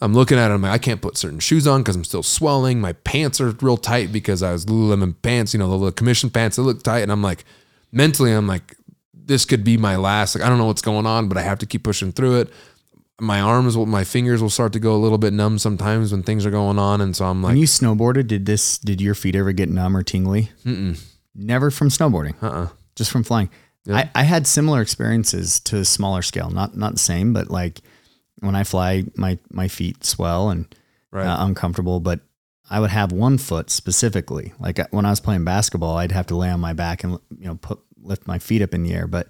I'm 0.00 0.14
looking 0.14 0.38
at 0.38 0.48
it, 0.48 0.54
I'm 0.54 0.62
like, 0.62 0.70
I 0.70 0.78
can't 0.78 1.02
put 1.02 1.16
certain 1.16 1.40
shoes 1.40 1.66
on 1.66 1.80
because 1.82 1.96
I'm 1.96 2.04
still 2.04 2.22
swelling. 2.22 2.80
My 2.80 2.92
pants 2.92 3.40
are 3.40 3.50
real 3.50 3.76
tight 3.76 4.12
because 4.12 4.40
I 4.40 4.52
was 4.52 4.64
Lululemon 4.66 5.16
pants, 5.22 5.52
you 5.52 5.58
know, 5.58 5.68
the 5.68 5.74
little 5.74 5.90
commission 5.90 6.30
pants, 6.30 6.54
they 6.54 6.62
look 6.62 6.84
tight. 6.84 7.00
And 7.00 7.10
I'm 7.10 7.20
like, 7.20 7.44
mentally, 7.90 8.30
I'm 8.30 8.46
like, 8.46 8.76
this 9.12 9.44
could 9.44 9.64
be 9.64 9.76
my 9.76 9.96
last. 9.96 10.36
Like, 10.36 10.44
I 10.44 10.48
don't 10.48 10.58
know 10.58 10.66
what's 10.66 10.82
going 10.82 11.04
on, 11.04 11.28
but 11.28 11.36
I 11.36 11.42
have 11.42 11.58
to 11.58 11.66
keep 11.66 11.82
pushing 11.82 12.12
through 12.12 12.42
it. 12.42 12.52
My 13.18 13.40
arms 13.40 13.76
will, 13.76 13.86
my 13.86 14.04
fingers 14.04 14.40
will 14.40 14.50
start 14.50 14.72
to 14.74 14.78
go 14.78 14.94
a 14.94 14.98
little 15.02 15.18
bit 15.18 15.32
numb 15.32 15.58
sometimes 15.58 16.12
when 16.12 16.22
things 16.22 16.46
are 16.46 16.52
going 16.52 16.78
on. 16.78 17.00
And 17.00 17.16
so 17.16 17.24
I'm 17.24 17.42
like, 17.42 17.50
when 17.50 17.58
you 17.58 17.66
snowboarded, 17.66 18.28
did 18.28 18.46
this, 18.46 18.78
did 18.78 19.00
your 19.00 19.16
feet 19.16 19.34
ever 19.34 19.50
get 19.50 19.68
numb 19.68 19.96
or 19.96 20.04
tingly? 20.04 20.50
Mm-mm. 20.64 21.02
Never 21.34 21.72
from 21.72 21.88
snowboarding. 21.88 22.40
Uh-uh. 22.40 22.68
Just 22.94 23.10
from 23.10 23.24
flying. 23.24 23.50
I, 23.96 24.10
I 24.14 24.22
had 24.22 24.46
similar 24.46 24.80
experiences 24.82 25.60
to 25.60 25.78
a 25.78 25.84
smaller 25.84 26.22
scale, 26.22 26.50
not 26.50 26.76
not 26.76 26.92
the 26.92 26.98
same, 26.98 27.32
but 27.32 27.50
like 27.50 27.80
when 28.40 28.54
I 28.54 28.64
fly, 28.64 29.04
my 29.16 29.38
my 29.50 29.68
feet 29.68 30.04
swell 30.04 30.50
and 30.50 30.74
right. 31.10 31.26
uh, 31.26 31.44
uncomfortable. 31.44 32.00
But 32.00 32.20
I 32.70 32.80
would 32.80 32.90
have 32.90 33.12
one 33.12 33.38
foot 33.38 33.70
specifically. 33.70 34.52
Like 34.58 34.78
when 34.90 35.06
I 35.06 35.10
was 35.10 35.20
playing 35.20 35.44
basketball, 35.44 35.96
I'd 35.96 36.12
have 36.12 36.26
to 36.26 36.36
lay 36.36 36.50
on 36.50 36.60
my 36.60 36.72
back 36.72 37.04
and 37.04 37.18
you 37.38 37.46
know 37.46 37.56
put 37.56 37.80
lift 38.02 38.26
my 38.26 38.38
feet 38.38 38.62
up 38.62 38.74
in 38.74 38.82
the 38.82 38.92
air. 38.92 39.06
But 39.06 39.28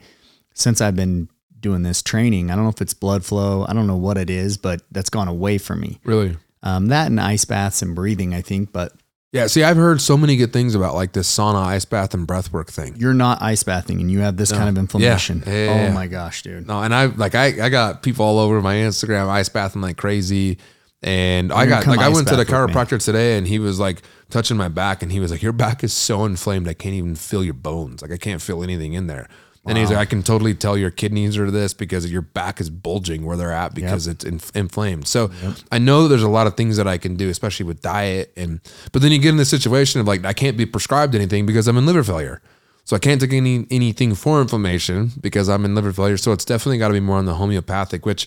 since 0.55 0.81
I've 0.81 0.97
been 0.97 1.29
doing 1.61 1.83
this 1.83 2.03
training, 2.03 2.51
I 2.51 2.55
don't 2.55 2.65
know 2.65 2.71
if 2.71 2.83
it's 2.83 2.95
blood 2.95 3.25
flow. 3.25 3.65
I 3.69 3.73
don't 3.73 3.87
know 3.87 3.97
what 3.97 4.19
it 4.19 4.31
is, 4.31 4.57
but 4.57 4.83
that's 4.91 5.11
gone 5.11 5.29
away 5.29 5.59
from 5.59 5.81
me. 5.81 6.01
Really, 6.05 6.37
um, 6.63 6.87
that 6.87 7.07
and 7.07 7.21
ice 7.21 7.45
baths 7.45 7.83
and 7.83 7.95
breathing, 7.95 8.35
I 8.35 8.41
think. 8.41 8.73
But 8.73 8.93
yeah, 9.31 9.47
see, 9.47 9.63
I've 9.63 9.77
heard 9.77 10.01
so 10.01 10.17
many 10.17 10.37
good 10.37 10.55
things 10.55 10.75
about 10.75 10.95
like 10.95 11.13
this 11.13 11.29
sauna, 11.31 11.63
ice 11.63 11.85
bath, 11.85 12.15
and 12.15 12.27
breathwork 12.27 12.69
thing. 12.69 12.97
You're 12.97 13.13
not 13.13 13.43
ice 13.43 13.63
bathing, 13.63 14.01
and 14.01 14.11
you 14.11 14.21
have 14.21 14.39
this 14.39 14.51
no. 14.51 14.57
kind 14.57 14.71
of 14.71 14.79
inflammation. 14.79 15.43
Yeah. 15.47 15.53
Yeah, 15.53 15.71
oh 15.71 15.75
yeah, 15.75 15.89
oh 15.89 15.93
my 15.93 16.07
gosh, 16.07 16.43
dude! 16.43 16.67
No, 16.67 16.83
and 16.83 16.95
I 16.95 17.07
like 17.07 17.35
I, 17.35 17.67
I 17.67 17.69
got 17.69 18.03
people 18.03 18.25
all 18.25 18.39
over 18.39 18.63
my 18.63 18.77
Instagram 18.77 19.29
ice 19.29 19.51
bathing 19.51 19.83
like 19.83 19.99
crazy, 19.99 20.57
and 21.03 21.49
You're 21.49 21.59
I 21.59 21.67
got 21.67 21.87
like 21.87 22.01
I 22.01 22.09
went 22.09 22.29
to 22.29 22.37
the 22.37 22.47
chiropractor 22.47 23.03
today, 23.03 23.37
and 23.37 23.47
he 23.47 23.59
was 23.59 23.79
like 23.79 24.01
touching 24.31 24.57
my 24.57 24.69
back, 24.69 25.03
and 25.03 25.13
he 25.13 25.21
was 25.21 25.31
like, 25.31 25.43
"Your 25.43 25.53
back 25.53 25.85
is 25.85 25.93
so 25.93 26.25
inflamed, 26.25 26.67
I 26.67 26.75
can't 26.75 26.95
even 26.95 27.15
feel 27.15 27.45
your 27.45 27.55
bones. 27.55 28.01
Like 28.01 28.13
I 28.13 28.17
can't 28.17 28.41
feel 28.41 28.63
anything 28.63 28.95
in 28.95 29.09
there." 29.09 29.29
And 29.69 29.79
he's 29.79 29.91
like, 29.91 29.99
I 29.99 30.05
can 30.05 30.23
totally 30.23 30.55
tell 30.55 30.77
your 30.77 30.91
kidneys 30.91 31.37
are 31.37 31.51
this 31.51 31.75
because 31.75 32.11
your 32.11 32.23
back 32.23 32.61
is 32.61 32.71
bulging 32.71 33.25
where 33.25 33.37
they're 33.37 33.53
at 33.53 33.75
because 33.75 34.07
yep. 34.07 34.15
it's 34.15 34.25
inf- 34.25 34.57
inflamed. 34.57 35.07
So 35.07 35.31
yep. 35.43 35.57
I 35.71 35.79
know 35.79 36.09
there's 36.09 36.23
a 36.23 36.29
lot 36.29 36.47
of 36.47 36.57
things 36.57 36.77
that 36.77 36.87
I 36.87 36.99
can 36.99 37.17
do, 37.17 37.29
especially 37.29 37.67
with 37.67 37.81
diet. 37.81 38.33
And 38.37 38.61
but 38.93 39.03
then 39.03 39.13
you 39.13 39.19
get 39.19 39.31
in 39.31 39.37
the 39.37 39.45
situation 39.45 40.01
of 40.01 40.07
like 40.07 40.25
I 40.25 40.33
can't 40.33 40.57
be 40.57 40.67
prescribed 40.67 41.15
anything 41.15 41.47
because 41.47 41.69
I'm 41.69 41.77
in 41.77 41.87
liver 41.87 42.03
failure. 42.03 42.41
So 42.85 42.97
I 42.97 42.99
can't 42.99 43.21
take 43.21 43.35
any 43.35 43.67
anything 43.71 44.15
for 44.15 44.41
inflammation 44.41 45.13
because 45.21 45.49
I'm 45.49 45.65
in 45.65 45.75
liver 45.75 45.93
failure. 45.93 46.17
So 46.17 46.33
it's 46.33 46.47
definitely 46.47 46.79
got 46.79 46.89
to 46.89 46.95
be 46.95 47.01
more 47.01 47.19
on 47.19 47.27
the 47.27 47.35
homeopathic, 47.35 48.07
which 48.07 48.27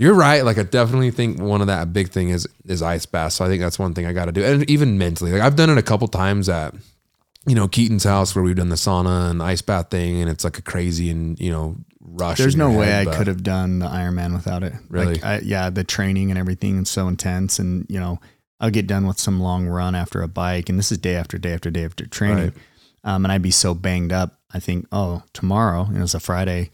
you're 0.00 0.14
right. 0.14 0.46
Like 0.46 0.56
I 0.56 0.62
definitely 0.62 1.10
think 1.10 1.38
one 1.38 1.60
of 1.60 1.66
that 1.66 1.92
big 1.92 2.08
thing 2.08 2.30
is 2.30 2.48
is 2.64 2.80
ice 2.80 3.04
baths. 3.04 3.34
So 3.34 3.44
I 3.44 3.48
think 3.48 3.60
that's 3.60 3.78
one 3.78 3.92
thing 3.92 4.06
I 4.06 4.14
got 4.14 4.24
to 4.24 4.32
do, 4.32 4.42
and 4.42 4.68
even 4.70 4.96
mentally, 4.96 5.32
like 5.32 5.42
I've 5.42 5.56
done 5.56 5.68
it 5.68 5.76
a 5.76 5.82
couple 5.82 6.08
times 6.08 6.48
at 6.48 6.74
you 7.46 7.54
know 7.54 7.68
Keaton's 7.68 8.04
house 8.04 8.34
where 8.34 8.42
we've 8.44 8.56
done 8.56 8.68
the 8.68 8.76
sauna 8.76 9.30
and 9.30 9.42
ice 9.42 9.62
bath 9.62 9.90
thing, 9.90 10.20
and 10.20 10.30
it's 10.30 10.44
like 10.44 10.58
a 10.58 10.62
crazy 10.62 11.10
and 11.10 11.38
you 11.40 11.50
know 11.50 11.76
rush. 12.00 12.38
There's 12.38 12.56
no 12.56 12.70
way 12.70 12.86
head, 12.86 13.08
I 13.08 13.16
could 13.16 13.26
have 13.26 13.42
done 13.42 13.78
the 13.78 13.86
Ironman 13.86 14.34
without 14.34 14.62
it. 14.62 14.74
Really? 14.88 15.14
Like, 15.14 15.24
I, 15.24 15.38
yeah, 15.40 15.70
the 15.70 15.84
training 15.84 16.30
and 16.30 16.38
everything 16.38 16.82
is 16.82 16.90
so 16.90 17.08
intense, 17.08 17.58
and 17.58 17.86
you 17.88 17.98
know 17.98 18.20
I'll 18.60 18.70
get 18.70 18.86
done 18.86 19.06
with 19.06 19.18
some 19.18 19.40
long 19.40 19.66
run 19.66 19.94
after 19.94 20.22
a 20.22 20.28
bike, 20.28 20.68
and 20.68 20.78
this 20.78 20.92
is 20.92 20.98
day 20.98 21.16
after 21.16 21.38
day 21.38 21.54
after 21.54 21.70
day 21.70 21.84
after 21.84 22.06
training. 22.06 22.36
Right. 22.44 22.54
Um, 23.02 23.24
and 23.24 23.32
I'd 23.32 23.42
be 23.42 23.50
so 23.50 23.74
banged 23.74 24.12
up. 24.12 24.38
I 24.52 24.60
think, 24.60 24.86
oh, 24.92 25.22
tomorrow, 25.32 25.86
you 25.86 25.96
know, 25.96 26.02
it's 26.02 26.14
a 26.14 26.20
Friday. 26.20 26.70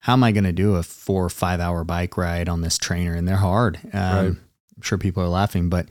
How 0.00 0.12
am 0.12 0.24
I 0.24 0.32
going 0.32 0.44
to 0.44 0.52
do 0.52 0.74
a 0.74 0.82
four 0.82 1.24
or 1.24 1.30
five 1.30 1.60
hour 1.60 1.84
bike 1.84 2.18
ride 2.18 2.48
on 2.48 2.60
this 2.60 2.76
trainer? 2.76 3.14
And 3.14 3.26
they're 3.26 3.36
hard. 3.36 3.78
Um, 3.94 4.26
right. 4.26 4.36
Sure 4.84 4.98
people 4.98 5.22
are 5.22 5.28
laughing, 5.28 5.68
but 5.68 5.86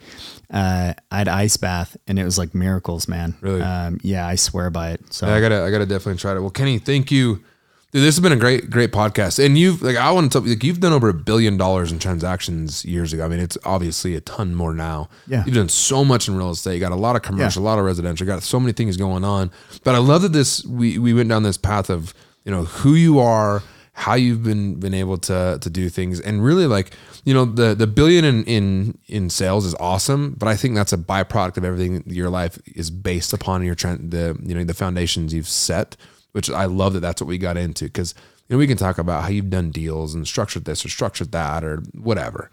uh, 0.51 0.93
I 1.11 1.17
had 1.17 1.27
ice 1.27 1.57
bath 1.57 1.97
and 2.07 2.19
it 2.19 2.23
was 2.23 2.37
like 2.37 2.53
miracles, 2.53 3.07
man. 3.07 3.35
Really? 3.41 3.61
Um, 3.61 3.99
yeah, 4.03 4.27
I 4.27 4.35
swear 4.35 4.69
by 4.69 4.91
it. 4.91 5.13
So 5.13 5.27
yeah, 5.27 5.35
I 5.35 5.41
gotta, 5.41 5.63
I 5.63 5.71
gotta 5.71 5.85
definitely 5.85 6.19
try 6.19 6.35
it. 6.35 6.39
Well, 6.39 6.49
Kenny, 6.49 6.77
thank 6.77 7.11
you 7.11 7.43
Dude, 7.91 8.03
this 8.03 8.15
has 8.15 8.21
been 8.21 8.31
a 8.31 8.37
great, 8.37 8.69
great 8.69 8.93
podcast. 8.93 9.43
And 9.43 9.57
you've 9.57 9.81
like 9.81 9.97
I 9.97 10.11
want 10.11 10.31
to 10.31 10.39
tell 10.39 10.47
you, 10.47 10.55
like 10.55 10.63
you've 10.63 10.79
done 10.79 10.93
over 10.93 11.09
a 11.09 11.13
billion 11.13 11.57
dollars 11.57 11.91
in 11.91 11.99
transactions 11.99 12.85
years 12.85 13.11
ago. 13.11 13.25
I 13.25 13.27
mean, 13.27 13.41
it's 13.41 13.57
obviously 13.65 14.15
a 14.15 14.21
ton 14.21 14.55
more 14.55 14.73
now. 14.73 15.09
Yeah. 15.27 15.43
You've 15.45 15.55
done 15.55 15.67
so 15.67 16.05
much 16.05 16.29
in 16.29 16.37
real 16.37 16.51
estate. 16.51 16.75
You 16.75 16.79
got 16.79 16.93
a 16.93 16.95
lot 16.95 17.17
of 17.17 17.21
commercial, 17.21 17.61
yeah. 17.61 17.67
a 17.67 17.69
lot 17.69 17.79
of 17.79 17.85
residential, 17.85 18.25
got 18.25 18.43
so 18.43 18.61
many 18.61 18.71
things 18.71 18.95
going 18.95 19.25
on. 19.25 19.51
But 19.83 19.95
I 19.95 19.97
love 19.97 20.21
that 20.21 20.31
this 20.31 20.63
we 20.63 20.99
we 20.99 21.13
went 21.13 21.27
down 21.27 21.43
this 21.43 21.57
path 21.57 21.89
of, 21.89 22.13
you 22.45 22.51
know, 22.51 22.63
who 22.63 22.93
you 22.93 23.19
are, 23.19 23.61
how 24.01 24.15
you've 24.15 24.43
been 24.43 24.79
been 24.79 24.93
able 24.93 25.17
to 25.17 25.57
to 25.61 25.69
do 25.69 25.89
things. 25.89 26.19
And 26.19 26.43
really 26.43 26.67
like 26.67 26.91
you 27.23 27.33
know 27.33 27.45
the 27.45 27.73
the 27.75 27.87
billion 27.87 28.25
in 28.25 28.43
in 28.45 28.97
in 29.07 29.29
sales 29.29 29.63
is 29.63 29.75
awesome 29.79 30.33
but 30.39 30.47
i 30.47 30.55
think 30.55 30.73
that's 30.73 30.91
a 30.91 30.97
byproduct 30.97 31.55
of 31.57 31.63
everything 31.63 32.03
your 32.07 32.31
life 32.31 32.57
is 32.65 32.89
based 32.89 33.31
upon 33.31 33.63
your 33.63 33.75
trend 33.75 34.09
the 34.09 34.35
you 34.41 34.55
know 34.55 34.63
the 34.63 34.73
foundations 34.73 35.31
you've 35.31 35.47
set 35.47 35.95
which 36.31 36.49
I 36.49 36.65
love 36.65 36.93
that 36.93 37.01
that's 37.01 37.21
what 37.21 37.27
we 37.27 37.37
got 37.37 37.57
into. 37.57 37.85
Because 37.85 38.13
you 38.47 38.55
know 38.55 38.57
we 38.59 38.67
can 38.67 38.77
talk 38.77 38.97
about 38.97 39.23
how 39.23 39.29
you've 39.29 39.49
done 39.49 39.71
deals 39.71 40.13
and 40.13 40.27
structured 40.27 40.65
this 40.65 40.85
or 40.85 40.89
structured 40.89 41.31
that 41.31 41.63
or 41.63 41.77
whatever, 41.93 42.49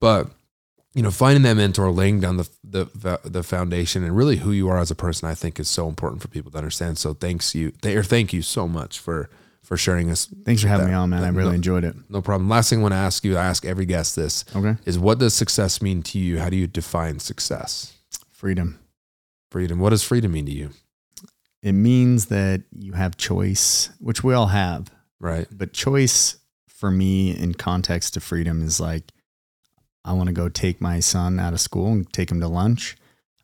but 0.00 0.28
you 0.94 1.02
know 1.02 1.10
finding 1.10 1.42
that 1.42 1.54
mentor, 1.54 1.90
laying 1.90 2.20
down 2.20 2.36
the 2.36 2.48
the 2.64 3.20
the 3.24 3.42
foundation 3.42 4.04
and 4.04 4.16
really 4.16 4.36
who 4.36 4.52
you 4.52 4.68
are 4.68 4.78
as 4.78 4.90
a 4.90 4.96
person, 4.96 5.28
I 5.28 5.34
think 5.34 5.58
is 5.58 5.68
so 5.68 5.88
important 5.88 6.22
for 6.22 6.28
people 6.28 6.50
to 6.52 6.58
understand. 6.58 6.98
So 6.98 7.14
thanks 7.14 7.54
you, 7.54 7.72
or 7.84 8.02
thank 8.02 8.32
you 8.32 8.42
so 8.42 8.68
much 8.68 8.98
for 8.98 9.28
for 9.72 9.78
sharing 9.78 10.10
us. 10.10 10.28
Thanks 10.44 10.60
for 10.60 10.68
having 10.68 10.84
that, 10.84 10.92
me 10.92 10.96
on, 10.96 11.08
man. 11.08 11.22
That, 11.22 11.28
I 11.28 11.30
really 11.30 11.52
no, 11.52 11.54
enjoyed 11.54 11.82
it. 11.82 11.96
No 12.10 12.20
problem. 12.20 12.50
Last 12.50 12.68
thing 12.68 12.80
I 12.80 12.82
want 12.82 12.92
to 12.92 12.98
ask 12.98 13.24
you, 13.24 13.38
I 13.38 13.46
ask 13.46 13.64
every 13.64 13.86
guest 13.86 14.14
this. 14.14 14.44
Okay. 14.54 14.76
Is 14.84 14.98
what 14.98 15.18
does 15.18 15.32
success 15.32 15.80
mean 15.80 16.02
to 16.02 16.18
you? 16.18 16.40
How 16.40 16.50
do 16.50 16.56
you 16.56 16.66
define 16.66 17.20
success? 17.20 17.94
Freedom. 18.30 18.78
Freedom. 19.50 19.78
What 19.78 19.88
does 19.88 20.02
freedom 20.02 20.32
mean 20.32 20.44
to 20.44 20.52
you? 20.52 20.70
it 21.62 21.72
means 21.72 22.26
that 22.26 22.64
you 22.76 22.92
have 22.92 23.16
choice, 23.16 23.88
which 23.98 24.22
we 24.22 24.34
all 24.34 24.48
have. 24.48 24.90
Right. 25.20 25.46
But 25.50 25.72
choice 25.72 26.36
for 26.68 26.90
me 26.90 27.30
in 27.30 27.54
context 27.54 28.12
to 28.12 28.20
freedom 28.20 28.62
is 28.62 28.78
like, 28.78 29.10
I 30.04 30.12
want 30.12 30.26
to 30.26 30.34
go 30.34 30.50
take 30.50 30.82
my 30.82 31.00
son 31.00 31.38
out 31.40 31.54
of 31.54 31.60
school 31.60 31.92
and 31.92 32.12
take 32.12 32.30
him 32.30 32.40
to 32.40 32.48
lunch. 32.48 32.96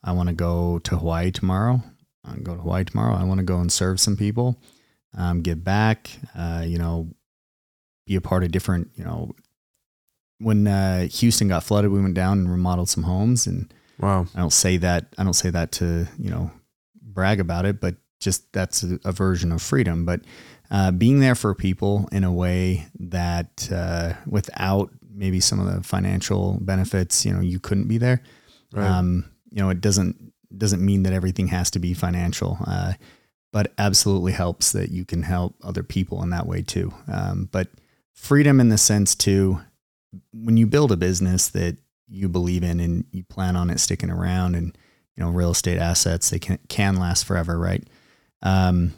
I 0.05 0.12
want 0.12 0.28
to 0.28 0.34
go 0.34 0.78
to 0.80 0.98
Hawaii 0.98 1.30
tomorrow. 1.30 1.82
I 2.22 2.36
go 2.36 2.55
to 2.55 2.60
Hawaii 2.60 2.84
tomorrow. 2.84 3.14
I 3.14 3.24
want 3.24 3.38
to 3.38 3.44
go 3.44 3.60
and 3.60 3.72
serve 3.72 3.98
some 3.98 4.16
people, 4.16 4.60
um, 5.16 5.43
give 5.43 5.64
back, 5.64 6.10
uh, 6.36 6.64
you 6.66 6.78
know, 6.78 7.09
be 8.06 8.16
a 8.16 8.20
part 8.20 8.44
of 8.44 8.51
different, 8.51 8.90
you 8.94 9.05
know, 9.05 9.35
when 10.39 10.66
uh, 10.66 11.09
Houston 11.09 11.48
got 11.48 11.64
flooded, 11.64 11.90
we 11.90 12.01
went 12.01 12.14
down 12.14 12.39
and 12.39 12.51
remodeled 12.51 12.89
some 12.89 13.02
homes. 13.02 13.47
And 13.47 13.72
wow, 13.98 14.26
I 14.35 14.39
don't 14.39 14.52
say 14.52 14.76
that, 14.78 15.06
I 15.18 15.24
don't 15.24 15.32
say 15.32 15.51
that 15.51 15.72
to, 15.72 16.06
you 16.18 16.30
know, 16.30 16.51
brag 17.02 17.40
about 17.40 17.66
it, 17.66 17.80
but 17.80 17.97
just 18.20 18.52
that's 18.52 18.82
a, 18.82 18.98
a 19.05 19.12
version 19.12 19.52
of 19.52 19.62
freedom. 19.62 20.05
But 20.05 20.22
uh, 20.70 20.90
being 20.90 21.20
there 21.20 21.35
for 21.35 21.55
people 21.55 22.09
in 22.12 22.24
a 22.24 22.32
way 22.32 22.86
that 23.01 23.68
uh, 23.72 24.14
without 24.26 24.90
maybe 25.10 25.40
some 25.40 25.59
of 25.59 25.74
the 25.74 25.82
financial 25.82 26.59
benefits, 26.60 27.24
you 27.26 27.32
know, 27.32 27.40
you 27.40 27.59
couldn't 27.59 27.89
be 27.89 27.98
there. 27.98 28.22
Right. 28.72 28.86
Um, 28.86 29.30
you 29.51 29.62
know, 29.62 29.70
it 29.70 29.80
doesn't 29.80 30.32
doesn't 30.56 30.85
mean 30.85 31.02
that 31.02 31.12
everything 31.12 31.48
has 31.48 31.70
to 31.72 31.78
be 31.78 31.94
financial, 31.94 32.59
uh, 32.66 32.94
but 33.52 33.72
absolutely 33.78 34.32
helps 34.32 34.72
that 34.72 34.90
you 34.90 35.04
can 35.04 35.22
help 35.22 35.54
other 35.62 35.82
people 35.82 36.22
in 36.22 36.30
that 36.30 36.46
way 36.46 36.62
too. 36.62 36.92
Um, 37.10 37.48
but 37.50 37.68
freedom 38.14 38.60
in 38.60 38.68
the 38.68 38.78
sense 38.78 39.14
too, 39.14 39.60
when 40.32 40.56
you 40.56 40.66
build 40.66 40.92
a 40.92 40.96
business 40.96 41.48
that 41.48 41.76
you 42.08 42.28
believe 42.28 42.62
in 42.62 42.80
and 42.80 43.04
you 43.10 43.22
plan 43.24 43.56
on 43.56 43.70
it 43.70 43.78
sticking 43.78 44.10
around 44.10 44.54
and 44.54 44.76
you 45.14 45.22
know 45.22 45.30
real 45.30 45.50
estate 45.50 45.78
assets 45.78 46.30
they 46.30 46.38
can 46.38 46.58
can 46.68 46.96
last 46.96 47.26
forever 47.26 47.58
right 47.58 47.86
um, 48.42 48.94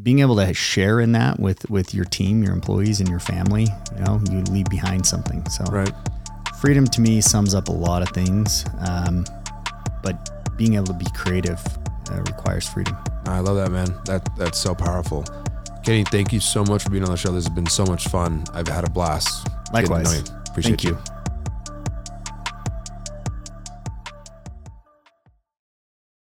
being 0.00 0.20
able 0.20 0.36
to 0.36 0.54
share 0.54 1.00
in 1.00 1.12
that 1.12 1.38
with 1.38 1.68
with 1.68 1.94
your 1.94 2.04
team, 2.06 2.42
your 2.42 2.52
employees, 2.52 3.00
and 3.00 3.08
your 3.08 3.20
family, 3.20 3.66
you 3.96 4.04
know, 4.04 4.20
you 4.30 4.40
leave 4.44 4.66
behind 4.66 5.04
something. 5.04 5.46
So, 5.50 5.64
right. 5.64 5.92
freedom 6.60 6.86
to 6.86 7.00
me 7.00 7.20
sums 7.20 7.54
up 7.54 7.68
a 7.68 7.72
lot 7.72 8.02
of 8.02 8.08
things, 8.10 8.64
um, 8.88 9.24
but 10.02 10.56
being 10.56 10.74
able 10.74 10.86
to 10.86 10.94
be 10.94 11.06
creative 11.14 11.60
uh, 12.12 12.22
requires 12.22 12.68
freedom. 12.68 12.96
I 13.26 13.40
love 13.40 13.56
that, 13.56 13.70
man. 13.70 13.94
That 14.04 14.28
that's 14.36 14.58
so 14.58 14.74
powerful. 14.74 15.24
Kenny, 15.84 16.04
thank 16.04 16.32
you 16.32 16.40
so 16.40 16.64
much 16.64 16.84
for 16.84 16.90
being 16.90 17.04
on 17.04 17.10
the 17.10 17.16
show. 17.16 17.32
This 17.32 17.44
has 17.46 17.54
been 17.54 17.66
so 17.66 17.84
much 17.84 18.08
fun. 18.08 18.44
I've 18.52 18.68
had 18.68 18.84
a 18.84 18.90
blast. 18.90 19.48
Likewise. 19.72 20.30
Appreciate 20.50 20.80
thank 20.80 20.84
you. 20.84 20.90
you. 20.90 21.21